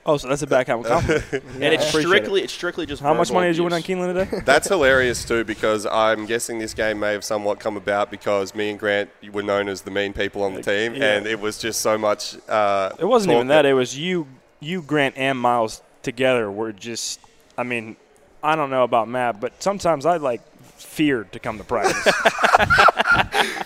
Oh, 0.06 0.16
so 0.16 0.28
that's 0.28 0.40
a 0.42 0.46
backhand 0.46 0.84
compliment. 0.86 1.24
and 1.32 1.42
it's 1.64 1.88
appreciate 1.90 2.00
it. 2.00 2.06
strictly 2.08 2.42
it's 2.42 2.52
strictly 2.52 2.86
just 2.86 3.02
How 3.02 3.12
much 3.12 3.28
verbal 3.28 3.40
money 3.40 3.50
did 3.50 3.58
you 3.58 3.64
win 3.64 3.72
on 3.74 3.80
abuse. 3.80 3.98
Keeneland 3.98 4.30
today? 4.30 4.42
That's 4.46 4.66
hilarious 4.68 5.24
too 5.24 5.44
because 5.44 5.84
I'm 5.86 6.24
guessing 6.26 6.58
this 6.58 6.72
game 6.74 6.98
may 7.00 7.12
have 7.12 7.24
somewhat 7.24 7.60
come 7.60 7.76
about 7.76 8.10
because 8.10 8.54
me 8.54 8.70
and 8.70 8.78
Grant 8.78 9.10
were 9.32 9.42
known 9.42 9.68
as 9.68 9.82
the 9.82 9.90
mean 9.90 10.12
people 10.14 10.42
on 10.42 10.54
the 10.54 10.62
team, 10.62 10.94
Yeah. 10.94 11.16
and 11.16 11.26
it 11.26 11.38
was 11.40 11.58
just 11.58 11.80
so 11.82 11.98
much. 11.98 12.36
Uh, 12.48 12.90
It 12.98 13.04
wasn't 13.04 13.34
even 13.34 13.48
that. 13.48 13.66
It 13.66 13.74
was 13.74 13.96
you, 13.98 14.26
you, 14.58 14.80
Grant, 14.82 15.16
and 15.18 15.38
Miles 15.38 15.82
together 16.02 16.50
were 16.50 16.72
just. 16.72 17.20
I 17.58 17.62
mean, 17.62 17.96
I 18.42 18.56
don't 18.56 18.70
know 18.70 18.84
about 18.84 19.06
Matt, 19.06 19.38
but 19.38 19.62
sometimes 19.62 20.06
I 20.06 20.16
like 20.16 20.40
feared 20.84 21.32
to 21.32 21.38
come 21.38 21.58
to 21.58 21.64
practice. 21.64 22.06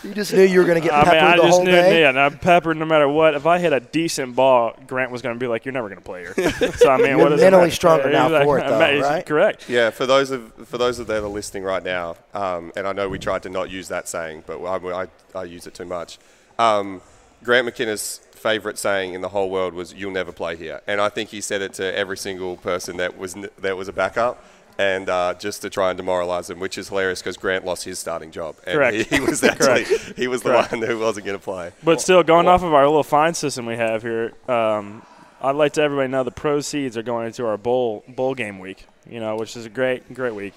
You 0.05 0.15
just 0.15 0.33
knew 0.33 0.43
you 0.43 0.61
were 0.61 0.67
going 0.67 0.81
to 0.81 0.87
get 0.87 0.95
I 0.95 1.03
peppered 1.05 1.15
mean, 1.23 1.25
I 1.25 1.37
the 1.37 1.43
just 1.43 1.55
whole 1.57 1.65
knew, 1.65 1.73
day. 1.73 2.01
yeah, 2.03 2.09
and 2.11 2.21
I'm 2.21 2.39
peppered 2.39 2.77
no 2.77 2.85
matter 2.85 3.09
what. 3.09 3.35
If 3.35 3.47
I 3.47 3.59
hit 3.59 3.73
a 3.73 3.81
decent 3.81 4.37
ball, 4.37 4.75
Grant 4.87 5.11
was 5.11 5.23
going 5.23 5.35
to 5.35 5.39
be 5.41 5.47
like, 5.49 5.65
"You're 5.65 5.73
never 5.73 5.89
going 5.89 5.99
to 5.99 6.05
play 6.05 6.21
here." 6.23 6.73
so 6.77 6.91
I 6.91 6.99
mean, 6.99 7.07
You're 7.09 7.19
what 7.19 7.31
does 7.31 7.41
it 7.41 7.45
mentally 7.45 7.71
stronger 7.71 8.05
Yeah, 8.11 8.19
now 8.19 8.27
exactly. 8.27 8.45
for 8.47 8.59
it, 8.59 8.69
though, 8.69 9.01
right? 9.09 9.27
Correct. 9.27 9.69
Yeah, 9.69 9.91
for 9.91 10.07
those 10.07 10.31
of 10.31 10.53
for 10.69 10.79
those 10.79 10.99
of 10.99 11.07
that 11.09 11.23
are 11.25 11.29
listening 11.29 11.65
right 11.65 11.83
now, 11.83 12.17
um, 12.35 12.71
and 12.77 12.87
I 12.87 12.93
know 12.93 13.09
we 13.09 13.19
tried 13.19 13.43
to 13.45 13.49
not 13.51 13.71
use 13.71 13.89
that 13.89 14.07
saying, 14.07 14.45
but 14.47 14.63
I, 14.63 15.03
I, 15.03 15.07
I 15.35 15.45
use 15.45 15.67
it 15.67 15.75
too 15.75 15.87
much. 15.87 16.19
Um, 16.59 17.01
Grant 17.43 17.67
McKinniss' 17.67 18.21
favourite 18.21 18.79
saying 18.79 19.15
in 19.15 19.23
the 19.23 19.31
whole 19.31 19.51
world 19.51 19.75
was 19.75 19.93
"You'll 19.95 20.13
never 20.13 20.31
play 20.33 20.55
here," 20.57 20.83
and 20.87 21.01
I 21.01 21.09
think 21.09 21.31
he 21.31 21.41
said 21.41 21.63
it 21.63 21.73
to 21.75 21.97
every 21.97 22.19
single 22.19 22.57
person 22.59 22.99
that 22.99 23.17
was 23.19 23.35
that 23.59 23.77
was 23.77 23.89
a 23.89 23.93
backup. 23.93 24.45
And 24.77 25.09
uh, 25.09 25.35
just 25.35 25.63
to 25.63 25.71
try 25.71 25.91
and 25.91 26.01
demoralise 26.01 26.49
them, 26.49 26.59
which 26.59 26.77
is 26.79 26.89
hilarious 26.89 27.21
because 27.23 27.37
Grant 27.37 27.65
lost 27.65 27.85
his 27.85 27.99
starting 28.01 28.33
job, 28.33 28.57
and 28.67 28.75
Correct. 28.75 28.97
He, 28.97 29.17
he 29.17 29.21
was 29.21 29.45
actually 29.45 29.85
Correct. 29.85 30.15
he 30.17 30.27
was 30.27 30.43
the 30.43 30.51
Correct. 30.51 30.73
one 30.73 30.83
who 30.83 30.99
wasn't 30.99 31.27
going 31.27 31.39
to 31.39 31.45
play. 31.45 31.71
But 31.85 32.01
still, 32.01 32.25
going 32.25 32.49
off 32.49 32.63
of 32.65 32.75
our 32.75 32.85
little 32.87 33.05
fine 33.05 33.35
system 33.35 33.67
we 33.67 33.77
have 33.77 34.03
here, 34.03 34.33
um, 34.49 35.03
I'd 35.41 35.55
like 35.55 35.75
to 35.75 35.83
everybody 35.83 36.09
know 36.09 36.25
the 36.25 36.33
proceeds 36.33 36.97
are 36.97 37.03
going 37.05 37.27
into 37.27 37.47
our 37.47 37.57
bowl 37.57 38.03
bowl 38.09 38.35
game 38.35 38.59
week. 38.59 38.87
You 39.09 39.21
know, 39.21 39.37
which 39.37 39.57
is 39.57 39.65
a 39.65 39.69
great 39.71 40.13
great 40.13 40.35
week. 40.35 40.55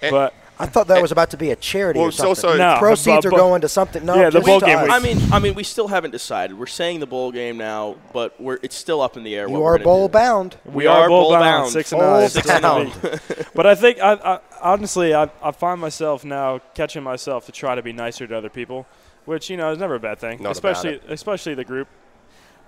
And- 0.00 0.12
but 0.12 0.32
I 0.58 0.64
thought 0.66 0.86
that 0.88 1.02
was 1.02 1.12
about 1.12 1.30
to 1.30 1.36
be 1.36 1.50
a 1.50 1.56
charity 1.56 1.98
Well, 1.98 2.06
or 2.06 2.08
it's 2.08 2.16
something. 2.16 2.30
also- 2.30 2.56
No, 2.56 2.76
Proceeds 2.78 3.24
but- 3.24 3.26
are 3.26 3.36
going 3.36 3.60
to 3.60 3.68
something. 3.68 4.04
No, 4.06 4.14
Yeah, 4.14 4.30
the 4.30 4.40
bowl 4.40 4.58
game 4.60 4.78
I 4.78 4.98
mean, 4.98 5.18
I 5.30 5.38
mean, 5.38 5.54
we 5.54 5.62
still 5.62 5.88
haven't 5.88 6.12
decided. 6.12 6.58
We're 6.58 6.66
saying 6.66 7.00
the 7.00 7.06
bowl 7.06 7.30
game 7.30 7.58
now, 7.58 7.96
but 8.14 8.40
we're 8.40 8.58
it's 8.62 8.74
still 8.76 9.02
up 9.02 9.16
in 9.18 9.22
the 9.24 9.36
air. 9.36 9.48
you 9.48 9.58
we're 9.58 9.78
bowl 9.78 10.08
do. 10.08 10.12
bound. 10.12 10.56
we, 10.64 10.86
are 10.86 11.08
bowl 11.08 11.32
bound, 11.32 11.70
six 11.70 11.92
and 11.92 12.00
Bowl 12.00 12.20
nine, 12.20 12.28
six 12.30 12.48
and 12.48 12.62
bound. 12.62 13.02
nine. 13.04 13.20
But 13.54 13.66
I 13.66 13.74
think 13.74 14.00
I, 14.00 14.12
I 14.14 14.38
honestly 14.62 15.14
I, 15.14 15.28
I 15.42 15.50
find 15.50 15.80
myself 15.80 16.24
now 16.24 16.60
catching 16.74 17.02
myself 17.02 17.44
to 17.46 17.52
try 17.52 17.74
to 17.74 17.82
be 17.82 17.92
nicer 17.92 18.26
to 18.26 18.36
other 18.36 18.50
people, 18.50 18.86
which 19.26 19.50
you 19.50 19.56
know 19.58 19.70
is 19.72 19.78
never 19.78 19.96
a 19.96 20.00
bad 20.00 20.18
thing, 20.18 20.42
Not 20.42 20.56
about 20.58 20.72
especially 20.72 20.90
it. 20.96 21.02
especially 21.08 21.54
the 21.54 21.64
group. 21.64 21.88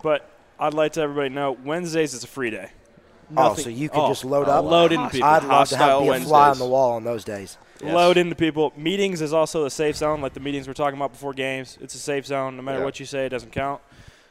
But 0.02 0.28
I'd 0.60 0.74
like 0.74 0.92
to 0.92 1.00
everybody 1.00 1.30
know 1.30 1.56
Wednesdays 1.64 2.12
is 2.14 2.22
a 2.22 2.28
free 2.28 2.50
day. 2.50 2.70
Oh, 3.36 3.54
so 3.54 3.68
you 3.68 3.88
can 3.90 4.00
oh, 4.00 4.08
just 4.08 4.24
load 4.24 4.48
up. 4.48 4.64
load 4.64 4.92
into 4.92 5.08
people. 5.10 5.28
I'd 5.28 5.44
love 5.44 5.68
to 5.68 5.76
have 5.76 6.02
be 6.02 6.08
a 6.08 6.20
fly 6.20 6.48
on 6.50 6.58
the 6.58 6.66
wall 6.66 6.92
on 6.92 7.04
those 7.04 7.24
days. 7.24 7.58
Yes. 7.80 7.94
Load 7.94 8.16
into 8.16 8.34
people. 8.34 8.72
Meetings 8.76 9.20
is 9.20 9.32
also 9.32 9.64
a 9.64 9.70
safe 9.70 9.96
zone, 9.96 10.20
like 10.20 10.34
the 10.34 10.40
meetings 10.40 10.66
we're 10.66 10.74
talking 10.74 10.98
about 10.98 11.12
before 11.12 11.32
games. 11.32 11.78
It's 11.80 11.94
a 11.94 11.98
safe 11.98 12.26
zone. 12.26 12.56
No 12.56 12.62
matter 12.62 12.78
Yeah. 12.78 12.84
what 12.84 12.98
you 12.98 13.06
say, 13.06 13.26
it 13.26 13.28
doesn't 13.28 13.52
count. 13.52 13.80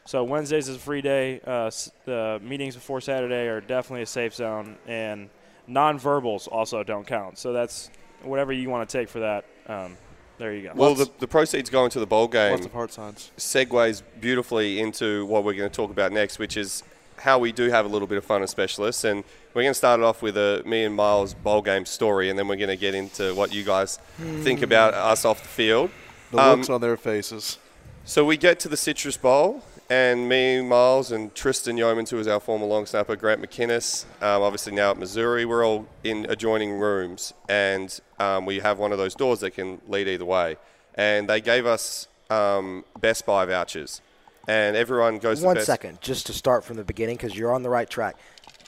So 0.04 0.24
Wednesdays 0.24 0.68
is 0.68 0.76
a 0.76 0.78
free 0.78 1.00
day. 1.02 1.40
Uh, 1.46 1.70
the 2.04 2.40
meetings 2.42 2.74
before 2.74 3.00
Saturday 3.00 3.46
are 3.46 3.60
definitely 3.60 4.02
a 4.02 4.06
safe 4.06 4.34
zone, 4.34 4.76
and 4.86 5.28
non-verbals 5.66 6.46
also 6.48 6.82
don't 6.82 7.06
count. 7.06 7.38
So 7.38 7.52
that's 7.52 7.90
whatever 8.22 8.52
you 8.52 8.68
want 8.70 8.88
to 8.88 8.98
take 8.98 9.08
for 9.08 9.20
that. 9.20 9.44
Um, 9.66 9.96
there 10.38 10.54
you 10.54 10.62
go. 10.68 10.72
Well, 10.74 10.94
the, 10.94 11.10
the 11.18 11.28
proceeds 11.28 11.68
going 11.68 11.90
to 11.90 12.00
the 12.00 12.06
bowl 12.06 12.28
game 12.28 12.52
Lots 12.52 12.66
of 12.66 12.72
heart 12.72 12.92
signs. 12.92 13.30
segues 13.36 14.02
beautifully 14.20 14.80
into 14.80 15.26
what 15.26 15.44
we're 15.44 15.54
going 15.54 15.68
to 15.68 15.74
talk 15.76 15.90
about 15.90 16.10
next, 16.12 16.38
which 16.38 16.56
is 16.56 16.82
how 17.18 17.38
we 17.38 17.52
do 17.52 17.70
have 17.70 17.84
a 17.84 17.88
little 17.88 18.08
bit 18.08 18.18
of 18.18 18.24
fun 18.24 18.42
as 18.42 18.50
specialists. 18.50 19.04
And 19.04 19.24
we're 19.54 19.62
going 19.62 19.72
to 19.72 19.78
start 19.78 20.00
it 20.00 20.04
off 20.04 20.22
with 20.22 20.36
a 20.36 20.62
me 20.64 20.84
and 20.84 20.94
Miles 20.94 21.34
bowl 21.34 21.62
game 21.62 21.84
story, 21.84 22.30
and 22.30 22.38
then 22.38 22.48
we're 22.48 22.56
going 22.56 22.68
to 22.68 22.76
get 22.76 22.94
into 22.94 23.34
what 23.34 23.52
you 23.52 23.64
guys 23.64 23.98
think 24.42 24.62
about 24.62 24.94
us 24.94 25.24
off 25.24 25.42
the 25.42 25.48
field. 25.48 25.90
The 26.30 26.38
Um, 26.38 26.58
looks 26.58 26.70
on 26.70 26.80
their 26.80 26.96
faces. 26.96 27.58
So 28.04 28.24
we 28.24 28.36
get 28.36 28.60
to 28.60 28.68
the 28.68 28.76
Citrus 28.76 29.16
Bowl, 29.16 29.62
and 29.90 30.28
me, 30.28 30.60
Miles, 30.62 31.12
and 31.12 31.34
Tristan 31.34 31.76
Yeomans, 31.76 32.10
who 32.10 32.18
is 32.18 32.26
our 32.26 32.40
former 32.40 32.66
long 32.66 32.86
snapper, 32.86 33.16
Grant 33.16 33.42
McKinniss, 33.42 34.04
um, 34.22 34.42
obviously 34.42 34.72
now 34.72 34.90
at 34.92 34.98
Missouri, 34.98 35.44
we're 35.44 35.64
all 35.66 35.86
in 36.04 36.26
adjoining 36.28 36.72
rooms, 36.78 37.34
and 37.48 37.98
um, 38.18 38.46
we 38.46 38.60
have 38.60 38.78
one 38.78 38.92
of 38.92 38.98
those 38.98 39.14
doors 39.14 39.40
that 39.40 39.52
can 39.52 39.80
lead 39.88 40.08
either 40.08 40.24
way. 40.24 40.56
And 40.94 41.28
they 41.28 41.40
gave 41.40 41.64
us 41.66 42.08
um, 42.30 42.84
Best 43.00 43.24
Buy 43.26 43.44
vouchers, 43.46 44.00
and 44.48 44.76
everyone 44.76 45.18
goes 45.18 45.42
One 45.42 45.56
to 45.56 45.64
second, 45.64 46.00
just 46.00 46.26
to 46.26 46.32
start 46.32 46.64
from 46.64 46.76
the 46.76 46.84
beginning, 46.84 47.16
because 47.16 47.36
you're 47.36 47.52
on 47.52 47.62
the 47.62 47.70
right 47.70 47.88
track. 47.88 48.16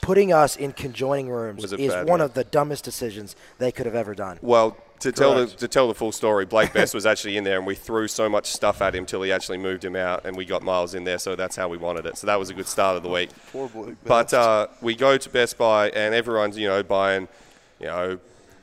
Putting 0.01 0.31
us 0.31 0.55
in 0.55 0.73
conjoining 0.73 1.29
rooms 1.29 1.63
is 1.63 1.71
bad 1.73 2.07
one 2.07 2.19
move. 2.19 2.29
of 2.29 2.33
the 2.33 2.43
dumbest 2.43 2.83
decisions 2.83 3.35
they 3.57 3.71
could 3.71 3.85
have 3.85 3.95
ever 3.95 4.15
done. 4.15 4.39
Well, 4.41 4.77
to 4.99 5.11
tell 5.11 5.35
the 5.35 5.47
to 5.47 5.67
tell 5.67 5.87
the 5.87 5.95
full 5.95 6.11
story, 6.11 6.45
Blake 6.45 6.73
Best 6.73 6.93
was 6.95 7.05
actually 7.05 7.37
in 7.37 7.43
there, 7.43 7.57
and 7.57 7.67
we 7.67 7.75
threw 7.75 8.07
so 8.07 8.29
much 8.29 8.47
stuff 8.47 8.81
at 8.81 8.95
him 8.95 9.05
till 9.05 9.21
he 9.21 9.31
actually 9.31 9.57
moved 9.57 9.83
him 9.83 9.95
out, 9.95 10.25
and 10.25 10.37
we 10.37 10.45
got 10.45 10.63
Miles 10.63 10.93
in 10.93 11.03
there. 11.03 11.17
So 11.17 11.35
that's 11.35 11.55
how 11.55 11.67
we 11.67 11.77
wanted 11.77 12.05
it. 12.05 12.17
So 12.17 12.27
that 12.27 12.37
was 12.39 12.49
a 12.49 12.53
good 12.53 12.67
start 12.67 12.97
of 12.97 13.03
the 13.03 13.09
week. 13.09 13.29
Poor 13.51 13.67
Blake 13.67 13.95
But 14.03 14.33
uh, 14.33 14.67
we 14.81 14.95
go 14.95 15.17
to 15.17 15.29
Best 15.29 15.57
Buy, 15.57 15.89
and 15.89 16.13
everyone's 16.13 16.57
you 16.57 16.67
know 16.67 16.83
buying, 16.83 17.27
you 17.79 17.87
know, 17.87 18.19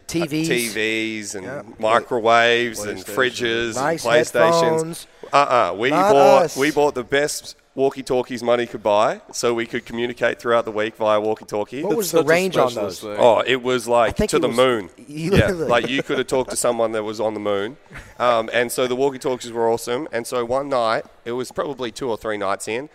TVs, 0.09 0.49
TVs 0.49 1.35
and 1.35 1.45
Yeah. 1.45 1.63
microwaves 1.79 2.81
and 2.85 2.99
fridges 3.05 3.75
nice 3.77 4.05
and 4.05 4.13
PlayStations. 4.15 4.53
headphones. 4.63 5.07
Uh-uh. 5.33 5.75
We 5.77 5.91
Not 5.91 6.13
bought 6.13 6.43
us. 6.45 6.57
we 6.57 6.71
bought 6.71 6.95
the 6.95 7.05
best 7.05 7.55
walkie-talkies 7.75 8.43
money 8.43 8.67
could 8.67 8.83
buy, 8.83 9.21
so 9.31 9.55
we 9.55 9.65
could 9.65 9.85
communicate 9.87 10.41
throughout 10.41 10.65
the 10.65 10.71
week 10.73 10.97
via 10.97 11.21
walkie-talkie. 11.21 11.85
What 11.85 11.97
was 11.97 12.07
It's 12.07 12.13
the 12.13 12.25
range 12.25 12.57
on 12.57 12.75
those? 12.75 12.99
thing. 13.01 13.15
Oh, 13.19 13.39
it 13.47 13.63
was 13.63 13.87
like 13.87 14.17
to 14.17 14.39
the 14.41 14.49
was- 14.49 14.57
moon. 14.57 14.91
Yeah, 15.07 15.51
like 15.53 15.89
you 15.89 16.03
could 16.03 16.19
have 16.19 16.27
talked 16.27 16.51
to 16.51 16.57
someone 16.57 16.91
that 16.93 17.05
was 17.05 17.21
on 17.21 17.35
the 17.35 17.41
moon. 17.41 17.77
Um, 18.19 18.51
and 18.53 18.73
so 18.73 18.89
the 18.89 18.97
walkie-talkies 18.97 19.53
were 19.53 19.71
awesome. 19.71 20.09
And 20.11 20.27
so 20.27 20.45
one 20.45 20.69
night, 20.69 21.05
it 21.25 21.33
was 21.33 21.53
probably 21.53 21.93
two 21.93 22.09
or 22.11 22.17
three 22.17 22.37
nights 22.37 22.67
in, 22.67 22.89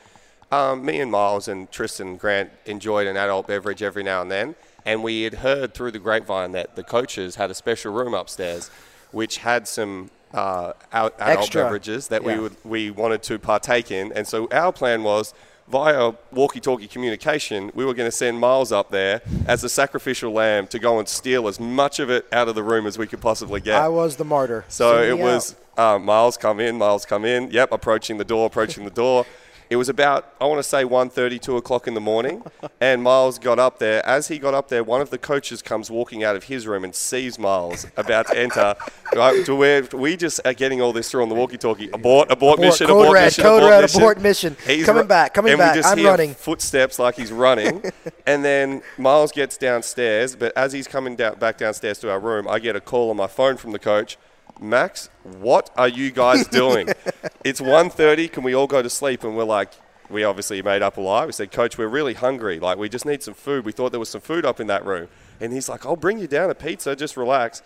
um, 0.52 0.84
me 0.86 1.00
and 1.00 1.10
Miles 1.12 1.48
and 1.48 1.72
Tristan 1.72 2.18
Grant 2.18 2.50
enjoyed 2.66 3.08
an 3.08 3.16
adult 3.16 3.48
beverage 3.48 3.82
every 3.82 4.04
now 4.04 4.22
and 4.22 4.30
then. 4.30 4.56
And 4.86 5.04
we 5.04 5.24
had 5.24 5.36
heard 5.36 5.74
through 5.74 5.92
the 5.92 6.00
grapevine 6.00 6.52
that 6.54 6.76
the 6.76 6.84
coaches 6.84 7.36
had 7.36 7.50
a 7.50 7.54
special 7.54 7.94
room 7.94 8.14
upstairs, 8.14 8.70
which 9.12 9.38
had 9.38 9.68
some 9.68 10.10
uh, 10.34 10.74
out- 10.92 11.16
adult 11.20 11.40
Extra. 11.40 11.64
beverages 11.64 12.08
that 12.08 12.24
we 12.24 12.40
would 12.40 12.56
we 12.64 12.90
wanted 12.92 13.22
to 13.24 13.40
partake 13.40 13.92
in. 13.92 14.12
And 14.14 14.28
so 14.28 14.48
our 14.52 14.74
plan 14.74 15.04
was 15.04 15.34
via 15.68 16.12
walkie-talkie 16.32 16.88
communication, 16.88 17.72
we 17.74 17.86
were 17.86 17.94
going 17.94 18.08
to 18.08 18.16
send 18.16 18.38
Miles 18.40 18.72
up 18.72 18.92
there 18.92 19.22
as 19.48 19.64
a 19.64 19.70
sacrificial 19.70 20.32
lamb 20.32 20.68
to 20.68 20.80
go 20.80 21.00
and 21.00 21.08
steal 21.08 21.48
as 21.48 21.60
much 21.60 22.00
of 22.00 22.10
it 22.10 22.26
out 22.32 22.50
of 22.50 22.56
the 22.56 22.64
room 22.64 22.86
as 22.86 22.98
we 22.98 23.08
could 23.08 23.22
possibly 23.22 23.62
get. 23.62 23.82
I 23.82 23.88
was 23.88 24.18
the 24.18 24.26
martyr. 24.26 24.66
So 24.68 24.98
Send 24.98 25.20
it 25.20 25.24
was 25.24 25.56
uh, 25.78 26.00
Miles 26.00 26.38
come 26.38 26.60
in, 26.60 26.78
Miles 26.78 27.06
come 27.06 27.26
in. 27.26 27.50
Yep, 27.52 27.72
approaching 27.72 28.18
the 28.18 28.26
door, 28.26 28.48
approaching 28.48 28.84
the 28.84 28.92
door. 28.92 29.26
It 29.74 29.78
was 29.78 29.90
about 29.90 30.32
I 30.40 30.46
want 30.46 30.60
to 30.60 30.64
say 30.64 30.84
1.30, 30.84 31.42
2 31.42 31.58
o'clock 31.58 31.88
in 31.88 31.96
the 31.96 32.00
morning, 32.00 32.44
and 32.80 33.02
Miles 33.02 33.40
got 33.40 33.58
up 33.58 33.80
there. 33.80 34.06
As 34.06 34.28
he 34.28 34.38
got 34.38 34.54
up 34.54 34.68
there, 34.68 34.84
one 34.84 35.02
of 35.02 35.10
the 35.10 35.18
coaches 35.18 35.64
comes 35.64 35.90
walking 35.90 36.24
out 36.24 36.36
of 36.36 36.44
his 36.44 36.68
room 36.68 36.84
and 36.84 36.94
sees 36.94 37.40
Miles 37.40 37.88
about 37.98 38.28
to 38.28 38.38
enter. 38.40 38.76
Right, 39.16 39.46
to 39.46 39.54
where 39.54 39.84
we 39.94 40.18
just 40.18 40.42
are 40.44 40.56
getting 40.56 40.82
all 40.82 40.92
this 40.92 41.12
through 41.12 41.22
on 41.22 41.30
the 41.30 41.36
walkie-talkie. 41.36 41.90
Abort, 41.92 42.32
abort, 42.32 42.32
Abort, 42.32 42.60
mission, 42.60 42.88
code 42.88 43.02
abort 43.04 43.14
red, 43.14 43.26
mission, 43.26 43.44
code 43.44 43.58
abort 43.62 43.70
red, 43.72 43.82
mission. 43.84 44.02
abort 44.02 44.22
mission. 44.22 44.58
He's 44.66 44.86
Coming 44.88 45.02
ru- 45.04 45.08
back, 45.08 45.34
coming 45.36 45.52
and 45.52 45.60
back. 45.60 45.76
We 45.76 45.82
just 45.82 45.92
I'm 45.92 45.98
hear 46.00 46.10
running. 46.10 46.34
Footsteps 46.34 46.98
like 46.98 47.14
he's 47.16 47.32
running, 47.32 47.84
and 48.26 48.44
then 48.44 48.82
Miles 48.98 49.32
gets 49.32 49.56
downstairs. 49.56 50.36
But 50.36 50.52
as 50.58 50.74
he's 50.74 50.88
coming 50.88 51.16
down, 51.16 51.38
back 51.38 51.60
downstairs 51.60 52.00
to 52.00 52.10
our 52.10 52.20
room, 52.20 52.48
I 52.48 52.58
get 52.58 52.76
a 52.76 52.82
call 52.82 53.12
on 53.12 53.18
my 53.18 53.28
phone 53.28 53.56
from 53.58 53.72
the 53.72 53.78
coach. 53.78 54.18
Max, 54.64 55.10
what 55.24 55.70
are 55.76 55.90
you 55.90 56.10
guys 56.10 56.48
doing? 56.48 56.88
it's 57.44 57.60
1.30. 57.60 58.32
Can 58.32 58.44
we 58.44 58.56
all 58.56 58.68
go 58.68 58.82
to 58.82 58.90
sleep? 58.90 59.24
And 59.24 59.36
we're 59.36 59.44
like, 59.44 59.72
we 60.10 60.24
obviously 60.24 60.62
made 60.62 60.82
up 60.82 60.98
a 60.98 61.02
lie. 61.02 61.26
We 61.26 61.34
said, 61.34 61.52
Coach, 61.52 61.78
we're 61.78 61.88
really 61.88 62.14
hungry. 62.14 62.60
Like, 62.60 62.78
we 62.78 62.88
just 62.88 63.06
need 63.06 63.22
some 63.22 63.34
food. 63.34 63.66
We 63.66 63.74
thought 63.74 63.92
there 63.92 64.00
was 64.00 64.10
some 64.10 64.22
food 64.22 64.46
up 64.46 64.60
in 64.60 64.68
that 64.68 64.86
room. 64.86 65.10
And 65.42 65.52
he's 65.52 65.68
like, 65.68 65.86
I'll 65.86 65.98
bring 65.98 66.18
you 66.18 66.28
down 66.28 66.50
a 66.50 66.56
pizza. 66.56 66.96
Just 66.96 67.18
relax. 67.18 67.62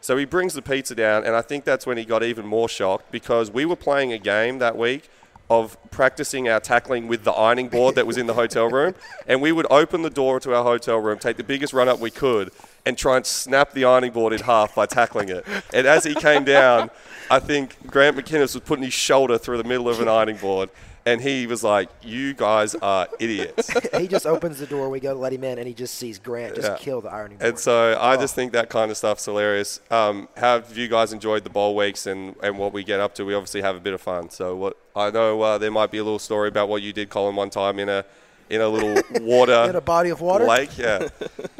So 0.00 0.16
he 0.16 0.24
brings 0.24 0.54
the 0.54 0.62
pizza 0.62 0.94
down, 0.94 1.24
and 1.24 1.36
I 1.36 1.42
think 1.42 1.64
that's 1.64 1.86
when 1.86 1.98
he 1.98 2.06
got 2.06 2.22
even 2.22 2.46
more 2.46 2.70
shocked 2.70 3.12
because 3.12 3.50
we 3.50 3.66
were 3.66 3.76
playing 3.76 4.12
a 4.14 4.18
game 4.18 4.58
that 4.58 4.76
week 4.76 5.10
of 5.50 5.76
practicing 5.90 6.48
our 6.48 6.60
tackling 6.60 7.06
with 7.06 7.24
the 7.24 7.32
ironing 7.32 7.68
board 7.68 7.96
that 7.96 8.06
was 8.06 8.16
in 8.16 8.26
the 8.26 8.34
hotel 8.34 8.68
room. 8.68 8.94
And 9.26 9.42
we 9.42 9.52
would 9.52 9.66
open 9.70 10.02
the 10.02 10.10
door 10.10 10.40
to 10.40 10.54
our 10.54 10.64
hotel 10.64 10.98
room, 10.98 11.18
take 11.18 11.36
the 11.36 11.44
biggest 11.44 11.72
run 11.72 11.88
up 11.88 12.00
we 12.00 12.10
could, 12.10 12.50
and 12.86 12.96
try 12.96 13.16
and 13.16 13.26
snap 13.26 13.72
the 13.72 13.84
ironing 13.84 14.12
board 14.12 14.32
in 14.32 14.40
half 14.40 14.74
by 14.74 14.86
tackling 14.86 15.28
it. 15.28 15.44
And 15.74 15.86
as 15.86 16.04
he 16.04 16.14
came 16.14 16.44
down, 16.44 16.90
I 17.30 17.38
think 17.38 17.76
Grant 17.86 18.16
McKinniss 18.16 18.54
was 18.54 18.60
putting 18.64 18.84
his 18.84 18.94
shoulder 18.94 19.38
through 19.38 19.58
the 19.58 19.64
middle 19.64 19.88
of 19.88 20.00
an 20.00 20.08
ironing 20.08 20.36
board. 20.36 20.70
And 21.06 21.18
he 21.22 21.46
was 21.46 21.64
like, 21.64 21.88
"You 22.02 22.34
guys 22.34 22.74
are 22.74 23.08
idiots." 23.18 23.70
he 23.98 24.06
just 24.06 24.26
opens 24.26 24.58
the 24.58 24.66
door. 24.66 24.90
We 24.90 25.00
go 25.00 25.14
to 25.14 25.18
let 25.18 25.32
him 25.32 25.42
in, 25.44 25.58
and 25.58 25.66
he 25.66 25.72
just 25.72 25.94
sees 25.94 26.18
Grant 26.18 26.56
just 26.56 26.68
Yeah. 26.68 26.76
kill 26.76 27.00
the 27.00 27.08
ironing 27.10 27.38
board. 27.38 27.48
And 27.48 27.58
so 27.58 27.96
I 27.98 28.18
just 28.18 28.34
think 28.34 28.52
that 28.52 28.68
kind 28.68 28.90
of 28.90 28.98
stuff's 28.98 29.24
hilarious. 29.24 29.80
Um, 29.90 30.28
have 30.36 30.76
you 30.76 30.88
guys 30.88 31.14
enjoyed 31.14 31.42
the 31.44 31.48
bowl 31.50 31.74
weeks 31.74 32.04
and, 32.06 32.36
and 32.42 32.58
what 32.58 32.74
we 32.74 32.84
get 32.84 33.00
up 33.00 33.14
to? 33.14 33.24
We 33.24 33.32
obviously 33.34 33.62
have 33.62 33.76
a 33.76 33.80
bit 33.80 33.94
of 33.94 34.02
fun. 34.02 34.28
So 34.28 34.54
what 34.54 34.76
I 34.94 35.10
know 35.10 35.40
uh, 35.40 35.56
there 35.56 35.70
might 35.70 35.90
be 35.90 35.96
a 35.98 36.04
little 36.04 36.18
story 36.18 36.48
about 36.48 36.68
what 36.68 36.82
you 36.82 36.92
did, 36.92 37.08
Colin, 37.08 37.34
one 37.34 37.48
time 37.48 37.78
in 37.78 37.88
a 37.88 38.04
in 38.50 38.60
a 38.60 38.68
little 38.68 39.02
water 39.22 39.66
In 39.70 39.76
a 39.76 39.80
body 39.80 40.10
of 40.10 40.20
water? 40.20 40.44
lake. 40.44 40.76
Yeah, 40.76 41.08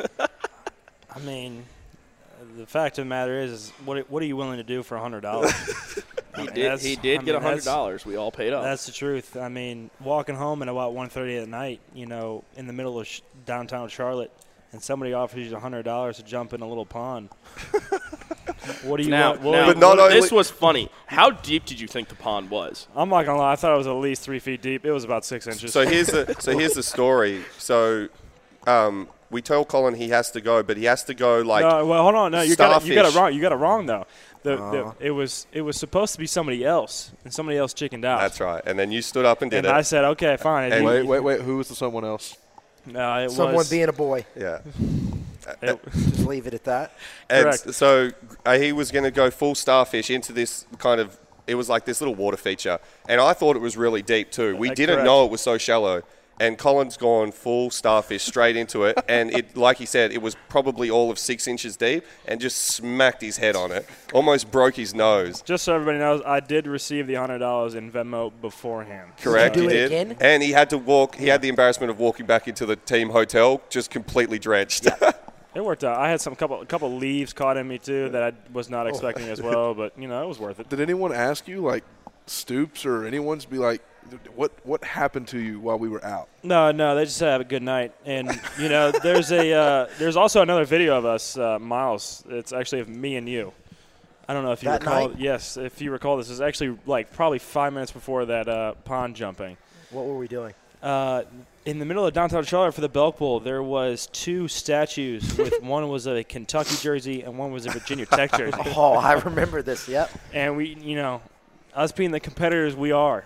I 1.15 1.19
mean, 1.21 1.65
the 2.57 2.67
fact 2.67 2.99
of 2.99 3.05
the 3.05 3.09
matter 3.09 3.41
is, 3.41 3.51
is 3.53 3.71
what 3.85 4.11
what 4.11 4.23
are 4.23 4.27
you 4.27 4.37
willing 4.37 4.57
to 4.59 4.63
do 4.65 4.83
for 4.83 4.97
a 4.97 5.01
hundred 5.01 5.21
dollars? 5.21 5.53
He 6.37 6.47
did. 6.47 6.79
He 6.81 6.95
did 6.95 7.25
get 7.25 7.35
a 7.35 7.41
hundred 7.41 7.65
dollars. 7.65 8.07
We 8.07 8.15
all 8.15 8.31
paid 8.31 8.53
up. 8.53 8.63
That's 8.63 8.87
the 8.87 8.93
truth. 8.93 9.37
I 9.37 9.49
mean, 9.49 9.91
walking 10.01 10.37
home 10.37 10.63
at 10.63 10.69
about 10.69 10.95
1.30 10.95 11.43
at 11.43 11.49
night, 11.49 11.81
you 11.93 12.07
know, 12.07 12.45
in 12.55 12.69
the 12.69 12.73
middle 12.73 13.01
of 13.01 13.07
sh- 13.09 13.21
downtown 13.47 13.89
Charlotte, 13.89 14.31
and 14.71 14.81
somebody 14.81 15.13
offers 15.13 15.51
you 15.51 15.57
a 15.57 15.61
hundred 15.61 15.83
dollars 15.83 16.19
to 16.19 16.23
jump 16.23 16.53
in 16.53 16.61
a 16.63 16.69
little 16.69 16.87
pond. 16.87 17.31
what 18.85 18.99
do 18.99 19.03
you 19.03 19.11
now, 19.11 19.31
want? 19.33 19.43
Now 19.43 19.67
But 19.67 19.79
not 19.79 19.97
what- 19.97 20.13
only- 20.13 20.21
this 20.21 20.31
was 20.31 20.51
funny. 20.51 20.89
How 21.07 21.31
deep 21.31 21.65
did 21.65 21.81
you 21.81 21.89
think 21.89 22.09
the 22.09 22.15
pond 22.15 22.49
was? 22.49 22.87
I'm 22.95 23.09
not 23.09 23.27
gonna 23.27 23.39
lie. 23.39 23.53
I 23.53 23.57
thought 23.57 23.75
it 23.75 23.79
was 23.79 23.89
at 23.89 23.93
least 23.95 24.23
three 24.23 24.39
feet 24.39 24.63
deep. 24.63 24.87
It 24.87 24.93
was 24.93 25.03
about 25.05 25.25
six 25.25 25.49
inches. 25.49 25.73
So 25.73 25.85
here's 25.85 26.07
the 26.07 26.37
so 26.39 26.57
here's 26.57 26.75
the 26.75 26.83
story. 26.85 27.43
So 27.59 28.09
um, 28.69 29.09
we 29.31 29.41
tell 29.43 29.64
Colin 29.64 29.95
he 29.95 30.09
has 30.11 30.31
to 30.33 30.41
go, 30.41 30.62
but 30.62 30.76
he 30.76 30.85
has 30.85 31.05
to 31.05 31.14
go 31.14 31.41
like 31.41 31.62
no, 31.62 31.87
well, 31.87 32.03
hold 32.03 32.14
on. 32.16 32.33
No, 32.33 32.41
you 32.43 32.57
got 32.57 32.83
it. 32.83 32.89
You 32.89 32.95
got 32.95 33.07
it 33.07 33.14
wrong. 33.14 33.33
You 33.33 33.41
got 33.41 33.53
it 33.53 33.57
wrong 33.57 33.87
though. 33.87 34.07
The, 34.43 34.59
Aw. 34.59 34.70
the, 34.70 34.95
it 35.01 35.11
was 35.11 35.47
it 35.53 35.61
was 35.61 35.76
supposed 35.76 36.14
to 36.14 36.18
be 36.18 36.26
somebody 36.26 36.64
else, 36.64 37.12
and 37.24 37.33
somebody 37.33 37.59
else 37.59 37.74
chickened 37.74 38.05
out. 38.05 38.20
That's 38.20 38.41
right. 38.41 38.62
And 38.66 38.78
then 38.78 38.91
you 38.91 39.03
stood 39.03 39.24
up 39.26 39.43
and 39.43 39.51
did 39.51 39.59
and 39.59 39.66
it. 39.66 39.72
I 39.72 39.83
said, 39.83 40.05
okay, 40.05 40.37
fine. 40.37 40.72
And- 40.72 40.85
Wait, 40.85 41.05
wait, 41.07 41.20
wait. 41.20 41.41
Who 41.43 41.59
was 41.59 41.68
the 41.68 41.74
someone 41.74 42.05
else? 42.05 42.37
No, 42.87 43.16
it 43.18 43.31
Someone 43.31 43.57
was, 43.57 43.68
being 43.68 43.91
a 43.91 43.93
boy. 43.93 44.24
yeah. 44.35 44.61
it- 45.62 45.78
Just 45.93 46.20
leave 46.26 46.47
it 46.47 46.55
at 46.55 46.64
that. 46.64 46.93
And 47.28 47.45
Correct. 47.45 47.74
so 47.74 48.11
uh, 48.47 48.59
he 48.59 48.72
was 48.72 48.91
going 48.91 49.05
to 49.05 49.11
go 49.11 49.31
full 49.31 49.55
starfish 49.55 50.09
into 50.11 50.33
this 50.33 50.64
kind 50.78 51.01
of. 51.01 51.16
It 51.47 51.57
was 51.57 51.68
like 51.68 51.85
this 51.85 52.01
little 52.01 52.14
water 52.14 52.37
feature, 52.39 52.78
and 53.09 53.20
I 53.20 53.33
thought 53.35 53.57
it 53.57 53.61
was 53.62 53.76
really 53.76 54.01
deep 54.03 54.31
too. 54.31 54.57
We 54.57 54.70
Uh, 54.70 54.74
didn't 54.74 54.97
correct. 54.97 55.07
know 55.07 55.24
it 55.26 55.31
was 55.31 55.41
so 55.43 55.59
shallow. 55.59 56.03
And 56.41 56.59
Colin's 56.59 56.97
gone 56.97 57.30
full 57.30 57.70
starfish 57.70 58.24
straight 58.24 58.57
into 58.57 58.84
it, 58.84 58.99
and 59.09 59.30
it, 59.30 59.57
like 59.57 59.76
he 59.76 59.86
said, 59.86 60.11
it 60.11 60.22
was 60.22 60.36
probably 60.49 60.91
all 60.91 61.11
of 61.11 61.18
six 61.18 61.47
inches 61.47 61.76
deep, 61.76 62.03
and 62.26 62.41
just 62.41 62.57
smacked 62.57 63.20
his 63.20 63.36
head 63.36 63.55
on 63.55 63.70
it, 63.70 63.86
almost 64.14 64.51
broke 64.51 64.74
his 64.74 64.95
nose. 64.95 65.43
just 65.43 65.64
so 65.64 65.74
everybody 65.74 65.99
knows, 65.99 66.22
I 66.24 66.41
did 66.41 66.66
receive 66.66 67.07
the 67.07 67.14
hundred 67.14 67.38
dollars 67.38 67.74
in 67.74 67.93
Venmo 67.93 68.32
beforehand. 68.41 69.12
Correct, 69.20 69.55
Did 69.55 69.64
you 69.64 69.68
he 69.68 69.76
did, 69.76 69.86
again? 69.86 70.16
and 70.18 70.43
he 70.43 70.51
had 70.53 70.70
to 70.70 70.78
walk. 70.78 71.14
He 71.14 71.28
had 71.28 71.43
the 71.43 71.49
embarrassment 71.51 71.91
of 71.91 71.99
walking 71.99 72.24
back 72.24 72.49
into 72.49 72.64
the 72.64 72.76
team 72.76 73.11
hotel, 73.11 73.61
just 73.68 73.91
completely 73.91 74.38
drenched. 74.38 74.88
It 75.53 75.64
worked 75.64 75.82
out. 75.82 75.99
I 75.99 76.09
had 76.09 76.20
some 76.20 76.36
couple 76.36 76.61
a 76.61 76.66
couple 76.66 76.95
leaves 76.97 77.32
caught 77.32 77.57
in 77.57 77.66
me 77.66 77.78
too 77.78 78.09
that 78.11 78.22
I 78.22 78.32
was 78.53 78.70
not 78.70 78.86
oh. 78.86 78.91
expecting 78.91 79.26
as 79.26 79.43
well, 79.51 79.74
but 79.74 79.99
you 79.99 80.07
know 80.07 80.22
it 80.22 80.28
was 80.28 80.38
worth 80.38 80.61
it. 80.61 80.68
Did 80.68 80.80
anyone 80.80 81.12
ask 81.12 81.49
you, 81.49 81.61
like 81.61 81.82
Stoops 82.26 82.86
or 82.86 83.05
anyone's 83.05 83.45
be 83.47 83.59
like, 83.59 83.82
what 84.35 84.53
what 84.65 84.83
happened 84.85 85.29
to 85.29 85.39
you 85.39 85.61
while 85.61 85.79
we 85.79 85.89
were 85.89 86.05
out? 86.05 86.29
No, 86.43 86.71
no, 86.73 86.95
they 86.95 87.05
just 87.05 87.17
said 87.17 87.31
have 87.33 87.41
a 87.41 87.45
good 87.45 87.63
night, 87.63 87.93
and 88.05 88.29
you 88.59 88.69
know 88.69 88.91
there's 89.03 89.31
a 89.33 89.53
uh, 89.53 89.89
there's 89.99 90.17
also 90.17 90.43
another 90.43 90.65
video 90.65 90.97
of 90.97 91.05
us, 91.05 91.37
uh, 91.37 91.59
Miles. 91.59 92.25
It's 92.29 92.53
actually 92.53 92.81
of 92.81 92.89
me 92.89 93.17
and 93.17 93.29
you. 93.29 93.53
I 94.29 94.33
don't 94.35 94.45
know 94.45 94.53
if 94.53 94.63
you 94.63 94.69
That 94.69 94.83
recall. 94.83 95.09
night? 95.09 95.19
Yes, 95.19 95.57
if 95.57 95.81
you 95.81 95.91
recall, 95.91 96.17
this 96.17 96.31
is 96.31 96.41
actually 96.41 96.79
like 96.87 97.13
probably 97.13 97.41
five 97.41 97.73
minutes 97.73 97.91
before 97.91 98.27
that 98.27 98.49
uh, 98.49 98.75
pond 98.85 99.17
jumping. 99.17 99.57
What 99.91 100.07
were 100.07 100.17
we 100.17 100.29
doing? 100.29 100.55
Uh, 100.83 101.25
in 101.67 101.79
the 101.79 101.85
middle 101.85 102.07
of 102.07 102.15
downtown 102.15 102.45
Charlotte 102.45 102.73
for 102.73 102.81
the 102.81 102.89
Belk 102.89 103.19
Bowl, 103.19 103.41
there 103.41 103.63
was 103.63 104.09
two 104.13 104.47
statues. 104.49 105.37
with 105.39 105.61
one 105.63 105.89
was 105.89 106.07
a 106.07 106.23
Kentucky 106.25 106.77
jersey 106.77 107.23
and 107.23 107.37
one 107.39 107.51
was 107.51 107.67
a 107.67 107.71
Virginia 107.71 108.07
Tech 108.07 108.33
jersey. 108.37 108.57
Oh, 108.77 108.93
I 108.93 109.15
remember 109.15 109.63
this. 109.63 109.89
Yep. 109.89 110.11
And 110.33 110.57
we, 110.57 110.75
you 110.77 110.95
know, 110.97 111.21
us 111.75 111.93
being 111.93 112.13
the 112.13 112.21
competitors 112.21 112.75
we 112.77 112.93
are, 112.93 113.25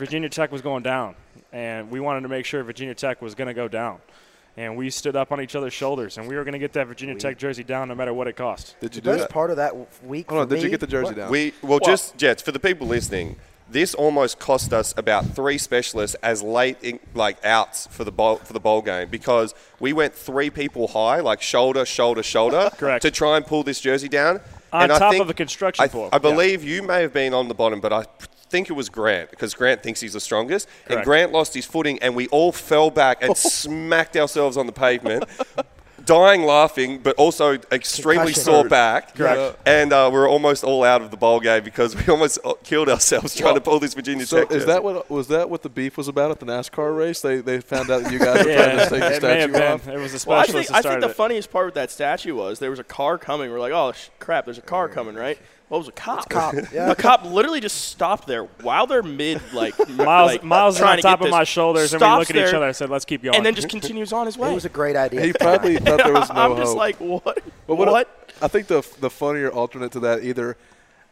Virginia 0.00 0.30
Tech 0.30 0.50
was 0.50 0.62
going 0.62 0.82
down, 0.82 1.14
and 1.52 1.90
we 1.90 2.00
wanted 2.00 2.22
to 2.22 2.28
make 2.28 2.46
sure 2.46 2.64
Virginia 2.64 2.94
Tech 2.94 3.20
was 3.20 3.34
going 3.34 3.48
to 3.48 3.54
go 3.54 3.68
down. 3.68 3.98
And 4.56 4.76
we 4.76 4.88
stood 4.90 5.14
up 5.14 5.30
on 5.30 5.40
each 5.42 5.54
other's 5.54 5.74
shoulders, 5.74 6.16
and 6.18 6.26
we 6.26 6.34
were 6.36 6.42
going 6.42 6.54
to 6.54 6.58
get 6.58 6.72
that 6.72 6.86
Virginia 6.86 7.14
Tech 7.14 7.36
jersey 7.38 7.62
down 7.62 7.88
no 7.88 7.94
matter 7.94 8.12
what 8.14 8.26
it 8.26 8.34
cost. 8.34 8.76
Did 8.80 8.94
you 8.96 9.02
The 9.02 9.04
do 9.04 9.10
best 9.16 9.28
that? 9.28 9.30
part 9.30 9.50
of 9.50 9.56
that 9.58 9.74
week 10.02 10.28
Hold 10.30 10.40
on, 10.42 10.48
for 10.48 10.54
did 10.56 10.64
you 10.64 10.70
get 10.70 10.80
the 10.80 10.86
jersey 10.86 11.08
what? 11.08 11.16
down? 11.16 11.30
We 11.30 11.52
well, 11.62 11.78
just 11.80 12.16
Jets 12.16 12.42
for 12.42 12.50
the 12.50 12.58
people 12.58 12.86
listening. 12.86 13.36
This 13.70 13.94
almost 13.94 14.40
cost 14.40 14.72
us 14.72 14.92
about 14.96 15.26
three 15.26 15.56
specialists 15.58 16.16
as 16.22 16.42
late 16.42 16.78
in, 16.82 16.98
like 17.14 17.36
outs 17.44 17.86
for 17.88 18.02
the 18.02 18.10
bowl 18.10 18.36
for 18.36 18.52
the 18.52 18.58
bowl 18.58 18.82
game 18.82 19.08
because 19.08 19.54
we 19.78 19.92
went 19.92 20.12
three 20.14 20.50
people 20.50 20.88
high, 20.88 21.20
like 21.20 21.40
shoulder, 21.42 21.84
shoulder, 21.86 22.22
shoulder, 22.24 22.70
Correct. 22.78 23.02
to 23.02 23.10
try 23.12 23.36
and 23.36 23.46
pull 23.46 23.62
this 23.62 23.80
jersey 23.80 24.08
down. 24.08 24.40
On 24.72 24.82
and 24.84 24.92
I 24.92 24.98
top 24.98 25.12
think- 25.12 25.22
of 25.22 25.30
a 25.30 25.34
construction 25.34 25.84
I, 25.84 25.88
pole. 25.88 26.08
I 26.12 26.18
believe 26.18 26.64
you 26.64 26.82
may 26.82 27.02
have 27.02 27.12
been 27.12 27.32
on 27.34 27.46
the 27.48 27.54
bottom, 27.54 27.80
but 27.80 27.92
I 27.92 28.04
think 28.50 28.68
it 28.68 28.74
was 28.74 28.88
Grant 28.88 29.30
because 29.30 29.54
Grant 29.54 29.82
thinks 29.82 30.00
he's 30.00 30.12
the 30.14 30.20
strongest, 30.20 30.68
and 30.88 31.02
Grant 31.04 31.32
lost 31.32 31.54
his 31.54 31.64
footing, 31.66 31.98
and 32.00 32.14
we 32.16 32.26
all 32.28 32.52
fell 32.52 32.90
back 32.90 33.22
and 33.22 33.36
smacked 33.36 34.16
ourselves 34.16 34.56
on 34.56 34.66
the 34.66 34.72
pavement. 34.72 35.24
Dying 36.06 36.44
laughing, 36.44 36.98
but 37.02 37.14
also 37.16 37.58
extremely 37.70 38.32
Concussion. 38.32 38.42
sore 38.42 38.64
back. 38.68 39.14
Correct. 39.14 39.58
And 39.66 39.92
uh, 39.92 40.08
we're 40.10 40.28
almost 40.28 40.64
all 40.64 40.82
out 40.82 41.02
of 41.02 41.10
the 41.10 41.16
bowl 41.18 41.40
game 41.40 41.62
because 41.62 41.94
we 41.94 42.02
almost 42.08 42.38
uh, 42.42 42.54
killed 42.64 42.88
ourselves 42.88 43.34
trying 43.34 43.54
to 43.54 43.60
pull 43.60 43.78
this 43.80 43.92
Virginia 43.92 44.24
So 44.24 44.38
Tech. 44.44 44.50
is 44.50 44.64
that 44.64 44.82
what 44.82 45.10
was 45.10 45.28
that 45.28 45.50
what 45.50 45.62
the 45.62 45.68
beef 45.68 45.98
was 45.98 46.08
about 46.08 46.30
at 46.30 46.40
the 46.40 46.46
NASCAR 46.46 46.96
race? 46.96 47.20
They 47.20 47.42
they 47.42 47.60
found 47.60 47.90
out 47.90 48.02
that 48.04 48.12
you 48.12 48.18
guys 48.18 48.38
were 48.46 48.54
trying 48.54 48.70
to 48.70 48.76
Yeah, 48.76 48.88
take 48.88 48.90
the 48.90 48.96
it 48.96 49.22
may 49.22 49.40
have 49.40 49.50
statue 49.50 49.64
off. 49.74 49.84
been. 49.84 49.94
It 49.94 49.98
was 50.00 50.24
a 50.24 50.28
Well, 50.28 50.38
I 50.40 50.46
think, 50.46 50.70
I 50.72 50.80
think 50.82 51.00
the 51.02 51.08
funniest 51.10 51.50
part 51.52 51.66
with 51.66 51.74
that 51.74 51.90
statue 51.90 52.34
was 52.34 52.58
there 52.60 52.70
was 52.70 52.78
a 52.80 52.84
car 52.84 53.18
coming. 53.18 53.50
We're 53.50 53.60
like, 53.60 53.72
oh 53.74 53.92
sh- 53.92 54.08
crap, 54.20 54.46
there's 54.46 54.58
a 54.58 54.62
car 54.62 54.88
coming, 54.88 55.14
right? 55.16 55.38
Well, 55.70 55.78
it 55.78 55.82
was 55.82 55.88
a 55.88 55.92
cop. 55.92 56.28
cop, 56.28 56.54
yeah. 56.72 56.90
A 56.90 56.96
cop 56.96 57.24
literally 57.24 57.60
just 57.60 57.84
stopped 57.84 58.26
there 58.26 58.42
while 58.62 58.88
they're 58.88 59.04
mid, 59.04 59.40
like 59.52 59.78
Miles, 59.88 60.32
like, 60.32 60.42
Miles 60.42 60.74
is 60.74 60.80
trying 60.80 60.90
on 60.90 60.96
to 60.96 61.02
top 61.02 61.20
of 61.20 61.26
this, 61.26 61.30
my 61.30 61.44
shoulders, 61.44 61.92
and 61.94 62.00
we 62.00 62.06
stops 62.06 62.28
look 62.28 62.36
at 62.36 62.48
each 62.48 62.52
other 62.52 62.66
and 62.66 62.74
said, 62.74 62.90
"Let's 62.90 63.04
keep 63.04 63.22
going." 63.22 63.36
and 63.36 63.46
then 63.46 63.54
just 63.54 63.68
continues 63.68 64.12
on 64.12 64.26
his 64.26 64.36
way. 64.38 64.50
It 64.50 64.54
was 64.54 64.64
a 64.64 64.68
great 64.68 64.96
idea. 64.96 65.20
He 65.22 65.32
probably 65.32 65.76
thought 65.76 65.98
there 65.98 66.12
was 66.12 66.28
no 66.28 66.34
I'm 66.34 66.56
just 66.56 66.76
like, 66.76 66.96
what? 66.96 67.40
But 67.68 67.76
what? 67.76 67.88
what, 67.88 68.32
I 68.42 68.48
think 68.48 68.66
the 68.66 68.84
the 68.98 69.10
funnier 69.10 69.48
alternate 69.48 69.92
to 69.92 70.00
that 70.00 70.24
either 70.24 70.56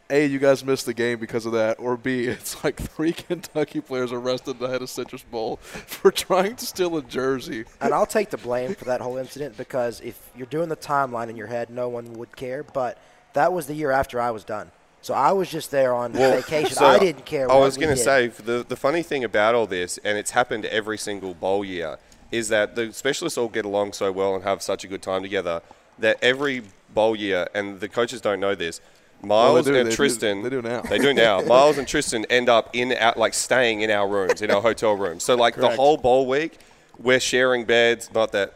a 0.09 0.25
you 0.25 0.39
guys 0.39 0.65
missed 0.65 0.85
the 0.85 0.93
game 0.93 1.19
because 1.19 1.45
of 1.45 1.53
that, 1.53 1.79
or 1.79 1.95
b 1.95 2.25
it's 2.25 2.61
like 2.61 2.75
three 2.75 3.13
Kentucky 3.13 3.79
players 3.79 4.11
arrested 4.11 4.61
ahead 4.61 4.81
of 4.81 4.89
Citrus 4.89 5.23
Bowl 5.23 5.55
for 5.57 6.11
trying 6.11 6.57
to 6.57 6.65
steal 6.65 6.97
a 6.97 7.01
jersey. 7.01 7.63
and 7.79 7.93
I'll 7.93 8.05
take 8.05 8.29
the 8.29 8.37
blame 8.37 8.75
for 8.75 8.83
that 8.85 8.99
whole 8.99 9.15
incident 9.15 9.55
because 9.55 10.01
if 10.01 10.31
you're 10.35 10.47
doing 10.47 10.67
the 10.67 10.75
timeline 10.75 11.29
in 11.29 11.37
your 11.37 11.47
head, 11.47 11.69
no 11.69 11.87
one 11.87 12.11
would 12.13 12.35
care. 12.35 12.63
But 12.63 12.97
that 13.33 13.53
was 13.53 13.67
the 13.67 13.73
year 13.75 13.91
after 13.91 14.19
I 14.19 14.31
was 14.31 14.43
done, 14.43 14.71
so 15.01 15.13
I 15.13 15.31
was 15.31 15.49
just 15.49 15.71
there 15.71 15.93
on 15.93 16.13
vacation. 16.13 16.75
So, 16.75 16.85
I 16.85 16.99
didn't 16.99 17.25
care. 17.25 17.49
I 17.49 17.55
what 17.55 17.61
was 17.63 17.77
going 17.77 17.89
to 17.95 18.01
say 18.01 18.27
the 18.27 18.65
the 18.67 18.75
funny 18.75 19.03
thing 19.03 19.23
about 19.23 19.55
all 19.55 19.67
this, 19.67 19.97
and 19.99 20.17
it's 20.17 20.31
happened 20.31 20.65
every 20.65 20.97
single 20.97 21.33
bowl 21.33 21.63
year, 21.63 21.97
is 22.31 22.49
that 22.49 22.75
the 22.75 22.91
specialists 22.93 23.37
all 23.37 23.47
get 23.49 23.65
along 23.65 23.93
so 23.93 24.11
well 24.11 24.35
and 24.35 24.43
have 24.43 24.61
such 24.61 24.83
a 24.83 24.87
good 24.87 25.01
time 25.01 25.21
together 25.21 25.61
that 25.99 26.17
every 26.21 26.63
bowl 26.93 27.15
year, 27.15 27.47
and 27.53 27.79
the 27.79 27.89
coaches 27.89 28.21
don't 28.21 28.39
know 28.39 28.55
this. 28.55 28.81
Miles 29.21 29.65
do, 29.65 29.75
and 29.75 29.85
they 29.85 29.89
do- 29.89 29.95
Tristan, 29.97 30.43
they 30.43 30.49
do 30.49 30.61
now. 30.61 30.81
They 30.81 30.97
do 30.97 31.13
now. 31.13 31.41
Miles 31.55 31.77
and 31.77 31.85
Tristan 31.85 32.23
end 32.29 32.47
up 32.47 32.69
in 32.73 32.93
our, 32.93 33.13
like 33.17 33.33
staying 33.33 33.81
in 33.81 33.91
our 33.91 34.07
rooms, 34.07 34.41
in 34.41 34.49
our 34.49 34.61
hotel 34.61 34.93
rooms. 34.95 35.23
So 35.25 35.35
like 35.35 35.55
the 35.55 35.75
whole 35.75 35.97
bowl 35.97 36.25
week, 36.25 36.57
we're 36.97 37.19
sharing 37.19 37.65
beds. 37.65 38.09
Not 38.13 38.31
that. 38.31 38.53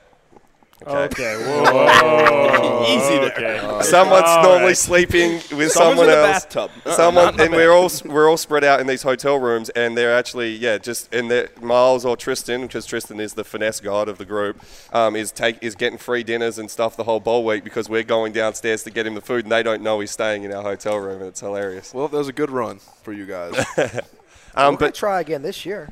Okay. 0.88 1.36
okay, 1.36 1.36
whoa, 1.46 2.84
Easy 2.88 3.18
there. 3.20 3.62
Okay. 3.64 3.84
Someone's 3.84 4.24
All 4.28 4.44
normally 4.44 4.66
right. 4.68 4.78
sleeping 4.78 5.32
with 5.56 5.72
Someone's 5.72 5.74
someone 5.74 6.06
in 6.10 6.12
the 6.12 6.18
else. 6.28 6.44
bathtub. 6.46 6.72
Uh-uh, 6.86 6.94
Someone, 6.96 7.40
and 7.42 7.52
we're 7.54 7.72
all 7.72 7.90
we're 8.06 8.30
all 8.30 8.36
spread 8.38 8.64
out 8.64 8.80
in 8.82 8.88
these 8.88 9.04
hotel 9.04 9.38
rooms, 9.40 9.70
and 9.70 9.98
they're 9.98 10.14
actually 10.16 10.56
yeah, 10.56 10.78
just 10.78 11.14
and 11.14 11.32
they're- 11.32 11.50
Miles 11.62 12.04
or 12.06 12.18
Tristan, 12.18 12.62
because 12.64 12.86
Tristan 12.86 13.20
is 13.20 13.34
the 13.34 13.44
finesse 13.44 13.80
god 13.80 14.10
of 14.10 14.18
the 14.18 14.26
group, 14.26 14.62
um, 14.92 15.16
is 15.16 15.32
take 15.32 15.58
is 15.62 15.76
getting 15.76 15.98
free 15.98 16.24
dinners 16.24 16.60
and 16.60 16.70
stuff 16.70 16.98
the 16.98 17.06
whole 17.06 17.20
bowl 17.22 17.46
week 17.46 17.64
because 17.64 17.88
we're 17.90 18.04
going 18.04 18.34
downstairs 18.34 18.84
to 18.84 18.92
get 18.92 19.08
him 19.08 19.16
the 19.16 19.22
food, 19.22 19.46
and 19.46 19.52
they 19.52 19.64
don't 19.64 19.82
know 19.82 20.00
he's 20.02 20.12
staying 20.12 20.44
in 20.44 20.52
our 20.52 20.64
hotel 20.64 20.98
room, 20.98 21.20
and 21.22 21.30
it's 21.30 21.40
hilarious. 21.40 21.94
Well, 21.94 22.08
that 22.10 22.18
was 22.18 22.28
a 22.28 22.34
good 22.34 22.52
run 22.52 22.80
for 23.04 23.14
you 23.14 23.26
guys. 23.26 23.54
Um, 24.56 24.76
We're 24.76 24.78
gonna 24.78 24.78
but 24.78 24.94
try 24.96 25.20
again 25.20 25.42
this 25.42 25.66
year. 25.66 25.90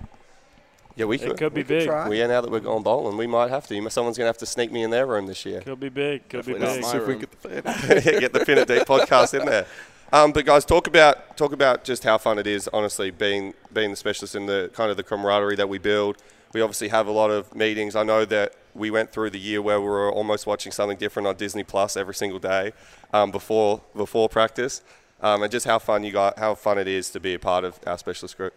Yeah, 0.95 1.05
we 1.05 1.17
could. 1.17 1.27
It 1.27 1.29
could. 1.31 1.37
could 1.39 1.53
be 1.53 1.59
We 1.61 1.63
could 1.63 1.77
big. 1.79 1.87
try. 1.87 2.09
We, 2.09 2.19
yeah, 2.19 2.27
now 2.27 2.41
that 2.41 2.51
we're 2.51 2.59
going 2.59 2.83
bowling, 2.83 3.17
we 3.17 3.27
might 3.27 3.49
have 3.49 3.67
to. 3.67 3.89
Someone's 3.89 4.17
going 4.17 4.25
to 4.25 4.29
have 4.29 4.37
to 4.39 4.45
sneak 4.45 4.71
me 4.71 4.83
in 4.83 4.89
their 4.89 5.05
room 5.07 5.25
this 5.27 5.45
year. 5.45 5.61
Could 5.61 5.79
be 5.79 5.89
big. 5.89 6.27
Could 6.29 6.45
be 6.45 6.53
big. 6.53 6.83
See 6.83 6.97
if 6.97 7.07
we 7.07 7.15
get 7.15 7.31
the 7.31 7.37
fan. 8.01 8.19
get 8.19 8.33
the 8.33 8.45
Pin 8.45 8.57
It 8.57 8.67
Deep 8.67 8.83
podcast 8.83 9.39
in 9.39 9.45
there. 9.45 9.65
Um, 10.13 10.33
but 10.33 10.45
guys, 10.45 10.65
talk 10.65 10.87
about 10.87 11.37
talk 11.37 11.53
about 11.53 11.83
just 11.85 12.03
how 12.03 12.17
fun 12.17 12.37
it 12.37 12.45
is. 12.47 12.67
Honestly, 12.73 13.11
being 13.11 13.53
being 13.71 13.91
the 13.91 13.95
specialist 13.95 14.35
in 14.35 14.45
the 14.45 14.69
kind 14.73 14.91
of 14.91 14.97
the 14.97 15.03
camaraderie 15.03 15.55
that 15.55 15.69
we 15.69 15.77
build. 15.77 16.17
We 16.53 16.59
obviously 16.59 16.89
have 16.89 17.07
a 17.07 17.11
lot 17.11 17.31
of 17.31 17.55
meetings. 17.55 17.95
I 17.95 18.03
know 18.03 18.25
that 18.25 18.53
we 18.73 18.91
went 18.91 19.13
through 19.13 19.29
the 19.29 19.39
year 19.39 19.61
where 19.61 19.79
we 19.79 19.87
were 19.87 20.11
almost 20.11 20.45
watching 20.45 20.73
something 20.73 20.97
different 20.97 21.27
on 21.27 21.35
Disney 21.37 21.63
Plus 21.63 21.95
every 21.95 22.13
single 22.13 22.39
day 22.39 22.73
um, 23.13 23.31
before 23.31 23.81
before 23.95 24.27
practice, 24.27 24.81
um, 25.21 25.43
and 25.43 25.51
just 25.51 25.65
how 25.65 25.79
fun 25.79 26.03
you 26.03 26.11
got, 26.11 26.37
how 26.37 26.55
fun 26.55 26.77
it 26.77 26.89
is 26.89 27.09
to 27.11 27.21
be 27.21 27.33
a 27.35 27.39
part 27.39 27.63
of 27.63 27.79
our 27.87 27.97
specialist 27.97 28.35
group. 28.35 28.53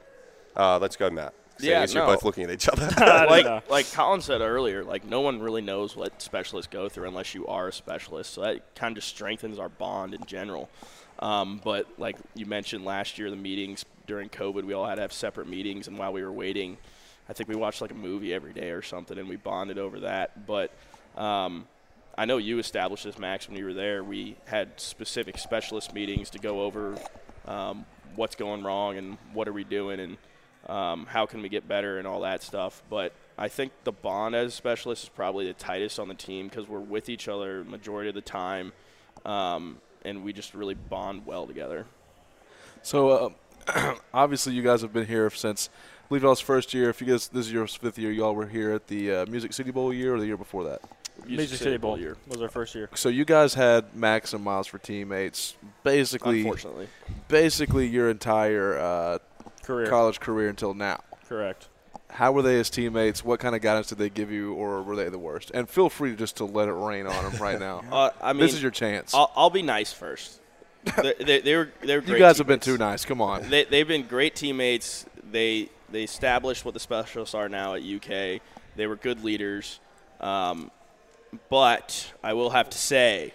Uh, 0.57 0.77
let's 0.81 0.97
go, 0.97 1.09
Matt. 1.09 1.35
Seeing 1.59 1.73
Yeah, 1.73 1.83
as 1.83 1.95
you're 1.95 2.07
both 2.07 2.25
looking 2.25 2.45
at 2.45 2.51
each 2.51 2.69
other. 2.69 2.89
I 2.97 3.27
know. 3.27 3.31
like 3.31 3.71
like 3.71 3.93
Colin 3.93 4.21
said 4.21 4.41
earlier, 4.41 4.83
like 4.83 5.05
no 5.05 5.21
one 5.21 5.41
really 5.41 5.63
knows 5.63 5.97
what 5.97 6.21
specialists 6.21 6.73
go 6.73 6.89
through 6.89 7.07
unless 7.07 7.35
you 7.35 7.47
are 7.47 7.69
a 7.69 7.73
specialist. 7.73 8.35
So 8.35 8.43
that 8.43 8.75
kind 8.75 8.93
of 8.97 9.03
just 9.03 9.09
strengthens 9.09 9.59
our 9.59 9.69
bond 9.69 10.15
in 10.15 10.25
general. 10.27 10.69
Um, 11.21 11.61
but 11.63 11.87
like 11.97 12.17
you 12.35 12.47
mentioned 12.47 12.85
last 12.85 13.19
year, 13.19 13.31
the 13.31 13.37
meetings 13.37 13.85
during 14.07 14.29
COVID, 14.29 14.65
we 14.65 14.75
all 14.75 14.87
had 14.87 14.97
to 14.97 15.03
have 15.03 15.13
separate 15.13 15.49
meetings, 15.49 15.87
and 15.87 15.97
while 15.97 16.13
we 16.13 16.23
were 16.23 16.33
waiting, 16.33 16.77
I 17.29 17.33
think 17.33 17.49
we 17.49 17.55
watched 17.55 17.81
like 17.81 17.93
a 17.93 17.95
movie 17.95 18.35
every 18.35 18.53
day 18.53 18.71
or 18.71 18.83
something, 18.83 19.17
and 19.17 19.29
we 19.29 19.37
bonded 19.37 19.79
over 19.79 20.01
that. 20.01 20.47
But 20.47 20.73
um, 21.17 21.67
I 22.19 22.25
know 22.25 22.37
you 22.37 22.59
established 22.59 23.05
this, 23.05 23.19
Max, 23.19 23.49
when 23.49 23.57
you 23.57 23.65
were 23.65 23.73
there. 23.73 24.05
We 24.05 24.37
had 24.47 24.79
specific 24.79 25.39
specialist 25.39 25.95
meetings 25.95 26.31
to 26.31 26.39
go 26.39 26.63
over 26.63 26.97
um, 27.47 27.87
what's 28.17 28.37
going 28.37 28.63
wrong 28.63 28.97
and 28.97 29.19
what 29.33 29.49
are 29.49 29.53
we 29.53 29.65
doing 29.65 30.01
and 30.01 30.17
um, 30.67 31.07
how 31.07 31.27
can 31.27 31.43
we 31.43 31.49
get 31.49 31.69
better 31.69 31.99
and 31.99 32.07
all 32.07 32.21
that 32.21 32.43
stuff. 32.43 32.83
But 32.89 33.13
I 33.37 33.49
think 33.49 33.73
the 33.85 33.93
bond 33.93 34.35
as 34.35 34.55
specialists 34.55 35.05
is 35.05 35.11
probably 35.11 35.47
the 35.47 35.55
tightest 35.55 35.99
on 35.99 36.09
the 36.09 36.15
team 36.15 36.49
because 36.49 36.69
we're 36.69 36.81
with 36.81 37.09
each 37.09 37.29
other 37.29 37.65
majority 37.65 38.09
of 38.09 38.15
the 38.15 38.21
time, 38.21 38.73
um, 39.25 39.79
and 40.05 40.25
we 40.25 40.33
just 40.33 40.55
really 40.55 40.75
bond 40.75 41.27
well 41.27 41.47
together. 41.47 41.87
So 42.83 43.35
uh, 43.69 43.95
obviously, 44.15 44.53
you 44.55 44.63
guys 44.63 44.83
have 44.83 44.93
been 44.93 45.07
here 45.07 45.31
since 45.31 45.69
I 46.05 46.09
believe 46.09 46.23
y'all's 46.23 46.41
first 46.41 46.75
year. 46.75 46.91
If 46.91 47.01
you 47.01 47.07
guys 47.07 47.29
this 47.29 47.47
is 47.47 47.53
your 47.53 47.67
fifth 47.67 47.99
year, 47.99 48.13
y'all 48.13 48.35
were 48.35 48.47
here 48.47 48.73
at 48.73 48.87
the 48.89 49.13
uh, 49.13 49.27
Music 49.27 49.53
City 49.53 49.71
Bowl 49.71 49.93
year 49.93 50.15
or 50.15 50.21
the 50.21 50.27
year 50.27 50.37
before 50.37 50.65
that. 50.65 50.81
Music 51.27 51.59
City 51.59 51.77
Bowl 51.77 51.99
year 51.99 52.17
was 52.27 52.43
our 52.43 52.49
first 52.49 52.75
year. 52.75 52.91
So 52.95 53.09
you 53.09 53.25
guys 53.25 53.55
had 53.55 53.95
Max 53.95 54.33
and 54.35 54.43
Miles 54.43 54.67
for 54.67 54.79
teammates, 54.79 55.55
basically, 55.83 56.41
Unfortunately, 56.41 56.89
basically 57.29 57.87
your 57.87 58.11
entire 58.11 58.79
uh, 58.79 59.19
Career. 59.65 59.87
college 59.87 60.21
career 60.21 60.49
until 60.49 60.75
now. 60.75 61.01
Correct. 61.29 61.69
How 62.11 62.31
were 62.33 62.43
they 62.43 62.61
as 62.61 62.71
teammates? 62.71 63.25
What 63.25 63.41
kind 63.41 63.57
of 63.57 63.61
guidance 63.61 63.89
did 63.89 63.99
they 63.99 64.11
give 64.11 64.31
you, 64.31 64.55
or 64.55 64.83
were 64.83 64.95
they 64.95 65.09
the 65.09 65.19
worst? 65.19 65.51
And 65.53 65.69
feel 65.69 65.91
free 65.91 66.15
just 66.15 66.37
to 66.37 66.45
let 66.45 66.69
it 66.69 66.73
rain 66.73 67.07
on 67.07 67.25
them 67.25 67.43
right 67.43 67.59
now. 67.59 67.83
uh, 67.93 68.11
I 68.23 68.33
mean, 68.33 68.43
this 68.43 68.55
is 68.55 68.63
your 68.63 68.71
chance. 68.71 69.15
I'll, 69.15 69.33
I'll 69.35 69.51
be 69.51 69.63
nice 69.63 69.93
first. 69.93 70.41
they, 71.03 71.15
they, 71.19 71.41
they 71.41 71.57
were 71.57 71.71
they 71.81 71.97
were 71.97 72.03
you 72.03 72.09
great 72.09 72.19
guys 72.19 72.39
have 72.39 72.47
been 72.47 72.61
too 72.61 72.77
nice. 72.77 73.05
Come 73.05 73.21
on. 73.21 73.49
They, 73.49 73.65
they've 73.65 73.89
been 73.89 74.07
great 74.07 74.37
teammates. 74.37 75.07
They 75.31 75.71
they 75.91 76.03
established 76.03 76.65
what 76.65 76.75
the 76.75 76.81
specialists 76.81 77.35
are 77.35 77.49
now 77.49 77.75
at 77.75 77.83
UK. 77.83 78.41
They 78.77 78.87
were 78.87 78.97
good 78.97 79.25
leaders. 79.25 79.81
Um, 80.21 80.71
but 81.49 82.13
I 82.23 82.35
will 82.35 82.51
have 82.51 82.71
to 82.71 82.79
say, 82.79 83.33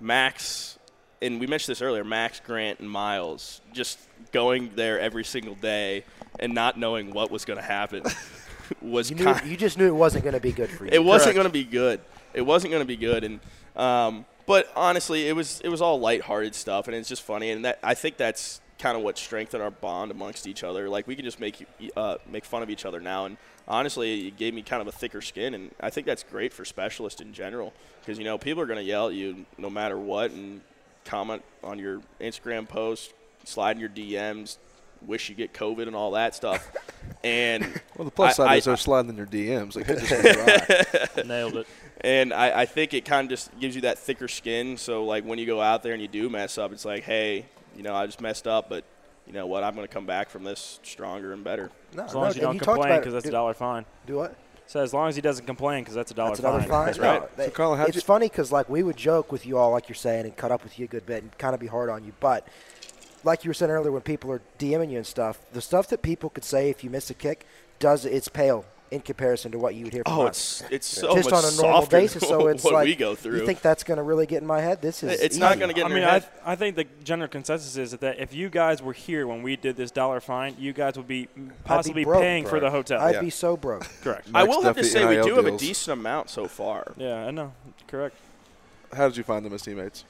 Max, 0.00 0.78
and 1.22 1.40
we 1.40 1.46
mentioned 1.46 1.72
this 1.72 1.82
earlier, 1.82 2.04
Max, 2.04 2.40
Grant, 2.40 2.80
and 2.80 2.90
Miles, 2.90 3.60
just 3.72 3.98
going 4.32 4.70
there 4.74 5.00
every 5.00 5.24
single 5.24 5.54
day 5.54 6.04
and 6.40 6.54
not 6.54 6.78
knowing 6.78 7.12
what 7.12 7.30
was 7.30 7.44
going 7.44 7.58
to 7.58 7.64
happen 7.64 8.02
was 8.82 9.10
You, 9.10 9.16
knew, 9.16 9.24
kind 9.24 9.46
you 9.48 9.56
just 9.56 9.78
knew 9.78 9.86
it 9.86 9.94
wasn't 9.94 10.24
going 10.24 10.34
to 10.34 10.40
be 10.40 10.52
good 10.52 10.70
for 10.70 10.84
you. 10.84 10.90
it 10.92 11.02
wasn't 11.02 11.34
going 11.34 11.46
to 11.46 11.52
be 11.52 11.64
good. 11.64 12.00
It 12.32 12.42
wasn't 12.42 12.72
going 12.72 12.82
to 12.82 12.86
be 12.86 12.96
good, 12.96 13.22
and 13.22 13.40
um, 13.76 14.24
but 14.46 14.70
honestly, 14.74 15.28
it 15.28 15.32
was 15.36 15.60
it 15.62 15.68
was 15.68 15.80
all 15.80 16.00
lighthearted 16.00 16.54
stuff, 16.54 16.88
and 16.88 16.96
it's 16.96 17.08
just 17.08 17.22
funny, 17.22 17.50
and 17.50 17.64
that 17.64 17.78
I 17.82 17.94
think 17.94 18.16
that's 18.16 18.60
kind 18.78 18.96
of 18.96 19.04
what 19.04 19.16
strengthened 19.16 19.62
our 19.62 19.70
bond 19.70 20.10
amongst 20.10 20.46
each 20.46 20.64
other. 20.64 20.88
Like 20.88 21.06
we 21.06 21.14
can 21.14 21.24
just 21.24 21.38
make 21.38 21.66
uh, 21.96 22.16
make 22.30 22.44
fun 22.44 22.62
of 22.62 22.70
each 22.70 22.84
other 22.84 23.00
now, 23.00 23.26
and 23.26 23.36
honestly, 23.68 24.28
it 24.28 24.36
gave 24.36 24.52
me 24.52 24.62
kind 24.62 24.82
of 24.82 24.88
a 24.88 24.92
thicker 24.92 25.22
skin, 25.22 25.54
and 25.54 25.70
I 25.80 25.90
think 25.90 26.06
that's 26.06 26.24
great 26.24 26.52
for 26.52 26.64
specialists 26.64 27.20
in 27.20 27.32
general 27.32 27.72
because 28.00 28.18
you 28.18 28.24
know 28.24 28.36
people 28.36 28.62
are 28.62 28.66
going 28.66 28.78
to 28.78 28.84
yell 28.84 29.08
at 29.08 29.14
you 29.14 29.46
no 29.56 29.70
matter 29.70 29.96
what, 29.96 30.32
and 30.32 30.60
comment 31.04 31.42
on 31.62 31.78
your 31.78 32.00
Instagram 32.20 32.68
post, 32.68 33.12
slide 33.44 33.76
in 33.76 33.80
your 33.80 33.88
DMs, 33.88 34.58
wish 35.06 35.28
you 35.28 35.34
get 35.34 35.52
COVID 35.52 35.86
and 35.86 35.94
all 35.94 36.12
that 36.12 36.34
stuff, 36.34 36.70
and 37.24 37.62
Well, 37.96 38.06
the 38.06 38.10
plus 38.10 38.38
I- 38.38 38.44
side 38.44 38.50
I- 38.52 38.56
is 38.56 38.64
they're 38.64 38.76
sliding 38.76 39.10
in 39.10 39.16
your 39.16 39.26
DMs. 39.26 39.74
They 39.74 39.82
could 39.82 39.98
just. 40.00 41.16
Nailed 41.26 41.56
it. 41.56 41.66
And 42.00 42.32
I, 42.34 42.62
I 42.62 42.66
think 42.66 42.92
it 42.92 43.04
kind 43.04 43.24
of 43.26 43.30
just 43.30 43.58
gives 43.60 43.74
you 43.74 43.82
that 43.82 43.98
thicker 43.98 44.28
skin. 44.28 44.76
So 44.76 45.04
like 45.04 45.24
when 45.24 45.38
you 45.38 45.46
go 45.46 45.60
out 45.60 45.82
there 45.82 45.92
and 45.94 46.02
you 46.02 46.08
do 46.08 46.28
mess 46.28 46.58
up, 46.58 46.72
it's 46.72 46.84
like, 46.84 47.02
hey, 47.04 47.46
you 47.76 47.82
know, 47.82 47.94
I 47.94 48.04
just 48.06 48.20
messed 48.20 48.46
up, 48.46 48.68
but 48.68 48.84
you 49.26 49.32
know 49.32 49.46
what? 49.46 49.64
I'm 49.64 49.74
going 49.74 49.86
to 49.86 49.92
come 49.92 50.04
back 50.04 50.28
from 50.28 50.44
this 50.44 50.80
stronger 50.82 51.32
and 51.32 51.42
better. 51.42 51.70
No, 51.94 52.04
As 52.04 52.12
no, 52.12 52.20
long 52.20 52.28
as 52.28 52.36
you 52.36 52.42
don't 52.42 52.58
talked 52.58 52.78
complain, 52.80 52.98
because 53.00 53.14
that's 53.14 53.26
a 53.26 53.30
dollar 53.30 53.54
fine. 53.54 53.86
Do 54.06 54.16
what? 54.16 54.34
So 54.66 54.80
as 54.80 54.92
long 54.94 55.08
as 55.08 55.14
he 55.16 55.22
doesn't 55.22 55.46
complain, 55.46 55.82
because 55.82 55.94
that's 55.94 56.10
a 56.10 56.14
dollar 56.14 56.30
That's 56.30 56.40
another 56.40 56.58
fine. 56.60 56.68
fine. 56.68 56.86
That's 56.86 56.98
No, 56.98 57.28
they- 57.36 57.44
So, 57.46 57.50
Colin, 57.52 57.80
it's 57.82 57.96
you- 57.96 58.00
funny 58.02 58.28
because 58.28 58.50
like 58.50 58.68
we 58.68 58.82
would 58.82 58.96
joke 58.96 59.30
with 59.30 59.46
you 59.46 59.58
all, 59.58 59.70
like 59.70 59.88
you're 59.88 59.94
saying, 59.94 60.24
and 60.24 60.36
cut 60.36 60.50
up 60.50 60.64
with 60.64 60.78
you 60.78 60.86
a 60.86 60.88
good 60.88 61.06
bit 61.06 61.22
and 61.22 61.36
kind 61.38 61.54
of 61.54 61.60
be 61.60 61.66
hard 61.66 61.90
on 61.90 62.04
you. 62.04 62.12
But 62.18 62.46
like 63.22 63.44
you 63.44 63.50
were 63.50 63.54
saying 63.54 63.70
earlier, 63.70 63.92
when 63.92 64.02
people 64.02 64.32
are 64.32 64.40
DMing 64.58 64.90
you 64.90 64.96
and 64.98 65.06
stuff, 65.06 65.38
the 65.52 65.60
stuff 65.60 65.88
that 65.88 66.02
people 66.02 66.30
could 66.30 66.44
say 66.44 66.70
if 66.70 66.82
you 66.82 66.90
miss 66.90 67.08
a 67.10 67.14
kick 67.14 67.46
does 67.78 68.04
it's 68.04 68.28
pale 68.28 68.64
in 68.94 69.00
comparison 69.00 69.50
to 69.52 69.58
what 69.58 69.74
you 69.74 69.84
would 69.84 69.92
hear. 69.92 70.04
From 70.04 70.18
Oh, 70.18 70.26
us. 70.26 70.62
it's 70.62 70.70
it's 70.70 70.86
so 70.86 71.14
just 71.16 71.30
much 71.30 71.44
on 71.44 71.52
a 71.52 71.56
normal 71.56 71.82
softer 71.82 71.96
basis. 71.98 72.22
So 72.28 72.46
it's 72.48 72.62
what 72.62 72.72
like 72.74 72.84
we 72.86 72.94
go 72.94 73.14
through. 73.14 73.40
You 73.40 73.46
think 73.46 73.60
that's 73.60 73.82
going 73.82 73.96
to 73.96 74.02
really 74.02 74.24
get 74.26 74.40
in 74.40 74.46
my 74.46 74.60
head? 74.60 74.80
This 74.80 75.02
is 75.02 75.20
It's 75.20 75.36
not 75.36 75.58
gonna 75.58 75.72
get 75.72 75.84
I 75.84 75.86
in 75.88 75.92
mean, 75.94 76.02
your 76.02 76.10
I, 76.10 76.14
head. 76.14 76.28
I 76.44 76.54
think 76.56 76.76
the 76.76 76.86
general 77.02 77.28
consensus 77.28 77.76
is 77.76 77.90
that 77.92 78.18
if 78.20 78.32
you 78.32 78.48
guys 78.48 78.80
were 78.80 78.92
here 78.92 79.26
when 79.26 79.42
we 79.42 79.56
did 79.56 79.76
this 79.76 79.90
dollar 79.90 80.20
fine, 80.20 80.54
you 80.58 80.72
guys 80.72 80.96
would 80.96 81.08
be 81.08 81.28
possibly 81.64 82.04
broke, 82.04 82.22
paying 82.22 82.46
for 82.46 82.60
the 82.60 82.70
hotel. 82.70 83.00
I'd 83.00 83.16
Yeah. 83.16 83.20
be 83.20 83.30
so 83.30 83.56
broke. 83.56 83.86
Correct. 84.02 84.28
I 84.32 84.44
will 84.44 84.62
have 84.62 84.76
to 84.76 84.80
up, 84.80 84.84
the 84.84 84.84
say 84.84 85.04
we 85.04 85.16
NIL 85.16 85.24
do 85.26 85.34
have 85.34 85.46
a 85.46 85.56
decent 85.58 85.98
amount 85.98 86.30
so 86.30 86.46
far. 86.46 86.92
Yeah, 86.96 87.26
I 87.26 87.30
know. 87.32 87.52
Correct. 87.88 88.14
How 88.92 89.08
did 89.08 89.16
you 89.16 89.24
find 89.24 89.44
them 89.44 89.52
as 89.52 89.62
teammates? 89.62 90.04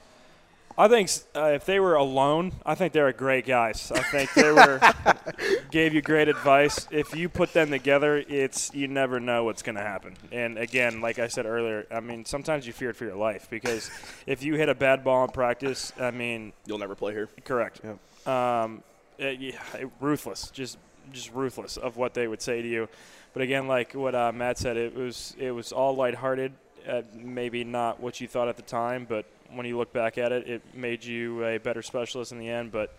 I 0.77 0.89
think 0.89 1.09
uh, 1.35 1.51
if 1.55 1.65
they 1.65 1.79
were 1.79 1.95
alone, 1.95 2.51
I 2.65 2.75
think 2.75 2.91
they're 2.91 3.11
great 3.13 3.45
guys. 3.45 3.91
I 3.95 4.01
think 4.01 4.33
they 4.33 4.51
were 4.51 4.79
gave 5.71 5.93
you 5.93 6.01
great 6.01 6.27
advice. 6.27 6.85
If 6.91 7.15
you 7.15 7.29
put 7.29 7.53
them 7.53 7.69
together, 7.71 8.17
it's 8.27 8.73
you 8.73 8.87
never 8.89 9.19
know 9.21 9.45
what's 9.45 9.61
going 9.63 9.75
to 9.77 9.81
happen. 9.81 10.15
And 10.33 10.57
again, 10.57 10.99
like 10.99 11.17
I 11.17 11.27
said 11.27 11.45
earlier, 11.45 11.85
I 11.89 12.01
mean 12.01 12.25
sometimes 12.25 12.67
you 12.67 12.73
fear 12.73 12.89
it 12.89 12.97
for 12.97 13.05
your 13.05 13.15
life 13.15 13.47
because 13.49 13.89
if 14.27 14.43
you 14.43 14.55
hit 14.55 14.67
a 14.67 14.75
bad 14.75 15.03
ball 15.03 15.23
in 15.23 15.29
practice, 15.31 15.93
I 15.99 16.11
mean, 16.11 16.51
You'll 16.65 16.77
never 16.79 16.95
play 16.95 17.13
here. 17.13 17.29
correct. 17.45 17.79
Yeah. 17.83 18.63
Um, 18.63 18.83
it- 19.17 19.39
yeah, 19.39 19.85
ruthless, 20.01 20.49
just 20.51 20.77
just 21.13 21.31
ruthless 21.33 21.77
of 21.77 21.95
what 21.97 22.13
they 22.15 22.27
would 22.27 22.41
say 22.41 22.61
to 22.61 22.67
you. 22.67 22.89
But 23.33 23.43
again, 23.43 23.67
like 23.67 23.93
what 23.93 24.13
uh, 24.15 24.31
Matt 24.33 24.57
said, 24.57 24.75
it 24.75 24.93
was 24.95 25.35
it 25.39 25.51
was 25.51 25.71
all 25.71 25.95
lighthearted. 25.95 26.51
Uh, 26.85 27.01
maybe 27.13 27.63
not 27.63 27.99
what 27.99 28.19
you 28.19 28.27
thought 28.27 28.47
at 28.49 28.57
the 28.57 28.61
time, 28.61 29.05
but 29.09 29.25
when 29.53 29.65
you 29.65 29.77
look 29.77 29.93
back 29.93 30.17
at 30.17 30.31
it, 30.31 30.47
it 30.47 30.75
made 30.75 31.03
you 31.03 31.43
a 31.45 31.57
better 31.57 31.81
specialist 31.81 32.31
in 32.31 32.39
the 32.39 32.49
end. 32.49 32.71
But 32.71 32.95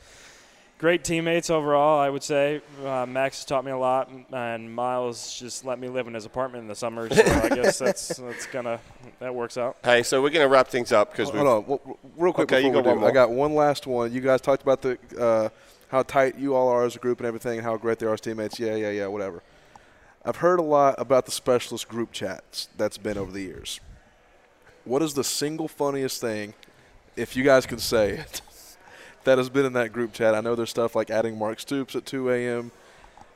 great 0.79 1.05
teammates 1.05 1.51
overall, 1.51 1.99
I 1.99 2.11
would 2.11 2.23
say. 2.23 2.61
Uh, 2.85 3.07
Max 3.07 3.39
has 3.39 3.45
taught 3.45 3.65
me 3.65 3.71
a 3.73 3.79
lot, 3.79 4.11
and 4.33 4.75
Miles 4.75 5.39
just 5.39 5.65
let 5.65 5.79
me 5.79 5.89
live 5.89 6.07
in 6.07 6.15
his 6.15 6.25
apartment 6.27 6.63
in 6.63 6.69
the 6.69 6.75
summer. 6.75 7.09
So 7.13 7.23
I 7.23 7.49
guess 7.55 7.79
that's 7.79 8.09
that's 8.09 8.47
gonna 8.47 8.81
that 9.21 9.35
works 9.35 9.57
out. 9.57 9.77
Hey, 9.85 10.03
so 10.03 10.21
we're 10.23 10.31
going 10.31 10.45
to 10.45 10.49
wrap 10.49 10.69
things 10.69 10.93
up 10.93 11.11
because 11.13 11.31
Hold 11.31 11.47
on, 11.47 11.63
w- 11.63 11.97
real 12.17 12.33
quick 12.33 12.53
Okay, 12.53 12.65
you 12.67 12.73
before 12.73 12.95
we 12.95 13.01
do. 13.01 13.07
I 13.07 13.11
got 13.11 13.31
one 13.31 13.55
last 13.55 13.87
one. 13.87 14.13
You 14.13 14.21
guys 14.21 14.41
talked 14.41 14.63
about 14.63 14.83
the 14.83 14.99
uh, 15.19 15.49
how 15.89 16.03
tight 16.03 16.37
you 16.39 16.55
all 16.55 16.69
are 16.69 16.85
as 16.85 16.97
a 16.97 16.99
group 16.99 17.19
and 17.21 17.27
everything, 17.27 17.59
and 17.59 17.65
how 17.67 17.77
great 17.77 17.99
they 17.99 18.07
are 18.07 18.15
as 18.15 18.21
teammates. 18.21 18.59
Yeah, 18.59 18.75
yeah, 18.75 18.91
yeah, 18.91 19.07
whatever. 19.07 19.43
I've 20.25 20.37
heard 20.37 20.59
a 20.59 20.63
lot 20.63 20.97
about 20.99 21.25
the 21.25 21.31
specialist 21.31 21.89
group 21.89 22.11
chats 22.11 22.69
that's 22.77 22.99
been 22.99 23.17
over 23.17 23.31
the 23.31 23.43
years. 23.43 23.79
What 24.87 25.03
is 25.03 25.13
the 25.15 25.25
single 25.25 25.69
funniest 25.69 26.21
thing, 26.21 26.55
if 27.17 27.37
you 27.37 27.43
guys 27.45 27.67
can 27.67 27.79
say 27.79 28.11
it, 28.13 28.41
that 29.25 29.37
has 29.37 29.49
been 29.51 29.67
in 29.67 29.73
that 29.75 29.93
group 29.93 30.13
chat? 30.15 30.35
I 30.35 30.41
know 30.41 30.55
there's 30.55 30.71
stuff 30.71 30.95
like 30.97 31.11
adding 31.11 31.37
Mark 31.39 31.61
Stoops 31.61 31.95
at 31.95 32.07
2 32.07 32.31
a.m. 32.31 32.71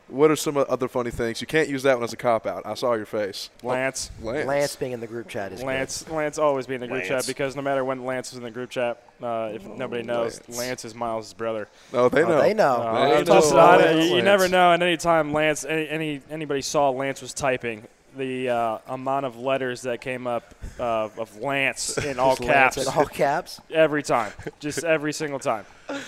What 0.07 0.30
are 0.32 0.36
some 0.36 0.57
other 0.57 0.88
funny 0.88 1.11
things? 1.12 1.40
You 1.40 1.46
can't 1.46 1.68
use 1.68 1.84
that 1.84 1.94
one 1.96 2.03
as 2.03 2.12
a 2.12 2.16
cop 2.16 2.44
out. 2.44 2.66
I 2.66 2.74
saw 2.74 2.94
your 2.94 3.07
face. 3.07 3.48
Lance. 3.62 4.11
Lance. 4.20 4.46
Lance 4.46 4.74
being 4.76 4.90
in 4.90 4.98
the 4.98 5.07
group 5.07 5.28
chat 5.28 5.53
is 5.53 5.61
good. 5.61 5.66
Lance, 5.66 6.09
Lance 6.09 6.36
always 6.36 6.66
being 6.66 6.76
in 6.76 6.80
the 6.82 6.86
group 6.88 7.09
Lance. 7.09 7.26
chat 7.26 7.26
because 7.32 7.55
no 7.55 7.62
matter 7.62 7.84
when 7.84 8.05
Lance 8.05 8.32
is 8.32 8.38
in 8.38 8.42
the 8.42 8.51
group 8.51 8.70
chat, 8.70 9.05
uh, 9.22 9.51
if 9.55 9.64
nobody 9.64 10.03
knows, 10.03 10.40
Lance. 10.48 10.59
Lance, 10.59 10.84
is 10.84 10.94
Miles' 10.96 11.32
brother. 11.32 11.68
No, 11.92 12.09
they 12.09 12.24
Oh, 12.24 12.28
know. 12.28 12.40
they 12.42 12.55
know. 12.55 12.64
Uh, 12.74 13.05
They 13.09 13.18
know 13.18 13.24
just 13.24 13.55
not- 13.55 13.94
you, 13.94 14.16
you 14.16 14.22
never 14.22 14.48
know. 14.48 14.72
And 14.72 14.82
any 14.82 14.96
time 14.96 15.32
Lance, 15.32 15.64
any, 15.64 15.88
any 15.88 16.20
anybody 16.28 16.62
saw 16.62 16.90
Lance 16.90 17.22
was 17.22 17.32
typing, 17.32 17.86
the 18.16 18.49
uh, 18.49 18.78
amount 18.89 19.27
of 19.27 19.37
letters 19.37 19.82
that 19.82 20.01
came 20.01 20.27
up 20.27 20.55
uh, 20.78 21.09
of 21.16 21.37
Lance 21.41 21.99
in 22.05 22.19
all 22.19 22.37
Lance 22.41 22.41
caps 22.41 22.77
in 22.77 22.89
all 22.89 23.07
caps. 23.07 23.61
every 23.70 24.03
time, 24.03 24.32
just 24.59 24.85
every 24.85 25.12
single 25.12 25.39
time. 25.39 25.65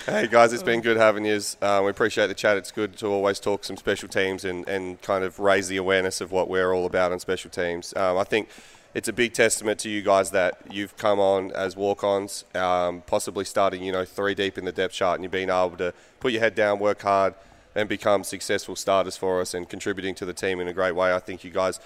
Hey 0.06 0.28
guys, 0.28 0.52
it's 0.52 0.62
been 0.62 0.80
good 0.80 0.96
having 0.96 1.24
you. 1.24 1.40
Uh, 1.60 1.80
we 1.84 1.90
appreciate 1.90 2.28
the 2.28 2.34
chat. 2.34 2.56
It's 2.56 2.70
good 2.70 2.96
to 2.98 3.06
always 3.06 3.40
talk 3.40 3.64
some 3.64 3.76
special 3.76 4.08
teams 4.08 4.44
and, 4.44 4.66
and 4.68 5.00
kind 5.02 5.24
of 5.24 5.38
raise 5.40 5.68
the 5.68 5.76
awareness 5.76 6.20
of 6.20 6.30
what 6.30 6.48
we're 6.48 6.72
all 6.72 6.86
about 6.86 7.12
on 7.12 7.18
special 7.18 7.50
teams. 7.50 7.94
Um, 7.96 8.16
I 8.16 8.24
think 8.24 8.48
it's 8.94 9.08
a 9.08 9.12
big 9.12 9.32
testament 9.32 9.78
to 9.80 9.90
you 9.90 10.02
guys 10.02 10.30
that 10.32 10.60
you've 10.70 10.96
come 10.96 11.18
on 11.18 11.50
as 11.52 11.76
walk-ons, 11.76 12.44
um, 12.54 13.02
possibly 13.06 13.44
starting 13.44 13.82
you 13.82 13.92
know 13.92 14.04
three 14.04 14.34
deep 14.34 14.58
in 14.58 14.64
the 14.64 14.72
depth 14.72 14.94
chart, 14.94 15.16
and 15.16 15.24
you've 15.24 15.32
been 15.32 15.50
able 15.50 15.76
to 15.78 15.94
put 16.20 16.32
your 16.32 16.40
head 16.40 16.54
down, 16.54 16.78
work 16.78 17.02
hard, 17.02 17.34
and 17.74 17.88
become 17.88 18.24
successful 18.24 18.76
starters 18.76 19.16
for 19.16 19.40
us 19.40 19.54
and 19.54 19.68
contributing 19.68 20.14
to 20.16 20.24
the 20.24 20.32
team 20.34 20.60
in 20.60 20.68
a 20.68 20.72
great 20.72 20.92
way. 20.94 21.12
I 21.12 21.18
think 21.18 21.44
you 21.44 21.50
guys 21.50 21.80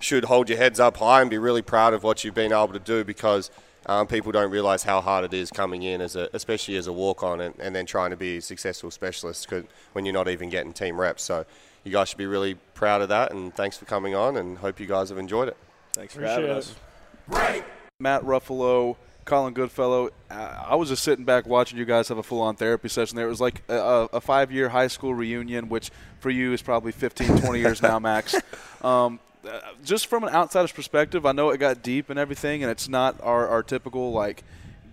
should 0.00 0.24
hold 0.24 0.48
your 0.48 0.58
heads 0.58 0.80
up 0.80 0.96
high 0.98 1.20
and 1.20 1.30
be 1.30 1.38
really 1.38 1.62
proud 1.62 1.92
of 1.94 2.02
what 2.02 2.24
you've 2.24 2.34
been 2.34 2.52
able 2.52 2.68
to 2.72 2.78
do 2.78 3.04
because 3.04 3.50
um, 3.86 4.06
people 4.06 4.30
don't 4.32 4.50
realize 4.50 4.82
how 4.82 5.00
hard 5.00 5.24
it 5.24 5.32
is 5.34 5.50
coming 5.50 5.82
in, 5.82 6.00
as 6.00 6.14
a, 6.16 6.28
especially 6.34 6.76
as 6.76 6.86
a 6.86 6.92
walk 6.92 7.22
on, 7.22 7.40
and, 7.40 7.54
and 7.58 7.74
then 7.74 7.86
trying 7.86 8.10
to 8.10 8.16
be 8.16 8.36
a 8.36 8.42
successful 8.42 8.90
specialist 8.90 9.48
'cause- 9.48 9.64
when 9.94 10.04
you're 10.04 10.12
not 10.14 10.28
even 10.28 10.50
getting 10.50 10.72
team 10.72 11.00
reps. 11.00 11.22
So 11.22 11.46
you 11.84 11.90
guys 11.92 12.08
should 12.10 12.18
be 12.18 12.26
really 12.26 12.54
proud 12.74 13.00
of 13.00 13.08
that, 13.08 13.32
and 13.32 13.54
thanks 13.54 13.78
for 13.78 13.86
coming 13.86 14.14
on, 14.14 14.36
and 14.36 14.58
hope 14.58 14.80
you 14.80 14.86
guys 14.86 15.08
have 15.08 15.16
enjoyed 15.18 15.48
it. 15.48 15.56
Thanks 15.94 16.12
for 16.14 16.20
Appreciate 16.20 16.48
having 16.48 16.56
it. 16.56 17.56
us. 17.58 17.62
Matt 17.98 18.22
Ruffolo, 18.22 18.96
Colin 19.30 19.54
Goodfellow. 19.54 20.10
I 20.28 20.66
I 20.70 20.74
was 20.74 20.88
just 20.88 21.04
sitting 21.04 21.24
back 21.24 21.46
watching 21.46 21.78
you 21.78 21.84
guys 21.84 22.08
have 22.08 22.18
a 22.18 22.22
full 22.22 22.40
on 22.40 22.56
therapy 22.56 22.88
session 22.88 23.14
there. 23.16 23.26
It 23.26 23.30
was 23.30 23.40
like 23.40 23.62
a, 23.68 24.08
a 24.12 24.20
five 24.20 24.50
year 24.50 24.68
high 24.68 24.88
school 24.88 25.14
reunion, 25.14 25.68
which 25.68 25.90
for 26.18 26.30
you 26.30 26.52
is 26.52 26.62
probably 26.62 26.90
15, 26.90 27.38
20 27.38 27.58
years 27.60 27.80
now, 27.80 27.98
max. 28.10 28.34
Um, 28.82 29.20
uh, 29.48 29.60
just 29.84 30.08
from 30.08 30.24
an 30.24 30.30
outsider's 30.30 30.72
perspective, 30.72 31.24
I 31.24 31.32
know 31.32 31.50
it 31.50 31.58
got 31.58 31.80
deep 31.80 32.10
and 32.10 32.18
everything, 32.18 32.64
and 32.64 32.70
it's 32.72 32.88
not 32.88 33.20
our, 33.22 33.46
our 33.46 33.62
typical, 33.62 34.12
like, 34.12 34.42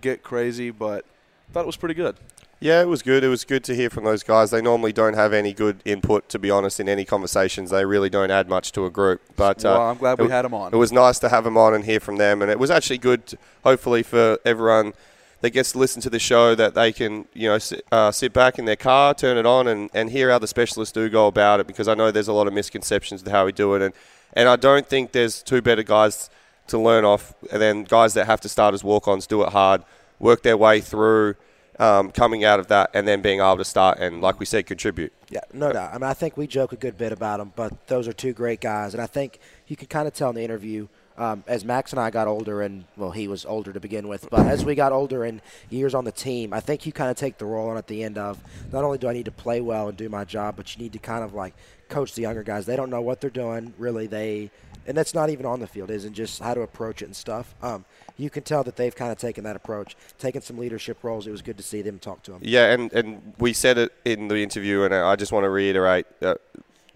get 0.00 0.22
crazy, 0.22 0.70
but 0.70 1.04
I 1.48 1.52
thought 1.52 1.62
it 1.62 1.66
was 1.66 1.76
pretty 1.76 1.94
good. 1.94 2.16
Yeah, 2.60 2.82
it 2.82 2.88
was 2.88 3.02
good. 3.02 3.22
It 3.22 3.28
was 3.28 3.44
good 3.44 3.62
to 3.64 3.74
hear 3.74 3.88
from 3.88 4.02
those 4.04 4.24
guys. 4.24 4.50
They 4.50 4.60
normally 4.60 4.92
don't 4.92 5.14
have 5.14 5.32
any 5.32 5.52
good 5.52 5.80
input, 5.84 6.28
to 6.30 6.40
be 6.40 6.50
honest, 6.50 6.80
in 6.80 6.88
any 6.88 7.04
conversations. 7.04 7.70
They 7.70 7.84
really 7.84 8.10
don't 8.10 8.32
add 8.32 8.48
much 8.48 8.72
to 8.72 8.84
a 8.84 8.90
group. 8.90 9.20
But 9.36 9.64
uh, 9.64 9.90
I'm 9.90 9.96
glad 9.96 10.18
we 10.18 10.24
it- 10.26 10.28
them 10.28 10.54
on. 10.54 10.72
It 10.74 10.76
was 10.76 10.90
nice 10.90 11.20
to 11.20 11.28
have 11.28 11.44
them 11.44 11.56
on 11.56 11.72
and 11.72 11.84
hear 11.84 12.00
from 12.00 12.16
them, 12.16 12.42
and 12.42 12.50
it 12.50 12.58
was 12.58 12.70
actually 12.70 12.98
good, 12.98 13.38
hopefully, 13.62 14.02
for 14.02 14.38
everyone 14.44 14.94
that 15.40 15.50
gets 15.50 15.70
to 15.70 15.78
listen 15.78 16.02
to 16.02 16.10
the 16.10 16.18
show 16.18 16.56
that 16.56 16.74
they 16.74 16.92
can, 16.92 17.26
you 17.32 17.48
know, 17.48 17.58
sit, 17.58 17.84
uh, 17.92 18.10
sit 18.10 18.32
back 18.32 18.58
in 18.58 18.64
their 18.64 18.74
car, 18.74 19.14
turn 19.14 19.36
it 19.36 19.46
on, 19.46 19.68
and, 19.68 19.88
and 19.94 20.10
hear 20.10 20.28
how 20.30 20.40
the 20.40 20.48
specialists 20.48 20.92
do 20.92 21.08
go 21.08 21.28
about 21.28 21.60
it. 21.60 21.68
Because 21.68 21.86
I 21.86 21.94
know 21.94 22.10
there's 22.10 22.26
a 22.26 22.32
lot 22.32 22.48
of 22.48 22.52
misconceptions 22.52 23.22
to 23.22 23.30
how 23.30 23.46
we 23.46 23.52
do 23.52 23.74
it, 23.76 23.82
and 23.82 23.94
and 24.32 24.48
I 24.48 24.56
don't 24.56 24.86
think 24.86 25.12
there's 25.12 25.42
two 25.44 25.62
better 25.62 25.84
guys 25.84 26.28
to 26.66 26.76
learn 26.78 27.04
off 27.04 27.34
than 27.52 27.84
guys 27.84 28.14
that 28.14 28.26
have 28.26 28.40
to 28.42 28.48
start 28.48 28.74
as 28.74 28.82
walk-ons, 28.84 29.26
do 29.28 29.42
it 29.42 29.50
hard, 29.50 29.84
work 30.18 30.42
their 30.42 30.56
way 30.56 30.80
through 30.80 31.36
um, 31.78 32.10
coming 32.10 32.44
out 32.44 32.60
of 32.60 32.66
that 32.68 32.90
and 32.94 33.06
then 33.06 33.22
being 33.22 33.40
able 33.40 33.56
to 33.56 33.64
start 33.64 33.98
and, 33.98 34.20
like 34.20 34.40
we 34.40 34.46
said, 34.46 34.66
contribute. 34.66 35.12
Yeah, 35.30 35.40
no 35.52 35.72
doubt. 35.72 35.90
I 35.90 35.94
mean, 35.94 36.04
I 36.04 36.14
think 36.14 36.36
we 36.36 36.46
joke 36.46 36.72
a 36.72 36.76
good 36.76 36.96
bit 36.96 37.12
about 37.12 37.38
them, 37.38 37.52
but 37.54 37.86
those 37.86 38.08
are 38.08 38.12
two 38.12 38.32
great 38.32 38.60
guys, 38.60 38.94
and 38.94 39.02
I 39.02 39.06
think 39.06 39.38
you 39.66 39.76
can 39.76 39.86
kind 39.86 40.08
of 40.08 40.14
tell 40.14 40.30
in 40.30 40.36
the 40.36 40.42
interview. 40.42 40.88
Um, 41.16 41.42
as 41.48 41.64
Max 41.64 41.90
and 41.90 41.98
I 41.98 42.10
got 42.10 42.28
older, 42.28 42.62
and 42.62 42.84
well, 42.96 43.10
he 43.10 43.26
was 43.26 43.44
older 43.44 43.72
to 43.72 43.80
begin 43.80 44.06
with, 44.06 44.30
but 44.30 44.46
as 44.46 44.64
we 44.64 44.76
got 44.76 44.92
older 44.92 45.24
and 45.24 45.42
years 45.68 45.92
on 45.92 46.04
the 46.04 46.12
team, 46.12 46.52
I 46.52 46.60
think 46.60 46.86
you 46.86 46.92
kind 46.92 47.10
of 47.10 47.16
take 47.16 47.38
the 47.38 47.44
role 47.44 47.70
on 47.70 47.76
at 47.76 47.88
the 47.88 48.04
end 48.04 48.18
of 48.18 48.38
not 48.70 48.84
only 48.84 48.98
do 48.98 49.08
I 49.08 49.14
need 49.14 49.24
to 49.24 49.32
play 49.32 49.60
well 49.60 49.88
and 49.88 49.98
do 49.98 50.08
my 50.08 50.24
job, 50.24 50.54
but 50.56 50.76
you 50.76 50.80
need 50.80 50.92
to 50.92 51.00
kind 51.00 51.24
of 51.24 51.34
like 51.34 51.54
coach 51.88 52.14
the 52.14 52.22
younger 52.22 52.44
guys. 52.44 52.66
They 52.66 52.76
don't 52.76 52.88
know 52.88 53.00
what 53.00 53.20
they're 53.20 53.30
doing, 53.30 53.74
really. 53.78 54.06
They, 54.06 54.52
and 54.88 54.96
that's 54.96 55.14
not 55.14 55.30
even 55.30 55.46
on 55.46 55.60
the 55.60 55.66
field, 55.66 55.90
isn't 55.90 56.14
just 56.14 56.40
how 56.42 56.54
to 56.54 56.62
approach 56.62 57.02
it 57.02 57.04
and 57.04 57.14
stuff. 57.16 57.54
Um, 57.62 57.84
you 58.16 58.30
can 58.30 58.42
tell 58.42 58.64
that 58.64 58.74
they've 58.76 58.94
kind 58.96 59.12
of 59.12 59.18
taken 59.18 59.44
that 59.44 59.54
approach, 59.54 59.96
taken 60.18 60.42
some 60.42 60.58
leadership 60.58 61.04
roles. 61.04 61.26
It 61.26 61.30
was 61.30 61.42
good 61.42 61.56
to 61.58 61.62
see 61.62 61.82
them 61.82 61.98
talk 62.00 62.22
to 62.24 62.32
them. 62.32 62.40
Yeah, 62.42 62.72
and, 62.72 62.92
and 62.92 63.34
we 63.38 63.52
said 63.52 63.78
it 63.78 63.92
in 64.04 64.26
the 64.28 64.38
interview, 64.42 64.82
and 64.82 64.92
I 64.94 65.14
just 65.14 65.30
want 65.30 65.44
to 65.44 65.50
reiterate 65.50 66.06
that 66.20 66.38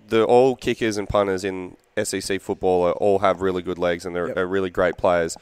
the 0.09 0.24
all 0.24 0.56
kickers 0.56 0.97
and 0.97 1.09
punters 1.09 1.44
in 1.44 1.77
SEC 2.02 2.40
football 2.40 2.82
are, 2.85 2.93
all 2.93 3.20
have 3.20 3.40
really 3.40 3.62
good 3.62 3.78
legs 3.78 4.05
and 4.05 4.16
they're, 4.16 4.28
Yep. 4.28 4.36
really 4.48 4.70
great 4.70 4.97
players. 4.97 5.36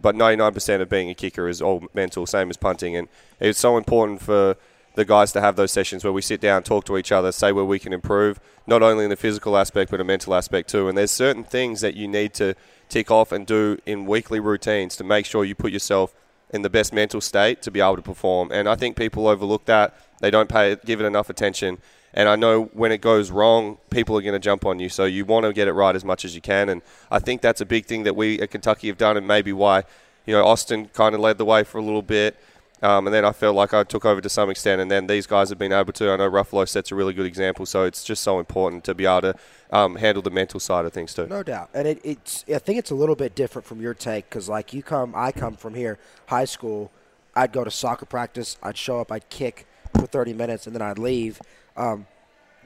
But 0.00 0.14
99% 0.14 0.80
of 0.80 0.88
being 0.88 1.10
a 1.10 1.14
kicker 1.14 1.48
is 1.48 1.60
all 1.60 1.84
mental, 1.94 2.26
same 2.26 2.50
as 2.50 2.56
punting. 2.56 2.94
And 2.96 3.08
it's 3.40 3.58
so 3.58 3.76
important 3.76 4.20
for 4.22 4.56
the 4.98 5.04
guys 5.04 5.30
to 5.30 5.40
have 5.40 5.54
those 5.54 5.70
sessions 5.70 6.02
where 6.02 6.12
we 6.12 6.20
sit 6.20 6.40
down, 6.40 6.60
talk 6.64 6.84
to 6.84 6.98
each 6.98 7.12
other, 7.12 7.30
say 7.30 7.52
where 7.52 7.64
we 7.64 7.78
can 7.78 7.92
improve, 7.92 8.40
not 8.66 8.82
only 8.82 9.04
in 9.04 9.10
the 9.10 9.16
physical 9.16 9.56
aspect, 9.56 9.92
but 9.92 10.00
a 10.00 10.04
mental 10.04 10.34
aspect 10.34 10.68
too. 10.68 10.88
And 10.88 10.98
there's 10.98 11.12
certain 11.12 11.44
things 11.44 11.82
that 11.82 11.94
you 11.94 12.08
need 12.08 12.34
to 12.34 12.56
tick 12.88 13.08
off 13.08 13.30
and 13.30 13.46
do 13.46 13.78
in 13.86 14.06
weekly 14.06 14.40
routines 14.40 14.96
to 14.96 15.04
make 15.04 15.24
sure 15.24 15.44
you 15.44 15.54
put 15.54 15.70
yourself 15.70 16.16
in 16.50 16.62
the 16.62 16.68
best 16.68 16.92
mental 16.92 17.20
state 17.20 17.62
to 17.62 17.70
be 17.70 17.80
able 17.80 17.94
to 17.94 18.02
perform. 18.02 18.50
And 18.50 18.68
I 18.68 18.74
think 18.74 18.96
people 18.96 19.28
overlook 19.28 19.66
that. 19.66 19.96
They 20.20 20.32
don't 20.32 20.48
pay 20.48 20.76
give 20.84 21.00
it 21.00 21.04
enough 21.04 21.30
attention. 21.30 21.78
And 22.12 22.28
I 22.28 22.34
know 22.34 22.64
when 22.72 22.90
it 22.90 23.00
goes 23.00 23.30
wrong, 23.30 23.78
people 23.90 24.18
are 24.18 24.22
going 24.22 24.32
to 24.32 24.40
jump 24.40 24.66
on 24.66 24.80
you. 24.80 24.88
So 24.88 25.04
you 25.04 25.24
want 25.24 25.46
to 25.46 25.52
get 25.52 25.68
it 25.68 25.74
right 25.74 25.94
as 25.94 26.04
much 26.04 26.24
as 26.24 26.34
you 26.34 26.40
can. 26.40 26.68
And 26.68 26.82
I 27.08 27.20
think 27.20 27.40
that's 27.40 27.60
a 27.60 27.66
big 27.66 27.86
thing 27.86 28.02
that 28.02 28.16
we 28.16 28.40
at 28.40 28.50
Kentucky 28.50 28.88
have 28.88 28.98
done, 28.98 29.16
and 29.16 29.28
maybe 29.28 29.52
why 29.52 29.84
you 30.26 30.34
know 30.34 30.44
Austin 30.44 30.88
kind 30.88 31.14
of 31.14 31.20
led 31.20 31.38
the 31.38 31.44
way 31.44 31.62
for 31.62 31.78
a 31.78 31.82
little 31.82 32.02
bit. 32.02 32.36
Um, 32.82 33.06
and 33.06 33.14
then 33.14 33.24
I 33.24 33.32
felt 33.32 33.56
like 33.56 33.74
I 33.74 33.82
took 33.82 34.04
over 34.04 34.20
to 34.20 34.28
some 34.28 34.50
extent, 34.50 34.80
and 34.80 34.90
then 34.90 35.06
these 35.08 35.26
guys 35.26 35.48
have 35.48 35.58
been 35.58 35.72
able 35.72 35.92
to. 35.94 36.12
I 36.12 36.16
know 36.16 36.30
Ruffolo 36.30 36.68
sets 36.68 36.92
a 36.92 36.94
really 36.94 37.12
good 37.12 37.26
example, 37.26 37.66
so 37.66 37.84
it's 37.84 38.04
just 38.04 38.22
so 38.22 38.38
important 38.38 38.84
to 38.84 38.94
be 38.94 39.04
able 39.04 39.22
to 39.22 39.34
um, 39.70 39.96
handle 39.96 40.22
the 40.22 40.30
mental 40.30 40.60
side 40.60 40.84
of 40.84 40.92
things 40.92 41.12
too. 41.12 41.26
No 41.26 41.42
doubt, 41.42 41.70
and 41.74 41.88
it, 41.88 42.00
it's. 42.04 42.44
I 42.52 42.58
think 42.58 42.78
it's 42.78 42.90
a 42.90 42.94
little 42.94 43.16
bit 43.16 43.34
different 43.34 43.66
from 43.66 43.80
your 43.80 43.94
take 43.94 44.28
because, 44.28 44.48
like, 44.48 44.72
you 44.72 44.82
come, 44.82 45.12
I 45.16 45.32
come 45.32 45.54
from 45.54 45.74
here, 45.74 45.98
high 46.26 46.44
school. 46.44 46.92
I'd 47.34 47.52
go 47.52 47.64
to 47.64 47.70
soccer 47.70 48.06
practice. 48.06 48.56
I'd 48.62 48.76
show 48.76 49.00
up. 49.00 49.10
I'd 49.10 49.28
kick 49.28 49.66
for 49.94 50.06
30 50.06 50.32
minutes, 50.34 50.66
and 50.66 50.74
then 50.74 50.82
I'd 50.82 50.98
leave. 50.98 51.40
Um, 51.76 52.06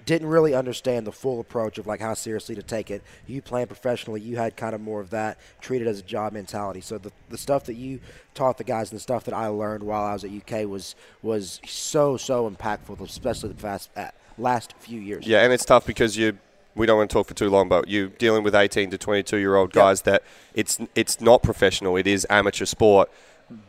didn't 0.05 0.29
really 0.29 0.55
understand 0.55 1.07
the 1.07 1.13
full 1.13 1.41
approach 1.41 1.79
of 1.79 1.87
like 1.87 2.01
how 2.01 2.15
seriously 2.15 2.55
to 2.55 2.63
take 2.63 2.91
it. 2.91 3.03
You 3.27 3.43
playing 3.43 3.69
professionally, 3.69 4.21
you 4.21 4.37
had 4.37 4.57
kind 4.57 4.75
of 4.75 4.81
more 4.81 5.01
of 5.01 5.11
that, 5.11 5.39
treated 5.61 5.89
as 5.89 6.01
a 6.01 6.03
job 6.03 6.33
mentality. 6.33 6.81
So 6.81 6.99
the, 6.99 7.13
the 7.29 7.39
stuff 7.39 7.65
that 7.65 7.75
you 7.75 8.01
taught 8.35 8.59
the 8.59 8.65
guys 8.65 8.91
and 8.91 8.97
the 8.97 9.03
stuff 9.03 9.25
that 9.25 9.35
I 9.35 9.49
learned 9.49 9.83
while 9.83 10.05
I 10.05 10.13
was 10.13 10.25
at 10.25 10.31
UK 10.31 10.67
was 10.69 10.95
was 11.23 11.61
so 11.67 12.17
so 12.17 12.51
impactful, 12.51 13.01
especially 13.01 13.51
the 13.51 13.61
fast 13.61 13.91
uh, 13.97 14.09
last 14.39 14.75
few 14.79 15.01
years. 15.01 15.27
Yeah, 15.27 15.43
and 15.43 15.53
it's 15.53 15.65
tough 15.65 15.87
because 15.87 16.17
you. 16.17 16.39
We 16.75 16.87
don't 16.87 16.97
want 16.97 17.11
to 17.11 17.13
talk 17.13 17.27
for 17.27 17.35
too 17.35 17.51
long, 17.51 17.69
but 17.69 17.87
you're 17.87 18.07
dealing 18.07 18.43
with 18.43 18.55
18 18.55 18.93
to 18.93 18.97
22 18.97 19.37
year 19.37 19.57
old 19.57 19.75
guys 19.75 20.03
that 20.03 20.23
it's 20.55 20.79
it's 20.95 21.21
not 21.21 21.43
professional. 21.43 21.99
It 21.99 22.07
is 22.07 22.27
amateur 22.31 22.65
sport, 22.65 23.11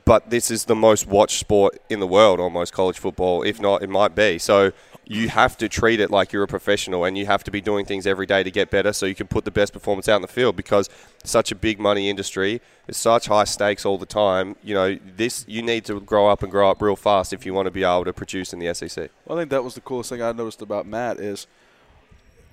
but 0.06 0.30
this 0.30 0.50
is 0.50 0.66
the 0.66 0.76
most 0.76 1.06
watched 1.06 1.38
sport 1.38 1.78
in 1.90 2.00
the 2.00 2.08
world, 2.08 2.40
almost 2.40 2.72
college 2.72 2.98
football. 2.98 3.44
If 3.44 3.60
not, 3.60 3.84
it 3.84 3.90
might 3.90 4.16
be. 4.16 4.40
So 4.40 4.72
you 5.06 5.30
have 5.30 5.58
to 5.58 5.68
treat 5.68 6.00
it 6.00 6.10
like 6.10 6.32
you're 6.32 6.44
a 6.44 6.48
professional, 6.48 7.04
and 7.04 7.18
you 7.18 7.26
have 7.26 7.44
to 7.44 7.52
be 7.52 7.60
doing 7.60 7.86
things 7.86 8.08
every 8.08 8.26
day 8.26 8.44
to 8.44 8.52
get 8.52 8.70
better, 8.70 8.94
so 8.94 9.06
you 9.06 9.16
can 9.16 9.28
put 9.28 9.44
the 9.46 9.52
best 9.52 9.74
performance 9.74 10.08
out 10.08 10.16
in 10.16 10.22
the 10.22 10.28
field. 10.28 10.56
Because 10.56 10.90
such 11.24 11.52
a 11.52 11.56
big 11.56 11.80
money 11.80 12.10
industry, 12.10 12.62
it's 12.88 12.98
such 12.98 13.28
high 13.28 13.44
stakes 13.44 13.86
all 13.86 13.98
the 13.98 14.06
time. 14.06 14.56
You 14.64 14.74
know, 14.74 15.00
this 15.16 15.46
you 15.48 15.62
need 15.62 15.86
to 15.86 16.00
grow 16.00 16.28
up 16.30 16.42
and 16.42 16.52
grow 16.52 16.70
up 16.70 16.82
real 16.82 16.96
fast 16.96 17.34
if 17.34 17.46
you 17.46 17.54
want 17.54 17.66
to 17.66 17.72
be 17.72 17.84
able 17.84 18.06
to 18.06 18.14
produce 18.14 18.54
in 18.54 18.60
the 18.60 18.74
SEC. 18.74 19.10
Well, 19.26 19.38
I 19.38 19.42
think 19.42 19.52
that 19.52 19.64
was 19.64 19.76
the 19.76 19.82
coolest 19.82 20.10
thing 20.10 20.22
I 20.22 20.32
noticed 20.32 20.62
about 20.62 20.86
Matt 20.86 21.20
is, 21.20 21.48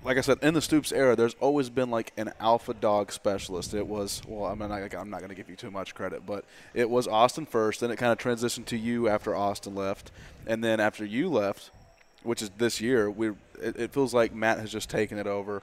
like 0.03 0.17
I 0.17 0.21
said, 0.23 0.39
in 0.43 0.55
the 0.55 0.63
Stoops 0.63 0.93
era, 0.93 1.15
there's 1.15 1.35
always 1.41 1.71
been 1.71 1.91
like 1.91 2.13
an 2.17 2.33
alpha 2.41 2.75
dog 2.75 3.13
specialist. 3.13 3.75
It 3.75 3.87
was 3.87 4.23
well, 4.27 4.51
I'm 4.51 4.59
not, 4.59 4.73
I'm 4.95 5.11
not 5.11 5.21
going 5.21 5.31
to 5.31 5.37
give 5.37 5.49
you 5.49 5.57
too 5.57 5.71
much 5.71 5.95
credit, 5.95 6.27
but 6.27 6.45
it 6.75 6.91
was 6.91 7.07
Austin 7.07 7.47
first, 7.47 7.81
then 7.81 7.91
it 7.91 7.97
kind 7.97 8.11
of 8.11 8.19
transitioned 8.19 8.67
to 8.67 8.77
you 8.77 9.09
after 9.09 9.37
Austin 9.37 9.75
left, 9.75 10.11
and 10.47 10.65
then 10.65 10.81
after 10.81 11.05
you 11.05 11.29
left, 11.29 11.71
which 12.23 12.43
is 12.43 12.51
this 12.59 12.81
year, 12.81 13.11
we 13.11 13.29
it, 13.61 13.77
it 13.77 13.93
feels 13.93 14.15
like 14.15 14.35
Matt 14.35 14.59
has 14.59 14.71
just 14.71 14.91
taken 14.91 15.19
it 15.19 15.27
over. 15.27 15.63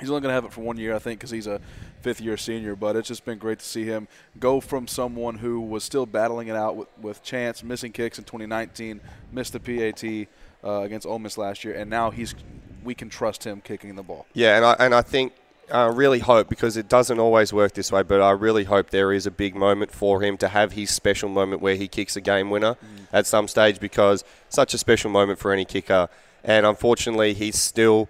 He's 0.00 0.10
only 0.10 0.22
going 0.22 0.30
to 0.30 0.34
have 0.34 0.44
it 0.44 0.52
for 0.52 0.62
one 0.62 0.78
year, 0.78 0.94
I 0.94 0.98
think, 0.98 1.20
because 1.20 1.30
he's 1.30 1.46
a 1.46 1.60
fifth 2.00 2.20
year 2.20 2.36
senior. 2.36 2.74
But 2.74 2.96
it's 2.96 3.08
just 3.08 3.24
been 3.24 3.38
great 3.38 3.58
to 3.60 3.64
see 3.64 3.84
him 3.84 4.08
go 4.40 4.60
from 4.60 4.88
someone 4.88 5.36
who 5.36 5.60
was 5.60 5.84
still 5.84 6.06
battling 6.06 6.48
it 6.48 6.56
out 6.56 6.76
with, 6.76 6.88
with 7.00 7.22
chance, 7.22 7.62
missing 7.62 7.92
kicks 7.92 8.18
in 8.18 8.24
2019, 8.24 9.00
missed 9.30 9.52
the 9.52 9.60
PAT 9.60 10.28
uh, 10.64 10.82
against 10.82 11.06
Ole 11.06 11.18
Miss 11.18 11.38
last 11.38 11.62
year, 11.62 11.74
and 11.74 11.90
now 11.90 12.10
he's 12.10 12.34
we 12.82 12.94
can 12.94 13.08
trust 13.08 13.44
him 13.44 13.60
kicking 13.60 13.94
the 13.94 14.02
ball. 14.02 14.26
Yeah, 14.32 14.56
and 14.56 14.64
I 14.64 14.72
and 14.78 14.94
I 14.94 15.02
think 15.02 15.34
I 15.70 15.86
really 15.86 16.18
hope 16.18 16.48
because 16.48 16.76
it 16.76 16.88
doesn't 16.88 17.18
always 17.18 17.52
work 17.52 17.74
this 17.74 17.92
way, 17.92 18.02
but 18.02 18.20
I 18.20 18.30
really 18.30 18.64
hope 18.64 18.90
there 18.90 19.12
is 19.12 19.26
a 19.26 19.30
big 19.30 19.54
moment 19.54 19.90
for 19.92 20.22
him 20.22 20.36
to 20.38 20.48
have 20.48 20.72
his 20.72 20.90
special 20.90 21.28
moment 21.28 21.62
where 21.62 21.76
he 21.76 21.88
kicks 21.88 22.16
a 22.16 22.20
game 22.20 22.50
winner 22.50 22.74
mm. 22.74 23.06
at 23.12 23.26
some 23.26 23.48
stage 23.48 23.80
because 23.80 24.24
such 24.48 24.74
a 24.74 24.78
special 24.78 25.10
moment 25.10 25.38
for 25.38 25.52
any 25.52 25.64
kicker. 25.64 26.08
And 26.44 26.66
unfortunately, 26.66 27.34
he's 27.34 27.58
still 27.58 28.08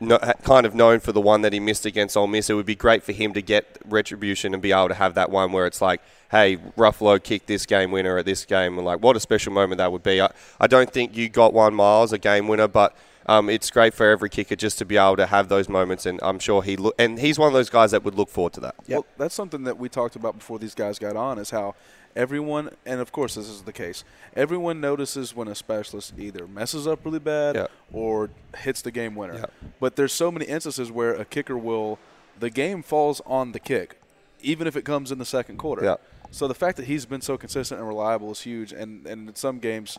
no, 0.00 0.18
kind 0.42 0.64
of 0.64 0.74
known 0.74 1.00
for 1.00 1.12
the 1.12 1.20
one 1.20 1.42
that 1.42 1.52
he 1.52 1.60
missed 1.60 1.84
against 1.84 2.16
Ole 2.16 2.26
Miss. 2.26 2.48
It 2.48 2.54
would 2.54 2.66
be 2.66 2.76
great 2.76 3.02
for 3.02 3.12
him 3.12 3.32
to 3.34 3.42
get 3.42 3.78
retribution 3.84 4.54
and 4.54 4.62
be 4.62 4.72
able 4.72 4.88
to 4.88 4.94
have 4.94 5.14
that 5.14 5.30
one 5.30 5.52
where 5.52 5.66
it's 5.66 5.82
like, 5.82 6.00
hey, 6.30 6.56
Ruffolo 6.76 7.22
kicked 7.22 7.46
this 7.46 7.66
game 7.66 7.90
winner 7.90 8.18
at 8.18 8.24
this 8.24 8.44
game. 8.44 8.78
And 8.78 8.86
like, 8.86 9.00
what 9.00 9.16
a 9.16 9.20
special 9.20 9.52
moment 9.52 9.78
that 9.78 9.90
would 9.90 10.02
be. 10.02 10.20
I, 10.20 10.30
I 10.60 10.66
don't 10.66 10.90
think 10.90 11.16
you 11.16 11.28
got 11.28 11.52
one 11.52 11.74
miles, 11.74 12.12
a 12.12 12.18
game 12.18 12.48
winner, 12.48 12.68
but 12.68 12.96
um, 13.28 13.48
it's 13.50 13.70
great 13.70 13.94
for 13.94 14.08
every 14.10 14.28
kicker 14.30 14.56
just 14.56 14.78
to 14.78 14.84
be 14.84 14.96
able 14.96 15.16
to 15.16 15.26
have 15.26 15.48
those 15.48 15.68
moments. 15.68 16.06
And 16.06 16.18
I'm 16.22 16.38
sure 16.38 16.62
he 16.62 16.76
look, 16.76 16.94
and 16.98 17.18
he's 17.18 17.38
one 17.38 17.46
of 17.48 17.52
those 17.54 17.70
guys 17.70 17.90
that 17.92 18.02
would 18.04 18.14
look 18.14 18.28
forward 18.30 18.54
to 18.54 18.60
that. 18.60 18.74
Well, 18.88 19.06
that's 19.16 19.34
something 19.34 19.64
that 19.64 19.78
we 19.78 19.88
talked 19.88 20.16
about 20.16 20.38
before 20.38 20.58
these 20.58 20.74
guys 20.74 20.98
got 20.98 21.14
on 21.16 21.38
is 21.38 21.50
how 21.50 21.74
everyone, 22.16 22.70
and 22.86 23.00
of 23.00 23.12
course 23.12 23.34
this 23.34 23.48
is 23.48 23.62
the 23.62 23.72
case, 23.72 24.02
everyone 24.34 24.80
notices 24.80 25.36
when 25.36 25.46
a 25.46 25.54
specialist 25.54 26.14
either 26.18 26.48
messes 26.48 26.86
up 26.86 27.04
really 27.04 27.18
bad 27.20 27.54
Yeah. 27.54 27.66
or 27.92 28.30
hits 28.56 28.82
the 28.82 28.90
game 28.90 29.14
winner. 29.14 29.34
Yeah. 29.34 29.68
But 29.78 29.96
there's 29.96 30.12
so 30.12 30.32
many 30.32 30.46
instances 30.46 30.90
where 30.90 31.14
a 31.14 31.24
kicker 31.24 31.56
will, 31.56 31.98
the 32.40 32.50
game 32.50 32.82
falls 32.82 33.20
on 33.26 33.52
the 33.52 33.60
kick, 33.60 34.00
even 34.40 34.66
if 34.66 34.74
it 34.74 34.84
comes 34.84 35.12
in 35.12 35.18
the 35.18 35.24
second 35.26 35.58
quarter. 35.58 35.84
Yeah. 35.84 35.96
So 36.30 36.48
the 36.48 36.54
fact 36.54 36.76
that 36.78 36.86
he's 36.86 37.06
been 37.06 37.20
so 37.20 37.36
consistent 37.36 37.78
and 37.80 37.88
reliable 37.88 38.30
is 38.32 38.40
huge, 38.40 38.72
and, 38.72 39.06
and 39.06 39.28
in 39.28 39.34
some 39.34 39.58
games, 39.60 39.98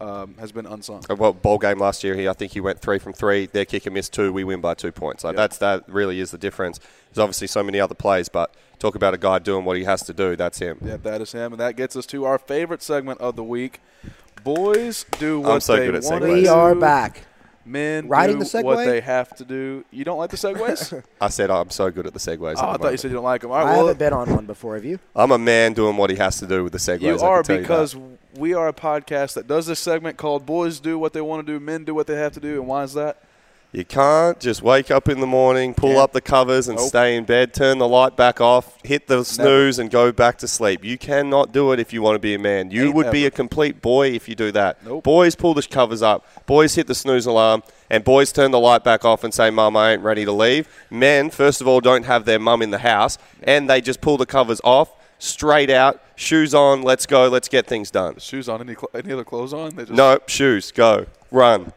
um, 0.00 0.34
has 0.38 0.52
been 0.52 0.66
unsung. 0.66 1.04
Uh, 1.08 1.14
Well, 1.14 1.32
bowl 1.32 1.58
game 1.58 1.78
last 1.78 2.02
year, 2.02 2.14
he 2.14 2.28
I 2.28 2.32
think 2.32 2.52
he 2.52 2.60
went 2.60 2.80
three 2.80 2.98
from 2.98 3.12
three. 3.12 3.46
Their 3.46 3.64
kicker 3.64 3.90
missed 3.90 4.12
two. 4.12 4.32
We 4.32 4.44
win 4.44 4.60
by 4.60 4.74
two 4.74 4.92
points. 4.92 5.24
Like 5.24 5.36
that's 5.36 5.58
that 5.58 5.88
really 5.88 6.20
is 6.20 6.30
the 6.30 6.38
difference. 6.38 6.78
There's 7.12 7.22
obviously 7.22 7.46
so 7.46 7.62
many 7.62 7.80
other 7.80 7.94
plays, 7.94 8.28
but 8.28 8.54
talk 8.78 8.94
about 8.94 9.14
a 9.14 9.18
guy 9.18 9.38
doing 9.38 9.64
what 9.64 9.76
he 9.76 9.84
has 9.84 10.02
to 10.04 10.12
do. 10.12 10.36
That's 10.36 10.58
him. 10.58 10.78
Yeah, 10.84 10.96
that 10.98 11.20
is 11.20 11.32
him, 11.32 11.52
and 11.52 11.60
that 11.60 11.76
gets 11.76 11.96
us 11.96 12.06
to 12.06 12.24
our 12.24 12.38
favorite 12.38 12.82
segment 12.82 13.20
of 13.20 13.36
the 13.36 13.44
week. 13.44 13.80
Boys 14.42 15.04
do 15.18 15.40
what 15.40 15.50
I'm 15.52 15.60
so 15.60 15.76
they 15.76 15.86
good 15.86 15.96
at 15.96 16.04
want. 16.04 16.24
We 16.24 16.48
are 16.48 16.74
back. 16.74 17.26
Men 17.64 18.08
Riding 18.08 18.38
do 18.38 18.44
the 18.44 18.62
what 18.62 18.84
they 18.84 19.00
have 19.00 19.34
to 19.36 19.44
do. 19.44 19.84
You 19.90 20.04
don't 20.04 20.18
like 20.18 20.30
the 20.30 20.36
segways? 20.36 21.02
I 21.20 21.28
said 21.28 21.50
oh, 21.50 21.60
I'm 21.60 21.70
so 21.70 21.90
good 21.90 22.06
at 22.06 22.14
the 22.14 22.18
segways. 22.18 22.56
oh, 22.56 22.70
I 22.70 22.76
thought 22.76 22.92
you 22.92 22.96
said 22.96 23.10
you 23.10 23.16
don't 23.16 23.24
like 23.24 23.42
them. 23.42 23.50
All 23.50 23.58
right, 23.58 23.66
I 23.66 23.76
well, 23.76 23.86
haven't 23.88 23.98
been 23.98 24.12
on 24.12 24.34
one 24.34 24.46
before. 24.46 24.74
Have 24.74 24.84
you? 24.84 24.98
I'm 25.14 25.30
a 25.30 25.38
man 25.38 25.74
doing 25.74 25.96
what 25.96 26.10
he 26.10 26.16
has 26.16 26.38
to 26.38 26.46
do 26.46 26.64
with 26.64 26.72
the 26.72 26.78
segways. 26.78 27.02
you 27.02 27.14
I 27.14 27.18
can 27.18 27.26
are 27.26 27.42
tell 27.42 27.56
you 27.56 27.62
because 27.62 27.92
that. 27.92 28.18
we 28.38 28.54
are 28.54 28.68
a 28.68 28.72
podcast 28.72 29.34
that 29.34 29.46
does 29.46 29.66
this 29.66 29.78
segment 29.78 30.16
called 30.16 30.46
"Boys 30.46 30.80
Do 30.80 30.98
What 30.98 31.12
They 31.12 31.20
Want 31.20 31.46
to 31.46 31.52
Do, 31.52 31.60
Men 31.60 31.84
Do 31.84 31.94
What 31.94 32.06
They 32.06 32.16
Have 32.16 32.32
to 32.32 32.40
Do." 32.40 32.60
And 32.60 32.66
why 32.66 32.82
is 32.84 32.94
that? 32.94 33.22
You 33.72 33.84
can't 33.84 34.40
just 34.40 34.62
wake 34.62 34.90
up 34.90 35.08
in 35.08 35.20
the 35.20 35.28
morning, 35.28 35.74
pull 35.74 35.90
Can't. 35.90 36.00
up 36.02 36.12
the 36.12 36.20
covers, 36.20 36.66
and 36.66 36.76
Nope. 36.76 36.88
stay 36.88 37.14
in 37.14 37.22
bed, 37.24 37.54
turn 37.54 37.78
the 37.78 37.86
light 37.86 38.16
back 38.16 38.40
off, 38.40 38.76
hit 38.82 39.06
the 39.06 39.24
snooze, 39.24 39.78
and 39.78 39.92
go 39.92 40.10
back 40.10 40.38
to 40.38 40.48
sleep. 40.48 40.84
You 40.84 40.98
cannot 40.98 41.52
do 41.52 41.70
it 41.70 41.78
if 41.78 41.92
you 41.92 42.02
want 42.02 42.16
to 42.16 42.18
be 42.18 42.34
a 42.34 42.38
man. 42.38 42.72
You 42.72 42.86
Ain't 42.86 42.94
would 42.96 43.12
be 43.12 43.26
a 43.26 43.30
complete 43.30 43.80
boy 43.80 44.08
if 44.08 44.28
you 44.28 44.34
do 44.34 44.50
that. 44.50 44.84
Nope. 44.84 45.04
Boys 45.04 45.36
pull 45.36 45.54
the 45.54 45.62
covers 45.62 46.02
up, 46.02 46.26
boys 46.46 46.74
hit 46.74 46.88
the 46.88 46.96
snooze 46.96 47.26
alarm, 47.26 47.62
and 47.88 48.02
boys 48.02 48.32
turn 48.32 48.50
the 48.50 48.58
light 48.58 48.82
back 48.82 49.04
off 49.04 49.22
and 49.22 49.32
say, 49.32 49.50
Mum, 49.50 49.76
I 49.76 49.92
ain't 49.92 50.02
ready 50.02 50.24
to 50.24 50.32
leave. 50.32 50.68
Men, 50.90 51.30
first 51.30 51.60
of 51.60 51.68
all, 51.68 51.80
don't 51.80 52.06
have 52.06 52.24
their 52.24 52.40
mum 52.40 52.62
in 52.62 52.70
the 52.70 52.78
house, 52.78 53.18
and 53.44 53.70
they 53.70 53.80
just 53.80 54.00
pull 54.00 54.16
the 54.16 54.26
covers 54.26 54.60
off, 54.64 54.90
straight 55.20 55.70
out, 55.70 56.02
shoes 56.16 56.54
on, 56.54 56.82
let's 56.82 57.06
go, 57.06 57.28
let's 57.28 57.46
get 57.48 57.66
things 57.68 57.92
done. 57.92 58.18
Shoes 58.18 58.48
on? 58.48 58.60
Any 58.62 58.74
cl- 58.74 58.90
any 58.96 59.12
other 59.12 59.22
clothes 59.24 59.52
on? 59.54 59.76
Just 59.76 59.92
No, 59.92 60.18
shoes, 60.26 60.72
go, 60.72 61.06
run, 61.30 61.72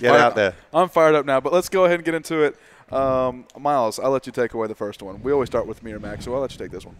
get 0.00 0.14
out 0.14 0.34
there. 0.34 0.54
I'm 0.72 0.88
fired 0.88 1.14
up 1.14 1.26
now, 1.26 1.40
but 1.40 1.52
let's 1.52 1.68
go 1.68 1.84
ahead 1.84 1.96
and 1.96 2.04
get 2.04 2.14
into 2.14 2.42
it. 2.42 2.56
Um, 2.92 3.46
Miles, 3.58 3.98
I'll 3.98 4.10
let 4.10 4.26
you 4.26 4.32
take 4.32 4.52
away 4.54 4.66
the 4.68 4.74
first 4.74 5.02
one. 5.02 5.22
We 5.22 5.32
always 5.32 5.48
start 5.48 5.66
with 5.66 5.82
me 5.82 5.92
or 5.92 5.98
Max, 5.98 6.24
so 6.26 6.34
I'll 6.34 6.40
let 6.40 6.52
you 6.52 6.58
take 6.58 6.70
this 6.70 6.84
one. 6.84 6.96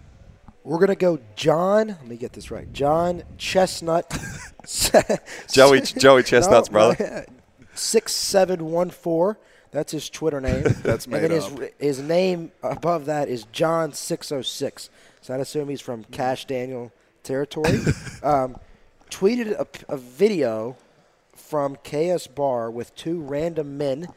We're 0.64 0.78
gonna 0.78 0.94
go 0.94 1.18
John. 1.34 1.88
Let 1.88 2.06
me 2.06 2.16
get 2.16 2.32
this 2.32 2.50
right. 2.50 2.72
John 2.72 3.24
Chestnut. 3.36 4.08
Joey- 5.52 5.80
Joey 5.80 6.22
Chestnut's 6.24 6.68
brother. 6.68 7.26
Six 7.74 8.12
seven 8.12 8.66
one 8.66 8.90
four. 8.90 9.38
That's 9.70 9.92
his 9.92 10.10
Twitter 10.10 10.40
name. 10.40 10.62
That's 10.82 11.06
made 11.08 11.24
And 11.24 11.32
then 11.32 11.54
made 11.54 11.72
his 11.80 11.98
his 11.98 12.06
name 12.06 12.52
above 12.62 13.06
that 13.06 13.28
is 13.28 13.44
John 13.52 13.92
six 13.92 14.30
oh 14.30 14.42
six. 14.42 14.90
So 15.22 15.34
I'd 15.34 15.40
assume 15.40 15.68
he's 15.68 15.80
from 15.80 16.04
Kash 16.04 16.44
Daniel 16.44 16.92
territory. 17.22 17.80
um, 18.22 18.56
tweeted 19.10 19.52
a, 19.58 19.66
a 19.92 19.96
video 19.96 20.76
from 21.52 21.76
KS 21.84 22.28
Bar 22.28 22.70
with 22.70 22.96
two 22.96 23.20
random 23.20 23.76
men 23.76 24.08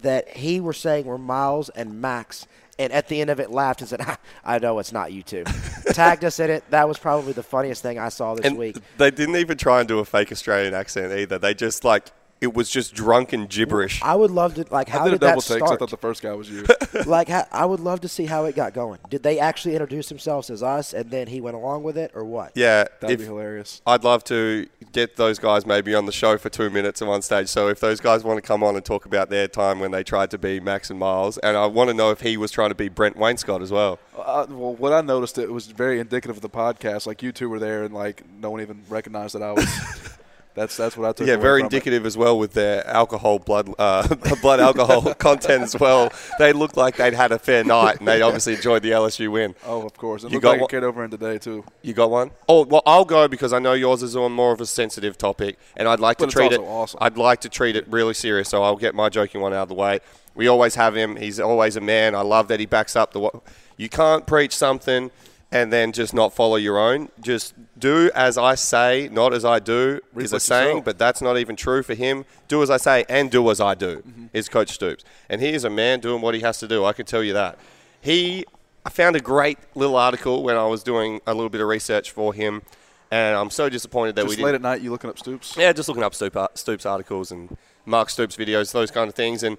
that 0.00 0.28
he 0.38 0.60
were 0.60 0.72
saying 0.72 1.04
were 1.04 1.16
Miles 1.16 1.68
and 1.68 2.00
Max. 2.00 2.48
And 2.76 2.92
at 2.92 3.06
the 3.06 3.20
end 3.20 3.30
of 3.30 3.38
it, 3.38 3.52
laughed 3.52 3.82
and 3.82 3.88
said, 3.88 4.00
"Ah, 4.04 4.18
"I 4.44 4.58
know 4.58 4.80
it's 4.80 4.90
not 4.90 5.12
you 5.12 5.22
two." 5.22 5.44
Tagged 5.92 6.24
us 6.24 6.40
in 6.40 6.50
it. 6.50 6.64
That 6.70 6.88
was 6.88 6.98
probably 6.98 7.34
the 7.34 7.42
funniest 7.44 7.82
thing 7.84 8.00
I 8.00 8.08
saw 8.08 8.34
this 8.34 8.44
And 8.44 8.58
week. 8.58 8.78
they 8.98 9.12
didn't 9.12 9.36
even 9.36 9.56
try 9.56 9.78
and 9.78 9.86
do 9.86 10.00
a 10.00 10.04
fake 10.04 10.32
Australian 10.32 10.74
accent 10.74 11.12
either. 11.12 11.38
They 11.38 11.54
just 11.54 11.84
like 11.84 12.10
it 12.42 12.52
was 12.54 12.68
just 12.68 12.92
drunken 12.94 13.46
gibberish. 13.46 14.02
I 14.02 14.14
would 14.14 14.30
love 14.30 14.54
to 14.56 14.66
like 14.70 14.88
how 14.88 15.02
I 15.02 15.04
did 15.04 15.08
a 15.14 15.18
did 15.18 15.20
double 15.26 15.40
that 15.40 15.48
take 15.48 15.60
'cause 15.60 15.70
I 15.72 15.76
thought 15.76 15.90
the 15.90 15.96
first 15.96 16.22
guy 16.22 16.32
was 16.32 16.50
you. 16.50 16.64
like 17.06 17.28
how, 17.28 17.46
I 17.52 17.64
would 17.64 17.80
love 17.80 18.00
to 18.02 18.08
see 18.08 18.26
how 18.26 18.44
it 18.44 18.54
got 18.56 18.74
going. 18.74 18.98
Did 19.08 19.22
they 19.22 19.38
actually 19.38 19.74
introduce 19.74 20.08
themselves 20.08 20.50
as 20.50 20.62
us, 20.62 20.92
and 20.92 21.10
then 21.10 21.28
he 21.28 21.40
went 21.40 21.56
along 21.56 21.84
with 21.84 21.96
it, 21.96 22.10
or 22.14 22.24
what? 22.24 22.52
yeah, 22.54 22.84
That'd 23.00 23.14
if- 23.14 23.18
be 23.20 23.24
hilarious. 23.26 23.80
I'd 23.86 24.04
love 24.04 24.24
to 24.24 24.66
get 24.92 25.16
those 25.16 25.38
guys 25.38 25.64
maybe 25.64 25.94
on 25.94 26.04
the 26.06 26.12
show 26.12 26.36
for 26.36 26.50
two 26.50 26.68
minutes 26.68 27.00
at 27.00 27.08
one 27.08 27.22
stage. 27.22 27.48
So 27.48 27.68
if 27.68 27.80
those 27.80 28.00
guys 28.00 28.24
want 28.24 28.36
to 28.38 28.42
come 28.42 28.62
on 28.62 28.76
and 28.76 28.84
talk 28.84 29.06
about 29.06 29.30
their 29.30 29.48
time 29.48 29.78
when 29.80 29.90
they 29.92 30.02
tried 30.04 30.30
to 30.32 30.38
be 30.38 30.60
Max 30.60 30.90
and 30.90 30.98
Miles, 30.98 31.38
and 31.38 31.56
I 31.56 31.66
want 31.66 31.88
to 31.88 31.94
know 31.94 32.10
if 32.10 32.20
he 32.20 32.36
was 32.36 32.50
trying 32.50 32.68
to 32.70 32.74
be 32.74 32.88
Brent 32.88 33.16
Wainscott 33.16 33.62
as 33.62 33.70
well. 33.70 33.98
Uh, 34.16 34.46
well, 34.50 34.74
what 34.74 34.92
I 34.92 35.00
noticed 35.00 35.38
it 35.38 35.50
was 35.50 35.68
very 35.68 36.00
indicative 36.00 36.36
of 36.36 36.42
the 36.42 36.50
podcast. 36.50 37.06
Like 37.06 37.22
you 37.22 37.32
two 37.32 37.48
were 37.48 37.58
there, 37.58 37.84
and 37.84 37.94
like 37.94 38.22
no 38.40 38.50
one 38.50 38.60
even 38.60 38.82
recognized 38.88 39.34
that 39.34 39.42
I 39.42 39.52
was. 39.52 40.08
that's 40.54 40.76
that's 40.76 40.96
what 40.96 41.08
I 41.08 41.12
took. 41.12 41.26
Yeah, 41.26 41.36
very 41.36 41.60
from 41.60 41.66
it. 41.66 41.72
indicative 41.72 42.04
as 42.06 42.16
well 42.16 42.38
with 42.38 42.52
their 42.52 42.86
alcohol, 42.86 43.38
blood, 43.38 43.72
uh, 43.78 44.06
blood 44.42 44.60
alcohol 44.60 45.14
content 45.18 45.62
as 45.62 45.78
well. 45.78 46.12
They 46.38 46.52
looked 46.52 46.76
like 46.76 46.96
they'd 46.96 47.14
had 47.14 47.32
a 47.32 47.38
fair 47.38 47.64
night, 47.64 47.98
and 47.98 48.08
they 48.08 48.22
obviously 48.22 48.54
enjoyed 48.54 48.82
the 48.82 48.90
LSU 48.90 49.30
win. 49.30 49.54
Oh, 49.66 49.82
of 49.86 49.94
course. 49.96 50.24
It 50.24 50.30
You 50.30 50.34
looked 50.36 50.42
got 50.42 50.50
like 50.50 50.60
one- 50.60 50.66
it 50.66 50.70
carried 50.70 50.84
over 50.84 51.04
in 51.04 51.10
today 51.10 51.38
too. 51.38 51.64
You 51.82 51.92
got 51.94 52.10
one? 52.10 52.30
Oh, 52.48 52.64
well, 52.64 52.82
I'll 52.86 53.04
go 53.04 53.28
because 53.28 53.52
I 53.52 53.58
know 53.58 53.72
yours 53.72 54.02
is 54.02 54.14
on 54.16 54.32
more 54.32 54.52
of 54.52 54.60
a 54.60 54.66
sensitive 54.66 55.16
topic, 55.18 55.58
and 55.76 55.88
I'd 55.88 56.00
like 56.00 56.18
But 56.18 56.30
to 56.30 56.32
treat 56.32 56.52
it. 56.52 56.60
awesome. 56.60 56.98
I'd 57.00 57.16
like 57.16 57.40
to 57.42 57.48
treat 57.48 57.76
it 57.76 57.86
really 57.88 58.14
serious, 58.14 58.48
so 58.48 58.62
I'll 58.62 58.76
get 58.76 58.94
my 58.94 59.08
joking 59.08 59.40
one 59.40 59.52
out 59.52 59.62
of 59.62 59.68
the 59.68 59.74
way. 59.74 60.00
We 60.34 60.48
always 60.48 60.74
have 60.76 60.96
him. 60.96 61.16
He's 61.16 61.38
always 61.40 61.76
a 61.76 61.80
man. 61.80 62.14
I 62.14 62.22
love 62.22 62.48
that 62.48 62.58
he 62.60 62.66
backs 62.66 62.96
up 62.96 63.12
the. 63.12 63.30
You 63.76 63.88
can't 63.88 64.26
preach 64.26 64.54
something 64.56 65.10
and 65.52 65.72
then 65.72 65.92
just 65.92 66.14
not 66.14 66.32
follow 66.32 66.56
your 66.56 66.78
own. 66.78 67.10
Just 67.20 67.54
do 67.78 68.10
as 68.14 68.38
I 68.38 68.54
say, 68.54 69.08
not 69.12 69.34
as 69.34 69.44
I 69.44 69.58
do. 69.58 70.00
Is 70.16 70.32
a 70.32 70.40
saying, 70.40 70.82
but 70.82 70.98
that's 70.98 71.20
not 71.20 71.36
even 71.38 71.54
true 71.54 71.82
for 71.82 71.94
him. 71.94 72.24
Do 72.48 72.62
as 72.62 72.70
I 72.70 72.78
say 72.78 73.04
and 73.08 73.30
do 73.30 73.50
as 73.50 73.60
I 73.60 73.74
do. 73.74 73.98
Mm-hmm. 73.98 74.26
Is 74.32 74.48
Coach 74.48 74.70
Stoops, 74.70 75.04
and 75.28 75.40
he 75.40 75.50
is 75.50 75.64
a 75.64 75.70
man 75.70 76.00
doing 76.00 76.22
what 76.22 76.34
he 76.34 76.40
has 76.40 76.58
to 76.60 76.68
do. 76.68 76.84
I 76.84 76.94
can 76.94 77.04
tell 77.04 77.22
you 77.22 77.34
that. 77.34 77.58
He, 78.00 78.44
I 78.84 78.90
found 78.90 79.14
a 79.14 79.20
great 79.20 79.58
little 79.74 79.96
article 79.96 80.42
when 80.42 80.56
I 80.56 80.66
was 80.66 80.82
doing 80.82 81.20
a 81.26 81.34
little 81.34 81.50
bit 81.50 81.60
of 81.60 81.68
research 81.68 82.10
for 82.10 82.32
him, 82.34 82.62
and 83.10 83.36
I'm 83.36 83.50
so 83.50 83.68
disappointed 83.68 84.16
that 84.16 84.24
we 84.24 84.30
Just 84.30 84.38
didn't. 84.38 84.46
late 84.46 84.54
at 84.54 84.62
night, 84.62 84.80
you 84.80 84.90
looking 84.90 85.10
up 85.10 85.18
Stoops? 85.18 85.54
Yeah, 85.56 85.72
just 85.72 85.88
looking 85.88 86.02
up 86.02 86.14
Stoop, 86.14 86.36
Stoops 86.54 86.86
articles 86.86 87.30
and 87.30 87.56
Mark 87.84 88.08
Stoops 88.10 88.36
videos, 88.36 88.72
those 88.72 88.90
kind 88.90 89.08
of 89.08 89.14
things, 89.14 89.42
and 89.42 89.58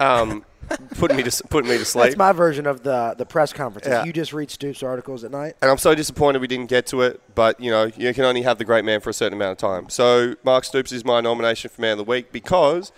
um, 0.00 0.44
putting 0.96 1.16
me 1.16 1.22
to 1.22 1.44
putting 1.48 1.70
me 1.70 1.78
to 1.78 1.84
sleep. 1.84 2.04
That's 2.04 2.16
my 2.16 2.32
version 2.32 2.66
of 2.66 2.82
the 2.82 3.14
the 3.16 3.26
press 3.26 3.52
conference. 3.52 3.86
Yeah. 3.86 4.04
You 4.04 4.12
just 4.12 4.32
read 4.32 4.50
Stoops 4.50 4.82
articles 4.82 5.24
at 5.24 5.30
night. 5.30 5.56
and 5.60 5.70
I'm 5.70 5.78
so 5.78 5.94
disappointed 5.94 6.40
we 6.40 6.48
didn't 6.48 6.68
get 6.68 6.86
to 6.88 7.02
it. 7.02 7.20
But 7.34 7.60
you 7.60 7.70
know, 7.70 7.90
you 7.96 8.12
can 8.14 8.24
only 8.24 8.42
have 8.42 8.58
the 8.58 8.64
great 8.64 8.84
man 8.84 9.00
for 9.00 9.10
a 9.10 9.14
certain 9.14 9.34
amount 9.34 9.52
of 9.52 9.58
time. 9.58 9.88
So 9.88 10.36
Mark 10.44 10.64
Stoops 10.64 10.92
is 10.92 11.04
my 11.04 11.20
nomination 11.20 11.70
for 11.70 11.80
man 11.80 11.92
of 11.92 11.98
the 11.98 12.04
week 12.04 12.32
because 12.32 12.92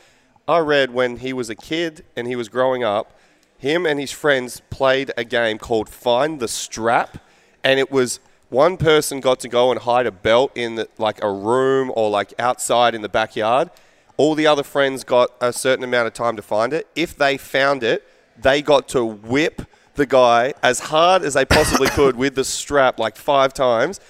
I 0.49 0.59
read 0.59 0.93
when 0.93 1.19
he 1.19 1.33
was 1.33 1.51
a 1.51 1.57
kid 1.57 2.05
and 2.15 2.27
he 2.29 2.37
was 2.37 2.49
growing 2.49 2.85
up, 2.85 3.19
him 3.59 3.85
and 3.87 3.99
his 3.99 4.13
friends 4.13 4.63
played 4.71 5.13
a 5.17 5.25
game 5.25 5.59
called 5.59 5.89
Find 5.89 6.41
the 6.41 6.49
Strap, 6.49 7.19
and 7.65 7.81
it 7.81 7.91
was 7.91 8.21
one 8.49 8.77
person 8.77 9.19
got 9.21 9.41
to 9.41 9.49
go 9.49 9.73
and 9.73 9.81
hide 9.81 10.07
a 10.07 10.13
belt 10.13 10.53
in 10.55 10.77
the, 10.77 10.89
like 10.99 11.23
a 11.23 11.31
room 11.31 11.91
or 11.97 12.11
like 12.11 12.33
outside 12.39 12.95
in 12.95 13.03
the 13.03 13.09
backyard. 13.09 13.71
All 14.17 14.35
the 14.35 14.47
other 14.47 14.63
friends 14.63 15.05
got 15.05 15.31
a 15.41 15.53
certain 15.53 15.85
amount 15.85 16.07
of 16.07 16.15
time 16.15 16.37
to 16.37 16.43
find 16.43 16.73
it. 16.73 16.87
If 16.95 17.17
they 17.17 17.37
found 17.37 17.83
it, 17.83 18.07
they 18.39 18.63
got 18.63 18.89
to 18.89 19.05
whip 19.05 19.63
the 19.95 20.07
guy 20.07 20.55
as 20.63 20.81
hard 20.81 21.23
as 21.23 21.35
they 21.35 21.45
possibly 21.45 21.89
could 21.89 22.17
with 22.23 22.35
the 22.35 22.45
strap 22.45 22.99
like 22.99 23.17
five 23.17 23.53
times 23.53 24.01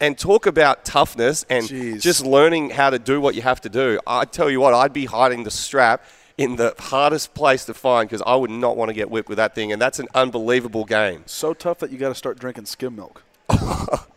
and 0.00 0.18
talk 0.18 0.46
about 0.46 0.84
toughness 0.84 1.44
and 1.48 1.64
Jeez. 1.66 2.00
just 2.00 2.24
learning 2.24 2.70
how 2.70 2.90
to 2.90 2.98
do 2.98 3.20
what 3.20 3.34
you 3.34 3.42
have 3.42 3.60
to 3.62 3.68
do. 3.68 3.98
I 4.06 4.24
tell 4.24 4.50
you 4.50 4.60
what, 4.60 4.74
I'd 4.74 4.92
be 4.92 5.06
hiding 5.06 5.44
the 5.44 5.50
strap 5.50 6.04
in 6.36 6.56
the 6.56 6.74
hardest 6.78 7.34
place 7.34 7.64
to 7.64 7.74
find 7.74 8.08
because 8.08 8.22
I 8.26 8.36
would 8.36 8.50
not 8.50 8.76
want 8.76 8.90
to 8.90 8.94
get 8.94 9.10
whipped 9.10 9.28
with 9.28 9.38
that 9.38 9.54
thing, 9.54 9.72
and 9.72 9.80
that's 9.80 9.98
an 9.98 10.08
unbelievable 10.14 10.84
game. 10.84 11.22
So 11.26 11.54
tough 11.54 11.78
that 11.78 11.90
you 11.90 11.98
got 11.98 12.10
to 12.10 12.14
start 12.14 12.38
drinking 12.38 12.66
skim 12.66 12.94
milk. 12.94 13.22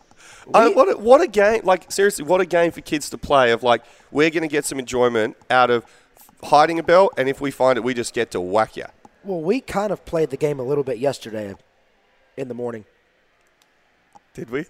I, 0.54 0.68
what, 0.68 0.92
a, 0.92 0.98
what 0.98 1.20
a 1.20 1.26
game! 1.26 1.62
Like 1.64 1.90
seriously, 1.90 2.24
what 2.24 2.40
a 2.40 2.46
game 2.46 2.70
for 2.70 2.80
kids 2.80 3.10
to 3.10 3.18
play. 3.18 3.52
Of 3.52 3.62
like, 3.62 3.84
we're 4.10 4.30
going 4.30 4.42
to 4.42 4.48
get 4.48 4.64
some 4.64 4.78
enjoyment 4.78 5.36
out 5.50 5.70
of 5.70 5.84
hiding 6.42 6.78
a 6.78 6.82
belt, 6.82 7.14
and 7.16 7.28
if 7.28 7.40
we 7.40 7.50
find 7.50 7.76
it, 7.76 7.84
we 7.84 7.94
just 7.94 8.14
get 8.14 8.30
to 8.32 8.40
whack 8.40 8.76
you. 8.76 8.86
Well, 9.24 9.40
we 9.40 9.60
kind 9.60 9.92
of 9.92 10.04
played 10.04 10.30
the 10.30 10.36
game 10.36 10.58
a 10.58 10.62
little 10.62 10.84
bit 10.84 10.98
yesterday 10.98 11.54
in 12.36 12.48
the 12.48 12.54
morning. 12.54 12.84
Did 14.34 14.50
we? 14.50 14.64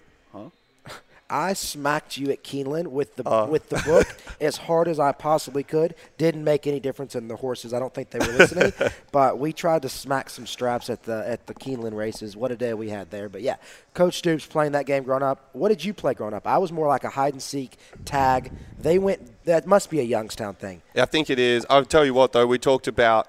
I 1.31 1.53
smacked 1.53 2.17
you 2.17 2.29
at 2.29 2.43
Keeneland 2.43 2.87
with 2.87 3.15
the 3.15 3.27
Uh. 3.27 3.45
with 3.47 3.69
the 3.69 3.81
book 3.85 4.05
as 4.41 4.57
hard 4.57 4.87
as 4.89 4.99
I 4.99 5.13
possibly 5.13 5.63
could. 5.63 5.95
Didn't 6.17 6.43
make 6.43 6.67
any 6.67 6.79
difference 6.81 7.15
in 7.15 7.29
the 7.29 7.37
horses. 7.37 7.73
I 7.73 7.79
don't 7.79 7.93
think 7.93 8.09
they 8.09 8.19
were 8.19 8.33
listening. 8.33 8.73
but 9.11 9.39
we 9.39 9.53
tried 9.53 9.81
to 9.83 9.89
smack 9.89 10.29
some 10.29 10.45
straps 10.45 10.89
at 10.89 11.03
the 11.03 11.23
at 11.27 11.47
the 11.47 11.53
Keeneland 11.53 11.95
races. 11.95 12.35
What 12.35 12.51
a 12.51 12.57
day 12.57 12.73
we 12.73 12.89
had 12.89 13.09
there. 13.11 13.29
But 13.29 13.41
yeah, 13.41 13.55
Coach 13.93 14.17
Stoops 14.17 14.45
playing 14.45 14.73
that 14.73 14.85
game 14.85 15.03
growing 15.03 15.23
up. 15.23 15.49
What 15.53 15.69
did 15.69 15.83
you 15.85 15.93
play 15.93 16.13
growing 16.13 16.33
up? 16.33 16.45
I 16.45 16.57
was 16.57 16.71
more 16.71 16.87
like 16.87 17.05
a 17.05 17.09
hide 17.09 17.33
and 17.33 17.41
seek 17.41 17.77
tag. 18.03 18.51
They 18.77 18.99
went. 18.99 19.43
That 19.45 19.65
must 19.65 19.89
be 19.89 19.99
a 20.01 20.03
Youngstown 20.03 20.55
thing. 20.55 20.81
I 20.95 21.05
think 21.05 21.29
it 21.29 21.39
is. 21.39 21.65
I'll 21.69 21.85
tell 21.85 22.05
you 22.05 22.13
what, 22.13 22.33
though, 22.33 22.45
we 22.45 22.59
talked 22.59 22.87
about 22.87 23.27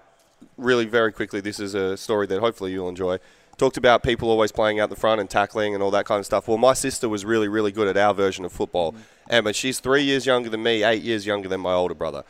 really 0.59 0.85
very 0.85 1.13
quickly. 1.13 1.41
This 1.41 1.61
is 1.61 1.75
a 1.75 1.97
story 1.97 2.27
that 2.27 2.41
hopefully 2.41 2.73
you'll 2.73 2.89
enjoy. 2.89 3.19
Talked 3.63 3.77
about 3.77 4.03
people 4.03 4.29
always 4.29 4.51
playing 4.51 4.81
out 4.81 4.91
the 4.91 4.97
front 4.97 5.21
and 5.21 5.31
tackling 5.31 5.73
and 5.73 5.85
all 5.85 5.93
that 5.93 6.05
kind 6.05 6.19
of 6.19 6.27
stuff. 6.27 6.49
Well, 6.49 6.59
my 6.59 6.73
sister 6.73 7.09
was 7.09 7.25
really, 7.25 7.47
really 7.47 7.71
good 7.71 7.87
at 7.87 7.97
our 7.97 8.13
version 8.13 8.45
of 8.45 8.51
football. 8.51 8.91
Mm. 8.91 8.99
And 9.31 9.45
but 9.45 9.55
she's 9.55 9.79
three 9.79 10.03
years 10.03 10.27
younger 10.27 10.49
than 10.49 10.65
me, 10.65 10.83
eight 10.83 11.05
years 11.05 11.27
younger 11.27 11.49
than 11.49 11.61
my 11.61 11.73
older 11.73 11.95
brother. 11.95 12.25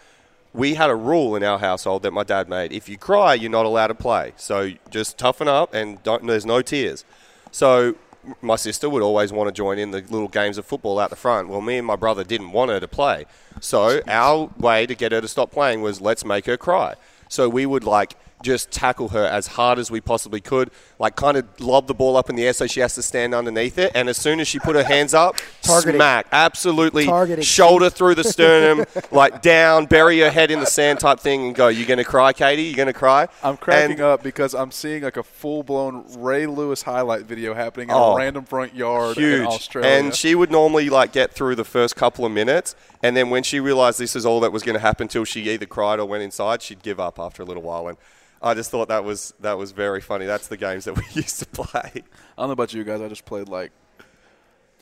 We 0.52 0.74
had 0.74 0.90
a 0.90 0.94
rule 0.94 1.34
in 1.34 1.42
our 1.42 1.58
household 1.58 2.02
that 2.02 2.10
my 2.10 2.22
dad 2.22 2.50
made. 2.50 2.70
If 2.70 2.86
you 2.86 2.98
cry, 2.98 3.32
you're 3.32 3.50
not 3.50 3.64
allowed 3.64 3.86
to 3.86 3.94
play. 3.94 4.34
So 4.36 4.72
just 4.90 5.16
toughen 5.16 5.48
up 5.48 5.72
and 5.72 6.02
don't, 6.02 6.26
there's 6.26 6.44
no 6.44 6.60
tears. 6.60 7.02
So 7.50 7.94
my 8.42 8.56
sister 8.56 8.90
would 8.90 9.02
always 9.02 9.32
want 9.32 9.48
to 9.48 9.52
join 9.52 9.78
in 9.78 9.90
the 9.90 10.02
little 10.10 10.28
games 10.28 10.58
of 10.58 10.66
football 10.66 10.98
out 10.98 11.08
the 11.08 11.16
front. 11.16 11.48
Well, 11.48 11.62
me 11.62 11.78
and 11.78 11.86
my 11.86 11.96
brother 11.96 12.24
didn't 12.24 12.52
want 12.52 12.70
her 12.70 12.78
to 12.78 12.88
play. 12.88 13.24
So 13.58 14.02
our 14.06 14.50
way 14.58 14.84
to 14.84 14.94
get 14.94 15.12
her 15.12 15.22
to 15.22 15.28
stop 15.28 15.50
playing 15.50 15.80
was 15.80 15.98
let's 15.98 16.26
make 16.26 16.44
her 16.44 16.58
cry. 16.58 16.96
So 17.30 17.48
we 17.48 17.64
would 17.64 17.84
like 17.84 18.16
just 18.42 18.70
tackle 18.70 19.08
her 19.10 19.24
as 19.24 19.46
hard 19.48 19.78
as 19.78 19.90
we 19.90 20.00
possibly 20.00 20.40
could, 20.40 20.70
like 20.98 21.16
kind 21.16 21.36
of 21.36 21.46
lob 21.60 21.86
the 21.86 21.94
ball 21.94 22.16
up 22.16 22.28
in 22.30 22.36
the 22.36 22.46
air 22.46 22.52
so 22.52 22.66
she 22.66 22.80
has 22.80 22.94
to 22.94 23.02
stand 23.02 23.34
underneath 23.34 23.78
it. 23.78 23.92
And 23.94 24.08
as 24.08 24.16
soon 24.16 24.40
as 24.40 24.48
she 24.48 24.58
put 24.58 24.76
her 24.76 24.84
hands 24.84 25.14
up, 25.14 25.36
Targeting. 25.62 25.98
smack, 25.98 26.26
absolutely 26.32 27.06
Targeting. 27.06 27.42
shoulder 27.44 27.90
through 27.90 28.14
the 28.16 28.24
sternum, 28.24 28.84
like 29.10 29.42
down, 29.42 29.86
bury 29.86 30.18
her 30.20 30.30
head 30.30 30.50
in 30.50 30.60
the 30.60 30.66
sand 30.66 31.00
type 31.00 31.20
thing, 31.20 31.46
and 31.46 31.54
go. 31.54 31.68
You're 31.68 31.86
gonna 31.88 32.04
cry, 32.04 32.32
Katie? 32.32 32.62
You're 32.64 32.76
gonna 32.76 32.92
cry? 32.92 33.28
I'm 33.42 33.56
cracking 33.56 33.92
And- 33.92 34.00
up 34.00 34.22
because 34.22 34.54
I'm 34.54 34.70
seeing 34.70 35.02
like 35.02 35.16
a 35.16 35.22
full 35.22 35.62
blown 35.62 36.04
Ray 36.18 36.46
Lewis 36.46 36.82
highlight 36.82 37.22
video 37.26 37.54
happening 37.54 37.88
in 37.88 37.94
Oh, 37.94 38.12
a 38.14 38.16
random 38.18 38.44
front 38.44 38.74
yard 38.74 39.16
in 39.16 39.22
huge. 39.22 39.46
Australia. 39.46 39.90
And 39.90 40.14
she 40.14 40.34
would 40.34 40.50
normally 40.50 40.90
like 40.90 41.12
get 41.12 41.32
through 41.32 41.54
the 41.56 41.64
first 41.64 41.96
couple 41.96 42.24
of 42.26 42.32
minutes, 42.32 42.74
and 43.02 43.16
then 43.16 43.30
when 43.30 43.42
she 43.42 43.60
realised 43.60 43.98
this 43.98 44.14
is 44.16 44.26
all 44.26 44.40
that 44.40 44.52
was 44.52 44.62
going 44.62 44.74
to 44.74 44.80
happen 44.80 45.08
till 45.08 45.24
she 45.24 45.48
either 45.50 45.66
cried 45.66 45.98
or 45.98 46.06
went 46.06 46.22
inside, 46.22 46.62
she'd 46.62 46.82
give 46.82 47.00
up 47.00 47.18
after 47.18 47.42
a 47.42 47.44
little 47.46 47.62
while. 47.62 47.88
And 47.88 47.96
I 48.42 48.54
just 48.54 48.70
thought 48.70 48.88
that 48.88 49.04
was 49.04 49.32
that 49.40 49.56
was 49.58 49.72
very 49.72 50.00
funny. 50.00 50.26
That's 50.26 50.48
the 50.48 50.56
games 50.56 50.84
that 50.86 50.96
we 50.96 51.04
used 51.12 51.38
to 51.40 51.46
play. 51.46 51.92
I 51.94 52.02
don't 52.38 52.48
know 52.48 52.52
about 52.52 52.72
you 52.74 52.82
guys. 52.84 53.00
I 53.00 53.08
just 53.08 53.24
played 53.24 53.48
like, 53.48 53.70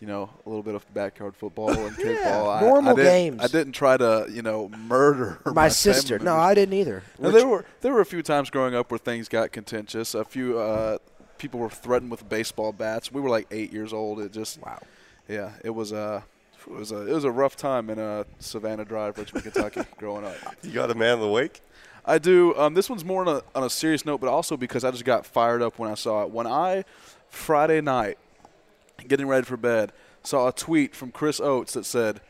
you 0.01 0.07
know, 0.07 0.31
a 0.47 0.49
little 0.49 0.63
bit 0.63 0.75
of 0.75 0.95
backyard 0.95 1.37
football 1.37 1.71
and 1.71 1.95
kickball. 1.97 2.57
I- 2.57 2.61
normal 2.63 2.93
I, 2.93 2.97
didn't, 2.97 3.13
games. 3.13 3.43
I 3.43 3.47
didn't 3.49 3.73
try 3.75 3.97
to, 3.99 4.27
you 4.31 4.41
know, 4.43 4.69
murder 4.71 5.41
My 5.53 5.69
sister. 5.69 6.19
No. 6.19 6.37
I 6.37 6.55
didn't 6.55 6.75
either. 6.75 7.03
Now, 7.19 7.31
there 7.31 7.47
were 7.47 7.65
there 7.83 7.93
were 7.93 8.01
a 8.01 8.07
few 8.07 8.23
times 8.23 8.49
growing 8.51 8.75
up 8.75 8.91
where 8.91 8.99
things 8.99 9.29
got 9.29 9.53
contentious. 9.53 10.15
A 10.15 10.25
few 10.25 10.59
uh, 10.59 10.97
people 11.37 11.61
were 11.61 11.69
threatened 11.71 12.11
with 12.11 12.27
baseball 12.29 12.73
bats. 12.73 13.13
We 13.13 13.21
were 13.21 13.29
like 13.31 13.47
eight 13.51 13.73
years 13.73 13.93
old. 13.93 14.21
It 14.21 14.33
just 14.33 14.61
Wow. 14.63 14.79
yeah, 15.29 15.53
it 15.63 15.71
was 15.71 15.93
a 15.93 16.25
it 16.67 16.73
was 16.73 16.93
a 16.93 17.07
it 17.07 17.13
was 17.13 17.25
a 17.25 17.31
rough 17.31 17.57
time 17.57 17.91
in 17.91 17.99
uh, 17.99 18.25
Savannah 18.39 18.85
Drive, 18.87 19.19
Richmond, 19.19 19.45
Kentucky, 19.45 19.83
growing 19.99 20.25
up. 20.25 20.35
You 20.63 20.73
got 20.73 20.91
a 20.91 20.95
man 20.95 21.15
of 21.15 21.21
the 21.21 21.31
week. 21.31 21.61
I 22.05 22.19
do. 22.19 22.57
Um, 22.57 22.75
this 22.75 22.89
one's 22.89 23.05
more 23.05 23.27
on 23.27 23.29
a, 23.29 23.43
on 23.55 23.65
a 23.65 23.71
serious 23.71 24.05
note, 24.05 24.21
but 24.21 24.29
also 24.29 24.57
because 24.57 24.85
I 24.85 24.91
just 24.91 25.05
got 25.05 25.27
fired 25.27 25.63
up 25.63 25.79
when 25.79 25.91
I 25.91 25.95
saw 25.95 26.23
it. 26.23 26.31
When 26.31 26.47
I 26.47 26.85
Friday 27.29 27.81
night, 27.81 28.19
getting 29.07 29.27
ready 29.27 29.45
for 29.45 29.57
bed, 29.57 29.93
saw 30.23 30.49
a 30.49 30.53
tweet 30.53 30.95
from 30.95 31.11
Chris 31.11 31.41
Oats 31.41 31.75
that 31.75 31.85
said, 31.85 32.21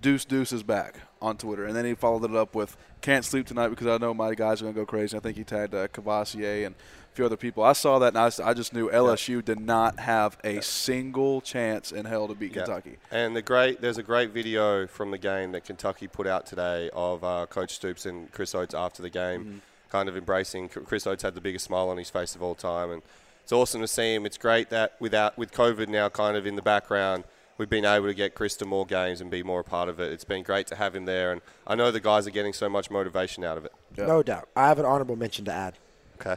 "Deuce 0.00 0.24
Deuce 0.24 0.52
is 0.52 0.62
back" 0.62 1.00
on 1.20 1.36
Twitter, 1.36 1.64
and 1.64 1.76
then 1.76 1.84
he 1.84 1.94
followed 1.94 2.24
it 2.24 2.36
up 2.36 2.54
with, 2.54 2.76
"Can't 3.00 3.24
sleep 3.24 3.46
tonight 3.46 3.68
because 3.68 3.86
I 3.86 3.98
know 3.98 4.14
my 4.14 4.34
guys 4.34 4.60
are 4.60 4.64
gonna 4.64 4.74
go 4.74 4.86
crazy." 4.86 5.16
I 5.16 5.20
think 5.20 5.36
he 5.36 5.44
tagged 5.44 5.74
uh, 5.74 5.88
Cavassier 5.88 6.66
and 6.66 6.74
few 7.18 7.26
other 7.26 7.36
people. 7.36 7.64
I 7.64 7.72
saw 7.72 7.98
that, 7.98 8.08
and 8.08 8.18
I, 8.18 8.26
s- 8.28 8.38
I 8.38 8.54
just 8.54 8.72
knew 8.72 8.88
LSU 8.90 9.44
did 9.44 9.58
not 9.58 9.98
have 9.98 10.38
a 10.44 10.62
single 10.62 11.40
chance 11.40 11.90
in 11.90 12.04
hell 12.06 12.28
to 12.28 12.34
beat 12.34 12.54
Yeah. 12.54 12.62
Kentucky. 12.64 12.96
And 13.10 13.34
the 13.34 13.42
great, 13.42 13.80
there's 13.80 13.98
a 13.98 14.04
great 14.04 14.30
video 14.30 14.86
from 14.86 15.10
the 15.10 15.18
game 15.18 15.50
that 15.52 15.64
Kentucky 15.64 16.06
put 16.06 16.28
out 16.28 16.46
today 16.46 16.90
of 16.92 17.24
uh, 17.24 17.46
Coach 17.50 17.74
Stoops 17.74 18.06
and 18.06 18.30
Chris 18.30 18.54
Oats 18.54 18.72
after 18.72 19.02
the 19.02 19.10
game, 19.10 19.40
Mm-hmm. 19.44 19.58
kind 19.90 20.08
of 20.08 20.16
embracing. 20.16 20.68
Chris 20.68 21.06
Oats 21.08 21.24
had 21.24 21.34
the 21.34 21.40
biggest 21.40 21.64
smile 21.64 21.88
on 21.88 21.96
his 21.98 22.08
face 22.08 22.36
of 22.36 22.42
all 22.42 22.54
time, 22.54 22.92
and 22.92 23.02
it's 23.42 23.52
awesome 23.52 23.80
to 23.80 23.88
see 23.88 24.14
him. 24.14 24.24
It's 24.24 24.38
great 24.38 24.70
that 24.70 24.94
without 25.00 25.36
with 25.36 25.50
COVID 25.50 25.88
now 25.88 26.08
kind 26.08 26.36
of 26.36 26.46
in 26.46 26.54
the 26.54 26.62
background, 26.62 27.24
we've 27.56 27.68
been 27.68 27.84
able 27.84 28.06
to 28.06 28.14
get 28.14 28.36
Chris 28.36 28.54
to 28.58 28.64
more 28.64 28.86
games 28.86 29.20
and 29.20 29.28
be 29.28 29.42
more 29.42 29.58
a 29.58 29.64
part 29.64 29.88
of 29.88 29.98
it. 29.98 30.12
It's 30.12 30.22
been 30.24 30.44
great 30.44 30.68
to 30.68 30.76
have 30.76 30.94
him 30.94 31.04
there, 31.04 31.32
and 31.32 31.40
I 31.66 31.74
know 31.74 31.90
the 31.90 31.98
guys 31.98 32.28
are 32.28 32.30
getting 32.30 32.52
so 32.52 32.68
much 32.68 32.92
motivation 32.92 33.42
out 33.42 33.58
of 33.58 33.64
it. 33.64 33.72
No 33.96 34.22
doubt. 34.22 34.48
I 34.54 34.68
have 34.68 34.78
an 34.78 34.84
honorable 34.84 35.16
mention 35.16 35.44
to 35.46 35.52
add. 35.52 35.78
Okay. 36.20 36.36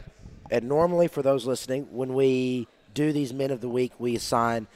And 0.51 0.67
normally, 0.67 1.07
for 1.07 1.21
those 1.21 1.45
listening, 1.45 1.87
when 1.91 2.13
we 2.13 2.67
do 2.93 3.11
these 3.13 3.33
men 3.33 3.51
of 3.51 3.61
the 3.61 3.69
week, 3.69 3.93
we 3.99 4.15
assign 4.15 4.67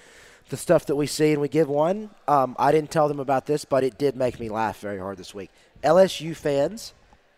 the 0.50 0.58
stuff 0.58 0.86
that 0.86 0.96
we 0.96 1.06
see 1.08 1.34
and 1.34 1.42
we 1.42 1.50
give 1.50 1.68
one. 1.68 2.10
Um, 2.28 2.56
I 2.58 2.72
didn't 2.72 2.92
tell 2.92 3.08
them 3.08 3.20
about 3.20 3.46
this, 3.46 3.66
but 3.66 3.84
it 3.84 3.98
did 3.98 4.16
make 4.16 4.40
me 4.40 4.48
laugh 4.48 4.80
very 4.80 5.00
hard 5.00 5.18
this 5.18 5.34
week. 5.34 5.50
LSU 5.84 6.36
fans, 6.36 6.94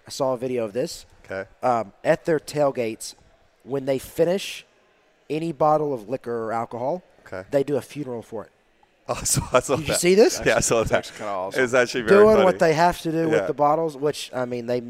I 0.06 0.12
saw 0.12 0.34
a 0.34 0.38
video 0.38 0.64
of 0.66 0.74
this 0.74 1.06
Okay. 1.26 1.50
um, 1.64 1.94
at 2.04 2.26
their 2.26 2.40
tailgates 2.40 3.16
when 3.64 3.86
they 3.86 3.98
finish 3.98 4.66
any 5.30 5.52
bottle 5.52 5.94
of 5.94 6.08
liquor 6.08 6.46
or 6.46 6.54
alcohol. 6.54 7.02
Okay. 7.26 7.44
They 7.50 7.64
do 7.64 7.76
a 7.76 7.82
funeral 7.82 8.22
for 8.22 8.46
it. 8.46 8.52
Oh, 9.10 9.14
I 9.22 9.24
saw, 9.24 9.48
I 9.54 9.60
saw 9.62 9.76
Did 9.78 9.88
you 9.88 9.94
that. 9.94 10.00
see 10.02 10.16
this? 10.16 10.42
Yeah, 10.46 10.58
I 10.58 10.60
saw 10.60 10.84
that. 10.84 10.92
actually 10.92 11.18
kinda 11.20 11.32
awesome. 11.32 11.64
It's 11.64 11.74
actually 11.74 12.02
very 12.02 12.18
Doing 12.24 12.36
funny. 12.36 12.44
what 12.44 12.60
they 12.60 12.74
have 12.74 13.00
to 13.04 13.12
do 13.12 13.20
Yeah. 13.20 13.26
with 13.28 13.48
the 13.48 13.54
bottles, 13.54 13.96
which 13.96 14.30
I 14.34 14.44
mean 14.44 14.66
they 14.66 14.84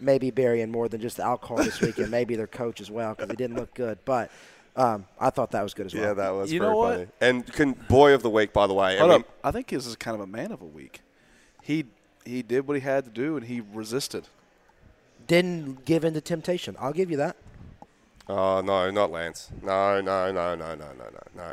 m- 0.00 0.04
may 0.04 0.18
be 0.18 0.30
burying 0.30 0.70
more 0.70 0.88
than 0.88 1.00
just 1.00 1.16
the 1.16 1.24
alcohol 1.24 1.56
this 1.58 1.80
week, 1.80 1.98
and 1.98 2.10
maybe 2.10 2.36
their 2.36 2.46
coach 2.46 2.80
as 2.80 2.90
well 2.90 3.14
because 3.14 3.30
it 3.30 3.36
didn't 3.36 3.56
look 3.56 3.74
good. 3.74 3.98
But 4.04 4.30
um, 4.76 5.06
I 5.20 5.30
thought 5.30 5.50
that 5.52 5.62
was 5.62 5.74
good 5.74 5.86
as 5.86 5.94
well. 5.94 6.04
Yeah, 6.04 6.12
that 6.14 6.30
was 6.30 6.52
You 6.52 6.60
very 6.60 6.72
know 6.72 6.78
what? 6.78 6.92
funny. 6.94 7.06
And 7.20 7.46
can, 7.46 7.72
boy 7.72 8.12
of 8.14 8.22
the 8.22 8.30
week, 8.30 8.52
by 8.52 8.66
the 8.66 8.74
way. 8.74 8.96
I 8.96 8.98
Hold 8.98 9.10
mean, 9.10 9.20
up. 9.20 9.26
I 9.44 9.50
think 9.50 9.68
this 9.68 9.86
is 9.86 9.96
kind 9.96 10.14
of 10.14 10.20
a 10.20 10.26
man 10.26 10.52
of 10.52 10.60
a 10.62 10.66
week. 10.66 11.00
He 11.62 11.86
he 12.24 12.42
did 12.42 12.66
what 12.66 12.74
he 12.74 12.80
had 12.80 13.04
to 13.04 13.10
do, 13.10 13.36
and 13.36 13.46
he 13.46 13.60
resisted. 13.60 14.28
Didn't 15.26 15.84
give 15.84 16.04
in 16.04 16.14
to 16.14 16.20
temptation. 16.20 16.76
I'll 16.78 16.92
give 16.92 17.10
you 17.10 17.16
that. 17.18 17.36
Oh 18.28 18.60
no, 18.60 18.90
not 18.90 19.10
Lance. 19.10 19.50
No, 19.62 20.00
no, 20.00 20.30
no, 20.32 20.54
no, 20.54 20.74
no, 20.74 20.74
no, 20.74 20.92
no, 20.94 21.20
no. 21.34 21.52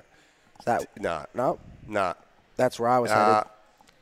That 0.65 0.87
Nah, 0.99 1.25
no, 1.33 1.59
nah. 1.87 2.13
that's 2.57 2.79
where 2.79 2.89
I 2.89 2.99
was 2.99 3.11
Uh, 3.11 3.15
headed. 3.43 3.51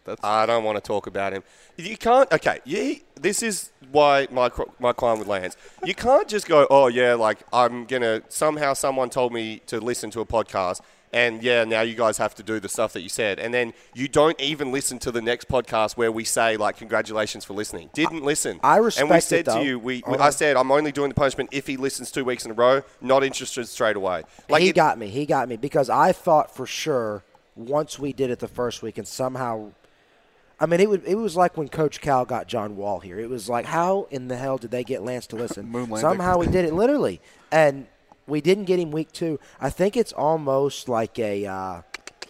That's 0.06 0.24
I 0.24 0.46
don't 0.46 0.64
want 0.64 0.78
to 0.78 0.82
talk 0.82 1.08
about 1.08 1.34
him. 1.34 1.44
You 1.78 1.98
can't. 1.98 2.32
Okay, 2.32 2.60
you, 2.66 2.98
this 3.20 3.42
is 3.42 3.72
why 3.92 4.28
my 4.32 4.50
my 4.80 4.94
crime 4.94 5.20
with 5.20 5.28
Lance. 5.28 5.56
You 5.84 5.96
can't 5.96 6.28
just 6.28 6.48
go, 6.48 6.68
oh 6.70 6.88
yeah, 6.88 7.14
like 7.14 7.40
I'm 7.54 7.86
gonna 7.86 8.22
somehow 8.30 8.74
someone 8.74 9.10
told 9.10 9.34
me 9.34 9.62
to 9.68 9.80
listen 9.80 10.12
to 10.12 10.20
a 10.20 10.26
podcast, 10.26 10.82
and 11.14 11.44
yeah, 11.44 11.64
now 11.64 11.82
you 11.82 11.96
guys 11.96 12.18
have 12.18 12.34
to 12.36 12.44
do 12.44 12.60
the 12.60 12.68
stuff 12.68 12.92
that 12.94 13.02
you 13.02 13.10
said, 13.10 13.40
and 13.40 13.54
then 13.54 13.74
you 13.94 14.08
don't 14.08 14.40
even 14.42 14.72
listen 14.72 15.00
to 15.00 15.12
the 15.12 15.22
next 15.22 15.48
podcast 15.48 15.96
where 15.96 16.12
we 16.12 16.24
say 16.24 16.58
like 16.58 16.78
congratulations 16.78 17.46
for 17.46 17.54
listening. 17.54 17.90
Didn't 17.94 18.24
listen. 18.24 18.60
I 18.64 18.78
respect 18.78 19.02
And 19.04 19.14
we 19.14 19.22
said 19.22 19.46
to 19.46 19.64
you, 19.64 19.80
we, 19.80 20.02
Hold 20.02 20.18
uh-huh. 20.18 20.28
I 20.28 20.30
said 20.32 20.58
I'm 20.58 20.72
only 20.72 20.92
doing 20.92 21.10
the 21.10 21.16
punishment 21.16 21.50
if 21.54 21.68
he 21.68 21.78
listens 21.78 22.12
two 22.12 22.26
weeks 22.26 22.46
in 22.46 22.52
a 22.52 22.56
row. 22.56 22.82
Not 23.00 23.24
interested 23.24 23.68
straight 23.68 23.96
away. 23.96 24.24
Like 24.50 24.64
he 24.64 24.70
it- 24.70 24.76
got 24.76 24.98
me. 24.98 25.08
He 25.08 25.26
got 25.26 25.48
me 25.48 25.56
because 25.56 25.90
I 25.90 26.12
thought 26.12 26.54
for 26.54 26.66
sure 26.66 27.24
once 27.56 28.00
we 28.00 28.12
did 28.12 28.32
it 28.32 28.40
the 28.40 28.48
first 28.48 28.82
week 28.82 28.98
and 28.98 29.08
somehow. 29.08 29.72
I 30.64 30.66
mean, 30.66 30.80
it, 30.80 30.90
would, 30.90 31.04
it 31.06 31.16
was 31.16 31.36
like 31.36 31.58
when 31.58 31.68
Coach 31.68 32.00
Cal 32.00 32.24
got 32.24 32.48
John 32.48 32.78
Wall 32.78 33.02
here. 33.02 33.20
It 33.20 33.30
was 33.30 33.50
like, 33.50 33.66
how 33.66 34.08
in 34.12 34.30
the 34.30 34.38
hell 34.38 34.58
did 34.58 34.72
they 34.72 34.86
get 34.86 35.04
Lance 35.04 35.28
to 35.28 35.36
listen? 35.36 35.70
Somehow 35.98 36.38
we 36.38 36.48
did 36.48 36.64
it, 36.64 36.74
literally. 36.74 37.20
And 37.52 37.88
we 38.28 38.40
didn't 38.40 38.64
get 38.64 38.80
him 38.80 38.92
week 38.92 39.12
two. 39.12 39.42
I 39.60 39.70
think 39.70 39.98
it's 39.98 40.14
almost 40.14 40.88
like 40.88 41.20
a. 41.20 41.46
Uh, 41.46 41.82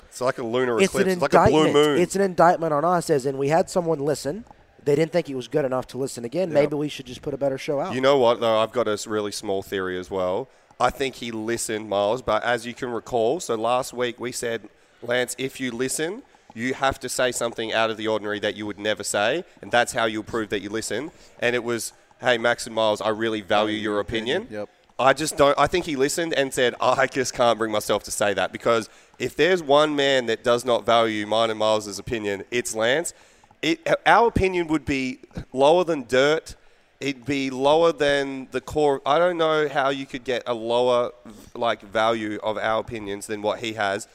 It's 0.10 0.20
like 0.20 0.40
a 0.40 0.44
lunar 0.44 0.80
it's 0.80 0.88
eclipse. 0.88 1.06
an 1.06 1.12
It's 1.12 1.22
like 1.22 1.34
a 1.36 1.52
blue 1.52 1.60
indictment. 1.68 1.88
moon. 1.90 2.00
It's 2.02 2.16
an 2.16 2.24
indictment 2.24 2.74
on 2.74 2.84
us, 2.84 3.12
as 3.12 3.28
in 3.28 3.38
we 3.38 3.50
had 3.50 3.70
someone 3.70 4.00
listen. 4.00 4.46
They 4.84 4.96
didn't 4.96 5.12
think 5.12 5.30
it 5.30 5.36
was 5.36 5.48
good 5.48 5.64
enough 5.64 5.86
to 5.90 6.00
listen 6.00 6.26
again. 6.26 6.52
Maybe 6.52 6.76
we 6.76 6.90
should 6.90 7.06
just 7.06 7.22
put 7.22 7.36
a 7.36 7.38
better 7.38 7.60
show 7.60 7.80
out. 7.80 7.94
You 7.94 8.02
know 8.02 8.18
what, 8.18 8.40
though? 8.40 8.58
I've 8.58 8.72
got 8.72 8.88
a 8.88 8.98
really 9.08 9.32
small 9.32 9.62
theory 9.62 9.98
as 10.00 10.10
well. 10.10 10.50
I 10.80 10.90
think 10.90 11.16
he 11.16 11.30
listened, 11.32 11.88
Miles, 11.88 12.24
but 12.24 12.44
as 12.44 12.66
you 12.66 12.74
can 12.74 12.90
recall, 12.90 13.40
so 13.40 13.54
last 13.56 13.94
week 13.94 14.20
we 14.20 14.32
said, 14.32 14.70
Lance, 15.04 15.36
if 15.38 15.60
you 15.60 15.72
listen, 15.72 16.24
you 16.54 16.74
have 16.74 17.00
to 17.00 17.10
say 17.10 17.32
something 17.32 17.74
out 17.74 17.90
of 17.90 17.98
the 17.98 18.08
ordinary 18.08 18.40
that 18.40 18.56
you 18.56 18.66
would 18.66 18.80
never 18.80 19.04
say, 19.04 19.44
and 19.62 19.72
that's 19.72 19.94
how 19.94 20.06
you'll 20.06 20.24
prove 20.24 20.50
that 20.50 20.62
you 20.62 20.70
listen. 20.70 21.12
And 21.40 21.56
it 21.56 21.64
was, 21.64 21.94
hey, 22.22 22.38
Max 22.38 22.66
and 22.66 22.76
Miles, 22.76 23.02
I 23.02 23.10
really 23.10 23.42
value 23.42 23.78
your 23.78 24.00
opinion. 24.00 24.48
Yep. 24.50 24.70
I 25.00 25.14
just 25.14 25.38
don't. 25.38 25.58
I 25.58 25.68
think 25.68 25.86
he 25.86 25.96
listened 25.96 26.34
and 26.34 26.54
said, 26.54 26.76
oh, 26.80 26.96
I 26.98 27.08
just 27.08 27.34
can't 27.34 27.58
bring 27.58 27.72
myself 27.72 28.04
to 28.04 28.12
say 28.12 28.34
that 28.36 28.52
because 28.52 28.90
if 29.18 29.36
there's 29.36 29.64
one 29.64 29.96
man 29.96 30.28
that 30.28 30.44
does 30.44 30.66
not 30.66 30.86
value 30.86 31.26
mine 31.26 31.50
and 31.50 31.58
Miles' 31.58 31.98
opinion, 31.98 32.44
it's 32.52 32.76
Lance. 32.76 33.14
It, 33.62 33.88
our 34.06 34.28
opinion 34.28 34.68
would 34.68 34.86
be 34.86 35.20
lower 35.52 35.84
than 35.84 36.04
dirt. 36.04 36.56
It'd 37.00 37.26
be 37.26 37.50
lower 37.50 37.92
than 37.92 38.48
the 38.52 38.62
core. 38.62 39.02
I 39.06 39.20
don't 39.20 39.38
know 39.38 39.68
how 39.68 39.90
you 39.90 40.06
could 40.06 40.24
get 40.24 40.44
a 40.46 40.54
lower 40.54 41.12
like 41.56 41.82
value 41.82 42.40
of 42.44 42.58
our 42.58 42.80
opinions 42.80 43.28
than 43.28 43.42
what 43.42 43.60
he 43.60 43.74
has. 43.74 44.08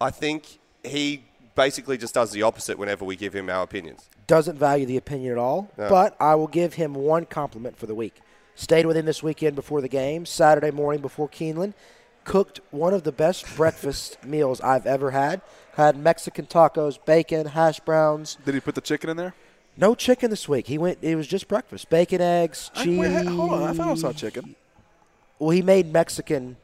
I 0.00 0.10
think 0.10 0.58
he 0.82 1.24
basically 1.58 1.98
just 1.98 2.14
does 2.14 2.30
the 2.30 2.42
opposite 2.42 2.78
whenever 2.78 3.04
we 3.04 3.16
give 3.16 3.34
him 3.34 3.50
our 3.50 3.62
opinions. 3.64 4.08
doesn't 4.28 4.56
value 4.58 4.86
the 4.86 4.96
opinion 4.96 5.32
at 5.32 5.38
all. 5.38 5.68
No. 5.76 5.88
But 5.88 6.16
I 6.20 6.36
will 6.36 6.46
give 6.46 6.74
him 6.74 6.94
one 6.94 7.26
compliment 7.26 7.76
for 7.76 7.86
the 7.86 7.94
week. 7.94 8.20
Stayed 8.54 8.86
with 8.86 8.96
him 8.96 9.06
this 9.06 9.22
weekend 9.22 9.56
before 9.56 9.80
the 9.80 9.88
game, 9.88 10.24
Saturday 10.24 10.70
morning 10.70 11.02
before 11.02 11.28
Keeneland. 11.28 11.74
Cooked 12.24 12.60
one 12.70 12.94
of 12.94 13.02
the 13.02 13.10
best 13.12 13.44
breakfast 13.56 14.22
meals 14.24 14.60
I've 14.60 14.86
ever 14.86 15.10
had. 15.10 15.40
Had 15.74 15.96
Mexican 15.96 16.46
tacos, 16.46 16.98
bacon, 17.04 17.46
hash 17.46 17.80
browns. 17.80 18.38
Did 18.44 18.54
he 18.54 18.60
put 18.60 18.74
the 18.76 18.80
chicken 18.80 19.10
in 19.10 19.16
there? 19.16 19.34
No 19.76 19.94
chicken 19.94 20.30
this 20.30 20.48
week. 20.48 20.66
He 20.66 20.78
went. 20.78 20.98
It 21.02 21.16
was 21.16 21.26
just 21.26 21.48
breakfast: 21.48 21.88
bacon, 21.88 22.20
eggs, 22.20 22.70
I- 22.74 22.84
cheese. 22.84 22.98
wait, 22.98 23.26
hold 23.26 23.52
on. 23.52 23.62
I 23.62 23.72
thought 23.72 23.88
I 23.88 23.94
saw 23.94 24.12
chicken. 24.12 24.54
Well, 25.38 25.50
he 25.50 25.62
made 25.62 25.92
Mexican 25.92 26.56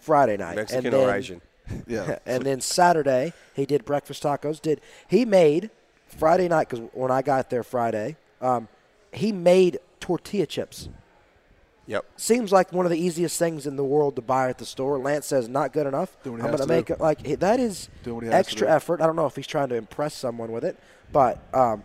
Friday 0.00 0.36
night. 0.36 0.56
Mexican 0.56 0.86
and 0.86 0.94
or 0.94 1.12
Asian. 1.12 1.40
Yeah. 1.86 2.18
and 2.26 2.44
then 2.44 2.60
Saturday 2.60 3.32
he 3.54 3.66
did 3.66 3.84
breakfast 3.84 4.22
tacos. 4.22 4.60
Did 4.60 4.80
he 5.08 5.24
made 5.24 5.70
Friday 6.06 6.48
night? 6.48 6.68
Because 6.68 6.88
when 6.92 7.10
I 7.10 7.22
got 7.22 7.50
there 7.50 7.62
Friday, 7.62 8.16
um, 8.40 8.68
he 9.12 9.32
made 9.32 9.78
tortilla 10.00 10.46
chips. 10.46 10.88
Yep. 11.86 12.04
Seems 12.16 12.52
like 12.52 12.72
one 12.72 12.86
of 12.86 12.90
the 12.90 12.98
easiest 12.98 13.38
things 13.38 13.66
in 13.66 13.76
the 13.76 13.84
world 13.84 14.16
to 14.16 14.22
buy 14.22 14.48
at 14.48 14.58
the 14.58 14.64
store. 14.64 14.98
Lance 14.98 15.26
says 15.26 15.48
not 15.48 15.72
good 15.72 15.86
enough. 15.86 16.16
I'm 16.24 16.38
gonna 16.38 16.66
make 16.66 16.86
do. 16.86 16.94
it 16.94 17.00
like 17.00 17.22
that 17.40 17.58
is 17.58 17.88
Doing 18.04 18.16
what 18.16 18.24
he 18.24 18.30
has 18.30 18.34
to 18.34 18.38
extra 18.38 18.70
effort. 18.70 19.00
I 19.00 19.06
don't 19.06 19.16
know 19.16 19.26
if 19.26 19.34
he's 19.34 19.46
trying 19.46 19.68
to 19.70 19.74
impress 19.74 20.14
someone 20.14 20.52
with 20.52 20.64
it, 20.64 20.78
but 21.12 21.38
um, 21.52 21.82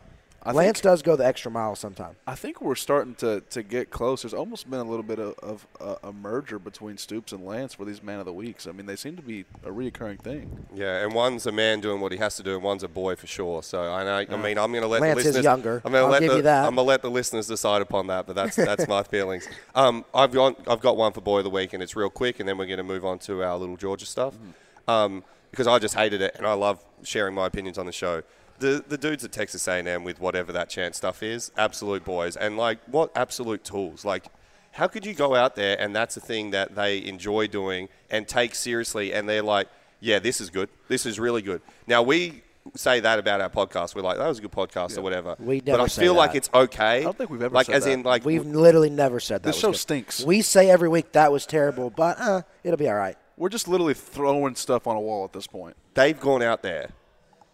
I 0.47 0.51
Lance 0.53 0.79
think- 0.79 0.83
does 0.83 1.01
go 1.01 1.15
the 1.15 1.25
extra 1.25 1.51
mile 1.51 1.75
sometime. 1.75 2.15
I 2.25 2.35
think 2.35 2.61
we're 2.61 2.75
starting 2.75 3.15
to, 3.15 3.41
to 3.49 3.63
get 3.63 3.89
close. 3.89 4.21
There's 4.21 4.33
almost 4.33 4.69
been 4.69 4.79
a 4.79 4.83
little 4.83 5.03
bit 5.03 5.19
of, 5.19 5.37
of 5.39 5.67
uh, 5.79 5.95
a 6.03 6.13
merger 6.13 6.57
between 6.59 6.97
Stoops 6.97 7.31
and 7.31 7.45
Lance 7.45 7.73
for 7.73 7.85
these 7.85 8.01
man 8.01 8.19
of 8.19 8.25
the 8.25 8.33
weeks. 8.33 8.65
I 8.67 8.71
mean, 8.71 8.85
they 8.85 8.95
seem 8.95 9.15
to 9.17 9.21
be 9.21 9.45
a 9.63 9.69
reoccurring 9.69 10.19
thing. 10.19 10.65
Yeah, 10.73 11.03
and 11.03 11.13
one's 11.13 11.45
a 11.45 11.51
man 11.51 11.81
doing 11.81 11.99
what 11.99 12.11
he 12.11 12.17
has 12.19 12.35
to 12.37 12.43
do, 12.43 12.55
and 12.55 12.63
one's 12.63 12.83
a 12.83 12.87
boy 12.87 13.15
for 13.15 13.27
sure. 13.27 13.61
So 13.63 13.91
I 13.91 14.03
know. 14.03 14.35
I 14.35 14.37
mean, 14.41 14.57
I'm 14.57 14.71
going 14.71 14.83
to 14.83 14.87
let 14.87 15.01
Lance 15.01 15.15
the 15.15 15.19
is 15.19 15.25
listeners. 15.27 15.43
younger. 15.43 15.81
I'm 15.83 15.91
going 15.91 16.01
to 16.01 16.05
I'll 16.05 16.11
let 16.11 16.21
give 16.21 16.31
the 16.31 16.37
you 16.37 16.43
that. 16.43 16.59
I'm 16.65 16.75
going 16.75 16.85
to 16.85 16.89
let 16.89 17.01
the 17.01 17.11
listeners 17.11 17.47
decide 17.47 17.81
upon 17.81 18.07
that. 18.07 18.25
But 18.27 18.35
that's 18.35 18.55
that's 18.55 18.87
my 18.87 19.03
feelings. 19.03 19.47
Um, 19.75 20.05
I've 20.13 20.31
got 20.31 20.67
I've 20.67 20.81
got 20.81 20.95
one 20.97 21.11
for 21.13 21.21
boy 21.21 21.39
of 21.39 21.43
the 21.43 21.49
week, 21.49 21.73
and 21.73 21.83
it's 21.83 21.95
real 21.95 22.09
quick, 22.09 22.39
and 22.39 22.47
then 22.47 22.57
we're 22.57 22.67
going 22.67 22.77
to 22.77 22.83
move 22.83 23.05
on 23.05 23.19
to 23.19 23.43
our 23.43 23.57
little 23.57 23.77
Georgia 23.77 24.05
stuff. 24.05 24.33
Mm-hmm. 24.35 24.89
Um, 24.89 25.23
because 25.51 25.67
I 25.67 25.79
just 25.79 25.95
hated 25.95 26.21
it, 26.21 26.35
and 26.37 26.45
I 26.45 26.53
love 26.53 26.83
sharing 27.03 27.33
my 27.33 27.47
opinions 27.47 27.77
on 27.77 27.85
the 27.85 27.91
show. 27.91 28.21
The 28.59 28.83
the 28.87 28.97
dudes 28.97 29.23
at 29.23 29.31
Texas 29.31 29.67
A&M 29.67 30.03
with 30.03 30.19
whatever 30.19 30.51
that 30.53 30.69
chant 30.69 30.95
stuff 30.95 31.21
is, 31.21 31.51
absolute 31.57 32.03
boys, 32.03 32.35
and 32.35 32.57
like 32.57 32.79
what 32.85 33.11
absolute 33.15 33.63
tools, 33.63 34.05
like. 34.05 34.25
How 34.73 34.87
could 34.87 35.07
you 35.07 35.15
go 35.15 35.33
out 35.33 35.55
there 35.55 35.75
and 35.81 35.95
that's 35.95 36.17
a 36.17 36.19
thing 36.19 36.51
that 36.51 36.75
they 36.75 37.03
enjoy 37.03 37.47
doing 37.47 37.89
and 38.11 38.27
take 38.27 38.53
seriously 38.53 39.11
and 39.11 39.27
they're 39.27 39.41
like, 39.41 39.69
yeah, 40.01 40.19
this 40.19 40.39
is 40.39 40.51
good. 40.51 40.69
This 40.87 41.07
is 41.07 41.19
really 41.19 41.41
good. 41.41 41.63
Now 41.87 42.03
we 42.03 42.43
say 42.75 42.99
that 42.99 43.17
about 43.17 43.41
our 43.41 43.49
podcast. 43.49 43.95
We're 43.95 44.03
like, 44.03 44.17
that 44.17 44.27
was 44.27 44.37
a 44.37 44.41
good 44.41 44.51
podcast 44.51 44.97
or 44.97 45.01
whatever. 45.01 45.35
We 45.39 45.61
never 45.65 45.79
but 45.79 45.83
I 45.85 45.87
say 45.87 46.03
feel 46.03 46.13
like 46.13 46.35
it's 46.35 46.49
okay. 46.53 46.99
I 46.99 47.03
don't 47.03 47.17
think 47.17 47.29
we've 47.31 47.41
ever 47.41 47.55
like 47.55 47.65
said 47.65 47.75
as 47.75 47.85
that. 47.85 47.91
in 47.91 48.03
like 48.03 48.23
We've 48.23 48.45
literally 48.45 48.91
never 48.91 49.19
said 49.19 49.41
that. 49.41 49.49
This 49.49 49.55
was 49.55 49.61
show 49.61 49.71
good. 49.71 49.77
stinks. 49.79 50.23
We 50.23 50.41
say 50.41 50.69
every 50.69 50.89
week 50.89 51.11
that 51.13 51.31
was 51.31 51.47
terrible, 51.47 51.89
but 51.89 52.19
uh, 52.19 52.41
it'll 52.63 52.77
be 52.77 52.87
all 52.87 52.95
right. 52.95 53.17
We're 53.35 53.49
just 53.49 53.67
literally 53.67 53.93
throwing 53.95 54.55
stuff 54.55 54.85
on 54.85 54.95
a 54.95 54.99
wall 54.99 55.23
at 55.25 55.33
this 55.33 55.47
point. 55.47 55.75
they've 55.95 56.19
gone 56.19 56.43
out 56.43 56.61
there 56.61 56.91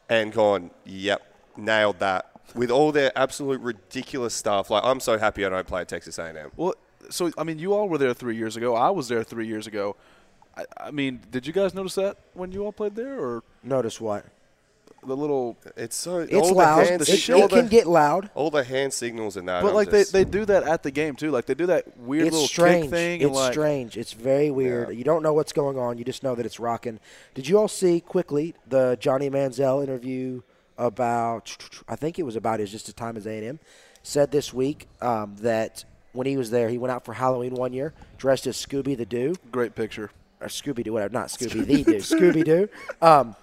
and 0.09 0.31
gone, 0.31 0.71
yep, 0.85 1.21
nailed 1.57 1.99
that. 1.99 2.29
With 2.55 2.69
all 2.69 2.91
their 2.91 3.11
absolute 3.17 3.61
ridiculous 3.61 4.33
stuff, 4.33 4.69
like 4.69 4.83
I'm 4.83 4.99
so 4.99 5.17
happy 5.17 5.45
I 5.45 5.49
don't 5.49 5.65
play 5.65 5.81
at 5.81 5.87
Texas 5.87 6.19
A&M. 6.19 6.51
Well, 6.55 6.75
so 7.09 7.31
I 7.37 7.43
mean, 7.43 7.57
you 7.57 7.73
all 7.73 7.89
were 7.89 7.97
there 7.97 8.13
three 8.13 8.35
years 8.35 8.55
ago. 8.57 8.75
I 8.75 8.89
was 8.89 9.07
there 9.07 9.23
three 9.23 9.47
years 9.47 9.65
ago. 9.65 9.95
I, 10.55 10.65
I 10.77 10.91
mean, 10.91 11.21
did 11.31 11.47
you 11.47 11.53
guys 11.53 11.73
notice 11.73 11.95
that 11.95 12.17
when 12.33 12.51
you 12.51 12.63
all 12.63 12.71
played 12.71 12.95
there, 12.95 13.19
or 13.19 13.43
Notice 13.63 13.99
what? 13.99 14.25
The 15.05 15.15
little? 15.17 15.57
It's 15.75 15.95
so 15.95 16.19
It's 16.19 16.33
all 16.33 16.53
loud. 16.55 16.79
The 16.85 16.89
hands, 16.89 17.09
It, 17.09 17.29
it 17.29 17.49
can 17.49 17.65
the- 17.65 17.69
get 17.69 17.87
loud. 17.87 18.29
all 18.35 18.49
the 18.49 18.63
hand 18.63 18.93
signals 18.93 19.35
and 19.37 19.47
that. 19.49 19.61
But 19.61 19.69
I'm 19.69 19.75
like 19.75 19.89
just- 19.91 20.13
they, 20.13 20.23
they 20.23 20.29
do 20.29 20.45
that 20.45 20.63
at 20.63 20.83
the 20.83 20.91
game 20.91 21.15
too. 21.15 21.29
Like 21.31 21.45
they 21.45 21.53
do 21.55 21.65
that 21.67 21.97
weird 21.97 22.27
It's 22.27 22.33
little 22.33 22.47
strange. 22.47 22.83
kick 22.85 22.91
thing. 22.91 23.15
It's 23.21 23.25
and 23.27 23.35
like, 23.35 23.53
strange. 23.53 23.97
It's 23.97 24.13
very 24.13 24.49
weird. 24.51 24.89
Yeah. 24.89 24.95
You 24.95 25.03
don't 25.03 25.23
know 25.23 25.33
what's 25.33 25.51
going 25.53 25.77
on. 25.77 25.97
You 25.97 26.03
just 26.05 26.23
know 26.23 26.35
that 26.35 26.45
it's 26.45 26.59
rocking. 26.59 26.99
Did 27.33 27.47
you 27.47 27.57
all 27.59 27.67
see 27.67 27.99
quickly 27.99 28.55
the 28.67 28.97
Johnny 28.99 29.29
Manziel 29.29 29.83
interview 29.83 30.41
about? 30.77 31.55
I 31.87 31.95
think 31.95 32.19
it 32.19 32.23
was 32.23 32.35
about 32.35 32.59
his 32.59 32.71
just 32.71 32.87
as 32.87 32.93
time 32.93 33.17
as 33.17 33.25
A 33.27 33.37
and 33.37 33.45
M. 33.45 33.59
Said 34.03 34.31
this 34.31 34.53
week 34.53 34.87
um, 35.01 35.35
that 35.41 35.85
when 36.11 36.27
he 36.27 36.35
was 36.37 36.51
there, 36.51 36.69
he 36.69 36.77
went 36.77 36.91
out 36.91 37.05
for 37.05 37.13
Halloween 37.13 37.55
one 37.55 37.73
year 37.73 37.93
dressed 38.17 38.47
as 38.47 38.55
Scooby 38.57 38.95
the 38.97 39.05
Doo 39.05 39.33
Great 39.51 39.75
picture. 39.75 40.11
or 40.41 40.47
Scooby 40.47 40.83
Doo, 40.83 40.93
whatever, 40.93 41.13
not 41.13 41.27
Scooby 41.29 41.65
the 41.65 41.83
Doo, 41.83 41.95
Scooby 41.97 42.43
Doo. 42.45 42.69
Um, 43.01 43.35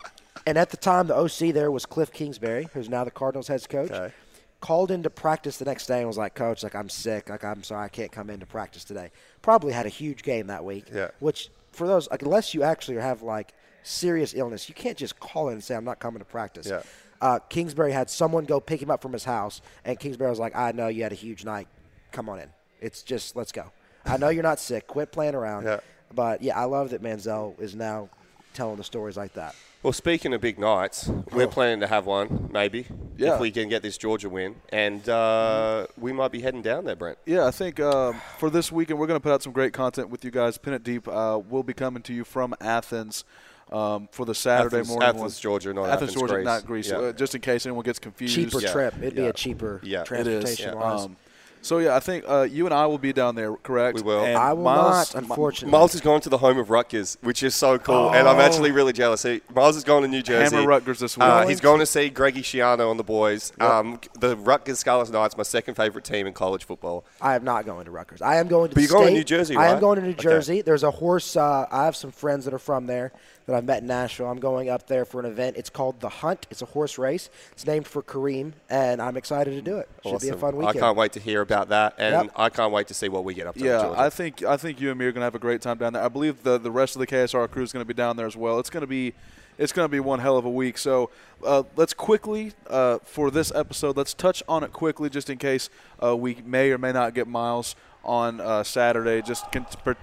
and 0.51 0.59
at 0.59 0.71
the 0.71 0.77
time, 0.77 1.07
the 1.07 1.15
OC 1.15 1.55
there 1.55 1.71
was 1.71 1.87
Cliff 1.87 2.11
Kingsbury, 2.11 2.67
who's 2.75 2.89
now 2.89 3.05
the 3.05 3.11
Cardinals 3.13 3.47
head 3.47 3.67
coach. 3.69 3.93
Okay. 3.93 4.13
Called 4.61 4.91
into 4.91 5.09
practice 5.09 5.59
the 5.59 5.65
next 5.65 5.87
day 5.87 5.99
and 5.99 6.09
was 6.09 6.19
like, 6.19 6.35
"Coach, 6.35 6.65
like 6.65 6.75
I'm 6.75 6.89
sick. 6.89 7.31
Like 7.31 7.45
I'm 7.45 7.63
sorry, 7.63 7.85
I 7.85 7.89
can't 7.89 8.11
come 8.11 8.29
into 8.31 8.47
practice 8.47 8.83
today." 8.83 9.13
Probably 9.43 9.73
had 9.73 9.87
a 9.87 9.91
huge 9.91 10.25
game 10.25 10.49
that 10.49 10.65
week. 10.65 10.87
Yeah. 10.93 11.13
Which 11.21 11.51
for 11.71 11.87
those, 11.87 12.11
like, 12.11 12.23
unless 12.23 12.53
you 12.53 12.65
actually 12.65 12.97
have 12.97 13.23
like 13.23 13.55
serious 13.85 14.35
illness, 14.35 14.69
you 14.69 14.75
can't 14.75 14.99
just 14.99 15.21
call 15.21 15.49
in 15.49 15.55
and 15.55 15.65
say, 15.65 15.77
"I'm 15.77 15.85
not 15.85 16.01
coming 16.01 16.19
to 16.19 16.25
practice." 16.25 16.67
Yeah. 16.67 16.83
Uh, 17.21 17.39
Kingsbury 17.39 17.93
had 17.93 18.11
someone 18.11 18.45
go 18.45 18.59
pick 18.59 18.83
him 18.83 18.91
up 18.91 19.01
from 19.01 19.13
his 19.13 19.25
house, 19.25 19.63
and 19.85 19.99
Kingsbury 20.01 20.29
was 20.29 20.41
like, 20.41 20.57
"I 20.57 20.73
know 20.73 20.89
you 20.89 21.05
had 21.05 21.13
a 21.13 21.23
huge 21.27 21.45
night. 21.45 21.69
Come 22.11 22.29
on 22.29 22.41
in. 22.41 22.49
It's 22.81 23.05
just 23.05 23.37
let's 23.37 23.53
go. 23.53 23.71
I 24.05 24.17
know 24.17 24.31
you're 24.31 24.43
not 24.43 24.59
sick. 24.59 24.89
Quit 24.89 25.13
playing 25.13 25.37
around." 25.37 25.65
Yeah. 25.65 25.79
But 26.13 26.43
yeah, 26.43 26.59
I 26.59 26.65
love 26.65 26.91
that 26.91 27.03
Manziel 27.03 27.59
is 27.61 27.77
now 27.77 28.11
telling 28.55 28.77
the 28.77 28.85
stories 28.85 29.17
like 29.17 29.35
that. 29.35 29.55
Well, 29.83 29.93
speaking 29.95 30.35
of 30.35 30.43
big 30.43 30.59
nights, 30.59 31.09
we're 31.33 31.47
planning 31.49 31.81
to 31.81 31.87
have 31.87 32.05
one, 32.05 32.51
maybe, 32.53 32.87
Yeah. 33.17 33.35
if 33.35 33.41
we 33.41 33.51
can 33.51 33.71
get 33.71 33.83
this 33.83 33.97
Georgia 33.97 34.29
win. 34.29 34.57
And 34.71 35.09
uh, 35.09 35.87
we 35.97 36.13
might 36.13 36.33
be 36.33 36.43
heading 36.43 36.61
down 36.61 36.85
there, 36.85 36.97
Brent. 36.97 37.17
Yeah, 37.25 37.47
I 37.47 37.51
think 37.51 37.81
um, 37.81 38.21
for 38.39 38.51
this 38.51 38.71
weekend 38.71 38.99
we're 38.99 39.07
going 39.07 39.19
to 39.19 39.23
put 39.23 39.33
out 39.33 39.43
some 39.43 39.53
great 39.53 39.73
content 39.73 40.11
with 40.11 40.23
you 40.25 40.31
guys. 40.31 40.59
Pin 40.59 40.75
it 40.75 40.83
deep. 40.85 41.09
Uh, 41.09 41.41
we'll 41.49 41.63
be 41.63 41.73
coming 41.73 42.03
to 42.03 42.13
you 42.13 42.25
from 42.25 42.55
Athens 42.61 43.25
um, 43.73 44.09
for 44.13 44.27
the 44.27 44.35
Saturday 44.35 44.77
Athens- 44.81 44.89
morning. 44.91 45.09
Athens, 45.09 45.23
one. 45.23 45.31
Georgia, 45.41 45.73
not 45.73 45.85
Athens, 45.87 45.95
Athens, 46.11 46.15
Georgia, 46.15 46.35
Greece. 46.35 46.45
not 46.45 46.67
Greece. 46.67 46.91
Yeah. 46.91 46.97
Uh, 46.99 47.13
just 47.13 47.35
in 47.35 47.41
case 47.41 47.65
anyone 47.65 47.85
gets 47.85 47.99
confused. 47.99 48.35
Cheaper 48.35 48.61
Yeah. 48.61 48.73
trip. 48.73 48.95
It'd 48.99 49.15
be 49.15 49.27
a 49.27 49.33
cheaper 49.33 49.81
Yeah. 49.83 50.01
It 50.01 50.03
is. 50.03 50.07
transportation 50.09 50.69
Yeah. 50.69 50.75
wise. 50.75 51.05
Um, 51.07 51.17
so 51.63 51.79
yeah, 51.79 51.97
I 51.97 52.01
think 52.01 52.25
uh, 52.29 52.43
you 52.43 52.65
and 52.67 52.75
I 52.75 52.87
will 52.87 52.99
be 52.99 53.13
down 53.13 53.35
there, 53.35 53.55
correct? 53.57 53.97
We 53.97 54.03
will. 54.03 54.25
And 54.25 54.37
I 54.37 54.53
will 54.53 54.65
Miles, 54.65 55.15
not, 55.15 55.23
unfortunately. 55.23 55.71
Miles 55.71 55.93
has 55.93 56.01
gone 56.01 56.21
to 56.23 56.29
the 56.29 56.39
home 56.39 56.59
of 56.59 56.71
Rutgers, 56.71 57.19
which 57.23 57.43
is 57.43 57.55
so 57.55 57.79
cool, 57.79 58.13
and 58.15 58.29
I'm 58.29 58.41
actually 58.41 58.71
really 58.71 58.93
jealous. 58.93 59.23
He, 59.23 59.41
Miles 59.55 59.75
has 59.77 59.85
gone 59.85 60.03
to 60.03 60.09
New 60.09 60.23
Jersey. 60.23 60.55
Hammer 60.55 60.69
Rutgers 60.69 60.99
this 61.01 61.17
week. 61.17 61.25
Uh, 61.25 61.47
he's 61.47 61.61
going 61.61 61.81
to 61.81 61.87
see 61.87 62.09
Greggy 62.09 62.43
Schiano 62.43 62.91
and 62.91 62.99
the 62.99 63.05
boys. 63.05 63.53
Um, 63.61 64.01
the 64.19 64.37
Rutgers 64.37 64.79
Scarlet 64.79 65.11
Knights, 65.11 65.37
my 65.37 65.43
second 65.43 65.75
favorite 65.75 66.05
team 66.05 66.27
in 66.27 66.33
college 66.33 66.65
football. 66.65 67.05
I 67.21 67.35
am 67.35 67.45
not 67.45 67.67
going 67.67 67.85
to 67.85 67.91
Rutgers. 67.91 68.23
I 68.23 68.37
am 68.37 68.49
going 68.49 68.71
to. 68.71 68.75
But 68.75 68.83
you're 68.83 68.91
going 68.91 69.09
to. 69.09 69.13
New 69.13 69.25
Jersey, 69.25 69.57
I 69.57 69.69
am 69.69 69.81
going 69.81 69.97
to 69.97 70.03
New 70.03 70.11
Okay. 70.11 70.23
Jersey. 70.23 70.63
There's 70.63 70.83
a 70.83 70.91
horse. 70.91 71.37
Uh, 71.37 71.67
I 71.71 71.85
have 71.85 71.97
some 71.97 72.11
friends 72.11 72.45
that 72.45 72.55
are 72.55 72.59
from 72.59 72.87
there 72.87 73.13
that 73.47 73.57
I've 73.57 73.65
met 73.65 73.83
in 73.83 73.89
Nashville. 73.89 74.27
I'm 74.27 74.39
going 74.39 74.69
up 74.69 74.87
there 74.87 75.05
for 75.05 75.19
an 75.21 75.27
event. 75.27 75.57
It's 75.57 75.71
called 75.71 76.01
the 76.01 76.09
Hunt. 76.09 76.47
It's 76.51 76.63
a 76.63 76.67
horse 76.67 76.99
race. 76.99 77.31
It's 77.53 77.67
named 77.67 77.87
for 77.87 78.03
Kareem, 78.03 78.53
and 78.69 79.01
I'm 79.03 79.17
excited 79.17 79.51
to 79.53 79.63
do 79.63 79.79
it. 79.79 79.89
It 80.05 80.09
should 80.11 80.21
be 80.21 80.29
a 80.29 80.31
Awesome. 80.33 80.41
fun 80.41 80.57
weekend. 80.57 80.77
I 80.79 80.81
can't 80.81 80.97
wait 80.97 81.13
to 81.13 81.21
hear 81.21 81.41
about 81.41 81.69
that, 81.71 81.95
and 81.99 82.25
Yep. 82.27 82.33
I 82.37 82.49
can't 82.51 82.73
wait 82.73 82.87
to 82.89 82.95
see 82.95 83.09
what 83.09 83.25
we 83.25 83.35
get 83.35 83.47
up 83.47 83.55
to. 83.57 83.65
Yeah, 83.65 83.93
I 83.97 84.11
think 84.11 84.43
I 84.45 84.57
think 84.57 84.81
you 84.81 84.91
and 84.91 84.99
me 84.99 85.07
are 85.07 85.13
going 85.13 85.21
to 85.23 85.25
have 85.27 85.35
a 85.35 85.39
great 85.41 85.61
time 85.63 85.79
down 85.79 85.93
there. 85.95 86.03
I 86.03 86.09
believe 86.09 86.43
the 86.43 86.59
the 86.59 86.71
rest 86.71 86.95
of 86.97 87.01
the 87.01 87.07
KSR 87.07 87.49
crew 87.51 87.63
is 87.63 87.73
going 87.73 87.83
to 87.85 87.89
be 87.89 87.95
down 87.95 88.17
there 88.17 88.27
as 88.27 88.37
well. 88.37 88.59
It's 88.59 88.71
going 88.71 88.83
to 88.83 88.87
be 88.87 89.15
it's 89.59 89.73
going 89.73 89.85
to 89.85 89.91
be 89.91 90.01
one 90.01 90.21
hell 90.21 90.39
of 90.39 90.45
a 90.47 90.51
week. 90.51 90.79
So 90.79 91.11
uh, 91.45 91.65
let's 91.77 91.93
quickly 91.93 92.53
uh, 92.69 92.99
for 93.05 93.31
this 93.31 93.53
episode, 93.55 93.97
let's 93.97 94.15
touch 94.15 94.43
on 94.49 94.65
it 94.65 94.73
quickly, 94.73 95.11
just 95.11 95.29
in 95.29 95.37
case 95.39 95.69
uh, 96.03 96.17
we 96.17 96.39
may 96.47 96.71
or 96.71 96.79
may 96.79 96.93
not 96.93 97.13
get 97.15 97.27
Miles 97.29 97.75
on 98.03 98.41
uh, 98.41 98.63
Saturday. 98.63 99.21
Just 99.21 99.51
con- 99.53 99.67
per- 99.85 99.97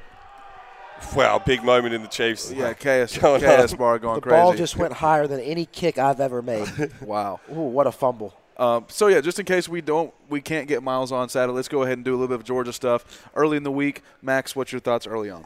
Wow, 1.16 1.40
big 1.40 1.64
moment 1.64 1.94
in 1.94 2.02
the 2.02 2.08
Chiefs. 2.08 2.52
yeah, 2.52 2.74
KS 2.74 3.18
Going 3.20 3.42
KS 3.42 3.74
on. 3.74 3.78
bar 3.78 4.00
going 4.00 4.16
the 4.16 4.22
crazy. 4.22 4.36
ball 4.36 4.54
just 4.54 4.76
went 4.78 4.94
higher 4.94 5.28
than 5.28 5.40
any 5.40 5.66
kick 5.66 5.98
I've 5.98 6.20
ever 6.20 6.42
made. 6.42 6.68
wow. 7.02 7.40
Ooh, 7.52 7.54
what 7.62 7.88
a 7.88 7.92
fumble! 7.92 8.34
Um, 8.58 8.86
so 8.90 9.08
yeah, 9.08 9.22
just 9.22 9.40
in 9.40 9.46
case 9.46 9.70
we 9.70 9.82
don't, 9.82 10.14
we 10.30 10.42
can't 10.42 10.68
get 10.68 10.82
Miles 10.84 11.12
on 11.12 11.30
Saturday. 11.30 11.54
Let's 11.54 11.68
go 11.68 11.84
ahead 11.84 11.98
and 11.98 12.06
do 12.06 12.12
a 12.12 12.18
little 12.18 12.28
bit 12.28 12.36
of 12.36 12.44
Georgia 12.44 12.74
stuff 12.74 13.30
early 13.36 13.56
in 13.58 13.64
the 13.64 13.72
week. 13.72 14.02
Max, 14.22 14.56
what's 14.56 14.72
your 14.72 14.82
thoughts 14.82 15.06
early 15.06 15.30
on? 15.30 15.46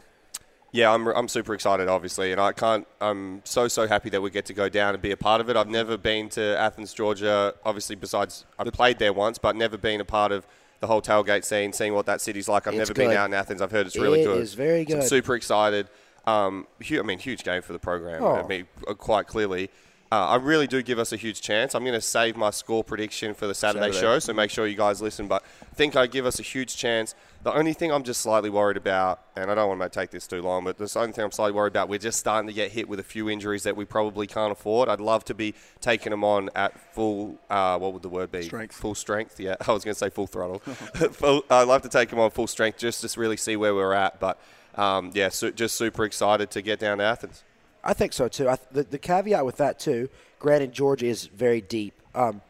Yeah, 0.74 0.90
I'm, 0.90 1.06
I'm 1.08 1.28
super 1.28 1.52
excited, 1.52 1.86
obviously, 1.88 2.32
and 2.32 2.40
I 2.40 2.52
can't. 2.52 2.86
I'm 3.02 3.42
so 3.44 3.68
so 3.68 3.86
happy 3.86 4.08
that 4.08 4.22
we 4.22 4.30
get 4.30 4.46
to 4.46 4.54
go 4.54 4.70
down 4.70 4.94
and 4.94 5.02
be 5.02 5.10
a 5.10 5.16
part 5.18 5.42
of 5.42 5.50
it. 5.50 5.56
I've 5.56 5.68
never 5.68 5.98
been 5.98 6.30
to 6.30 6.58
Athens, 6.58 6.94
Georgia. 6.94 7.54
Obviously, 7.66 7.94
besides 7.94 8.46
I've 8.58 8.72
played 8.72 8.98
there 8.98 9.12
once, 9.12 9.36
but 9.36 9.54
never 9.54 9.76
been 9.76 10.00
a 10.00 10.04
part 10.06 10.32
of 10.32 10.46
the 10.82 10.88
whole 10.88 11.00
tailgate 11.00 11.44
scene, 11.44 11.72
seeing 11.72 11.94
what 11.94 12.06
that 12.06 12.20
city's 12.20 12.48
like. 12.48 12.66
I've 12.66 12.74
It's 12.74 12.78
never 12.90 12.92
been 12.92 13.16
out 13.16 13.26
in 13.26 13.34
Athens. 13.34 13.62
I've 13.62 13.70
heard 13.70 13.86
it's 13.86 13.96
really 13.96 14.22
It 14.22 14.26
good. 14.26 14.42
is 14.42 14.52
very 14.54 14.84
So 14.84 14.96
I'm 14.96 15.02
super 15.02 15.36
excited. 15.36 15.88
Um, 16.26 16.66
hu- 16.86 16.98
I 16.98 17.02
mean, 17.02 17.20
huge 17.20 17.44
game 17.44 17.62
for 17.62 17.72
the 17.72 17.78
program. 17.78 18.22
Oh. 18.22 18.34
I 18.34 18.46
mean, 18.46 18.66
uh, 18.88 18.94
quite 18.94 19.28
clearly. 19.28 19.70
Uh, 20.12 20.26
I 20.26 20.36
really 20.36 20.66
do 20.66 20.82
give 20.82 20.98
us 20.98 21.10
a 21.14 21.16
huge 21.16 21.40
chance. 21.40 21.74
I'm 21.74 21.84
going 21.84 21.94
to 21.94 22.00
save 22.02 22.36
my 22.36 22.50
score 22.50 22.84
prediction 22.84 23.32
for 23.32 23.46
the 23.46 23.54
Saturday, 23.54 23.92
Saturday. 23.92 23.98
show, 23.98 24.18
so 24.18 24.34
make 24.34 24.50
sure 24.50 24.66
you 24.66 24.76
guys 24.76 25.00
listen. 25.00 25.26
But 25.26 25.42
I 25.62 25.74
think 25.74 25.96
I 25.96 26.06
give 26.06 26.26
us 26.26 26.38
a 26.38 26.42
huge 26.42 26.76
chance. 26.76 27.14
The 27.44 27.54
only 27.54 27.72
thing 27.72 27.90
I'm 27.90 28.02
just 28.02 28.20
slightly 28.20 28.50
worried 28.50 28.76
about, 28.76 29.22
and 29.36 29.50
I 29.50 29.54
don't 29.54 29.70
want 29.70 29.80
to 29.80 29.88
take 29.88 30.10
this 30.10 30.26
too 30.26 30.42
long, 30.42 30.64
but 30.64 30.76
the 30.76 30.92
only 30.98 31.12
thing 31.12 31.24
I'm 31.24 31.32
slightly 31.32 31.54
worried 31.54 31.72
about, 31.72 31.88
we're 31.88 31.98
just 31.98 32.18
starting 32.18 32.46
to 32.46 32.52
get 32.52 32.72
hit 32.72 32.90
with 32.90 33.00
a 33.00 33.02
few 33.02 33.30
injuries 33.30 33.62
that 33.62 33.74
we 33.74 33.86
probably 33.86 34.26
can't 34.26 34.52
afford. 34.52 34.90
I'd 34.90 35.00
love 35.00 35.24
to 35.24 35.34
be 35.34 35.54
taking 35.80 36.10
them 36.10 36.24
on 36.24 36.50
at 36.54 36.78
full, 36.94 37.38
uh, 37.48 37.78
what 37.78 37.94
would 37.94 38.02
the 38.02 38.10
word 38.10 38.30
be? 38.30 38.42
Strength. 38.42 38.74
Full 38.74 38.94
strength, 38.94 39.40
yeah. 39.40 39.56
I 39.66 39.72
was 39.72 39.82
going 39.82 39.94
to 39.94 39.98
say 39.98 40.10
full 40.10 40.26
throttle. 40.26 40.58
full, 41.12 41.42
I'd 41.48 41.66
love 41.66 41.80
to 41.82 41.88
take 41.88 42.10
them 42.10 42.18
on 42.18 42.30
full 42.30 42.48
strength 42.48 42.78
just 42.78 43.00
to 43.00 43.18
really 43.18 43.38
see 43.38 43.56
where 43.56 43.74
we're 43.74 43.94
at. 43.94 44.20
But 44.20 44.38
um, 44.74 45.12
yeah, 45.14 45.30
su- 45.30 45.52
just 45.52 45.76
super 45.76 46.04
excited 46.04 46.50
to 46.50 46.60
get 46.60 46.80
down 46.80 46.98
to 46.98 47.04
Athens. 47.04 47.44
I 47.84 47.94
think 47.94 48.12
so 48.12 48.28
too. 48.28 48.48
I, 48.48 48.58
the, 48.70 48.84
the 48.84 48.98
caveat 48.98 49.44
with 49.44 49.56
that 49.56 49.78
too, 49.78 50.08
granted 50.38 50.72
Georgia 50.72 51.06
is 51.06 51.26
very 51.26 51.60
deep. 51.60 51.94
Um, 52.14 52.40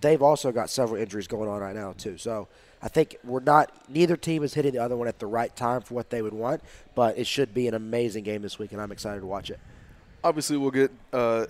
they've 0.00 0.22
also 0.22 0.52
got 0.52 0.70
several 0.70 1.00
injuries 1.00 1.26
going 1.26 1.48
on 1.48 1.60
right 1.60 1.74
now 1.74 1.92
too. 1.96 2.18
So 2.18 2.48
I 2.82 2.88
think 2.88 3.16
we're 3.24 3.40
not. 3.40 3.72
Neither 3.88 4.16
team 4.16 4.42
is 4.42 4.54
hitting 4.54 4.72
the 4.72 4.78
other 4.78 4.96
one 4.96 5.06
at 5.08 5.18
the 5.18 5.26
right 5.26 5.54
time 5.54 5.82
for 5.82 5.94
what 5.94 6.10
they 6.10 6.22
would 6.22 6.32
want. 6.32 6.62
But 6.94 7.18
it 7.18 7.26
should 7.26 7.52
be 7.54 7.68
an 7.68 7.74
amazing 7.74 8.24
game 8.24 8.42
this 8.42 8.58
week, 8.58 8.72
and 8.72 8.80
I'm 8.80 8.92
excited 8.92 9.20
to 9.20 9.26
watch 9.26 9.50
it. 9.50 9.60
obviously 10.24 10.56
we'll 10.56 10.70
get 10.70 10.90
uh, 11.12 11.46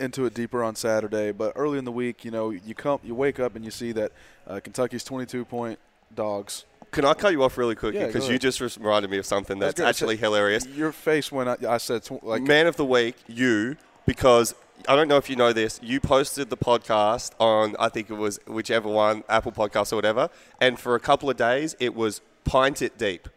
into 0.00 0.24
it 0.26 0.34
deeper 0.34 0.62
on 0.62 0.74
Saturday, 0.76 1.32
but 1.32 1.52
early 1.56 1.78
in 1.78 1.84
the 1.84 1.92
week, 1.92 2.24
you 2.24 2.30
know, 2.30 2.50
you 2.50 2.74
come, 2.74 2.98
you 3.02 3.14
wake 3.14 3.40
up 3.40 3.56
and 3.56 3.64
you 3.64 3.70
see 3.70 3.92
that 3.92 4.12
uh, 4.46 4.60
Kentucky's 4.62 5.04
22 5.04 5.44
point 5.44 5.78
dogs 6.14 6.64
Can 6.94 7.04
I 7.04 7.12
cut 7.14 7.32
you 7.32 7.42
off 7.42 7.58
really 7.58 7.74
quick 7.74 7.94
Yeah, 7.94 8.06
because 8.06 8.28
you 8.28 8.38
just 8.38 8.60
reminded 8.60 9.10
me 9.10 9.18
of 9.18 9.26
something 9.26 9.58
That's 9.58 9.80
actually 9.80 10.16
hilarious. 10.16 10.64
Your 10.66 10.92
face 10.92 11.32
when 11.32 11.48
I, 11.48 11.56
I 11.68 11.78
said 11.78 12.04
tw- 12.04 12.22
like 12.22 12.42
Man 12.42 12.68
of 12.68 12.76
the 12.76 12.84
week, 12.84 13.16
you, 13.26 13.76
because 14.06 14.54
I 14.88 14.94
don't 14.94 15.08
know 15.08 15.16
if 15.16 15.28
you 15.28 15.34
know 15.34 15.52
this. 15.52 15.80
You 15.82 15.98
posted 15.98 16.50
the 16.50 16.56
podcast 16.56 17.32
on 17.40 17.74
I 17.80 17.88
think 17.88 18.10
it 18.10 18.14
was 18.14 18.38
whichever 18.46 18.88
one, 18.88 19.24
Apple 19.28 19.50
Podcast 19.50 19.92
or 19.92 19.96
whatever, 19.96 20.30
and 20.60 20.78
for 20.78 20.94
a 20.94 21.00
couple 21.00 21.28
of 21.28 21.36
days 21.36 21.74
it 21.80 21.96
was 21.96 22.20
pint 22.44 22.80
it 22.80 22.96
deep, 22.96 23.28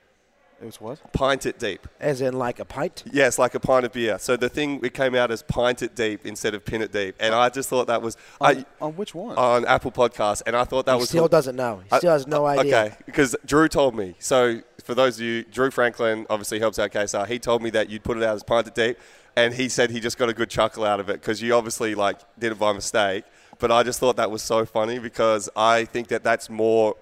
it 0.61 0.65
was 0.65 0.81
what? 0.81 1.13
pint 1.13 1.45
it 1.45 1.59
deep. 1.59 1.87
As 1.99 2.21
in 2.21 2.37
like 2.37 2.59
a 2.59 2.65
pint. 2.65 3.03
Yes, 3.11 3.37
like 3.37 3.53
a 3.55 3.59
pint 3.59 3.85
of 3.85 3.93
beer. 3.93 4.17
So 4.19 4.35
the 4.37 4.49
thing 4.49 4.79
it 4.83 4.93
came 4.93 5.15
out 5.15 5.31
as 5.31 5.41
pint 5.43 5.81
it 5.81 5.95
deep 5.95 6.25
instead 6.25 6.53
of 6.55 6.65
pin 6.65 6.81
it 6.81 6.91
deep, 6.91 7.15
and 7.19 7.33
I 7.35 7.49
just 7.49 7.69
thought 7.69 7.87
that 7.87 8.01
was 8.01 8.17
On, 8.41 8.57
I, 8.57 8.65
on 8.81 8.95
which 8.95 9.13
one? 9.15 9.37
on 9.37 9.65
Apple 9.65 9.91
Podcast, 9.91 10.41
and 10.45 10.55
I 10.55 10.63
thought 10.63 10.85
that 10.87 10.93
He 10.95 10.99
was 10.99 11.09
still 11.09 11.27
doesn't 11.27 11.55
know. 11.55 11.81
He 11.89 11.97
still 11.97 12.11
has 12.11 12.25
no 12.27 12.45
Uh, 12.45 12.49
idea. 12.59 12.83
Okay, 12.85 12.95
because 13.05 13.35
Drew 13.45 13.67
told 13.67 13.95
me. 13.95 14.15
So 14.19 14.61
for 14.83 14.95
those 14.95 15.17
of 15.17 15.21
you, 15.21 15.43
Drew 15.43 15.69
Franklin 15.71 16.25
obviously 16.29 16.59
helps 16.59 16.79
out 16.79 16.91
KSR. 16.91 17.27
He 17.27 17.39
told 17.39 17.61
me 17.61 17.69
that 17.71 17.89
you'd 17.89 18.03
put 18.03 18.17
it 18.17 18.23
out 18.23 18.35
as 18.35 18.43
pint 18.43 18.67
it 18.67 18.75
deep, 18.75 18.97
and 19.35 19.53
he 19.53 19.69
said 19.69 19.91
he 19.91 19.99
just 19.99 20.17
got 20.17 20.29
a 20.29 20.33
good 20.33 20.49
chuckle 20.49 20.83
out 20.85 20.99
of 20.99 21.09
it 21.09 21.13
because 21.21 21.41
you 21.41 21.53
obviously 21.53 21.93
like 21.95 22.19
did 22.39 22.51
it 22.51 22.59
by 22.59 22.73
mistake. 22.73 23.23
But 23.59 23.71
I 23.71 23.81
just 23.83 23.99
thought 23.99 24.17
that 24.17 24.29
was 24.29 24.41
so 24.43 24.65
funny 24.65 24.99
because 24.99 25.49
I 25.55 25.85
think 25.85 26.07
that 26.09 26.23
that's 26.23 26.49
more. 26.49 26.95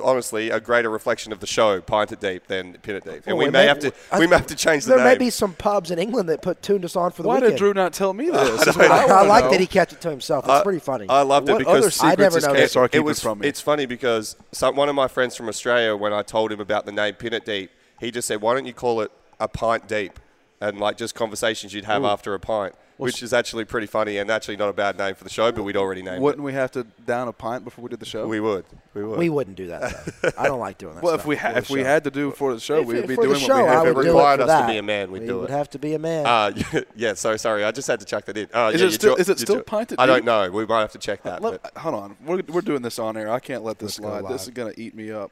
Honestly, 0.00 0.50
a 0.50 0.60
greater 0.60 0.88
reflection 0.88 1.32
of 1.32 1.40
the 1.40 1.48
show, 1.48 1.80
pint 1.80 2.12
it 2.12 2.20
deep, 2.20 2.46
than 2.46 2.74
pin 2.74 2.94
it 2.94 3.02
deep, 3.04 3.22
and 3.26 3.36
Well, 3.36 3.38
we 3.38 3.44
it 3.46 3.50
may 3.50 3.62
may- 3.62 3.66
have 3.66 3.80
to 3.80 3.92
I- 4.12 4.20
we 4.20 4.28
may 4.28 4.36
have 4.36 4.46
to 4.46 4.54
change 4.54 4.84
the 4.84 4.90
There 4.90 4.98
name. 4.98 5.04
There 5.04 5.14
may 5.14 5.18
be 5.18 5.30
some 5.30 5.52
pubs 5.54 5.90
in 5.90 5.98
England 5.98 6.28
that 6.28 6.42
put 6.42 6.62
tuned 6.62 6.84
us 6.84 6.94
on 6.94 7.10
for 7.10 7.22
the 7.22 7.28
Why 7.28 7.34
weekend. 7.36 7.52
did 7.54 7.58
Drew 7.58 7.74
not 7.74 7.92
tell 7.92 8.12
me 8.14 8.26
this? 8.30 8.64
That's 8.64 8.76
I 8.76 8.80
what 8.82 8.90
I, 8.92 9.06
wanna 9.06 9.28
like 9.28 9.44
know. 9.46 9.50
that 9.50 9.58
he 9.58 9.66
kept 9.66 9.92
it 9.92 10.00
to 10.02 10.10
himself. 10.10 10.44
It's 10.44 10.52
I- 10.52 10.62
pretty 10.62 10.78
funny. 10.78 11.06
I 11.08 11.22
loved 11.22 11.48
it 11.48 11.52
What 11.54 11.58
because 11.58 11.76
other 11.78 11.90
secrets 11.90 12.18
never 12.20 12.38
is 12.38 12.46
know 12.46 12.52
KSR 12.84 12.88
it 12.94 13.00
was 13.00 13.18
from 13.20 13.40
me? 13.40 13.48
it's 13.48 13.60
funny 13.60 13.84
because 13.84 14.36
some, 14.52 14.76
one 14.76 14.88
of 14.88 14.94
my 14.94 15.08
friends 15.08 15.34
from 15.34 15.48
Australia, 15.48 15.96
when 15.96 16.12
I 16.12 16.22
told 16.22 16.52
him 16.52 16.60
about 16.60 16.86
the 16.86 16.92
name 16.92 17.14
Pin 17.14 17.32
It 17.32 17.44
Deep, 17.44 17.72
he 17.98 18.12
just 18.12 18.28
said, 18.28 18.40
"Why 18.40 18.54
don't 18.54 18.66
you 18.66 18.72
call 18.72 19.00
it 19.00 19.10
a 19.40 19.48
pint 19.48 19.88
deep?" 19.88 20.20
And 20.60 20.78
like 20.78 20.98
just 20.98 21.16
conversations 21.16 21.74
you'd 21.74 21.86
have 21.86 22.04
after 22.04 22.32
a 22.32 22.38
pint, 22.38 22.76
which 23.00 23.22
is 23.22 23.32
actually 23.32 23.64
pretty 23.64 23.86
funny 23.86 24.18
and 24.18 24.30
actually 24.30 24.56
not 24.56 24.68
a 24.68 24.72
bad 24.72 24.96
name 24.98 25.14
for 25.14 25.24
the 25.24 25.30
show, 25.30 25.50
but 25.52 25.62
we'd 25.62 25.76
already 25.76 26.02
named 26.02 26.16
it. 26.16 26.20
Wouldn't 26.22 26.42
we 26.44 26.52
have 26.52 26.70
to 26.72 26.84
down 27.06 27.28
a 27.28 27.32
pint 27.32 27.64
before 27.64 27.82
we 27.82 27.88
did 27.88 28.00
the 28.00 28.06
show? 28.06 28.26
We 28.28 28.40
would, 28.40 28.64
we 28.94 29.02
would. 29.04 29.18
we 29.18 29.28
wouldn't 29.30 29.56
do 29.56 29.66
that. 29.68 30.12
Though. 30.22 30.30
I 30.38 30.46
don't 30.46 30.60
like 30.60 30.78
doing 30.78 30.94
that. 30.94 31.02
well, 31.02 31.14
if 31.14 31.26
we 31.26 31.36
ha- 31.36 31.52
the 31.52 31.58
if 31.58 31.70
we 31.70 31.80
had 31.82 32.04
to 32.04 32.10
do 32.10 32.28
it 32.30 32.36
for 32.36 32.54
the 32.54 32.60
show, 32.60 32.80
If- 32.80 32.86
we 32.86 32.94
would 32.94 33.08
be 33.08 33.14
for 33.14 33.22
the 33.24 33.28
doing 33.34 33.40
show, 33.40 33.54
what 33.56 33.62
we 33.64 33.68
I 33.68 33.72
have. 33.72 33.82
would 33.82 33.90
If 33.90 33.96
it 33.96 34.08
required 34.08 34.40
for 34.40 34.46
us 34.50 34.60
to 34.62 34.66
be 34.66 34.78
a 34.78 34.82
man, 34.82 35.10
we'd 35.10 35.22
we 35.22 35.26
do 35.28 35.38
would 35.40 35.50
it. 35.50 35.52
have 35.52 35.70
to 35.70 35.78
be 35.78 35.94
a 35.94 35.98
man. 35.98 36.26
Uh, 36.26 36.52
yeah, 36.96 37.14
so 37.14 37.36
sorry, 37.36 37.64
I 37.64 37.70
just 37.72 37.88
had 37.88 38.00
to 38.00 38.06
chuck 38.06 38.24
that 38.26 38.36
in. 38.36 38.48
Uh, 38.52 38.70
Is 38.74 38.80
yeah, 38.80 38.86
it 38.86 38.92
still- 38.92 39.14
jo- 39.16 39.20
is 39.20 39.28
it 39.28 39.40
you 39.40 39.46
still 39.46 39.56
jo- 39.56 39.62
pinted 39.62 39.98
I 39.98 40.06
don't 40.06 40.24
know. 40.24 40.50
We 40.50 40.66
might 40.66 40.80
have 40.80 40.92
to 40.92 40.98
check 40.98 41.22
that. 41.24 41.42
Let- 41.42 41.60
hold 41.76 41.94
on, 41.94 42.16
we're, 42.24 42.42
we're 42.48 42.60
doing 42.60 42.82
this 42.82 42.98
on 42.98 43.16
air. 43.16 43.30
I 43.30 43.40
can't 43.40 43.64
let 43.64 43.78
this 43.78 43.98
Let's 43.98 44.20
slide. 44.20 44.32
This 44.34 44.42
is 44.44 44.50
gonna 44.50 44.74
eat 44.76 44.94
me 44.94 45.10
up. 45.10 45.30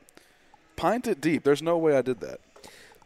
Pint 0.77 1.09
it 1.09 1.21
deep. 1.21 1.43
There's 1.43 1.61
no 1.63 1.77
way 1.77 1.97
I 1.97 2.03
did 2.03 2.21
that. 2.21 2.39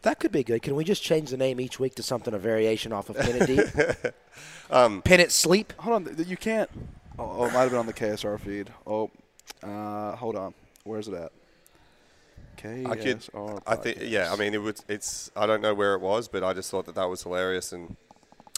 That 0.03 0.19
could 0.19 0.31
be 0.31 0.43
good. 0.43 0.61
Can 0.61 0.75
we 0.75 0.83
just 0.83 1.01
change 1.01 1.31
the 1.31 1.37
name 1.37 1.59
each 1.59 1.79
week 1.79 1.95
to 1.95 2.03
something 2.03 2.33
a 2.33 2.39
variation 2.39 2.93
off 2.93 3.09
of 3.09 3.17
Pin 3.17 3.41
It 3.41 3.47
Deep? 3.47 5.03
Pin 5.03 5.19
It 5.19 5.31
Sleep. 5.31 5.73
Hold 5.79 6.07
on, 6.07 6.15
you 6.27 6.37
can't. 6.37 6.69
Oh, 7.17 7.37
oh 7.39 7.45
it 7.45 7.53
might 7.53 7.61
have 7.61 7.71
been 7.71 7.79
on 7.79 7.85
the 7.85 7.93
KSR 7.93 8.39
feed. 8.39 8.69
Oh, 8.85 9.09
uh, 9.61 10.15
hold 10.15 10.35
on. 10.35 10.53
Where's 10.83 11.07
it 11.07 11.13
at? 11.13 11.31
KSR. 12.57 12.89
I 12.89 12.95
could. 12.95 13.63
I 13.65 13.75
think. 13.75 13.97
Yeah. 14.01 14.31
I 14.31 14.35
mean, 14.35 14.53
it 14.53 14.61
was. 14.61 14.83
It's. 14.87 15.31
I 15.35 15.45
don't 15.45 15.61
know 15.61 15.73
where 15.73 15.95
it 15.95 16.01
was, 16.01 16.27
but 16.27 16.43
I 16.43 16.53
just 16.53 16.69
thought 16.69 16.85
that 16.85 16.95
that 16.95 17.09
was 17.09 17.23
hilarious 17.23 17.71
and 17.71 17.95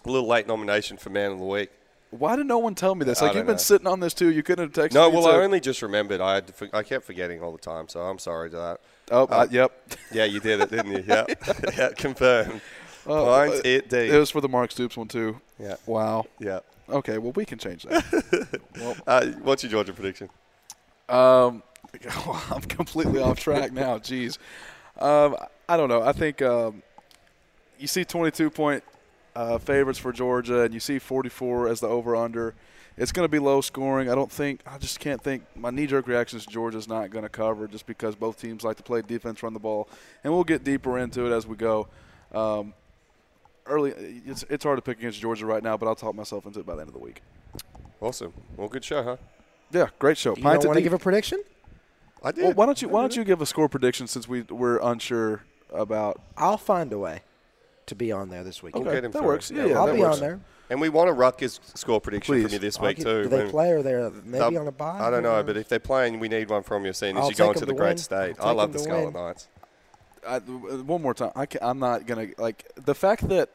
a 0.05 0.11
little 0.11 0.27
late 0.27 0.47
nomination 0.47 0.97
for 0.97 1.09
Man 1.09 1.31
of 1.31 1.39
the 1.39 1.45
Week. 1.45 1.71
Why 2.17 2.35
did 2.35 2.45
no 2.45 2.57
one 2.57 2.75
tell 2.75 2.95
me 2.95 3.05
this? 3.05 3.21
Like 3.21 3.35
you've 3.35 3.45
been 3.45 3.55
know. 3.55 3.59
sitting 3.59 3.87
on 3.87 3.99
this 3.99 4.13
too. 4.13 4.29
You 4.31 4.43
couldn't 4.43 4.73
have 4.75 4.89
texted 4.89 4.93
No, 4.93 5.09
me. 5.09 5.17
well, 5.17 5.27
I 5.27 5.43
only 5.43 5.59
just 5.59 5.81
remembered. 5.81 6.21
I 6.21 6.35
had. 6.35 6.47
To, 6.47 6.53
for- 6.53 6.69
I 6.73 6.83
kept 6.83 7.05
forgetting 7.05 7.41
all 7.41 7.51
the 7.51 7.57
time, 7.57 7.87
so 7.87 8.01
I'm 8.01 8.19
sorry 8.19 8.49
to 8.51 8.55
that. 8.57 8.79
Oh, 9.11 9.23
uh, 9.23 9.25
uh, 9.25 9.47
yep. 9.51 9.71
Yeah, 10.11 10.25
you 10.25 10.39
did 10.39 10.61
it, 10.61 10.71
didn't 10.71 10.91
you? 10.91 11.03
Yeah. 11.07 11.25
yeah. 11.77 11.89
Confirmed. 11.95 12.61
Oh, 13.05 13.25
uh, 13.31 13.61
it 13.63 13.89
deep. 13.89 14.11
It 14.11 14.17
was 14.17 14.31
for 14.31 14.41
the 14.41 14.49
Mark 14.49 14.71
Stoops 14.71 14.97
one 14.97 15.07
too. 15.07 15.39
Yeah. 15.59 15.75
Wow. 15.85 16.25
Yeah. 16.39 16.59
Okay. 16.89 17.17
Well, 17.19 17.33
we 17.33 17.45
can 17.45 17.57
change 17.59 17.83
that. 17.83 18.59
Uh, 19.07 19.27
what's 19.43 19.63
your 19.63 19.71
Georgia 19.71 19.93
prediction? 19.93 20.29
Um, 21.07 21.63
I'm 22.51 22.61
completely 22.61 23.21
off 23.21 23.39
track 23.39 23.71
now. 23.71 23.99
Jeez. 23.99 24.37
Um, 24.99 25.35
I 25.69 25.77
don't 25.77 25.89
know. 25.89 26.01
I 26.01 26.11
think 26.11 26.41
um, 26.41 26.81
you 27.79 27.87
see 27.87 28.03
22 28.03 28.49
point 28.49 28.83
uh, 29.35 29.57
favorites 29.57 29.99
for 29.99 30.11
Georgia, 30.11 30.61
and 30.61 30.73
you 30.73 30.79
see 30.79 30.99
44 30.99 31.67
as 31.67 31.79
the 31.79 31.87
over 31.87 32.15
under. 32.15 32.55
It's 32.97 33.11
going 33.11 33.25
to 33.25 33.29
be 33.29 33.39
low 33.39 33.59
scoring. 33.59 34.09
I 34.09 34.15
don't 34.15 34.31
think. 34.31 34.61
I 34.65 34.77
just 34.77 35.01
can't 35.01 35.21
think. 35.21 35.43
My 35.55 35.69
knee 35.69 35.85
jerk 35.85 36.07
reaction 36.07 36.37
is 36.37 36.45
Georgia's 36.45 36.87
not 36.87 37.09
going 37.09 37.23
to 37.23 37.29
cover 37.29 37.67
just 37.67 37.85
because 37.85 38.15
both 38.15 38.39
teams 38.39 38.63
like 38.63 38.77
to 38.77 38.83
play 38.83 39.01
defense, 39.01 39.43
run 39.43 39.53
the 39.53 39.59
ball, 39.59 39.89
and 40.23 40.31
we'll 40.31 40.45
get 40.45 40.63
deeper 40.63 40.97
into 40.97 41.25
it 41.25 41.35
as 41.35 41.45
we 41.45 41.57
go. 41.57 41.87
Um, 42.33 42.73
early, 43.65 43.91
it's 44.25 44.45
it's 44.49 44.63
hard 44.63 44.77
to 44.77 44.81
pick 44.81 44.99
against 44.99 45.19
Georgia 45.19 45.45
right 45.45 45.61
now, 45.61 45.75
but 45.75 45.87
I'll 45.87 45.95
talk 45.95 46.15
myself 46.15 46.45
into 46.45 46.61
it 46.61 46.65
by 46.65 46.75
the 46.75 46.81
end 46.81 46.89
of 46.89 46.93
the 46.93 46.99
week. 46.99 47.21
Awesome. 47.99 48.33
Well, 48.55 48.69
good 48.69 48.83
show, 48.83 49.03
huh? 49.03 49.17
Yeah, 49.71 49.87
great 49.99 50.17
show. 50.17 50.35
Do 50.35 50.41
you 50.41 50.47
want 50.47 50.61
to 50.61 50.81
give 50.81 50.93
a 50.93 50.99
prediction? 50.99 51.43
I 52.23 52.31
did. 52.31 52.45
Well, 52.45 52.53
why 52.53 52.65
don't 52.65 52.81
you 52.81 52.87
why 52.87 53.01
don't 53.01 53.15
you 53.15 53.25
give 53.25 53.41
a 53.41 53.45
score 53.45 53.67
prediction 53.67 54.07
since 54.07 54.25
we 54.25 54.43
we're 54.43 54.79
unsure 54.79 55.43
about? 55.73 56.21
I'll 56.37 56.57
find 56.57 56.93
a 56.93 56.97
way 56.97 57.23
to 57.87 57.95
be 57.95 58.11
on 58.11 58.29
there 58.29 58.43
this 58.43 58.63
week. 58.63 58.75
Okay. 58.75 58.91
get 58.95 59.03
that 59.03 59.11
through. 59.11 59.21
works. 59.23 59.51
Yeah, 59.51 59.63
Yeah, 59.63 59.65
yeah, 59.71 59.79
I'll 59.79 59.93
be 59.93 59.99
works. 59.99 60.15
on 60.15 60.19
there. 60.21 60.39
And 60.69 60.81
we 60.81 60.89
want 60.89 61.09
a 61.09 61.13
Rutgers 61.13 61.59
score 61.75 62.01
prediction 62.01 62.33
Please. 62.35 62.43
from 62.43 62.53
you 62.53 62.59
this 62.59 62.79
week 62.79 62.97
get- 62.97 63.03
too. 63.05 63.23
Do 63.23 63.29
they 63.29 63.37
When- 63.43 63.49
play 63.51 63.71
or 63.71 63.83
they're 63.83 64.09
maybe 64.23 64.57
on 64.57 64.67
a 64.67 64.71
bye? 64.71 64.97
I 64.99 65.11
don't 65.11 65.21
know, 65.23 65.43
but 65.43 65.57
if 65.57 65.69
they're 65.69 65.77
playing, 65.79 66.19
we 66.19 66.27
need 66.27 66.49
one 66.49 66.63
from 66.63 66.85
you, 66.85 66.93
seeing 66.93 67.17
as 67.17 67.29
you 67.29 67.35
go 67.35 67.47
take 67.47 67.55
into 67.57 67.65
the 67.67 67.73
to 67.73 67.77
great 67.77 67.87
win. 67.89 67.97
state. 67.99 68.35
I'll 68.39 68.47
I 68.47 68.49
take 68.51 68.57
love 68.57 68.71
the 68.73 68.77
to 68.79 68.83
Scarlet 68.83 69.03
win. 69.05 69.13
Knights. 69.13 69.47
I, 70.27 70.39
one 70.39 71.03
more 71.03 71.13
time, 71.13 71.31
I 71.35 71.45
can, 71.45 71.61
I'm 71.61 71.77
not 71.77 72.07
gonna 72.07 72.29
like 72.39 72.65
the 72.83 72.95
fact 72.95 73.27
that 73.29 73.49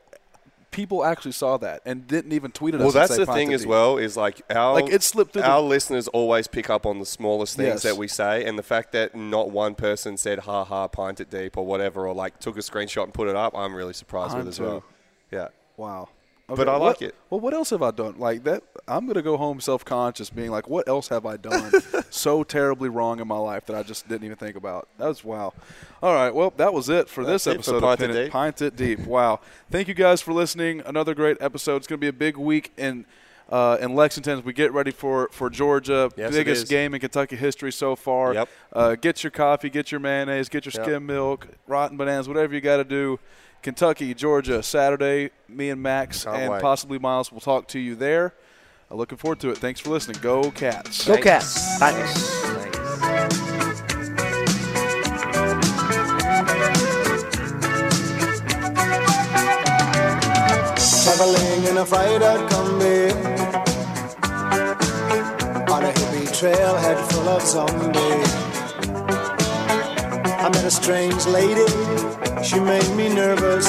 people 0.71 1.05
actually 1.05 1.33
saw 1.33 1.57
that 1.59 1.83
and 1.85 2.07
didn't 2.07 2.33
even 2.33 2.53
tweet 2.53 2.75
at 2.75 2.81
us. 2.81 2.95
Well, 2.95 3.03
and 3.03 3.11
that's 3.11 3.17
the 3.19 3.27
thing 3.27 3.53
as 3.53 3.67
well. 3.67 3.99
Is 3.99 4.17
like 4.17 4.41
our 4.51 4.75
Like, 4.81 4.93
it 4.93 5.03
slipped 5.03 5.33
through 5.33 5.43
the- 5.43 5.49
Our 5.51 5.61
listeners 5.61 6.07
always 6.09 6.47
pick 6.47 6.71
up 6.71 6.87
on 6.87 6.99
the 6.99 7.07
smallest 7.07 7.57
things 7.57 7.69
Yes. 7.69 7.83
that 7.83 7.97
we 7.97 8.07
say, 8.09 8.45
and 8.45 8.59
the 8.59 8.63
fact 8.63 8.93
that 8.93 9.15
not 9.17 9.51
one 9.51 9.75
person 9.75 10.17
said 10.17 10.41
"ha 10.41 10.65
ha, 10.65 10.87
pint 10.89 11.21
it 11.21 11.29
deep" 11.31 11.57
or 11.57 11.67
whatever, 11.67 12.07
or 12.07 12.15
like 12.15 12.39
took 12.39 12.57
a 12.57 12.61
screenshot 12.61 13.05
and 13.05 13.15
put 13.15 13.29
it 13.29 13.37
up, 13.37 13.57
I'm 13.57 13.75
really 13.75 13.93
surprised 13.95 14.33
I'm 14.33 14.39
with 14.39 14.49
as 14.49 14.57
too. 14.59 14.63
well. 14.65 14.85
Yeah. 15.31 15.49
Wow. 15.77 16.09
But 16.57 16.69
I 16.69 16.73
what- 16.73 16.83
like 16.83 17.03
it. 17.03 17.15
Well, 17.31 17.41
what 17.41 17.55
else 17.55 17.71
have 17.71 17.83
I 17.83 17.91
done? 17.91 18.15
Like 18.19 18.45
that, 18.45 18.63
I'm 18.89 19.07
gonna 19.07 19.23
go 19.23 19.37
home 19.37 19.61
self-conscious, 19.61 20.31
being 20.31 20.51
like, 20.51 20.69
"What 20.69 20.89
else 20.89 21.09
have 21.09 21.25
I 21.27 21.37
done 21.37 21.73
so 22.11 22.43
terribly 22.45 22.89
wrong 22.89 23.21
in 23.21 23.29
my 23.29 23.39
life 23.39 23.67
that 23.67 23.77
I 23.77 23.83
just 23.83 24.09
didn't 24.09 24.25
even 24.25 24.37
think 24.37 24.57
about?" 24.57 24.89
That 24.99 25.07
was 25.09 25.25
wow. 25.25 25.53
All 26.03 26.15
right, 26.15 26.35
well, 26.35 26.53
that 26.57 26.73
was 26.73 26.89
it 26.89 27.09
for 27.09 27.25
That's 27.25 27.45
this 27.45 27.55
it 27.55 27.65
for 27.65 27.77
episode 27.77 27.81
Pint 27.83 28.01
of 28.03 28.11
It 28.11 28.15
Pin 28.15 28.27
It, 28.27 28.31
Pint 28.33 28.63
It 28.63 28.77
Deep. 28.77 29.01
Wow, 29.01 29.41
thank 29.71 29.89
you 29.89 29.95
guys 29.95 30.21
for 30.21 30.33
listening. 30.33 30.83
Another 30.85 31.15
great 31.15 31.37
episode. 31.41 31.77
It's 31.77 31.87
gonna 31.87 31.99
be 31.99 32.09
a 32.09 32.13
big 32.13 32.37
week 32.37 32.73
in. 32.77 33.07
Uh, 33.49 33.77
in 33.81 33.97
Lexington, 33.97 34.39
as 34.39 34.45
we 34.45 34.53
get 34.53 34.73
ready 34.73 34.93
for, 34.93 35.29
for 35.33 35.51
Georgia, 35.51 36.09
Yes, 36.17 36.31
biggest 36.33 36.69
game 36.69 36.95
in 36.95 37.01
Kentucky 37.01 37.35
history 37.35 37.73
so 37.73 37.97
far. 37.97 38.33
Yep. 38.33 38.49
Uh, 38.73 38.95
get 38.95 39.25
your 39.25 39.33
coffee, 39.33 39.69
get 39.69 39.91
your 39.91 39.99
mayonnaise, 39.99 40.49
get 40.49 40.65
your 40.67 40.73
Yep. 40.73 40.85
skim 40.85 41.07
milk, 41.07 41.49
rotten 41.67 41.97
bananas, 41.97 42.29
whatever 42.29 42.55
you 42.55 42.61
got 42.61 42.77
to 42.77 42.85
do. 42.85 43.19
Kentucky, 43.63 44.15
Georgia, 44.15 44.63
Saturday. 44.63 45.31
Me 45.49 45.71
and 45.71 45.83
Max 45.83 46.25
Can't 46.25 46.37
and 46.37 46.53
wait. 46.53 46.63
possibly 46.63 46.99
Miles 46.99 47.31
will 47.31 47.41
talk 47.41 47.69
to 47.69 47.79
you 47.79 47.95
there. 47.95 48.35
Uh, 48.91 48.95
looking 48.95 49.19
forward 49.19 49.41
to 49.41 49.51
it. 49.51 49.59
Thanks 49.59 49.81
for 49.81 49.91
listening. 49.91 50.19
Go 50.21 50.51
Cats. 50.51 51.07
Go 51.07 51.17
Cats. 51.17 51.79
Thanks. 51.79 52.41
Traveling 61.05 61.65
in 61.65 61.77
a 61.77 61.85
fried-out 61.85 62.51
Kombi 62.51 63.11
On 65.71 65.85
a 65.85 65.93
hippie 65.93 66.29
trailhead 66.33 67.13
full 67.13 67.29
of 67.29 67.43
zombies 67.43 68.60
I 68.60 68.60
met 70.53 70.65
a 70.65 70.71
strange 70.71 71.27
lady, 71.27 71.67
she 72.43 72.59
made 72.59 72.89
me 72.97 73.09
nervous. 73.09 73.67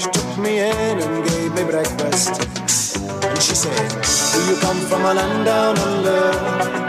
She 0.00 0.10
took 0.10 0.38
me 0.38 0.58
in 0.60 0.98
and 0.98 1.28
gave 1.28 1.54
me 1.54 1.64
breakfast. 1.64 2.40
And 3.24 3.42
she 3.42 3.54
said, 3.54 3.88
do 4.32 4.52
you 4.52 4.60
come 4.60 4.80
from 4.86 5.02
a 5.04 5.14
land 5.14 5.44
down 5.44 5.78
under? 5.78 6.87